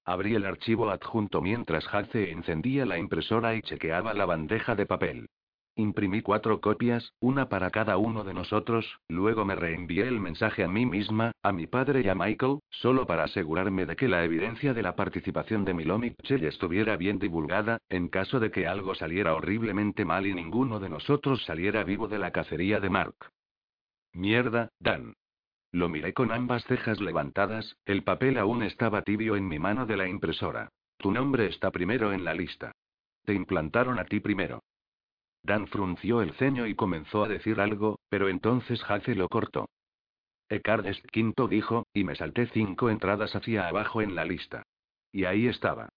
Abrí 0.04 0.36
el 0.36 0.46
archivo 0.46 0.90
adjunto 0.90 1.42
mientras 1.42 1.88
Hace 1.92 2.32
encendía 2.32 2.86
la 2.86 3.00
impresora 3.00 3.56
y 3.56 3.62
chequeaba 3.62 4.14
la 4.14 4.26
bandeja 4.26 4.76
de 4.76 4.86
papel. 4.86 5.30
Imprimí 5.78 6.22
cuatro 6.22 6.62
copias, 6.62 7.14
una 7.20 7.50
para 7.50 7.70
cada 7.70 7.98
uno 7.98 8.24
de 8.24 8.34
nosotros, 8.34 9.02
luego 9.10 9.44
me 9.44 9.56
reenvié 9.56 10.08
el 10.08 10.22
mensaje 10.22 10.64
a 10.64 10.70
mí 10.70 10.86
misma, 10.86 11.34
a 11.44 11.52
mi 11.52 11.68
padre 11.68 12.00
y 12.02 12.08
a 12.08 12.16
Michael, 12.16 12.60
solo 12.70 13.06
para 13.06 13.26
asegurarme 13.26 13.86
de 13.86 13.98
que 13.98 14.08
la 14.08 14.24
evidencia 14.24 14.74
de 14.74 14.82
la 14.82 14.96
participación 14.96 15.66
de 15.66 15.74
Milo 15.74 16.00
Mitchell 16.00 16.46
estuviera 16.46 16.96
bien 16.96 17.20
divulgada, 17.20 17.80
en 17.90 18.08
caso 18.08 18.40
de 18.40 18.52
que 18.52 18.68
algo 18.68 18.96
saliera 18.96 19.36
horriblemente 19.36 20.06
mal 20.06 20.26
y 20.26 20.34
ninguno 20.34 20.80
de 20.80 20.88
nosotros 20.88 21.44
saliera 21.44 21.84
vivo 21.84 22.08
de 22.08 22.20
la 22.20 22.32
cacería 22.32 22.80
de 22.80 22.90
Mark. 22.90 23.16
Mierda, 24.14 24.70
Dan. 24.80 25.14
Lo 25.74 25.90
miré 25.90 26.14
con 26.14 26.32
ambas 26.32 26.64
cejas 26.64 27.02
levantadas, 27.02 27.76
el 27.84 28.04
papel 28.04 28.38
aún 28.38 28.64
estaba 28.64 29.02
tibio 29.02 29.36
en 29.36 29.46
mi 29.50 29.60
mano 29.60 29.86
de 29.86 29.98
la 29.98 30.08
impresora. 30.08 30.70
Tu 30.98 31.12
nombre 31.12 31.48
está 31.48 31.70
primero 31.72 32.14
en 32.14 32.24
la 32.24 32.34
lista. 32.34 32.72
Te 33.26 33.34
implantaron 33.34 34.00
a 34.00 34.06
ti 34.06 34.22
primero. 34.22 34.62
Dan 35.46 35.68
frunció 35.68 36.24
el 36.24 36.34
ceño 36.34 36.66
y 36.66 36.74
comenzó 36.74 37.24
a 37.24 37.28
decir 37.28 37.60
algo, 37.60 38.00
pero 38.10 38.30
entonces 38.30 38.84
Hace 38.88 39.14
lo 39.14 39.30
cortó. 39.30 39.70
Eckhart 40.50 40.88
quinto 41.12 41.48
dijo, 41.48 41.86
y 41.94 42.04
me 42.04 42.16
salté 42.16 42.48
cinco 42.48 42.90
entradas 42.90 43.36
hacia 43.36 43.68
abajo 43.68 44.02
en 44.02 44.16
la 44.16 44.26
lista. 44.26 44.64
Y 45.12 45.26
ahí 45.26 45.46
estaba. 45.48 45.90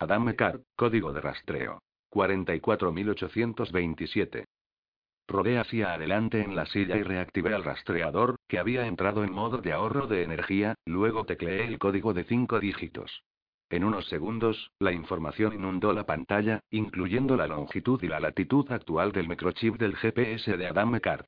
Adame 0.00 0.34
Car, 0.34 0.60
código 0.74 1.12
de 1.12 1.20
rastreo. 1.20 1.78
44827. 2.10 4.46
Rodé 5.28 5.58
hacia 5.58 5.94
adelante 5.94 6.40
en 6.40 6.56
la 6.56 6.66
silla 6.66 6.96
y 6.96 7.04
reactivé 7.04 7.54
al 7.54 7.62
rastreador, 7.62 8.34
que 8.48 8.58
había 8.58 8.88
entrado 8.88 9.22
en 9.22 9.32
modo 9.32 9.58
de 9.58 9.72
ahorro 9.72 10.08
de 10.08 10.24
energía, 10.24 10.74
luego 10.84 11.24
tecleé 11.24 11.66
el 11.66 11.78
código 11.78 12.12
de 12.12 12.24
cinco 12.24 12.58
dígitos. 12.58 13.22
En 13.68 13.82
unos 13.82 14.06
segundos, 14.08 14.70
la 14.78 14.92
información 14.92 15.54
inundó 15.54 15.92
la 15.92 16.06
pantalla, 16.06 16.60
incluyendo 16.70 17.36
la 17.36 17.48
longitud 17.48 18.00
y 18.02 18.06
la 18.06 18.20
latitud 18.20 18.70
actual 18.70 19.10
del 19.10 19.28
microchip 19.28 19.76
del 19.76 19.96
GPS 19.96 20.56
de 20.56 20.66
Adam 20.68 20.98
Card. 21.00 21.26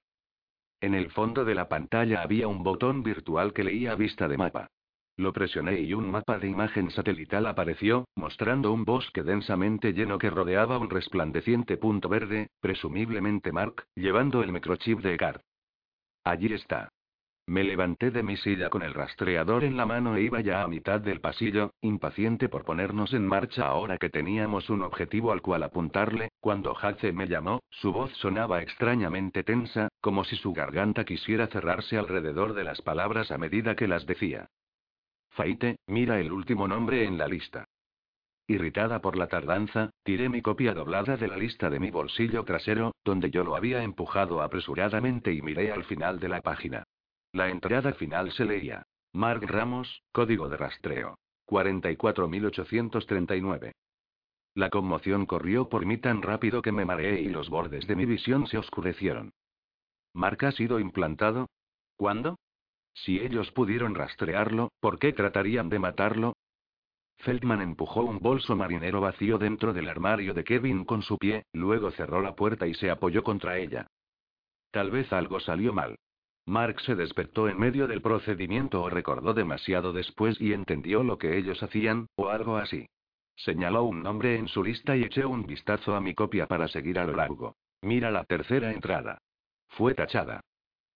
En 0.81 0.95
el 0.95 1.11
fondo 1.11 1.45
de 1.45 1.57
la 1.57 1.69
pantalla 1.69 2.23
había 2.23 2.47
un 2.47 2.63
botón 2.63 3.03
virtual 3.03 3.53
que 3.53 3.65
leía 3.65 3.97
vista 3.97 4.29
de 4.29 4.39
mapa. 4.39 4.71
Lo 5.17 5.33
presioné 5.33 5.81
y 5.81 5.95
un 5.95 6.09
mapa 6.09 6.39
de 6.39 6.49
imagen 6.49 6.93
satelital 6.93 7.47
apareció, 7.47 8.07
mostrando 8.15 8.73
un 8.73 8.85
bosque 8.85 9.25
densamente 9.25 9.93
lleno 9.93 10.17
que 10.17 10.31
rodeaba 10.31 10.79
un 10.79 10.91
resplandeciente 10.91 11.77
punto 11.77 12.09
verde, 12.09 12.51
presumiblemente 12.61 13.51
Mark, 13.51 13.85
llevando 13.97 14.45
el 14.45 14.53
microchip 14.53 15.01
de 15.01 15.17
Card. 15.17 15.41
Allí 16.23 16.53
está. 16.53 16.93
Me 17.49 17.65
levanté 17.65 18.11
de 18.11 18.23
mi 18.23 18.37
silla 18.37 18.69
con 18.69 18.83
el 18.83 18.93
rastreador 18.93 19.65
en 19.65 19.79
la 19.79 19.87
mano 19.87 20.17
e 20.17 20.21
iba 20.21 20.43
ya 20.43 20.61
a 20.61 20.69
mitad 20.69 21.01
del 21.01 21.23
pasillo, 21.23 21.73
impaciente 21.81 22.51
por 22.51 22.67
ponernos 22.67 23.15
en 23.15 23.27
marcha 23.27 23.67
ahora 23.67 23.97
que 23.97 24.11
teníamos 24.11 24.69
un 24.69 24.83
objetivo 24.83 25.33
al 25.33 25.41
cual 25.41 25.63
apuntarle, 25.63 26.29
cuando 26.41 26.77
Hace 26.79 27.11
me 27.11 27.27
llamó, 27.27 27.63
su 27.71 27.91
voz 27.91 28.13
sonaba 28.19 28.61
extrañamente 28.61 29.45
tensa, 29.45 29.89
como 30.03 30.25
si 30.25 30.37
su 30.37 30.53
garganta 30.53 31.07
quisiera 31.07 31.47
cerrarse 31.47 31.97
alrededor 31.97 32.53
de 32.53 32.65
las 32.65 32.83
palabras 32.83 33.31
a 33.31 33.39
medida 33.39 33.75
que 33.75 33.89
las 33.89 34.05
decía. 34.05 34.51
Faite, 35.31 35.77
mira 35.87 36.21
el 36.21 36.33
último 36.33 36.69
nombre 36.69 37.05
en 37.05 37.17
la 37.17 37.29
lista. 37.29 37.65
Irritada 38.47 39.01
por 39.01 39.17
la 39.17 39.29
tardanza, 39.29 39.89
tiré 40.03 40.29
mi 40.29 40.43
copia 40.43 40.75
doblada 40.75 41.17
de 41.17 41.29
la 41.29 41.39
lista 41.39 41.71
de 41.71 41.81
mi 41.81 41.91
bolsillo 41.91 42.45
trasero, 42.45 42.93
donde 43.07 43.31
yo 43.31 43.43
lo 43.43 43.57
había 43.57 43.83
empujado 43.83 44.43
apresuradamente 44.43 45.33
y 45.33 45.41
miré 45.41 45.73
al 45.73 45.85
final 45.85 46.21
de 46.21 46.29
la 46.29 46.43
página. 46.43 46.85
La 47.33 47.51
entrada 47.51 47.93
final 47.93 48.33
se 48.33 48.45
leía. 48.45 48.85
Mark 49.13 49.43
Ramos, 49.47 50.03
código 50.13 50.49
de 50.49 50.57
rastreo. 50.57 51.19
44839. 51.47 53.73
La 54.55 54.71
conmoción 54.71 55.27
corrió 55.27 55.69
por 55.69 55.87
mí 55.87 55.99
tan 55.99 56.23
rápido 56.23 56.63
que 56.63 56.73
me 56.73 56.85
mareé 56.85 57.21
y 57.21 57.29
los 57.29 57.49
bordes 57.49 57.87
de 57.87 57.97
mi 57.97 58.07
visión 58.07 58.47
se 58.47 58.59
oscurecieron. 58.59 59.33
¿Mark 60.13 60.45
ha 60.45 60.53
sido 60.53 60.81
implantado? 60.81 61.49
¿Cuándo? 61.97 62.39
Si 62.93 63.21
ellos 63.21 63.51
pudieron 63.53 63.95
rastrearlo, 63.95 64.73
¿por 64.81 64.99
qué 64.99 65.13
tratarían 65.13 65.69
de 65.69 65.79
matarlo? 65.79 66.35
Feldman 67.19 67.63
empujó 67.63 68.03
un 68.03 68.19
bolso 68.19 68.57
marinero 68.57 69.01
vacío 69.01 69.39
dentro 69.39 69.73
del 69.73 69.89
armario 69.89 70.35
de 70.35 70.45
Kevin 70.45 70.85
con 70.85 71.03
su 71.03 71.19
pie, 71.19 71.45
luego 71.53 71.91
cerró 71.93 72.21
la 72.21 72.35
puerta 72.35 72.67
y 72.67 72.75
se 72.75 72.91
apoyó 72.91 73.23
contra 73.23 73.59
ella. 73.59 73.87
Tal 74.71 74.91
vez 74.91 75.13
algo 75.13 75.41
salió 75.41 75.73
mal. 75.73 75.97
Mark 76.49 76.81
se 76.81 76.95
despertó 76.95 77.47
en 77.51 77.59
medio 77.59 77.87
del 77.87 78.01
procedimiento 78.01 78.81
o 78.81 78.89
recordó 78.89 79.35
demasiado 79.35 79.93
después 79.93 80.41
y 80.41 80.55
entendió 80.55 81.03
lo 81.03 81.19
que 81.19 81.37
ellos 81.37 81.63
hacían, 81.63 82.07
o 82.17 82.31
algo 82.31 82.57
así. 82.57 82.89
Señaló 83.37 83.85
un 83.85 84.03
nombre 84.03 84.39
en 84.39 84.49
su 84.49 84.65
lista 84.65 84.97
y 84.97 85.03
eché 85.03 85.27
un 85.27 85.45
vistazo 85.45 85.95
a 85.95 86.01
mi 86.01 86.15
copia 86.15 86.47
para 86.47 86.67
seguir 86.67 86.99
a 86.99 87.05
lo 87.05 87.15
largo. 87.15 87.55
Mira 87.83 88.11
la 88.11 88.25
tercera 88.25 88.73
entrada. 88.73 89.19
Fue 89.69 89.93
tachada. 89.93 90.41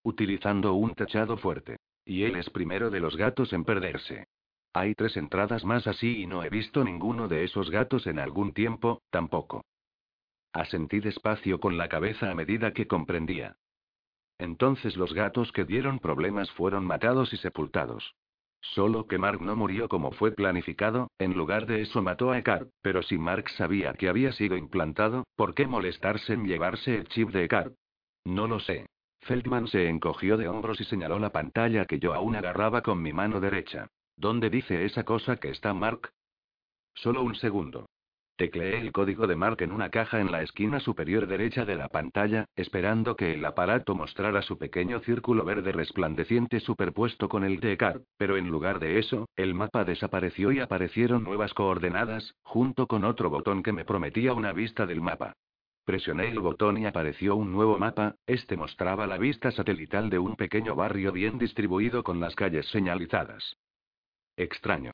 Utilizando 0.01 0.73
un 0.73 0.95
tachado 0.95 1.37
fuerte. 1.37 1.77
Y 2.03 2.23
él 2.23 2.35
es 2.35 2.49
primero 2.49 2.89
de 2.89 2.99
los 2.99 3.15
gatos 3.15 3.53
en 3.53 3.63
perderse. 3.63 4.25
Hay 4.73 4.95
tres 4.95 5.15
entradas 5.17 5.63
más 5.65 5.85
así 5.85 6.23
y 6.23 6.25
no 6.25 6.43
he 6.43 6.49
visto 6.49 6.83
ninguno 6.83 7.27
de 7.27 7.43
esos 7.43 7.69
gatos 7.69 8.07
en 8.07 8.17
algún 8.17 8.53
tiempo, 8.53 9.03
tampoco. 9.11 9.63
Asentí 10.51 10.99
despacio 10.99 11.59
con 11.59 11.77
la 11.77 11.89
cabeza 11.89 12.31
a 12.31 12.35
medida 12.35 12.73
que 12.73 12.87
comprendía. 12.87 13.55
Entonces 14.43 14.97
los 14.97 15.13
gatos 15.13 15.53
que 15.53 15.63
dieron 15.63 15.99
problemas 15.99 16.51
fueron 16.51 16.85
matados 16.85 17.31
y 17.31 17.37
sepultados. 17.37 18.13
Solo 18.59 19.07
que 19.07 19.17
Mark 19.17 19.41
no 19.41 19.55
murió 19.55 19.87
como 19.87 20.11
fue 20.11 20.33
planificado, 20.33 21.07
en 21.17 21.33
lugar 21.33 21.65
de 21.65 21.79
eso 21.79 22.01
mató 22.01 22.29
a 22.29 22.37
Ekar, 22.37 22.67
pero 22.81 23.03
si 23.03 23.17
Mark 23.17 23.49
sabía 23.51 23.93
que 23.93 24.09
había 24.09 24.33
sido 24.33 24.57
implantado, 24.57 25.23
¿por 25.37 25.55
qué 25.55 25.65
molestarse 25.65 26.33
en 26.33 26.45
llevarse 26.45 26.93
el 26.93 27.07
chip 27.07 27.29
de 27.29 27.45
Ekar? 27.45 27.71
No 28.25 28.47
lo 28.47 28.59
sé. 28.59 28.85
Feldman 29.21 29.67
se 29.67 29.87
encogió 29.87 30.35
de 30.35 30.49
hombros 30.49 30.81
y 30.81 30.83
señaló 30.83 31.19
la 31.19 31.31
pantalla 31.31 31.85
que 31.85 31.99
yo 31.99 32.13
aún 32.13 32.35
agarraba 32.35 32.81
con 32.81 33.01
mi 33.01 33.13
mano 33.13 33.39
derecha. 33.39 33.87
¿Dónde 34.17 34.49
dice 34.49 34.83
esa 34.83 35.05
cosa 35.05 35.37
que 35.37 35.51
está 35.51 35.73
Mark? 35.73 36.09
Solo 36.95 37.23
un 37.23 37.35
segundo. 37.35 37.85
Tecleé 38.43 38.77
el 38.77 38.91
código 38.91 39.25
de 39.25 39.37
Mark 39.37 39.61
en 39.61 39.71
una 39.71 39.89
caja 39.89 40.19
en 40.19 40.29
la 40.29 40.41
esquina 40.41 40.81
superior 40.81 41.27
derecha 41.27 41.63
de 41.63 41.77
la 41.77 41.87
pantalla, 41.87 42.49
esperando 42.57 43.15
que 43.15 43.35
el 43.35 43.45
aparato 43.45 43.95
mostrara 43.95 44.41
su 44.41 44.57
pequeño 44.57 44.99
círculo 44.99 45.45
verde 45.45 45.71
resplandeciente 45.71 46.59
superpuesto 46.59 47.29
con 47.29 47.45
el 47.45 47.61
de 47.61 47.77
Car, 47.77 48.01
pero 48.17 48.35
en 48.35 48.49
lugar 48.49 48.79
de 48.79 48.99
eso, 48.99 49.29
el 49.37 49.53
mapa 49.53 49.85
desapareció 49.85 50.51
y 50.51 50.59
aparecieron 50.59 51.23
nuevas 51.23 51.53
coordenadas, 51.53 52.35
junto 52.41 52.85
con 52.85 53.05
otro 53.05 53.29
botón 53.29 53.63
que 53.63 53.71
me 53.71 53.85
prometía 53.85 54.33
una 54.33 54.51
vista 54.51 54.85
del 54.85 54.99
mapa. 54.99 55.37
Presioné 55.85 56.27
el 56.27 56.39
botón 56.39 56.77
y 56.77 56.85
apareció 56.85 57.37
un 57.37 57.53
nuevo 57.53 57.79
mapa, 57.79 58.15
este 58.27 58.57
mostraba 58.57 59.07
la 59.07 59.17
vista 59.17 59.51
satelital 59.51 60.09
de 60.09 60.19
un 60.19 60.35
pequeño 60.35 60.75
barrio 60.75 61.13
bien 61.13 61.37
distribuido 61.37 62.03
con 62.03 62.19
las 62.19 62.35
calles 62.35 62.65
señalizadas. 62.71 63.55
Extraño. 64.35 64.91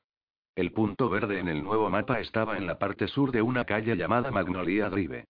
El 0.60 0.74
punto 0.74 1.08
verde 1.08 1.40
en 1.40 1.48
el 1.48 1.64
nuevo 1.64 1.90
mapa 1.90 2.20
estaba 2.20 2.58
en 2.58 2.68
la 2.68 2.78
parte 2.78 3.08
sur 3.08 3.32
de 3.32 3.42
una 3.42 3.64
calle 3.64 3.96
llamada 3.96 4.30
Magnolia 4.30 4.90
Drive. 4.90 5.24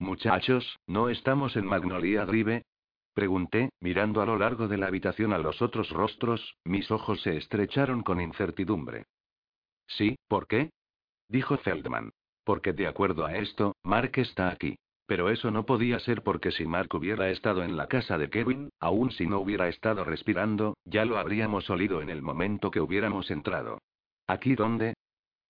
Muchachos, 0.00 0.76
¿no 0.88 1.08
estamos 1.08 1.54
en 1.54 1.64
Magnolia 1.64 2.26
Drive? 2.26 2.64
Pregunté, 3.14 3.70
mirando 3.78 4.20
a 4.20 4.26
lo 4.26 4.36
largo 4.36 4.66
de 4.66 4.76
la 4.76 4.88
habitación 4.88 5.32
a 5.32 5.38
los 5.38 5.62
otros 5.62 5.90
rostros, 5.90 6.56
mis 6.64 6.90
ojos 6.90 7.22
se 7.22 7.36
estrecharon 7.36 8.02
con 8.02 8.20
incertidumbre. 8.20 9.04
Sí, 9.86 10.16
¿por 10.26 10.48
qué? 10.48 10.70
Dijo 11.28 11.56
Feldman. 11.58 12.10
Porque 12.42 12.72
de 12.72 12.88
acuerdo 12.88 13.26
a 13.26 13.36
esto, 13.36 13.76
Mark 13.84 14.14
está 14.16 14.50
aquí. 14.50 14.80
Pero 15.06 15.30
eso 15.30 15.52
no 15.52 15.64
podía 15.64 16.00
ser 16.00 16.24
porque 16.24 16.50
si 16.50 16.66
Mark 16.66 16.92
hubiera 16.92 17.30
estado 17.30 17.62
en 17.62 17.76
la 17.76 17.86
casa 17.86 18.18
de 18.18 18.30
Kevin, 18.30 18.70
aun 18.80 19.12
si 19.12 19.28
no 19.28 19.38
hubiera 19.38 19.68
estado 19.68 20.02
respirando, 20.02 20.74
ya 20.84 21.04
lo 21.04 21.18
habríamos 21.18 21.70
olido 21.70 22.02
en 22.02 22.10
el 22.10 22.20
momento 22.20 22.72
que 22.72 22.80
hubiéramos 22.80 23.30
entrado. 23.30 23.78
¿Aquí 24.30 24.54
dónde? 24.54 24.94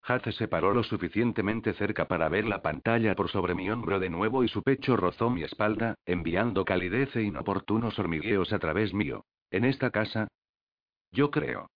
Hace 0.04 0.32
se 0.32 0.48
paró 0.48 0.72
lo 0.72 0.82
suficientemente 0.82 1.74
cerca 1.74 2.08
para 2.08 2.30
ver 2.30 2.46
la 2.46 2.62
pantalla 2.62 3.14
por 3.14 3.28
sobre 3.28 3.54
mi 3.54 3.68
hombro 3.68 4.00
de 4.00 4.08
nuevo 4.08 4.42
y 4.42 4.48
su 4.48 4.62
pecho 4.62 4.96
rozó 4.96 5.28
mi 5.28 5.42
espalda, 5.42 5.96
enviando 6.06 6.64
calidez 6.64 7.14
e 7.14 7.22
inoportunos 7.22 7.98
hormigueos 7.98 8.54
a 8.54 8.58
través 8.58 8.94
mío. 8.94 9.26
¿En 9.50 9.66
esta 9.66 9.90
casa? 9.90 10.28
Yo 11.12 11.30
creo. 11.30 11.68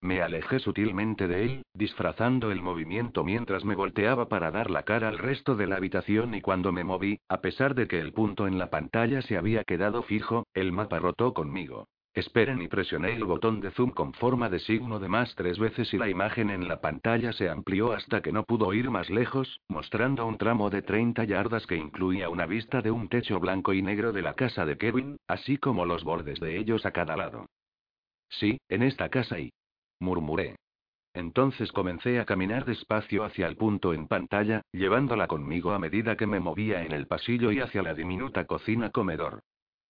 Me 0.00 0.22
alejé 0.22 0.58
sutilmente 0.58 1.28
de 1.28 1.44
él, 1.44 1.62
disfrazando 1.74 2.50
el 2.50 2.62
movimiento 2.62 3.22
mientras 3.22 3.66
me 3.66 3.74
volteaba 3.74 4.30
para 4.30 4.50
dar 4.50 4.70
la 4.70 4.84
cara 4.84 5.08
al 5.08 5.18
resto 5.18 5.56
de 5.56 5.66
la 5.66 5.76
habitación 5.76 6.34
y 6.34 6.40
cuando 6.40 6.72
me 6.72 6.84
moví, 6.84 7.20
a 7.28 7.42
pesar 7.42 7.74
de 7.74 7.86
que 7.86 8.00
el 8.00 8.14
punto 8.14 8.46
en 8.46 8.56
la 8.56 8.70
pantalla 8.70 9.20
se 9.20 9.36
había 9.36 9.62
quedado 9.64 10.02
fijo, 10.02 10.46
el 10.54 10.72
mapa 10.72 11.00
rotó 11.00 11.34
conmigo. 11.34 11.86
Esperen 12.16 12.62
y 12.62 12.68
presioné 12.68 13.12
el 13.12 13.24
botón 13.24 13.60
de 13.60 13.70
zoom 13.72 13.90
con 13.90 14.14
forma 14.14 14.48
de 14.48 14.58
signo 14.58 14.98
de 14.98 15.06
más 15.06 15.34
tres 15.34 15.58
veces 15.58 15.92
y 15.92 15.98
la 15.98 16.08
imagen 16.08 16.48
en 16.48 16.66
la 16.66 16.80
pantalla 16.80 17.30
se 17.34 17.50
amplió 17.50 17.92
hasta 17.92 18.22
que 18.22 18.32
no 18.32 18.44
pudo 18.44 18.72
ir 18.72 18.88
más 18.88 19.10
lejos, 19.10 19.60
mostrando 19.68 20.24
un 20.24 20.38
tramo 20.38 20.70
de 20.70 20.80
30 20.80 21.24
yardas 21.24 21.66
que 21.66 21.76
incluía 21.76 22.30
una 22.30 22.46
vista 22.46 22.80
de 22.80 22.90
un 22.90 23.10
techo 23.10 23.38
blanco 23.38 23.74
y 23.74 23.82
negro 23.82 24.14
de 24.14 24.22
la 24.22 24.32
casa 24.32 24.64
de 24.64 24.78
Kevin, 24.78 25.18
así 25.28 25.58
como 25.58 25.84
los 25.84 26.04
bordes 26.04 26.40
de 26.40 26.56
ellos 26.56 26.86
a 26.86 26.92
cada 26.92 27.18
lado. 27.18 27.50
Sí, 28.30 28.56
en 28.70 28.82
esta 28.82 29.10
casa 29.10 29.38
y... 29.38 29.52
murmuré. 30.00 30.56
Entonces 31.12 31.70
comencé 31.70 32.18
a 32.18 32.24
caminar 32.24 32.64
despacio 32.64 33.24
hacia 33.24 33.46
el 33.46 33.56
punto 33.56 33.92
en 33.92 34.08
pantalla, 34.08 34.62
llevándola 34.72 35.26
conmigo 35.26 35.72
a 35.72 35.78
medida 35.78 36.16
que 36.16 36.26
me 36.26 36.40
movía 36.40 36.82
en 36.82 36.92
el 36.92 37.06
pasillo 37.06 37.52
y 37.52 37.60
hacia 37.60 37.82
la 37.82 37.92
diminuta 37.92 38.46
cocina 38.46 38.88
comedor. 38.88 39.42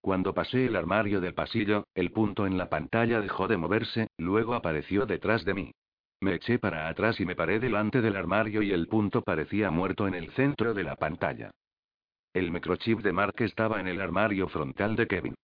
Cuando 0.07 0.35
pasé 0.35 0.67
el 0.67 0.77
armario 0.77 1.21
del 1.21 1.35
pasillo, 1.35 1.89
el 1.93 2.13
punto 2.13 2.47
en 2.47 2.57
la 2.57 2.69
pantalla 2.69 3.21
dejó 3.21 3.49
de 3.49 3.57
moverse, 3.57 4.07
luego 4.19 4.55
apareció 4.55 5.05
detrás 5.05 5.45
de 5.45 5.53
mí. 5.53 5.73
Me 6.21 6.35
eché 6.35 6.61
para 6.61 6.87
atrás 6.87 7.19
y 7.19 7.27
me 7.27 7.35
paré 7.35 7.59
delante 7.59 8.01
del 8.01 8.15
armario 8.15 8.63
y 8.63 8.71
el 8.71 8.87
punto 8.87 9.23
parecía 9.23 9.73
muerto 9.73 10.07
en 10.07 10.15
el 10.15 10.31
centro 10.31 10.75
de 10.75 10.85
la 10.85 10.95
pantalla. 10.95 11.51
El 12.33 12.53
microchip 12.53 13.01
de 13.01 13.13
Mark 13.13 13.35
estaba 13.39 13.81
en 13.81 13.89
el 13.89 14.01
armario 14.01 14.47
frontal 14.47 14.95
de 14.95 15.09
Kevin. 15.09 15.35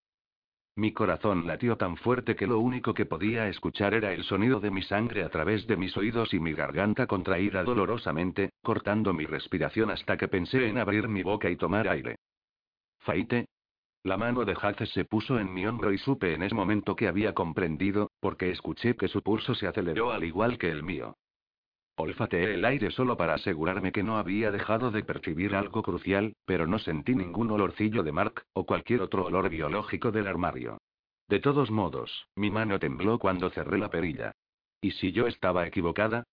Mi 0.77 0.93
corazón 0.93 1.45
latió 1.45 1.75
tan 1.75 1.97
fuerte 1.97 2.37
que 2.37 2.47
lo 2.47 2.59
único 2.59 2.93
que 2.93 3.05
podía 3.05 3.49
escuchar 3.49 3.93
era 3.93 4.13
el 4.13 4.23
sonido 4.23 4.61
de 4.61 4.71
mi 4.71 4.83
sangre 4.83 5.23
a 5.23 5.29
través 5.29 5.67
de 5.67 5.75
mis 5.75 5.97
oídos 5.97 6.33
y 6.33 6.39
mi 6.39 6.53
garganta 6.53 7.05
contraída 7.05 7.65
dolorosamente, 7.65 8.51
cortando 8.61 9.13
mi 9.13 9.25
respiración 9.25 9.91
hasta 9.91 10.15
que 10.15 10.29
pensé 10.29 10.69
en 10.69 10.77
abrir 10.77 11.09
mi 11.09 11.21
boca 11.21 11.49
y 11.49 11.57
tomar 11.57 11.89
aire. 11.89 12.15
Faite, 12.99 13.47
la 14.03 14.17
mano 14.17 14.43
de 14.43 14.55
Hace 14.61 14.85
se 14.87 15.05
puso 15.05 15.39
en 15.39 15.53
mi 15.53 15.65
hombro 15.65 15.93
y 15.93 15.97
supe 15.97 16.33
en 16.33 16.43
ese 16.43 16.53
momento 16.53 16.95
que 16.95 17.07
había 17.07 17.33
comprendido, 17.33 18.11
porque 18.19 18.51
escuché 18.51 18.95
que 18.95 19.07
su 19.07 19.21
pulso 19.21 19.55
se 19.55 19.65
aceleró 19.67 20.11
al 20.11 20.25
igual 20.25 20.57
que 20.57 20.69
el 20.69 20.83
mío. 20.83 21.15
Olfateé 21.95 22.55
el 22.55 22.65
aire 22.65 22.91
solo 22.91 23.15
para 23.15 23.35
asegurarme 23.35 23.91
que 23.91 24.03
no 24.03 24.17
había 24.17 24.51
dejado 24.51 24.91
de 24.91 25.03
percibir 25.03 25.55
algo 25.55 25.83
crucial, 25.83 26.33
pero 26.45 26.67
no 26.67 26.79
sentí 26.79 27.15
ningún 27.15 27.51
olorcillo 27.51 28.03
de 28.03 28.11
Mark, 28.11 28.43
o 28.53 28.65
cualquier 28.65 29.01
otro 29.01 29.25
olor 29.25 29.49
biológico 29.49 30.11
del 30.11 30.27
armario. 30.27 30.79
De 31.29 31.39
todos 31.39 31.71
modos, 31.71 32.27
mi 32.35 32.51
mano 32.51 32.79
tembló 32.79 33.19
cuando 33.19 33.51
cerré 33.51 33.77
la 33.77 33.89
perilla. 33.89 34.33
¿Y 34.81 34.91
si 34.91 35.11
yo 35.11 35.27
estaba 35.27 35.65
equivocada? 35.65 36.23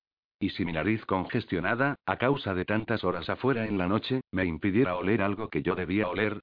¿Y 0.41 0.51
si 0.51 0.65
mi 0.65 0.73
nariz 0.73 1.05
congestionada, 1.05 1.97
a 2.07 2.17
causa 2.17 2.55
de 2.55 2.65
tantas 2.65 3.05
horas 3.05 3.29
afuera 3.29 3.67
en 3.67 3.79
la 3.79 3.87
noche, 3.87 4.23
me 4.33 4.47
impidiera 4.47 4.97
oler 4.97 5.23
algo 5.23 5.51
que 5.51 5.63
yo 5.63 5.75
debía 5.75 6.09
oler? 6.09 6.41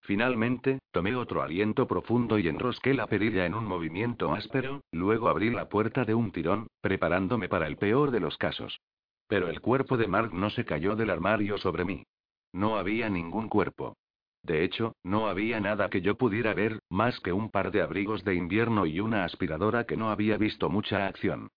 Finalmente, 0.00 0.78
tomé 0.90 1.14
otro 1.14 1.42
aliento 1.42 1.86
profundo 1.86 2.38
y 2.38 2.48
enrosqué 2.48 2.94
la 2.94 3.06
perilla 3.06 3.44
en 3.44 3.54
un 3.54 3.66
movimiento 3.66 4.32
áspero, 4.32 4.80
luego 4.92 5.28
abrí 5.28 5.50
la 5.50 5.68
puerta 5.68 6.04
de 6.04 6.14
un 6.14 6.32
tirón, 6.32 6.68
preparándome 6.80 7.48
para 7.48 7.66
el 7.66 7.76
peor 7.76 8.10
de 8.10 8.20
los 8.20 8.36
casos. 8.38 8.80
Pero 9.26 9.48
el 9.48 9.60
cuerpo 9.60 9.96
de 9.96 10.08
Mark 10.08 10.32
no 10.32 10.50
se 10.50 10.64
cayó 10.64 10.96
del 10.96 11.10
armario 11.10 11.58
sobre 11.58 11.84
mí. 11.84 12.04
No 12.52 12.78
había 12.78 13.10
ningún 13.10 13.48
cuerpo. 13.48 13.96
De 14.42 14.64
hecho, 14.64 14.94
no 15.04 15.28
había 15.28 15.60
nada 15.60 15.90
que 15.90 16.00
yo 16.00 16.16
pudiera 16.16 16.54
ver, 16.54 16.78
más 16.88 17.20
que 17.20 17.32
un 17.32 17.50
par 17.50 17.70
de 17.70 17.82
abrigos 17.82 18.24
de 18.24 18.34
invierno 18.34 18.86
y 18.86 19.00
una 19.00 19.24
aspiradora 19.24 19.84
que 19.84 19.96
no 19.96 20.10
había 20.10 20.38
visto 20.38 20.70
mucha 20.70 21.06
acción. 21.06 21.50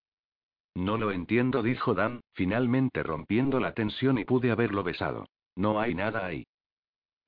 No 0.76 0.98
lo 0.98 1.12
entiendo, 1.12 1.64
dijo 1.64 1.94
Dan, 1.94 2.22
finalmente 2.34 3.04
rompiendo 3.04 3.60
la 3.60 3.74
tensión 3.74 4.18
y 4.18 4.26
pude 4.26 4.52
haberlo 4.52 4.84
besado. 4.84 5.28
No 5.56 5.80
hay 5.80 5.96
nada 5.96 6.26
ahí. 6.26 6.46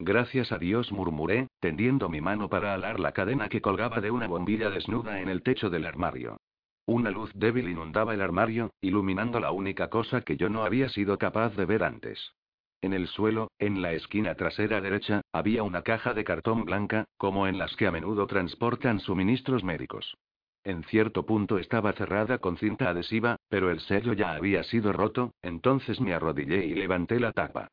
Gracias 0.06 0.52
a 0.52 0.58
Dios 0.58 0.92
murmuré, 0.92 1.48
tendiendo 1.62 2.10
mi 2.10 2.20
mano 2.20 2.50
para 2.50 2.74
alar 2.74 3.00
la 3.00 3.14
cadena 3.14 3.48
que 3.48 3.62
colgaba 3.62 4.02
de 4.02 4.12
una 4.12 4.28
bombilla 4.28 4.70
desnuda 4.70 5.22
en 5.22 5.30
el 5.30 5.44
techo 5.44 5.70
del 5.70 5.86
armario. 5.86 6.42
Una 6.86 7.10
luz 7.10 7.32
débil 7.36 7.70
inundaba 7.70 8.14
el 8.14 8.22
armario, 8.22 8.72
iluminando 8.82 9.40
la 9.40 9.52
única 9.52 9.90
cosa 9.90 10.20
que 10.20 10.36
yo 10.36 10.50
no 10.50 10.66
había 10.66 10.90
sido 10.90 11.18
capaz 11.18 11.56
de 11.56 11.66
ver 11.66 11.86
antes. 11.86 12.34
En 12.82 12.92
el 12.92 13.08
suelo, 13.08 13.50
en 13.60 13.82
la 13.82 13.94
esquina 13.94 14.36
trasera 14.36 14.82
derecha, 14.82 15.22
había 15.32 15.64
una 15.64 15.84
caja 15.84 16.14
de 16.14 16.26
cartón 16.26 16.66
blanca, 16.66 17.06
como 17.16 17.48
en 17.48 17.58
las 17.58 17.74
que 17.78 17.88
a 17.88 17.92
menudo 17.92 18.28
transportan 18.28 19.00
suministros 19.00 19.64
médicos. 19.64 20.18
En 20.66 20.84
cierto 20.84 21.26
punto 21.26 21.60
estaba 21.60 21.94
cerrada 21.94 22.40
con 22.40 22.58
cinta 22.58 22.90
adhesiva, 22.90 23.38
pero 23.48 23.72
el 23.72 23.80
sello 23.80 24.12
ya 24.12 24.34
había 24.34 24.64
sido 24.64 24.92
roto, 24.92 25.32
entonces 25.42 26.02
me 26.02 26.14
arrodillé 26.14 26.66
y 26.66 26.74
levanté 26.74 27.22
la 27.22 27.32
tapa. 27.32 27.70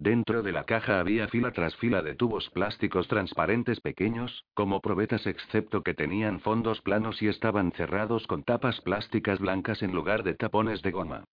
Dentro 0.00 0.42
de 0.42 0.52
la 0.52 0.64
caja 0.64 0.98
había 0.98 1.28
fila 1.28 1.52
tras 1.52 1.76
fila 1.76 2.00
de 2.00 2.14
tubos 2.14 2.48
plásticos 2.48 3.06
transparentes 3.06 3.80
pequeños, 3.80 4.46
como 4.54 4.80
probetas 4.80 5.26
excepto 5.26 5.82
que 5.82 5.92
tenían 5.92 6.40
fondos 6.40 6.80
planos 6.80 7.20
y 7.20 7.28
estaban 7.28 7.70
cerrados 7.72 8.26
con 8.26 8.42
tapas 8.42 8.80
plásticas 8.80 9.38
blancas 9.40 9.82
en 9.82 9.92
lugar 9.92 10.22
de 10.22 10.32
tapones 10.32 10.80
de 10.80 10.90
goma. 10.90 11.24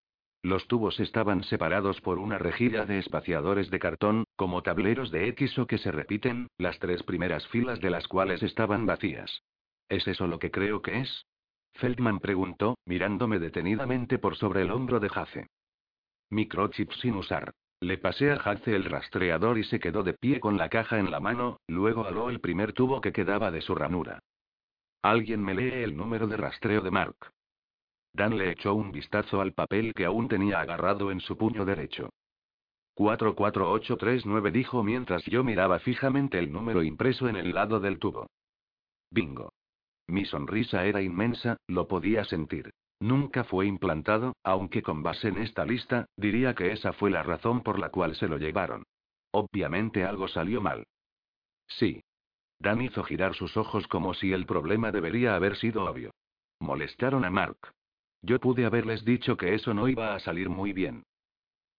Los 0.42 0.68
tubos 0.68 1.00
estaban 1.00 1.44
separados 1.44 2.02
por 2.02 2.18
una 2.18 2.36
rejilla 2.36 2.84
de 2.84 2.98
espaciadores 2.98 3.70
de 3.70 3.78
cartón, 3.78 4.24
como 4.36 4.62
tableros 4.62 5.10
de 5.10 5.28
X 5.28 5.58
o 5.58 5.66
que 5.66 5.78
se 5.78 5.90
repiten, 5.90 6.48
las 6.58 6.78
tres 6.78 7.02
primeras 7.02 7.46
filas 7.46 7.80
de 7.80 7.88
las 7.88 8.06
cuales 8.06 8.42
estaban 8.42 8.84
vacías. 8.84 9.44
¿Es 9.88 10.06
eso 10.06 10.26
lo 10.26 10.38
que 10.38 10.50
creo 10.50 10.82
que 10.82 11.00
es? 11.00 11.24
Feldman 11.72 12.20
preguntó, 12.20 12.76
mirándome 12.84 13.38
detenidamente 13.38 14.18
por 14.18 14.36
sobre 14.36 14.60
el 14.60 14.70
hombro 14.72 15.00
de 15.00 15.08
Jace. 15.08 15.46
Microchip 16.28 16.92
sin 16.92 17.14
usar. 17.14 17.54
Le 17.80 17.96
pasé 17.96 18.32
a 18.32 18.38
Jace 18.38 18.74
el 18.74 18.84
rastreador 18.84 19.56
y 19.56 19.64
se 19.64 19.78
quedó 19.78 20.02
de 20.02 20.14
pie 20.14 20.40
con 20.40 20.56
la 20.56 20.68
caja 20.68 20.98
en 20.98 21.10
la 21.10 21.20
mano, 21.20 21.60
luego 21.68 22.04
aló 22.06 22.28
el 22.28 22.40
primer 22.40 22.72
tubo 22.72 23.00
que 23.00 23.12
quedaba 23.12 23.50
de 23.50 23.60
su 23.60 23.74
ranura. 23.74 24.20
Alguien 25.02 25.42
me 25.44 25.54
lee 25.54 25.84
el 25.84 25.96
número 25.96 26.26
de 26.26 26.36
rastreo 26.36 26.80
de 26.80 26.90
Mark. 26.90 27.16
Dan 28.12 28.36
le 28.36 28.50
echó 28.50 28.74
un 28.74 28.90
vistazo 28.90 29.40
al 29.40 29.52
papel 29.52 29.94
que 29.94 30.04
aún 30.04 30.28
tenía 30.28 30.60
agarrado 30.60 31.12
en 31.12 31.20
su 31.20 31.36
puño 31.36 31.64
derecho. 31.64 32.10
44839 32.94 34.50
dijo 34.50 34.82
mientras 34.82 35.24
yo 35.26 35.44
miraba 35.44 35.78
fijamente 35.78 36.40
el 36.40 36.50
número 36.50 36.82
impreso 36.82 37.28
en 37.28 37.36
el 37.36 37.54
lado 37.54 37.78
del 37.78 38.00
tubo. 38.00 38.26
Bingo. 39.10 39.52
Mi 40.08 40.24
sonrisa 40.24 40.84
era 40.84 41.00
inmensa, 41.00 41.58
lo 41.68 41.86
podía 41.86 42.24
sentir. 42.24 42.72
Nunca 43.00 43.44
fue 43.44 43.66
implantado, 43.66 44.34
aunque 44.42 44.82
con 44.82 45.02
base 45.02 45.28
en 45.28 45.38
esta 45.38 45.64
lista, 45.64 46.06
diría 46.16 46.54
que 46.54 46.72
esa 46.72 46.92
fue 46.92 47.10
la 47.10 47.22
razón 47.22 47.62
por 47.62 47.78
la 47.78 47.90
cual 47.90 48.16
se 48.16 48.26
lo 48.26 48.38
llevaron. 48.38 48.84
Obviamente 49.30 50.04
algo 50.04 50.26
salió 50.26 50.60
mal. 50.60 50.84
Sí. 51.68 52.02
Dan 52.58 52.82
hizo 52.82 53.04
girar 53.04 53.34
sus 53.34 53.56
ojos 53.56 53.86
como 53.86 54.14
si 54.14 54.32
el 54.32 54.46
problema 54.46 54.90
debería 54.90 55.36
haber 55.36 55.56
sido 55.56 55.84
obvio. 55.84 56.10
Molestaron 56.58 57.24
a 57.24 57.30
Mark. 57.30 57.58
Yo 58.20 58.40
pude 58.40 58.64
haberles 58.64 59.04
dicho 59.04 59.36
que 59.36 59.54
eso 59.54 59.74
no 59.74 59.88
iba 59.88 60.14
a 60.14 60.18
salir 60.18 60.48
muy 60.48 60.72
bien. 60.72 61.04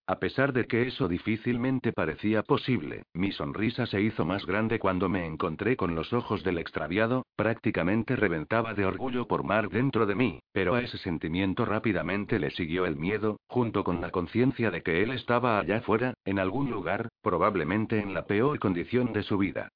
A 0.10 0.18
pesar 0.18 0.54
de 0.54 0.66
que 0.66 0.88
eso 0.88 1.08
difícilmente 1.08 1.94
parecía 1.94 2.42
posible, 2.42 3.04
mi 3.14 3.32
sonrisa 3.32 3.86
se 3.86 4.02
hizo 4.02 4.26
más 4.26 4.44
grande 4.44 4.80
cuando 4.80 5.08
me 5.08 5.24
encontré 5.24 5.78
con 5.78 5.94
los 5.94 6.14
ojos 6.14 6.44
del 6.44 6.58
extraviado, 6.58 7.28
prácticamente 7.36 8.16
reventaba 8.16 8.74
de 8.74 8.86
orgullo 8.86 9.28
por 9.28 9.44
Mark 9.44 9.70
dentro 9.70 10.08
de 10.08 10.16
mí, 10.16 10.40
pero 10.52 10.74
a 10.74 10.82
ese 10.82 10.98
sentimiento 10.98 11.64
rápidamente 11.64 12.40
le 12.40 12.50
siguió 12.50 12.88
el 12.88 12.96
miedo, 12.96 13.38
junto 13.48 13.84
con 13.84 14.02
la 14.02 14.10
conciencia 14.10 14.72
de 14.72 14.82
que 14.82 15.04
él 15.04 15.12
estaba 15.12 15.60
allá 15.60 15.78
afuera, 15.78 16.16
en 16.26 16.40
algún 16.40 16.72
lugar, 16.72 17.10
probablemente 17.22 18.00
en 18.00 18.16
la 18.16 18.26
peor 18.26 18.58
condición 18.58 19.14
de 19.14 19.22
su 19.22 19.38
vida. 19.38 19.70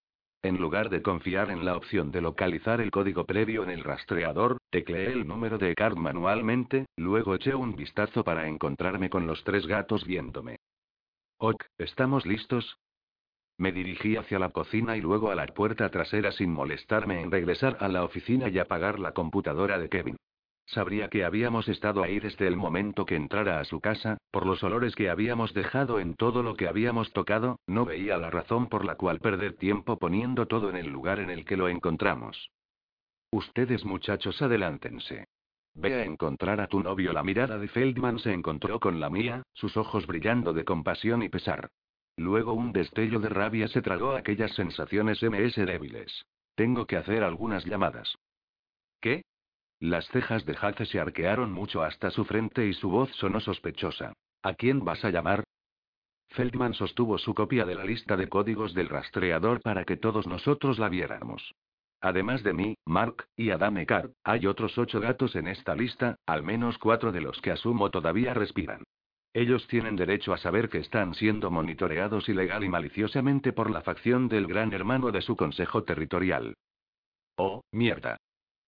En 0.43 0.57
lugar 0.57 0.89
de 0.89 1.01
confiar 1.01 1.51
en 1.51 1.63
la 1.63 1.77
opción 1.77 2.11
de 2.11 2.19
localizar 2.19 2.81
el 2.81 2.91
código 2.91 3.25
previo 3.25 3.63
en 3.63 3.69
el 3.69 3.81
rastreador, 3.81 4.57
tecleé 4.69 5.13
el 5.13 5.25
número 5.25 5.57
de 5.57 5.73
card 5.73 5.95
manualmente, 5.95 6.85
luego 6.97 7.35
eché 7.35 7.55
un 7.55 7.77
vistazo 7.77 8.25
para 8.25 8.49
encontrarme 8.49 9.09
con 9.09 9.25
los 9.25 9.41
tres 9.45 9.65
gatos 9.65 10.05
viéndome. 10.05 10.57
Ok, 11.37 11.63
¿estamos 11.77 12.25
listos? 12.25 12.77
Me 13.57 13.71
dirigí 13.71 14.17
hacia 14.17 14.37
la 14.37 14.49
cocina 14.49 14.97
y 14.97 15.01
luego 15.01 15.31
a 15.31 15.35
la 15.35 15.45
puerta 15.47 15.89
trasera 15.89 16.33
sin 16.33 16.51
molestarme 16.51 17.21
en 17.21 17.31
regresar 17.31 17.77
a 17.79 17.87
la 17.87 18.03
oficina 18.03 18.49
y 18.49 18.59
apagar 18.59 18.99
la 18.99 19.13
computadora 19.13 19.79
de 19.79 19.87
Kevin. 19.87 20.17
Sabría 20.65 21.09
que 21.09 21.25
habíamos 21.25 21.67
estado 21.67 22.03
ahí 22.03 22.19
desde 22.19 22.47
el 22.47 22.55
momento 22.55 23.05
que 23.05 23.15
entrara 23.15 23.59
a 23.59 23.65
su 23.65 23.79
casa, 23.81 24.17
por 24.31 24.45
los 24.45 24.63
olores 24.63 24.95
que 24.95 25.09
habíamos 25.09 25.53
dejado 25.53 25.99
en 25.99 26.15
todo 26.15 26.41
lo 26.41 26.55
que 26.55 26.67
habíamos 26.67 27.11
tocado, 27.11 27.59
no 27.67 27.85
veía 27.85 28.17
la 28.17 28.29
razón 28.29 28.67
por 28.67 28.85
la 28.85 28.95
cual 28.95 29.19
perder 29.19 29.57
tiempo 29.57 29.99
poniendo 29.99 30.47
todo 30.47 30.69
en 30.69 30.77
el 30.77 30.87
lugar 30.87 31.19
en 31.19 31.29
el 31.29 31.45
que 31.45 31.57
lo 31.57 31.67
encontramos. 31.67 32.49
Ustedes 33.31 33.83
muchachos 33.83 34.41
adelántense. 34.41 35.25
Ve 35.75 35.95
a 35.95 36.05
encontrar 36.05 36.61
a 36.61 36.67
tu 36.67 36.81
novio. 36.81 37.13
La 37.13 37.23
mirada 37.23 37.57
de 37.57 37.67
Feldman 37.67 38.19
se 38.19 38.31
encontró 38.31 38.79
con 38.79 38.99
la 38.99 39.09
mía, 39.09 39.43
sus 39.53 39.75
ojos 39.75 40.05
brillando 40.05 40.53
de 40.53 40.63
compasión 40.63 41.23
y 41.23 41.29
pesar. 41.29 41.69
Luego 42.15 42.53
un 42.53 42.71
destello 42.71 43.19
de 43.19 43.29
rabia 43.29 43.67
se 43.67 43.81
tragó 43.81 44.11
aquellas 44.11 44.53
sensaciones 44.53 45.23
MS 45.23 45.55
débiles. 45.55 46.25
Tengo 46.55 46.85
que 46.85 46.97
hacer 46.97 47.23
algunas 47.23 47.65
llamadas. 47.65 48.15
¿Qué? 49.01 49.23
Las 49.83 50.07
cejas 50.07 50.45
de 50.45 50.55
Hace 50.61 50.85
se 50.85 50.97
arquearon 50.97 51.51
mucho 51.51 51.83
hasta 51.83 52.09
su 52.09 52.23
frente 52.23 52.65
y 52.65 52.73
su 52.73 52.89
voz 52.89 53.11
sonó 53.17 53.41
sospechosa. 53.41 54.13
¿A 54.41 54.53
quién 54.53 54.85
vas 54.85 55.03
a 55.03 55.09
llamar? 55.09 55.43
Feldman 56.29 56.73
sostuvo 56.73 57.17
su 57.17 57.33
copia 57.33 57.65
de 57.65 57.75
la 57.75 57.83
lista 57.83 58.15
de 58.15 58.29
códigos 58.29 58.73
del 58.73 58.87
rastreador 58.87 59.59
para 59.59 59.83
que 59.83 59.97
todos 59.97 60.25
nosotros 60.25 60.79
la 60.79 60.87
viéramos. 60.87 61.51
Además 61.99 62.43
de 62.43 62.53
mí, 62.53 62.77
Mark, 62.85 63.27
y 63.35 63.49
Adame 63.49 63.85
Carr, 63.85 64.13
hay 64.23 64.47
otros 64.47 64.77
ocho 64.77 65.01
gatos 65.01 65.35
en 65.35 65.49
esta 65.49 65.75
lista, 65.75 66.15
al 66.27 66.43
menos 66.43 66.77
cuatro 66.77 67.11
de 67.11 67.19
los 67.19 67.41
que 67.41 67.51
asumo 67.51 67.91
todavía 67.91 68.33
respiran. 68.33 68.83
Ellos 69.33 69.67
tienen 69.67 69.97
derecho 69.97 70.31
a 70.31 70.37
saber 70.37 70.69
que 70.69 70.77
están 70.77 71.13
siendo 71.13 71.51
monitoreados 71.51 72.29
ilegal 72.29 72.63
y 72.63 72.69
maliciosamente 72.69 73.51
por 73.51 73.69
la 73.69 73.81
facción 73.81 74.29
del 74.29 74.47
gran 74.47 74.71
hermano 74.71 75.11
de 75.11 75.21
su 75.21 75.35
consejo 75.35 75.83
territorial. 75.83 76.53
Oh, 77.35 77.59
mierda. 77.73 78.15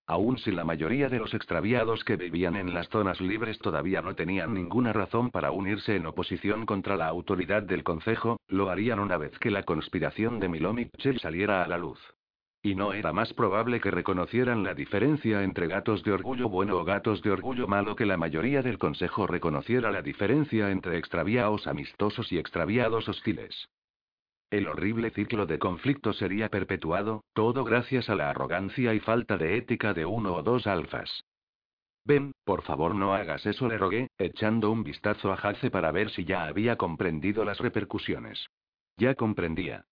Aun 0.07 0.38
si 0.38 0.52
la 0.52 0.64
mayoría 0.64 1.10
de 1.10 1.18
los 1.18 1.34
extraviados 1.34 2.03
que 2.03 2.15
vivían 2.15 2.56
en 2.56 2.76
las 2.76 2.88
zonas 2.90 3.19
libres 3.19 3.57
todavía 3.57 4.03
no 4.03 4.14
tenían 4.14 4.53
ninguna 4.53 4.94
razón 4.94 5.32
para 5.32 5.49
unirse 5.49 5.95
en 5.95 6.06
oposición 6.06 6.68
contra 6.68 6.95
la 6.95 7.07
autoridad 7.07 7.64
del 7.64 7.84
Consejo, 7.84 8.40
lo 8.48 8.69
harían 8.69 8.99
una 8.99 9.18
vez 9.18 9.38
que 9.40 9.49
la 9.49 9.64
conspiración 9.64 10.40
de 10.40 10.48
Milomik 10.48 10.91
saliera 11.19 11.64
a 11.64 11.68
la 11.68 11.80
luz. 11.80 11.99
Y 12.61 12.76
no 12.76 12.94
era 12.94 13.14
más 13.14 13.34
probable 13.34 13.80
que 13.80 13.90
reconocieran 13.90 14.64
la 14.64 14.76
diferencia 14.76 15.44
entre 15.44 15.68
gatos 15.68 16.03
de 16.03 16.11
orgullo 16.11 16.49
bueno 16.49 16.77
o 16.77 16.84
gatos 16.84 17.23
de 17.23 17.32
orgullo 17.32 17.68
malo 17.68 17.95
que 17.95 18.06
la 18.06 18.18
mayoría 18.18 18.61
del 18.61 18.77
Consejo 18.77 19.26
reconociera 19.26 19.91
la 19.91 20.03
diferencia 20.03 20.69
entre 20.69 20.99
extraviados 20.99 21.65
amistosos 21.65 22.32
y 22.32 22.38
extraviados 22.38 23.10
hostiles. 23.10 23.69
El 24.50 24.68
horrible 24.68 25.10
ciclo 25.10 25.46
de 25.46 25.60
conflicto 25.60 26.14
sería 26.14 26.50
perpetuado, 26.50 27.24
todo 27.34 27.64
gracias 27.64 28.10
a 28.10 28.16
la 28.16 28.30
arrogancia 28.30 28.94
y 28.94 29.00
falta 29.00 29.38
de 29.38 29.58
ética 29.58 29.94
de 29.94 30.06
uno 30.06 30.36
o 30.36 30.44
dos 30.44 30.68
alfas. 30.68 31.26
Ven, 32.06 32.34
por 32.44 32.62
favor 32.62 32.94
no 32.94 33.16
hagas 33.16 33.46
eso, 33.48 33.68
le 33.68 33.80
rogué, 33.80 34.10
echando 34.20 34.70
un 34.70 34.84
vistazo 34.84 35.32
a 35.32 35.36
Hace 35.36 35.72
para 35.72 35.92
ver 35.92 36.12
si 36.12 36.24
ya 36.24 36.46
había 36.46 36.76
comprendido 36.76 37.44
las 37.44 37.58
repercusiones. 37.58 38.46
Ya 38.98 39.16
comprendía. 39.16 39.86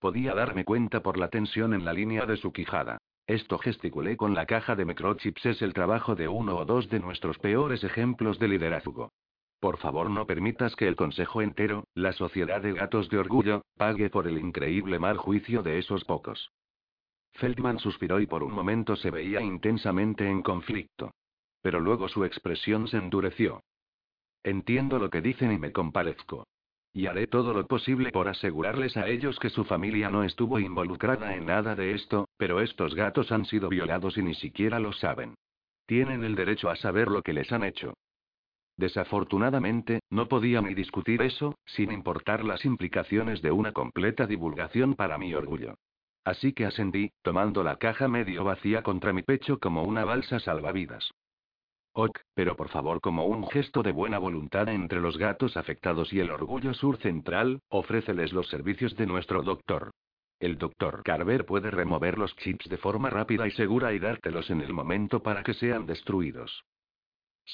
Podía 0.00 0.34
darme 0.34 0.64
cuenta 0.64 1.00
por 1.02 1.16
la 1.16 1.28
tensión 1.28 1.72
en 1.72 1.84
la 1.84 1.92
línea 1.92 2.26
de 2.26 2.36
su 2.36 2.52
quijada. 2.52 2.98
Esto 3.26 3.58
gesticulé 3.58 4.16
con 4.16 4.34
la 4.34 4.46
caja 4.46 4.74
de 4.74 4.84
microchips 4.84 5.46
es 5.46 5.62
el 5.62 5.72
trabajo 5.72 6.16
de 6.16 6.26
uno 6.26 6.56
o 6.56 6.64
dos 6.64 6.88
de 6.88 6.98
nuestros 6.98 7.38
peores 7.38 7.84
ejemplos 7.84 8.40
de 8.40 8.48
liderazgo. 8.48 9.12
Por 9.60 9.76
favor 9.76 10.08
no 10.08 10.26
permitas 10.26 10.74
que 10.74 10.88
el 10.88 10.96
consejo 10.96 11.42
entero, 11.42 11.84
la 11.94 12.12
sociedad 12.14 12.62
de 12.62 12.72
gatos 12.72 13.10
de 13.10 13.18
orgullo, 13.18 13.62
pague 13.76 14.08
por 14.08 14.26
el 14.26 14.38
increíble 14.38 14.98
mal 14.98 15.18
juicio 15.18 15.62
de 15.62 15.78
esos 15.78 16.04
pocos. 16.04 16.50
Feldman 17.34 17.78
suspiró 17.78 18.20
y 18.20 18.26
por 18.26 18.42
un 18.42 18.52
momento 18.52 18.96
se 18.96 19.10
veía 19.10 19.42
intensamente 19.42 20.28
en 20.28 20.42
conflicto. 20.42 21.12
Pero 21.62 21.78
luego 21.78 22.08
su 22.08 22.24
expresión 22.24 22.88
se 22.88 22.96
endureció. 22.96 23.62
Entiendo 24.42 24.98
lo 24.98 25.10
que 25.10 25.20
dicen 25.20 25.52
y 25.52 25.58
me 25.58 25.72
comparezco. 25.72 26.46
Y 26.94 27.06
haré 27.06 27.26
todo 27.26 27.52
lo 27.52 27.66
posible 27.66 28.10
por 28.10 28.28
asegurarles 28.28 28.96
a 28.96 29.06
ellos 29.08 29.38
que 29.38 29.50
su 29.50 29.64
familia 29.64 30.10
no 30.10 30.24
estuvo 30.24 30.58
involucrada 30.58 31.36
en 31.36 31.46
nada 31.46 31.76
de 31.76 31.92
esto, 31.92 32.28
pero 32.38 32.60
estos 32.60 32.94
gatos 32.94 33.30
han 33.30 33.44
sido 33.44 33.68
violados 33.68 34.16
y 34.16 34.22
ni 34.22 34.34
siquiera 34.34 34.80
lo 34.80 34.92
saben. 34.92 35.34
Tienen 35.86 36.24
el 36.24 36.34
derecho 36.34 36.70
a 36.70 36.76
saber 36.76 37.08
lo 37.08 37.22
que 37.22 37.34
les 37.34 37.52
han 37.52 37.62
hecho. 37.62 37.94
Desafortunadamente, 38.80 40.00
no 40.08 40.26
podía 40.26 40.62
ni 40.62 40.72
discutir 40.72 41.20
eso, 41.20 41.54
sin 41.66 41.92
importar 41.92 42.44
las 42.44 42.64
implicaciones 42.64 43.42
de 43.42 43.50
una 43.50 43.72
completa 43.72 44.26
divulgación 44.26 44.94
para 44.94 45.18
mi 45.18 45.34
orgullo. 45.34 45.74
Así 46.24 46.54
que 46.54 46.64
ascendí, 46.64 47.10
tomando 47.20 47.62
la 47.62 47.76
caja 47.76 48.08
medio 48.08 48.42
vacía 48.42 48.82
contra 48.82 49.12
mi 49.12 49.22
pecho 49.22 49.58
como 49.58 49.82
una 49.82 50.06
balsa 50.06 50.40
salvavidas. 50.40 51.10
Ok, 51.92 52.20
pero 52.32 52.56
por 52.56 52.70
favor 52.70 53.02
como 53.02 53.26
un 53.26 53.46
gesto 53.50 53.82
de 53.82 53.92
buena 53.92 54.18
voluntad 54.18 54.66
entre 54.70 55.02
los 55.02 55.18
gatos 55.18 55.58
afectados 55.58 56.10
y 56.14 56.20
el 56.20 56.30
Orgullo 56.30 56.72
Sur 56.72 56.96
Central, 56.96 57.60
ofréceles 57.68 58.32
los 58.32 58.48
servicios 58.48 58.96
de 58.96 59.04
nuestro 59.04 59.42
doctor. 59.42 59.90
El 60.38 60.56
doctor 60.56 61.02
Carver 61.02 61.44
puede 61.44 61.70
remover 61.70 62.16
los 62.16 62.34
chips 62.36 62.66
de 62.70 62.78
forma 62.78 63.10
rápida 63.10 63.46
y 63.46 63.50
segura 63.50 63.92
y 63.92 63.98
dártelos 63.98 64.48
en 64.48 64.62
el 64.62 64.72
momento 64.72 65.22
para 65.22 65.42
que 65.42 65.52
sean 65.52 65.84
destruidos. 65.84 66.64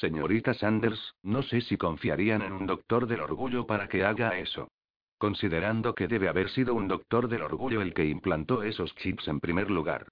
Señorita 0.01 0.53
Sanders, 0.53 1.15
no 1.23 1.43
sé 1.43 1.63
si 1.63 1.79
confiarían 1.79 2.43
en 2.43 2.53
un 2.53 2.67
doctor 2.67 3.07
del 3.07 3.21
orgullo 3.21 3.67
para 3.67 3.89
que 3.89 4.05
haga 4.05 4.39
eso. 4.39 4.69
Considerando 5.17 5.95
que 5.95 6.07
debe 6.07 6.29
haber 6.29 6.51
sido 6.51 6.75
un 6.75 6.87
doctor 6.87 7.29
del 7.29 7.41
orgullo 7.41 7.81
el 7.81 7.95
que 7.95 8.05
implantó 8.05 8.63
esos 8.63 8.95
chips 8.97 9.27
en 9.29 9.41
primer 9.41 9.71
lugar. 9.71 10.09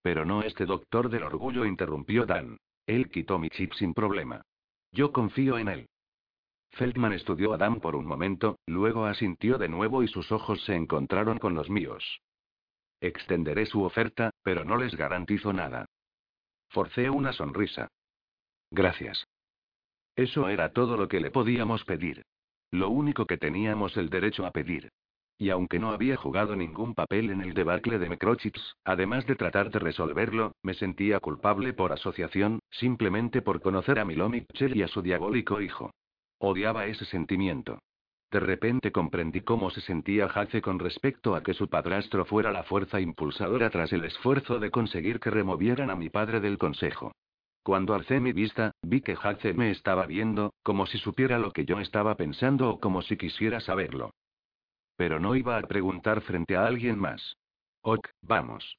Pero 0.00 0.24
no 0.24 0.42
este 0.42 0.64
doctor 0.64 1.10
del 1.10 1.22
orgullo, 1.22 1.66
interrumpió 1.66 2.24
Dan. 2.24 2.56
Él 2.86 3.10
quitó 3.10 3.38
mi 3.38 3.50
chip 3.50 3.74
sin 3.74 3.92
problema. 3.92 4.40
Yo 4.90 5.12
confío 5.12 5.58
en 5.58 5.68
él. 5.68 5.88
Feldman 6.70 7.12
estudió 7.12 7.52
a 7.52 7.58
Dan 7.58 7.80
por 7.80 7.96
un 7.96 8.06
momento, 8.06 8.58
luego 8.66 9.04
asintió 9.04 9.58
de 9.58 9.68
nuevo 9.68 10.02
y 10.02 10.08
sus 10.08 10.32
ojos 10.32 10.64
se 10.64 10.74
encontraron 10.74 11.38
con 11.38 11.54
los 11.54 11.68
míos. 11.68 12.22
Extenderé 13.02 13.66
su 13.66 13.82
oferta, 13.82 14.30
pero 14.42 14.64
no 14.64 14.78
les 14.78 14.96
garantizo 14.96 15.52
nada. 15.52 15.84
Forcé 16.70 17.10
una 17.10 17.34
sonrisa. 17.34 17.90
Gracias. 18.74 19.28
Eso 20.16 20.48
era 20.48 20.72
todo 20.72 20.96
lo 20.96 21.06
que 21.06 21.20
le 21.20 21.30
podíamos 21.30 21.84
pedir. 21.84 22.24
Lo 22.72 22.90
único 22.90 23.24
que 23.24 23.38
teníamos 23.38 23.96
el 23.96 24.10
derecho 24.10 24.44
a 24.44 24.50
pedir. 24.50 24.90
Y 25.38 25.50
aunque 25.50 25.78
no 25.78 25.92
había 25.92 26.16
jugado 26.16 26.56
ningún 26.56 26.92
papel 26.94 27.30
en 27.30 27.40
el 27.40 27.54
debacle 27.54 28.00
de 28.00 28.08
microchips, 28.08 28.74
además 28.84 29.26
de 29.26 29.36
tratar 29.36 29.70
de 29.70 29.78
resolverlo, 29.78 30.56
me 30.64 30.74
sentía 30.74 31.20
culpable 31.20 31.72
por 31.72 31.92
asociación, 31.92 32.58
simplemente 32.70 33.42
por 33.42 33.62
conocer 33.62 34.00
a 34.00 34.04
Milo 34.04 34.28
Mitchell 34.28 34.76
y 34.76 34.82
a 34.82 34.88
su 34.88 35.02
diabólico 35.02 35.60
hijo. 35.60 35.92
Odiaba 36.38 36.86
ese 36.86 37.04
sentimiento. 37.04 37.78
De 38.32 38.40
repente 38.40 38.90
comprendí 38.90 39.42
cómo 39.42 39.70
se 39.70 39.82
sentía 39.82 40.28
Jace 40.28 40.60
con 40.60 40.80
respecto 40.80 41.36
a 41.36 41.44
que 41.44 41.54
su 41.54 41.68
padrastro 41.68 42.24
fuera 42.24 42.50
la 42.50 42.64
fuerza 42.64 43.00
impulsadora 43.00 43.70
tras 43.70 43.92
el 43.92 44.04
esfuerzo 44.04 44.58
de 44.58 44.72
conseguir 44.72 45.20
que 45.20 45.30
removieran 45.30 45.90
a 45.90 45.94
mi 45.94 46.10
padre 46.10 46.40
del 46.40 46.58
consejo. 46.58 47.12
Cuando 47.64 47.94
alcé 47.94 48.20
mi 48.20 48.34
vista, 48.34 48.72
vi 48.82 49.00
que 49.00 49.16
Jace 49.16 49.54
me 49.54 49.70
estaba 49.70 50.04
viendo, 50.04 50.52
como 50.62 50.84
si 50.84 50.98
supiera 50.98 51.38
lo 51.38 51.50
que 51.50 51.64
yo 51.64 51.80
estaba 51.80 52.14
pensando 52.14 52.68
o 52.68 52.78
como 52.78 53.00
si 53.00 53.16
quisiera 53.16 53.58
saberlo. 53.58 54.10
Pero 54.96 55.18
no 55.18 55.34
iba 55.34 55.56
a 55.56 55.62
preguntar 55.62 56.20
frente 56.20 56.56
a 56.56 56.66
alguien 56.66 56.98
más. 56.98 57.38
Ok, 57.80 58.06
vamos. 58.20 58.76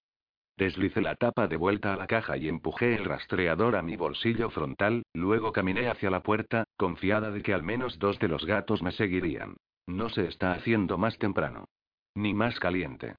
Deslicé 0.55 1.01
la 1.01 1.15
tapa 1.15 1.47
de 1.47 1.57
vuelta 1.57 1.95
a 1.95 1.97
la 1.97 2.05
caja 2.05 2.37
y 2.37 2.47
empujé 2.47 2.93
el 2.93 3.05
rastreador 3.05 3.75
a 3.75 3.81
mi 3.81 3.97
bolsillo 3.97 4.51
frontal, 4.51 5.01
luego 5.13 5.51
caminé 5.51 5.89
hacia 5.89 6.11
la 6.11 6.21
puerta, 6.21 6.65
confiada 6.77 7.31
de 7.31 7.41
que 7.41 7.55
al 7.55 7.63
menos 7.63 7.97
dos 7.97 8.19
de 8.19 8.27
los 8.27 8.45
gatos 8.45 8.83
me 8.83 8.91
seguirían. 8.91 9.57
No 9.87 10.09
se 10.09 10.27
está 10.27 10.51
haciendo 10.51 10.99
más 10.99 11.17
temprano. 11.17 11.65
Ni 12.13 12.35
más 12.35 12.59
caliente. 12.59 13.15